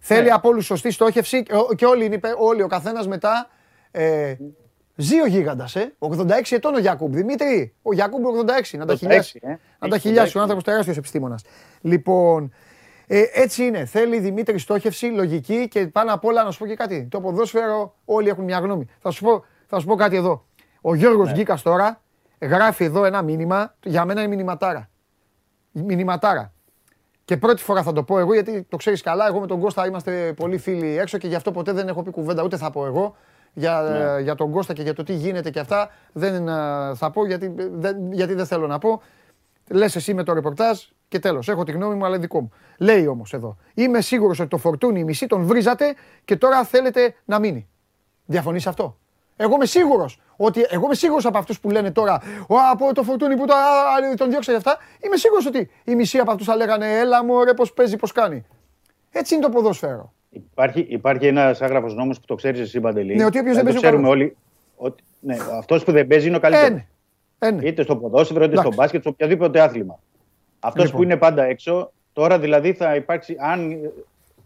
θέλει 0.00 0.22
Ναι. 0.24 0.30
από 0.30 0.48
όλους 0.48 0.64
σωστή 0.64 0.90
στόχευση 0.90 1.42
και, 1.42 1.54
ο- 1.54 1.74
και 1.76 1.84
όλοι, 1.86 2.04
είναι, 2.04 2.14
υπε- 2.14 2.34
όλοι 2.38 2.62
ο 2.62 2.66
καθένας 2.66 3.06
μετά 3.08 3.48
ε, 3.90 4.34
ζει 4.96 5.20
ο 5.20 5.26
γίγαντας, 5.26 5.76
ε. 5.76 5.94
86 5.98 6.56
ετών 6.56 6.74
ο 6.74 6.78
Γιακούμπ. 6.78 7.14
Δημήτρη, 7.14 7.74
ο 7.82 7.92
Γιακούμπ 7.92 8.24
86, 8.24 8.78
να 8.78 8.86
τα 8.86 8.92
86, 8.92 8.96
χιλιάσει. 8.98 9.40
ε. 9.42 9.48
Να 9.78 9.88
τα 9.88 9.94
Έχει 9.94 9.98
χιλιάσει, 10.08 10.32
86. 10.32 10.36
ο 10.38 10.40
άνθρωπος 10.40 10.64
τεράστιος 10.64 10.96
επιστήμονας. 10.96 11.44
Λοιπόν, 11.80 12.52
ε, 13.06 13.22
έτσι 13.32 13.64
είναι. 13.64 13.84
Θέλει 13.84 14.18
Δημήτρη 14.18 14.58
στόχευση, 14.58 15.06
λογική 15.06 15.68
και 15.68 15.86
πάνω 15.86 16.12
απ' 16.14 16.24
όλα 16.24 16.44
να 16.44 16.50
σου 16.50 16.58
πω 16.58 16.66
και 16.66 16.74
κάτι. 16.76 17.06
Το 17.10 17.20
ποδόσφαιρο 17.20 17.94
όλοι 18.04 18.28
έχουν 18.28 18.44
μια 18.44 18.58
γνώμη. 18.58 18.86
Θα 19.00 19.10
σου 19.10 19.24
πω, 19.24 19.44
θα 19.66 19.78
σου 19.78 19.86
πω 19.86 19.94
κάτι 19.94 20.16
εδώ. 20.16 20.44
Ο 20.80 20.94
Γιώργος 20.94 21.26
Ναι. 21.26 21.32
Γκίκας 21.32 21.62
τώρα 21.62 22.00
γράφει 22.40 22.84
εδώ 22.84 23.04
ένα 23.04 23.22
μήνυμα, 23.22 23.74
για 23.84 24.04
μένα 24.04 24.20
είναι 24.20 24.34
μηνυματάρα. 24.34 24.88
Μηνυματάρα. 25.72 26.52
Και 27.24 27.36
πρώτη 27.36 27.62
φορά 27.62 27.82
θα 27.82 27.92
το 27.92 28.02
πω 28.02 28.18
εγώ, 28.18 28.32
γιατί 28.32 28.62
το 28.68 28.76
ξέρεις 28.76 29.02
καλά. 29.02 29.26
Εγώ 29.26 29.40
με 29.40 29.46
τον 29.46 29.60
Κώστα 29.60 29.86
είμαστε 29.86 30.32
πολύ 30.36 30.58
φίλοι 30.58 30.98
έξω 30.98 31.18
και 31.18 31.28
γι' 31.28 31.34
αυτό 31.34 31.52
ποτέ 31.52 31.72
δεν 31.72 31.88
έχω 31.88 32.02
πει 32.02 32.10
κουβέντα, 32.10 32.42
ούτε 32.42 32.56
θα 32.56 32.70
πω 32.70 32.86
εγώ. 32.86 33.16
Για, 33.52 33.80
Ναι. 33.80 34.22
για 34.22 34.34
τον 34.34 34.50
Κώστα 34.50 34.72
και 34.72 34.82
για 34.82 34.94
το 34.94 35.02
τι 35.02 35.12
γίνεται 35.12 35.50
και 35.50 35.60
αυτά 35.60 35.90
δεν 36.12 36.48
ε, 36.48 36.94
θα 36.94 37.10
πω 37.12 37.26
γιατί 37.26 37.54
δεν, 37.56 38.12
γιατί 38.12 38.34
δεν 38.34 38.46
θέλω 38.46 38.66
να 38.66 38.78
πω. 38.78 39.02
Λες 39.70 39.96
εσύ 39.96 40.14
με 40.14 40.22
το 40.22 40.32
ρεπορτάζ 40.32 40.78
και 41.08 41.18
τέλος. 41.18 41.48
Έχω 41.48 41.64
τη 41.64 41.72
γνώμη 41.72 41.94
μου, 41.94 42.04
αλλά 42.04 42.14
είναι 42.14 42.22
δικό 42.22 42.40
μου. 42.40 42.52
Λέει 42.78 43.06
όμως 43.06 43.32
εδώ. 43.32 43.56
Είμαι 43.74 44.00
σίγουρος 44.00 44.40
ότι 44.40 44.48
το 44.48 44.56
φορτούνι 44.56 45.00
η 45.00 45.04
μισή 45.04 45.26
τον 45.26 45.42
βρίζατε 45.44 45.94
και 46.24 46.36
τώρα 46.36 46.64
θέλετε 46.64 47.14
να 47.24 47.38
μείνει. 47.38 47.68
Διαφωνείς 48.24 48.66
αυτό; 48.66 48.98
Εγώ 49.40 49.54
είμαι 49.54 49.66
σίγουρος 49.66 50.18
ότι. 50.36 50.66
Εγώ 50.68 50.84
είμαι 50.84 50.94
σίγουρος 50.94 51.26
από 51.26 51.38
αυτούς 51.38 51.60
που 51.60 51.70
λένε 51.70 51.90
τώρα 51.90 52.20
«Ω, 52.46 52.54
από 52.72 52.94
το 52.94 53.02
φορτούνι 53.02 53.36
που 53.36 53.46
το, 53.46 53.54
α, 53.54 53.58
α, 54.10 54.14
τον 54.16 54.30
διώξα 54.30 54.50
για 54.50 54.60
αυτά. 54.60 54.78
Είμαι 55.04 55.16
σίγουρος 55.16 55.46
ότι 55.46 55.70
η 55.84 55.94
μισή 55.94 56.18
από 56.18 56.30
αυτούς 56.30 56.46
θα 56.46 56.56
λέγανε 56.56 56.98
Έλα 56.98 57.24
μου, 57.24 57.44
ρε, 57.44 57.54
πώς 57.54 57.72
παίζει, 57.72 57.96
πώς 57.96 58.12
κάνει. 58.12 58.46
Έτσι 59.10 59.34
είναι 59.34 59.42
το 59.42 59.50
ποδόσφαιρο. 59.50 60.12
Υπάρχει, 60.30 60.86
υπάρχει 60.88 61.26
ένας 61.26 61.62
άγραφος 61.62 61.94
νόμος 61.94 62.18
που 62.20 62.26
το 62.26 62.34
ξέρεις 62.34 62.60
εσύ, 62.60 62.80
Παντελή. 62.80 63.14
Ναι, 63.14 63.24
ότι 63.24 63.38
όποιος 63.38 63.54
δεν 63.54 63.64
το 63.64 63.70
παίζει 63.70 63.78
ο 63.78 63.80
ξέρουμε 63.88 64.08
καλός. 64.08 64.16
όλοι. 64.20 64.36
Ότι, 64.76 65.02
ναι, 65.20 65.36
αυτός 65.58 65.84
που 65.84 65.92
δεν 65.92 66.06
παίζει 66.06 66.26
είναι 66.26 66.36
ο 66.36 66.40
καλύτερος. 66.40 66.68
Ε, 66.68 66.72
ναι. 66.72 66.86
Ε, 67.38 67.50
ναι. 67.50 67.68
Είτε 67.68 67.82
στο 67.82 67.96
ποδόσφαιρο, 67.96 68.44
είτε 68.44 68.52
στο 68.52 68.60
Εντάξει. 68.60 68.78
μπάσκετ, 68.78 69.02
σε 69.02 69.08
οποιοδήποτε 69.08 69.60
άθλημα. 69.60 69.98
Αυτός 70.60 70.84
Λοιπόν. 70.84 70.98
που 71.00 71.06
είναι 71.06 71.16
πάντα 71.16 71.44
έξω, 71.44 71.92
τώρα 72.12 72.38
δηλαδή 72.38 72.72
θα 72.72 72.94
υπάρξει. 72.94 73.36
Αν 73.40 73.70
ε, 73.70 73.76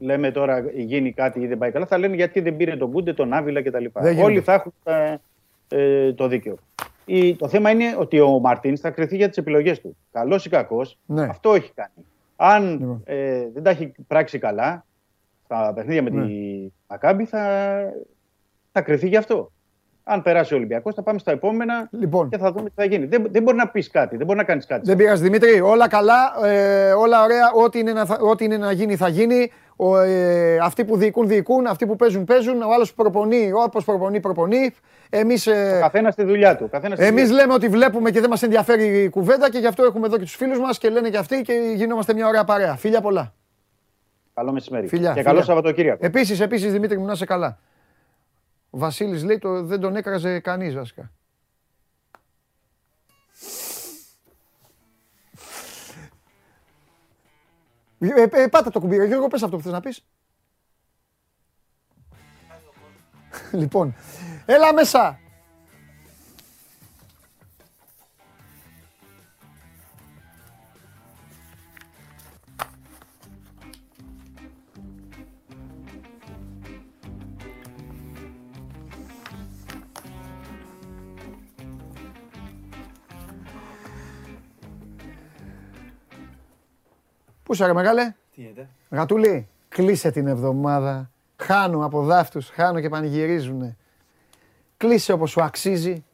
λέμε 0.02 0.30
τώρα 0.30 0.64
γίνει 0.74 1.12
κάτι 1.12 1.40
ή 1.40 1.46
δεν 1.46 1.58
πάει 1.58 1.70
καλά, 1.70 1.86
θα 1.86 1.98
λένε 1.98 2.14
γιατί 2.14 2.40
δεν 2.40 2.56
πήρε 2.56 2.76
τον 2.76 2.90
Κούντε, 2.92 3.12
τον 3.12 3.32
Άβυλα 3.32 3.62
κτλ. 3.62 3.84
Δεν 3.92 4.12
γίνεται. 4.12 4.22
Όλοι 4.22 4.40
θα 4.40 4.52
έχουν 4.52 4.72
ε, 4.84 5.14
ε, 5.68 6.12
το 6.12 6.28
δίκαιο. 6.28 6.56
Η, 7.04 7.36
το 7.36 7.48
θέμα 7.48 7.70
είναι 7.70 7.96
ότι 7.98 8.20
ο 8.20 8.38
Μαρτίνς 8.38 8.80
θα 8.80 8.90
κρυθεί 8.90 9.16
για 9.16 9.28
τις 9.28 9.36
επιλογές 9.36 9.80
του. 9.80 9.96
Καλός 10.12 10.44
ή 10.44 10.48
κακός, 10.48 10.98
Ναι. 11.06 11.22
αυτό 11.22 11.54
έχει 11.54 11.72
κάνει. 11.74 12.06
Αν 12.36 12.70
Λοιπόν. 12.70 13.02
ε, 13.04 13.48
δεν 13.54 13.62
τα 13.62 13.70
έχει 13.70 13.92
πράξει 14.06 14.38
καλά 14.38 14.84
στα 15.44 15.72
παιχνίδια 15.74 16.02
με 16.02 16.10
Ναι. 16.10 16.26
τη 16.26 16.32
Μακάμπη, 16.88 17.24
θα, 17.24 17.78
θα 18.72 18.80
κρυθεί 18.82 19.08
γι' 19.08 19.16
αυτό. 19.16 19.50
Αν 20.04 20.22
περάσει 20.22 20.54
ο 20.54 20.56
Ολυμπιακός, 20.56 20.94
θα 20.94 21.02
πάμε 21.02 21.18
στα 21.18 21.30
επόμενα 21.30 21.88
Λοιπόν. 21.90 22.28
και 22.28 22.38
θα 22.38 22.52
δούμε 22.52 22.68
τι 22.68 22.74
θα 22.76 22.84
γίνει. 22.84 23.06
Δεν, 23.06 23.26
δεν 23.30 23.42
μπορεί 23.42 23.56
να 23.56 23.68
πεις 23.68 23.90
κάτι, 23.90 24.16
δεν 24.16 24.26
μπορεί 24.26 24.38
να 24.38 24.44
κάνεις 24.44 24.66
κάτι. 24.66 24.86
Δεν 24.86 24.96
πειράζει 24.96 25.22
Δημήτρη, 25.22 25.60
όλα 25.60 25.88
καλά, 25.88 26.32
ε, 26.44 26.92
όλα 26.92 27.22
ωραία, 27.22 27.50
ό,τι 27.64 27.78
είναι, 27.78 27.92
να, 27.92 28.04
θα- 28.04 28.18
ό,τι 28.20 28.44
είναι 28.44 28.56
να 28.56 28.72
γίνει 28.72 28.96
θα 28.96 29.08
γίνει. 29.08 29.52
Ο, 29.76 29.98
ε, 29.98 30.58
αυτοί 30.62 30.84
που 30.84 30.96
διοικούν, 30.96 31.28
διοικούν, 31.28 31.66
αυτοί 31.66 31.86
που 31.86 31.96
παίζουν, 31.96 32.24
παίζουν. 32.24 32.62
Ο 32.62 32.72
άλλος 32.74 32.94
προπονεί, 32.94 33.50
όπως 33.52 33.84
προπονεί, 33.84 34.20
προπονεί. 34.20 34.70
Εμείς, 35.10 35.46
ε, 35.46 35.78
Καθένας 35.80 36.12
στη 36.12 36.24
δουλειά 36.24 36.56
του. 36.56 36.68
Καθένας 36.68 36.98
στη 36.98 37.06
εμείς 37.06 37.22
δουλειά 37.22 37.34
του. 37.36 37.40
λέμε 37.40 37.52
ότι 37.54 37.68
βλέπουμε 37.68 38.10
και 38.10 38.20
δεν 38.20 38.30
μας 38.30 38.42
ενδιαφέρει 38.42 39.02
η 39.02 39.08
κουβέντα 39.08 39.50
και 39.50 39.58
γι' 39.58 39.66
αυτό 39.66 39.84
έχουμε 39.84 40.06
εδώ 40.06 40.16
και 40.16 40.22
τους 40.22 40.34
φίλους 40.36 40.58
μας 40.58 40.78
και 40.78 40.88
λένε 40.88 41.08
και 41.10 41.18
αυτοί 41.18 41.42
και 41.42 41.52
γινόμαστε 41.74 42.14
μια 42.14 42.26
ωραία 42.26 42.44
παρέα. 42.44 42.76
Φίλια 42.76 43.00
πολλά. 43.00 43.32
Καλό 44.34 44.52
μεσημέρι. 44.52 44.86
Φιλιά, 44.86 45.06
και 45.08 45.14
φιλιά. 45.14 45.30
καλό 45.30 45.42
Σαββατοκύριακο. 45.42 46.06
Επίσης, 46.06 46.40
επίσης 46.40 46.72
Δημήτρη 46.72 46.98
μου 46.98 47.04
να 47.06 47.12
είσαι 47.12 47.24
καλά. 47.24 47.58
Ο 48.74 48.78
Βασίλης 48.78 49.24
λέει 49.24 49.38
το, 49.38 49.62
δεν 49.62 49.80
τον 49.80 49.96
έκραζε 49.96 50.40
κανείς 50.40 50.74
βασικά. 50.74 51.12
Ε, 57.98 58.22
ε, 58.30 58.46
πάτα 58.46 58.70
το 58.70 58.80
κουμπί, 58.80 58.96
ρε 58.96 59.06
Γιώργο, 59.06 59.28
πες 59.28 59.42
αυτό 59.42 59.56
που 59.56 59.62
θες 59.62 59.72
να 59.72 59.80
πεις. 59.80 60.04
λοιπόν, 63.52 63.94
έλα 64.46 64.72
μέσα. 64.72 65.20
Πού 87.52 87.58
είσαι 87.58 87.66
ρε 87.66 87.72
μεγάλε; 87.72 88.14
Τι 88.34 88.40
γίνεται; 88.40 88.68
Γατούλη, 88.90 89.48
κλείσε 89.68 90.10
την 90.10 90.26
εβδομάδα. 90.26 91.10
Χάνω 91.36 91.84
από 91.84 92.02
δάφτους, 92.02 92.48
χάνω 92.48 92.80
και 92.80 92.88
πανηγυρίζουνε. 92.88 93.76
Κλείσε 94.76 95.12
όπως 95.12 95.30
σου 95.30 95.42
αξίζει. 95.42 96.04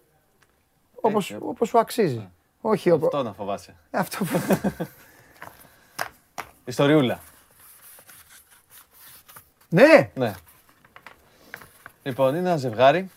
Όπως, 1.00 1.30
Έτσι, 1.30 1.44
όπως 1.46 1.68
σου 1.68 1.78
αξίζει. 1.78 2.28
Όχι 2.60 2.90
όπως... 2.90 3.06
Αυτό 3.06 3.22
να 3.22 3.32
φοβάσαι. 3.32 3.74
Αυτό 3.90 4.24
που... 4.24 4.40
Ιστοριούλα. 6.64 7.20
ναι! 9.68 10.10
Ναι. 10.14 10.34
Λοιπόν, 12.02 12.28
είναι 12.34 12.48
ένα 12.48 12.56
ζευγάρι 12.56 13.10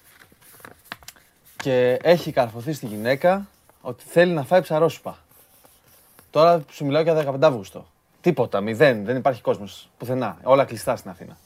και 1.58 2.00
έχει 2.02 2.32
καρφωθεί 2.32 2.74
στη 2.74 2.86
γυναίκα 2.86 3.48
ότι 3.82 4.04
θέλει 4.04 4.32
να 4.32 4.44
φάει 4.44 4.62
ψαρόσουπα. 4.62 5.18
Τώρα 6.30 6.64
σου 6.70 6.86
μιλάω 6.86 7.02
για 7.02 7.32
15 7.32 7.38
Αύγουστο. 7.42 7.91
Τίποτα, 8.22 8.62
μηδέν, 8.62 9.06
δεν 9.06 9.18
υπάρχει 9.18 9.42
κόσμος 9.42 9.90
πουθενά. 9.98 10.38
Όλα 10.44 10.66
κλειστά 10.66 10.96
στην 10.96 11.10
Αθήνα. 11.10 11.38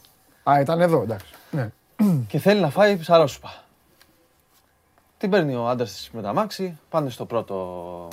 Α, 0.43 0.60
ήταν 0.60 0.81
εδώ, 0.81 1.02
εντάξει. 1.02 1.34
Ναι. 1.52 1.69
και 2.27 2.39
θέλει 2.39 2.61
να 2.61 2.69
φάει 2.69 2.97
ψαρόσουπα. 2.97 3.53
Την 5.18 5.30
παίρνει 5.30 5.56
ο 5.56 5.68
άντρας 5.68 5.91
της 5.91 6.10
με 6.14 6.22
το 6.22 6.27
αμάξι, 6.27 6.80
πάνε 6.89 7.10
στο 7.10 7.26
πρώτο 7.26 8.07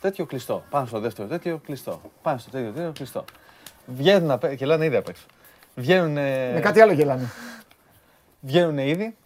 τέτοιο 0.00 0.26
κλειστό. 0.26 0.62
Πάνε 0.70 0.86
στο 0.86 1.00
δεύτερο 1.00 1.28
τέτοιο 1.28 1.60
κλειστό. 1.64 2.00
Πάνε 2.22 2.38
στο 2.38 2.50
τέτοιο 2.50 2.72
τέτοιο 2.72 2.92
κλειστό. 2.92 3.24
Βγαίνουν 3.86 4.30
απ' 4.30 4.44
έξω, 4.44 4.54
γελάνε 4.54 4.84
ήδη 4.84 4.96
απ' 4.96 5.08
έξω. 5.08 5.26
Βγαίνουν. 5.74 6.12
Με 6.12 6.60
κάτι 6.62 6.80
άλλο 6.80 6.92
γελάνε. 6.92 7.30
Βγαίνουν 8.40 8.78
ήδη. 8.78 9.16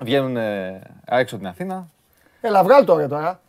Βγαίνουν 0.00 0.36
έξω 1.04 1.36
την 1.36 1.46
Αθήνα. 1.46 1.88
Έλα, 2.40 2.62
βγάλ 2.62 2.84
το 2.84 2.96
ρε 2.96 3.08
τώρα. 3.08 3.40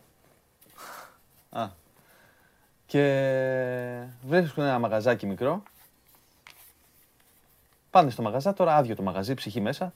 Α. 2.98 3.00
Και 3.00 4.06
βρίσκουν 4.26 4.64
ένα 4.64 4.78
μαγαζάκι 4.78 5.26
μικρό. 5.26 5.62
Πάνε 7.90 8.10
στο 8.10 8.22
μαγαζά, 8.22 8.52
τώρα 8.52 8.76
άδειο 8.76 8.96
το 8.96 9.02
μαγαζί, 9.02 9.34
ψυχή 9.34 9.60
μέσα. 9.60 9.92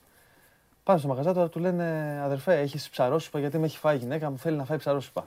Πάνε 0.84 0.98
στο 0.98 1.08
μαγαζά, 1.08 1.32
τώρα 1.32 1.48
του 1.48 1.58
λένε 1.58 2.20
αδερφέ, 2.24 2.60
έχεις 2.60 2.88
ψαρόσουπα 2.88 3.38
γιατί 3.38 3.58
με 3.58 3.66
έχει 3.66 3.78
φάει 3.78 3.96
η 3.96 3.98
γυναίκα 3.98 4.30
μου, 4.30 4.38
θέλει 4.38 4.56
να 4.56 4.64
φάει 4.64 4.78
ψαρόσουπα. 4.78 5.26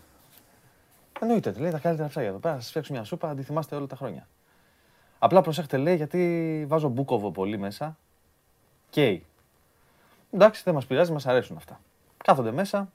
Εννοείται, 1.20 1.54
λέει 1.58 1.72
τα 1.72 1.80
καλύτερα 1.80 2.08
ψάρια 2.08 2.30
εδώ 2.30 2.38
πέρα. 2.38 2.54
Θα 2.54 2.60
σας 2.60 2.70
φτιάξω 2.70 2.94
μια 2.94 3.04
σούπα, 3.04 3.36
τη 3.36 3.44
θυμάστε 3.44 3.76
όλα 3.76 3.88
τα 3.88 3.96
χρόνια. 3.96 4.28
Απλά 5.20 5.42
προσέχετε, 5.42 5.78
λέει, 5.78 5.96
γιατί 5.96 6.66
βάζω 6.68 6.88
μπούκοβο 6.88 7.32
πολύ 7.32 7.58
μέσα. 7.58 7.98
Καίει. 8.90 9.26
Εντάξει, 10.32 10.62
δεν 10.66 10.74
μας 10.74 10.86
πειράζει, 10.86 11.12
μας 11.12 11.26
αρέσουν 11.26 11.58
αυτά. 11.58 11.80
Κάθονται 12.24 12.52
μέσα. 12.52 12.92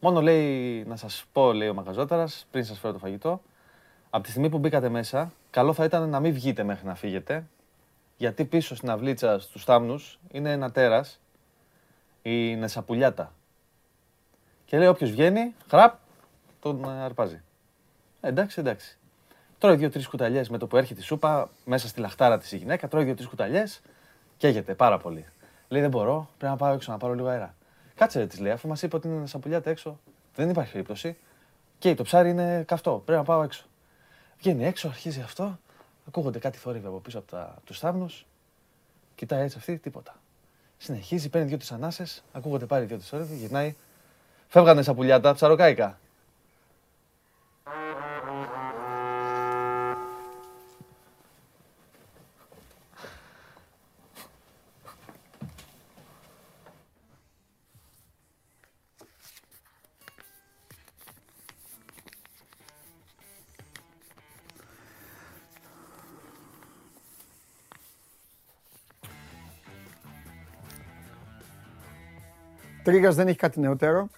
Μόνο 0.00 0.22
λέει 0.22 0.84
να 0.84 0.96
σας 0.96 1.24
πω, 1.32 1.52
λέει 1.52 1.68
ο 1.68 1.74
μαγαζόταρας, 1.74 2.46
πριν 2.50 2.64
σας 2.64 2.78
φέρω 2.78 2.92
το 2.92 2.98
φαγητό, 2.98 3.42
Από 4.10 4.24
τη 4.24 4.30
στιγμή 4.30 4.48
που 4.48 4.58
μπήκατε 4.58 4.88
μέσα, 4.88 5.32
καλό 5.50 5.72
θα 5.72 5.84
ήταν 5.84 6.08
να 6.08 6.20
μην 6.20 6.32
βγείτε 6.32 6.62
μέχρι 6.62 6.86
να 6.86 6.94
φύγετε, 6.94 7.46
γιατί 8.16 8.44
πίσω 8.44 8.76
στην 8.76 8.88
αυλίτσα 8.88 9.38
στους 9.38 9.64
θάμνους 9.64 10.18
είναι 10.30 10.52
ένα 10.52 10.70
τέρας, 10.70 11.20
η 12.22 12.56
Νεσαπουλιάτα. 12.56 13.32
Και 14.64 14.78
λέει 14.78 14.88
όποιος 14.88 15.10
βγαίνει, 15.10 15.54
χραπ, 15.68 15.94
τον 16.60 16.84
ε, 16.84 17.02
αρπάζει. 17.02 17.42
Ε, 18.20 18.28
εντάξει, 18.28 18.60
εντάξει. 18.60 18.98
Τρώει 19.58 19.76
δύο-τρεις 19.76 20.08
κουταλιές 20.08 20.48
με 20.48 20.58
το 20.58 20.66
που 20.66 20.76
έρχεται 20.76 21.00
η 21.00 21.02
σούπα, 21.02 21.50
μέσα 21.64 21.88
στη 21.88 22.00
λαχτάρα 22.00 22.38
της 22.38 22.52
η 22.52 22.56
γυναίκα, 22.56 22.88
τρώει 22.88 23.04
δύο-τρεις 23.04 23.28
κουταλιές, 23.28 23.80
καίγεται 24.36 24.74
πάρα 24.74 24.98
πολύ. 24.98 25.26
Λέει 25.68 25.80
δεν 25.80 25.90
μπορώ, 25.90 26.28
πρέπει 26.38 26.52
να 26.52 26.58
πάω 26.58 26.74
έξω 26.74 26.92
να 26.92 26.98
πάρω 26.98 27.14
λίγο 27.14 27.28
αέρα. 27.28 27.54
Κάτσε 27.94 28.26
της 28.26 28.40
λέει, 28.40 28.52
αφού 28.52 28.68
μας 28.68 28.82
είπε 28.82 28.96
ότι 28.96 29.08
είναι 29.08 29.26
σαπουλιάτα 29.26 29.70
έξω, 29.70 29.98
δεν 30.34 30.50
υπάρχει 30.50 30.72
περίπτωση. 30.72 31.16
Και 31.78 31.94
το 31.94 32.02
ψάρι 32.02 32.30
είναι 32.30 32.64
καυτό, 32.66 33.02
πρέπει 33.04 33.18
να 33.18 33.24
πάω 33.24 33.42
έξω. 33.42 33.67
Βγαίνει 34.38 34.64
έξω, 34.64 34.88
αρχίζει 34.88 35.20
αυτό, 35.20 35.58
ακούγονται 36.08 36.38
κάτι 36.38 36.58
θόρυβοι 36.58 36.86
από 36.86 36.98
πίσω 36.98 37.18
από, 37.18 37.30
τα, 37.30 37.56
τους 37.64 37.78
θάμνους. 37.78 38.26
Κοιτάει 39.14 39.42
έτσι 39.42 39.56
αυτή, 39.58 39.78
τίποτα. 39.78 40.16
Συνεχίζει, 40.78 41.28
παίρνει 41.28 41.48
δύο-τρει 41.48 41.68
ανάσες, 41.70 42.24
ακούγονται 42.32 42.66
πάλι 42.66 42.86
δύο-τρει 42.86 43.06
θόρυβοι, 43.06 43.36
γυρνάει. 43.36 43.74
Φεύγανε 44.48 44.82
σαπουλιάτα, 44.82 45.34
ψαροκάικα. 45.34 45.98
Τρίγκας 72.88 73.14
δεν 73.14 73.28
έχει 73.28 73.36
κάτι 73.36 73.60
νεότερο. 73.60 74.08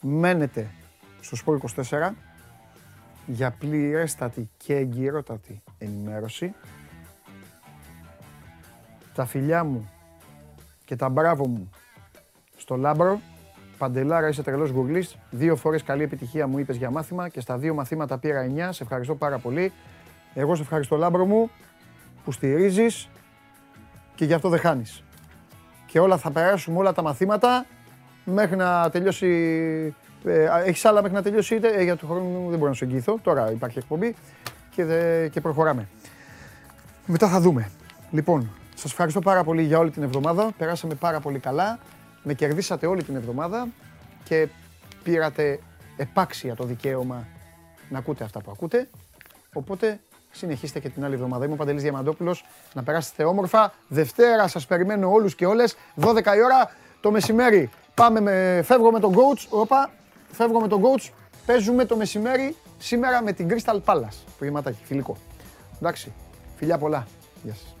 Μένετε 0.00 0.70
στο 1.20 1.36
Σπορ 1.36 1.60
24 1.76 2.10
για 3.26 3.50
πληρέστατη 3.50 4.50
και 4.56 4.74
εγκυρότατη 4.74 5.62
ενημέρωση. 5.78 6.54
Τα 9.14 9.24
φιλιά 9.24 9.64
μου 9.64 9.90
και 10.84 10.96
τα 10.96 11.08
μπράβο 11.08 11.48
μου 11.48 11.70
στο 12.56 12.76
Λάμπρο. 12.76 13.20
Παντελάρα, 13.78 14.28
είσαι 14.28 14.42
τρελός 14.42 14.70
γουρλής. 14.70 15.18
Δύο 15.30 15.56
φορές 15.56 15.82
καλή 15.82 16.02
επιτυχία 16.02 16.46
μου 16.46 16.58
είπες 16.58 16.76
για 16.76 16.90
μάθημα 16.90 17.28
και 17.28 17.40
στα 17.40 17.58
δύο 17.58 17.74
μαθήματα 17.74 18.18
πήρα 18.18 18.42
9. 18.42 18.72
Σε 18.72 18.82
ευχαριστώ 18.82 19.14
πάρα 19.14 19.38
πολύ. 19.38 19.72
Εγώ 20.34 20.54
σε 20.54 20.62
ευχαριστώ 20.62 20.96
Λάμπρο 20.96 21.24
μου 21.24 21.50
που 22.24 22.32
στηρίζεις 22.32 23.08
και 24.14 24.24
γι' 24.24 24.34
αυτό 24.34 24.48
δεν 24.48 24.58
χάνεις. 24.58 25.02
Και 25.86 26.00
όλα 26.00 26.18
θα 26.18 26.30
περάσουμε 26.30 26.78
όλα 26.78 26.92
τα 26.92 27.02
μαθήματα 27.02 27.66
μέχρι 28.30 28.56
να 28.56 28.90
τελειώσει. 28.90 29.26
Ε, 30.24 30.48
έχεις 30.64 30.84
άλλα 30.84 31.02
μέχρι 31.02 31.16
να 31.16 31.22
τελειώσει 31.22 31.54
είτε, 31.54 31.68
ε, 31.68 31.82
για 31.82 31.96
το 31.96 32.06
χρόνο 32.06 32.48
δεν 32.48 32.58
μπορώ 32.58 32.70
να 32.70 32.76
σου 32.76 32.84
εγγυηθώ. 32.84 33.18
Τώρα 33.22 33.50
υπάρχει 33.50 33.78
εκπομπή 33.78 34.14
και, 34.74 34.84
δε, 34.84 35.28
και 35.28 35.40
προχωράμε. 35.40 35.88
Μετά 37.06 37.28
θα 37.28 37.40
δούμε. 37.40 37.70
Λοιπόν, 38.10 38.50
σας 38.74 38.90
ευχαριστώ 38.90 39.20
πάρα 39.20 39.44
πολύ 39.44 39.62
για 39.62 39.78
όλη 39.78 39.90
την 39.90 40.02
εβδομάδα. 40.02 40.50
Περάσαμε 40.58 40.94
πάρα 40.94 41.20
πολύ 41.20 41.38
καλά. 41.38 41.78
Με 42.22 42.34
κερδίσατε 42.34 42.86
όλη 42.86 43.02
την 43.02 43.16
εβδομάδα 43.16 43.68
και 44.24 44.48
πήρατε 45.02 45.58
επάξια 45.96 46.54
το 46.54 46.64
δικαίωμα 46.64 47.26
να 47.88 47.98
ακούτε 47.98 48.24
αυτά 48.24 48.40
που 48.40 48.50
ακούτε. 48.50 48.88
Οπότε 49.52 50.00
συνεχίστε 50.30 50.80
και 50.80 50.88
την 50.88 51.04
άλλη 51.04 51.14
εβδομάδα. 51.14 51.44
Είμαι 51.44 51.54
ο 51.54 51.56
Παντελής 51.56 51.82
Διαμαντόπουλος. 51.82 52.44
Να 52.74 52.82
περάσετε 52.82 53.24
όμορφα. 53.24 53.72
Δευτέρα 53.88 54.48
σας 54.48 54.66
περιμένω 54.66 55.12
όλους 55.12 55.34
και 55.34 55.46
όλες. 55.46 55.76
12 55.94 56.36
η 56.36 56.42
ώρα 56.42 56.70
το 57.00 57.10
μεσημέρι. 57.10 57.70
Πάμε 57.98 58.20
με, 58.20 58.62
φεύγω 58.64 58.90
με 58.90 59.00
τον 59.00 59.14
coach. 59.14 59.46
Όπα, 59.48 59.90
φεύγω 60.32 60.60
με 60.60 60.68
τον 60.68 60.82
coach. 60.82 61.10
Παίζουμε 61.46 61.84
το 61.84 61.96
μεσημέρι 61.96 62.56
σήμερα 62.78 63.22
με 63.22 63.32
την 63.32 63.48
Crystal 63.50 63.80
Palace. 63.84 64.16
Προγευματάκι, 64.36 64.84
φιλικό. 64.84 65.16
Εντάξει, 65.76 66.12
φιλιά 66.56 66.78
πολλά. 66.78 67.06
Γεια 67.42 67.54
σας. 67.54 67.77